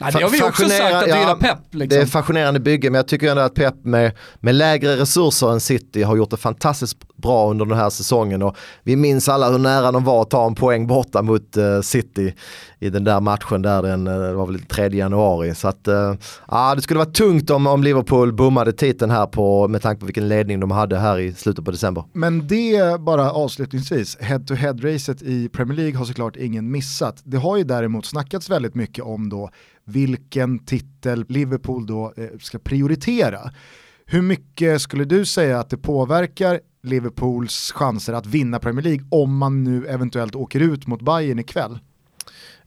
Nej, 0.00 0.12
det 0.12 0.22
har 0.22 0.30
vi 0.30 0.42
också 0.42 0.68
sagt 0.68 0.94
att 0.94 1.06
vi 1.06 1.18
gillar 1.18 1.36
Pep. 1.36 1.58
Liksom. 1.70 1.98
Det 1.98 2.02
är 2.02 2.06
fascinerande 2.06 2.60
bygge 2.60 2.90
men 2.90 2.98
jag 2.98 3.08
tycker 3.08 3.30
ändå 3.30 3.42
att 3.42 3.54
Pep 3.54 3.84
med, 3.84 4.12
med 4.40 4.54
lägre 4.54 4.96
resurser 4.96 5.52
än 5.52 5.60
City 5.60 6.02
har 6.02 6.16
gjort 6.16 6.30
det 6.30 6.36
fantastiskt 6.36 7.16
bra 7.16 7.50
under 7.50 7.64
den 7.64 7.78
här 7.78 7.90
säsongen 7.90 8.42
och 8.42 8.56
vi 8.82 8.96
minns 8.96 9.28
alla 9.28 9.50
hur 9.50 9.58
nära 9.58 9.92
de 9.92 10.04
var 10.04 10.22
att 10.22 10.30
ta 10.30 10.46
en 10.46 10.54
poäng 10.54 10.86
borta 10.86 11.22
mot 11.22 11.56
uh, 11.56 11.80
City 11.80 12.34
i 12.78 12.90
den 12.90 13.04
där 13.04 13.20
matchen 13.20 13.62
där 13.62 13.82
den, 13.82 14.06
uh, 14.08 14.22
det 14.22 14.32
var 14.32 14.46
väl 14.46 14.60
3 14.60 14.88
januari. 14.88 15.54
Så 15.54 15.68
att, 15.68 15.88
uh, 15.88 16.14
ja, 16.70 16.74
det 16.74 16.82
skulle 16.82 16.98
vara 16.98 17.10
tungt 17.10 17.50
om, 17.50 17.66
om 17.66 17.82
Liverpool 17.82 18.32
bommade 18.32 18.72
titeln 18.72 19.10
här 19.10 19.26
på, 19.26 19.68
med 19.68 19.82
tanke 19.82 20.00
på 20.00 20.06
vilken 20.06 20.28
ledning 20.28 20.60
de 20.60 20.70
hade 20.70 20.98
här 20.98 21.18
i 21.18 21.32
slutet 21.32 21.64
på 21.64 21.70
december. 21.70 22.04
Men 22.12 22.46
det 22.46 23.00
bara 23.00 23.32
avslutningsvis, 23.32 24.16
head-to-head-racet 24.20 25.22
i 25.22 25.48
Premier 25.48 25.76
League 25.76 25.98
har 25.98 26.04
såklart 26.04 26.36
ingen 26.36 26.70
missat. 26.70 27.22
Det 27.24 27.36
har 27.36 27.56
ju 27.56 27.64
däremot 27.64 28.06
snackats 28.06 28.50
väldigt 28.50 28.74
mycket 28.74 29.04
om 29.04 29.28
då 29.28 29.50
vilken 29.84 30.58
titel 30.58 31.24
Liverpool 31.28 31.86
då 31.86 32.12
eh, 32.16 32.24
ska 32.40 32.58
prioritera. 32.58 33.40
Hur 34.06 34.22
mycket 34.22 34.80
skulle 34.80 35.04
du 35.04 35.24
säga 35.24 35.60
att 35.60 35.70
det 35.70 35.76
påverkar 35.76 36.60
Liverpools 36.82 37.72
chanser 37.74 38.12
att 38.12 38.26
vinna 38.26 38.58
Premier 38.58 38.84
League 38.84 39.06
om 39.10 39.36
man 39.36 39.64
nu 39.64 39.86
eventuellt 39.86 40.34
åker 40.34 40.60
ut 40.60 40.86
mot 40.86 41.02
Bayern 41.02 41.38
ikväll? 41.38 41.78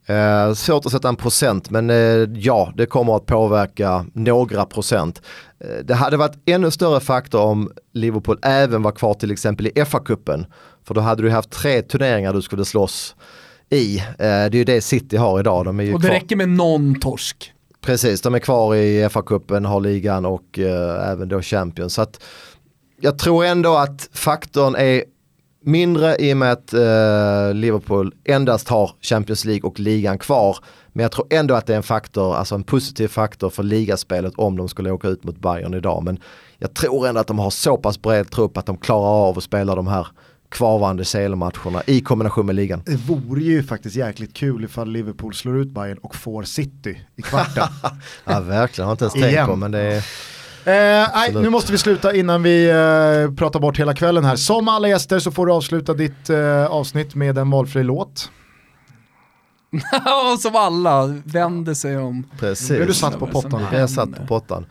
Eh, 0.06 0.54
svårt 0.54 0.86
att 0.86 0.92
sätta 0.92 1.10
en 1.10 1.16
procent 1.16 1.70
men 1.70 1.90
eh, 1.90 2.30
ja, 2.36 2.74
det 2.76 2.86
kommer 2.86 3.16
att 3.16 3.26
påverka 3.26 4.06
några 4.14 4.66
procent. 4.66 5.22
Eh, 5.60 5.86
det 5.86 5.94
hade 5.94 6.18
varit 6.18 6.38
ännu 6.46 6.72
större 6.72 7.00
faktor 7.00 7.42
om 7.42 7.72
Liverpool 7.94 8.40
även 8.42 8.82
var 8.82 8.92
kvar 8.92 9.14
till 9.14 9.32
exempel 9.32 9.68
i 9.68 9.72
FA-cupen. 9.76 10.46
För 10.88 10.94
då 10.94 11.02
hade 11.02 11.22
du 11.22 11.30
haft 11.30 11.50
tre 11.50 11.82
turneringar 11.82 12.34
du 12.34 12.42
skulle 12.42 12.66
slåss 12.66 13.16
i. 13.70 13.98
Eh, 14.00 14.04
det 14.18 14.26
är 14.26 14.56
ju 14.56 14.64
det 14.64 14.82
City 14.82 15.18
har 15.18 15.40
idag. 15.40 15.66
De 15.66 15.80
är 15.80 15.94
och 15.94 16.02
det 16.02 16.08
kvar. 16.08 16.16
räcker 16.16 16.36
med 16.36 16.50
någon 16.50 17.00
torsk. 17.00 17.54
Precis, 17.82 18.22
de 18.22 18.36
är 18.36 18.40
kvar 18.40 18.76
i 18.76 19.08
FA-cupen, 19.10 19.66
har 19.66 19.80
ligan 19.80 20.26
och 20.26 20.60
eh, 20.60 21.10
även 21.12 21.28
då 21.30 21.42
Champions. 21.42 21.94
Så 21.94 22.02
att, 22.02 22.24
jag 23.02 23.18
tror 23.18 23.46
ändå 23.46 23.76
att 23.76 24.10
faktorn 24.14 24.76
är 24.76 25.04
mindre 25.64 26.16
i 26.20 26.34
och 26.34 26.38
med 26.38 26.52
att 26.52 26.74
eh, 26.74 27.54
Liverpool 27.54 28.14
endast 28.24 28.70
har 28.70 28.92
Champions 29.02 29.46
League 29.46 29.70
och 29.70 29.80
ligan 29.80 30.18
kvar. 30.18 30.58
Men 30.94 31.04
jag 31.04 31.12
tror 31.12 31.28
ändå 31.30 31.56
att 31.56 31.66
det 31.66 31.74
är 31.74 31.78
en 31.78 31.84
faktor, 31.84 32.36
alltså 32.36 32.56
en 32.56 32.64
positiv 32.64 33.08
faktor 33.08 33.50
för 33.50 33.64
ligaspelet 33.64 34.34
om 34.36 34.58
de 34.58 34.70
skulle 34.70 34.92
åka 34.92 35.08
ut 35.08 35.24
mot 35.24 35.40
Bayern 35.40 35.74
idag. 35.74 36.04
Men 36.04 36.20
jag 36.58 36.74
tror 36.74 37.08
ändå 37.08 37.22
att 37.22 37.28
de 37.28 37.40
har 37.40 37.50
så 37.50 37.78
pass 37.78 38.02
bred 38.02 38.32
trupp 38.32 38.58
att 38.58 38.66
de 38.66 38.78
klarar 38.78 39.28
av 39.30 39.38
att 39.38 39.44
spela 39.44 39.76
de 39.76 39.88
här 39.88 40.08
kvarvarande 40.50 41.04
CL-matcherna 41.04 41.84
i 41.88 42.02
kombination 42.02 42.46
med 42.46 42.56
ligan. 42.56 42.82
Det 42.86 42.96
vore 42.96 43.44
ju 43.44 43.64
faktiskt 43.64 43.96
jäkligt 43.96 44.34
kul 44.34 44.64
ifall 44.64 44.92
Liverpool 44.92 45.34
slår 45.34 45.58
ut 45.58 45.68
Bayern 45.68 45.98
och 45.98 46.16
får 46.16 46.44
City 46.44 47.02
i 47.16 47.22
kvarten. 47.22 47.64
ja 48.26 48.40
verkligen, 48.40 48.86
har 48.86 48.92
inte 48.92 49.04
ens 49.04 49.14
tänkt 49.14 49.46
på 49.46 49.56
men 49.56 49.72
det 49.72 49.80
är 49.80 50.06
Eh, 50.66 51.08
nej, 51.14 51.34
nu 51.34 51.50
måste 51.50 51.72
vi 51.72 51.78
sluta 51.78 52.16
innan 52.16 52.44
vi 52.44 52.70
eh, 52.70 53.36
pratar 53.36 53.60
bort 53.60 53.80
hela 53.80 53.94
kvällen 53.94 54.26
här. 54.26 54.36
Som 54.36 54.68
alla 54.68 54.88
gäster 54.88 55.20
så 55.20 55.32
får 55.32 55.46
du 55.46 55.52
avsluta 55.54 55.94
ditt 55.94 56.30
eh, 56.30 56.66
avsnitt 56.66 57.16
med 57.16 57.38
en 57.38 57.50
valfri 57.50 57.84
låt. 57.84 58.32
Och 60.34 60.40
som 60.40 60.56
alla 60.56 61.06
vänder 61.24 61.74
sig 61.74 61.98
om. 61.98 62.28
Precis. 62.40 62.72
Är 62.72 62.86
du 62.86 62.94
satt 62.94 63.20
på 63.20 63.28
pottan. 63.28 63.62
Jag 63.72 63.90
satt 63.90 64.16
på 64.16 64.28
pottan. 64.28 64.66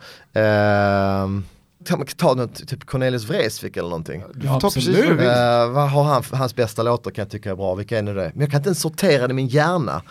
Kan 1.85 1.99
man 1.99 2.07
ta 2.07 2.33
något, 2.33 2.67
typ 2.67 2.85
Cornelis 2.85 3.23
Vreeswijk 3.23 3.77
eller 3.77 3.89
någonting? 3.89 4.23
Du 4.33 4.47
får 4.47 4.59
ta 4.59 4.69
precis 4.69 5.05
vad. 5.05 5.19
Eh, 5.19 5.87
har 5.87 6.03
han, 6.03 6.23
hans 6.31 6.55
bästa 6.55 6.83
låtar 6.83 7.11
kan 7.11 7.21
jag 7.21 7.29
tycka 7.31 7.51
är 7.51 7.55
bra, 7.55 7.75
vilka 7.75 7.97
är 7.97 8.01
nu 8.01 8.13
det? 8.13 8.31
Men 8.33 8.41
jag 8.41 8.51
kan 8.51 8.59
inte 8.59 8.67
ens 8.67 8.81
sortera 8.81 9.27
det 9.27 9.31
i 9.31 9.35
min 9.35 9.47
hjärna. 9.47 10.01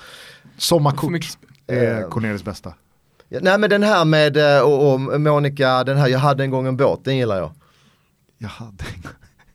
Sommarkort 0.56 1.12
är 1.66 2.00
Eh, 2.00 2.09
Cornelis 2.09 2.44
bästa. 2.44 2.74
Ja, 3.32 3.38
nej 3.42 3.59
men 3.59 3.70
den 3.70 3.82
här 3.82 4.04
med, 4.04 4.56
eh, 4.56 4.62
och, 4.62 4.92
och 4.92 5.20
Monica, 5.20 5.84
den 5.84 5.98
här 5.98 6.09
Jag 6.09 6.18
hade 6.18 6.44
en 6.44 6.50
gång 6.50 6.66
en 6.66 6.76
båt, 6.76 7.00
den 7.04 7.16
gillar 7.16 7.36
jag. 7.36 7.52
Jag 8.38 8.48
hade 8.48 8.84
en 8.94 9.09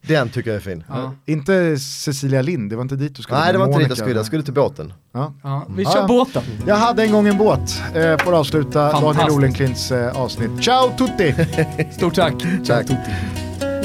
Den 0.07 0.29
tycker 0.29 0.49
jag 0.49 0.55
är 0.55 0.61
fin. 0.61 0.83
Ja. 0.89 1.13
Inte 1.25 1.77
Cecilia 1.79 2.41
Lind, 2.41 2.69
det 2.69 2.75
var 2.75 2.83
inte 2.83 2.95
dit 2.95 3.15
du 3.15 3.21
skulle. 3.21 3.39
Nej 3.39 3.53
det 3.53 3.59
var 3.59 3.65
inte 3.67 3.79
dit 3.79 3.87
jag 3.87 3.97
skulle, 3.97 4.15
jag 4.15 4.25
skulle 4.25 4.43
till 4.43 4.53
båten. 4.53 4.93
Ja. 5.13 5.33
Ja, 5.43 5.65
vi 5.75 5.85
kör 5.85 5.97
ja. 5.97 6.07
båten. 6.07 6.43
Jag 6.67 6.75
hade 6.75 7.03
en 7.03 7.11
gång 7.11 7.27
en 7.27 7.37
båt, 7.37 7.81
eh, 7.95 8.17
får 8.17 8.33
avsluta 8.33 9.01
Daniel. 9.01 9.29
Olenklints 9.29 9.91
eh, 9.91 10.21
avsnitt. 10.21 10.63
Ciao 10.63 10.89
tutti! 10.97 11.35
Stort 11.91 12.15
tack. 12.15 12.33
Tack. 12.67 12.85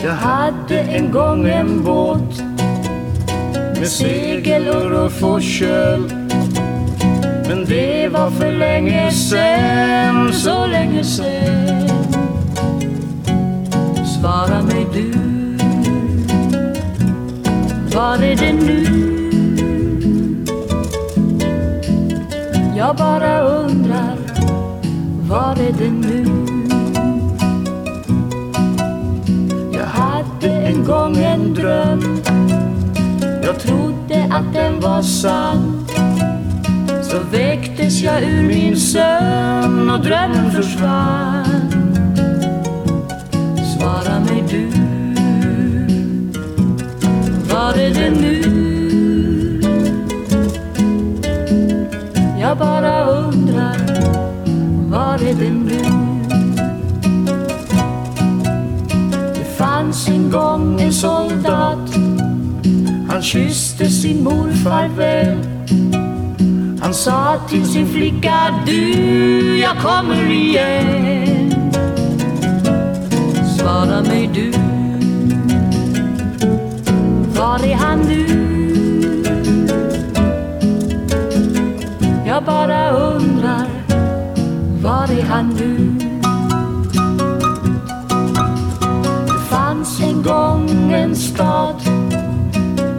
Jag 0.04 0.12
hade 0.12 0.80
en 0.80 1.12
gång 1.12 1.48
en 1.48 1.84
båt 1.84 2.42
med 3.78 3.88
segel 3.88 4.68
och 4.68 4.90
ruff 4.90 5.22
och 5.22 5.42
köl. 5.42 6.21
Men 7.54 7.64
det 7.64 8.08
var 8.08 8.30
för 8.30 8.52
länge 8.52 9.10
sen, 9.10 10.32
så 10.32 10.66
länge 10.66 11.04
sen. 11.04 11.88
Svara 14.06 14.62
mig 14.62 14.86
du, 14.92 15.12
var 17.94 18.14
är 18.14 18.36
det 18.36 18.52
nu? 18.52 18.86
Jag 22.76 22.96
bara 22.96 23.40
undrar, 23.40 24.16
var 25.20 25.52
är 25.52 25.72
det 25.78 25.90
nu? 25.90 26.26
Jag 29.72 29.86
hade 29.86 30.50
en 30.50 30.84
gång 30.84 31.16
en 31.16 31.54
dröm 31.54 32.22
Jag 33.44 33.60
trodde 33.60 34.26
att 34.30 34.54
den 34.54 34.80
var 34.80 35.02
sann 35.02 35.81
så 37.12 37.18
väcktes 37.18 38.00
jag 38.00 38.22
ur 38.22 38.42
min 38.42 38.76
sömn 38.76 39.90
och 39.90 40.00
drömmen 40.00 40.50
försvann 40.50 41.70
Svara 43.76 44.20
mig 44.20 44.44
du 44.50 44.66
Var 47.54 47.72
är 47.72 47.94
det 47.94 48.10
nu? 48.10 48.42
Jag 52.40 52.58
bara 52.58 53.04
undrar 53.04 53.76
Var 54.90 55.14
är 55.14 55.34
det 55.34 55.50
nu? 55.50 55.82
Det 59.34 59.56
fanns 59.56 60.08
en 60.08 60.30
gång 60.30 60.80
en 60.80 60.92
soldat 60.92 61.94
Han 63.08 63.22
kysste 63.22 63.88
sin 63.88 64.24
mor 64.24 64.50
farväl 64.64 65.52
han 66.82 66.94
sa 66.94 67.40
till 67.48 67.66
sin 67.66 67.86
flicka 67.86 68.54
Du, 68.66 69.58
jag 69.58 69.78
kommer 69.78 70.30
igen 70.30 71.54
Svara 73.58 74.02
mig 74.02 74.30
du 74.34 74.50
Var 77.38 77.64
är 77.64 77.74
han 77.74 78.00
nu? 78.00 78.26
Jag 82.26 82.44
bara 82.44 82.90
undrar 82.90 83.68
Var 84.82 85.18
är 85.18 85.22
han 85.22 85.48
nu? 85.48 85.98
Det 89.26 89.40
fanns 89.50 90.00
en 90.00 90.22
gång 90.22 90.92
en 90.92 91.16
stad 91.16 91.76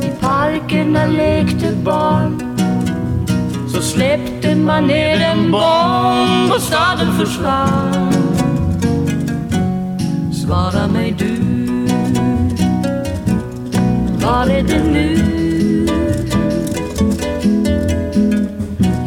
I 0.02 0.12
parkerna 0.22 1.06
lekte 1.06 1.76
barn 1.84 2.53
så 3.74 3.82
släppte 3.82 4.56
man 4.56 4.88
ner 4.88 5.22
en 5.22 5.52
bomb 5.52 6.52
och 6.56 6.62
staden 6.62 7.20
försvann 7.20 8.14
Svara 10.34 10.88
mig 10.88 11.16
du 11.18 11.36
Var 14.26 14.48
är 14.48 14.64
det 14.64 14.84
nu? 14.84 15.18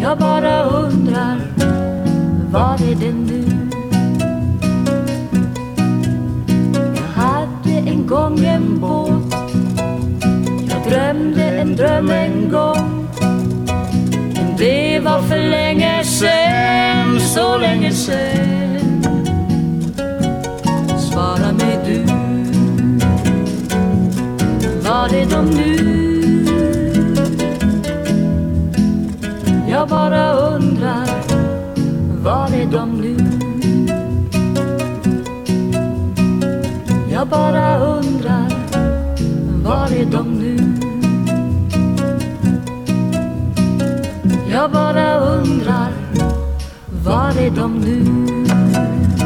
Jag 0.02 0.18
bara 0.18 0.62
undrar 0.64 1.40
Var 2.50 2.74
är 2.74 2.94
det 2.94 3.12
nu? 3.12 3.44
Jag 6.96 7.22
hade 7.22 7.90
en 7.90 8.06
gång 8.06 8.44
en 8.44 8.80
båt 8.80 9.34
Jag 10.68 10.92
drömde 10.92 11.42
en 11.42 11.76
dröm 11.76 12.10
en 12.10 12.50
gång 12.50 12.95
det 14.96 15.02
var 15.02 15.22
för 15.22 15.38
länge 15.38 16.04
sen, 16.04 17.20
så 17.20 17.58
länge 17.58 17.92
sen 17.92 19.02
Svara 20.98 21.52
mig 21.52 21.78
du 21.86 22.04
Var 24.88 25.14
är 25.14 25.26
de 25.30 25.50
nu? 25.50 25.76
Jag 29.70 29.88
bara 29.88 30.32
undrar 30.32 31.06
Var 32.22 32.50
är 32.54 32.66
de 32.72 33.00
nu? 33.00 33.16
Jag 37.12 37.28
bara 37.28 37.78
undrar 37.78 38.50
Var 39.64 39.90
är 40.00 40.06
de 40.12 40.38
nu? 40.38 40.55
Jag 44.66 44.72
bara 44.72 45.18
undrar 45.18 45.92
Var 47.04 47.38
är 47.38 47.50
de 47.50 47.78
nu? 47.78 49.25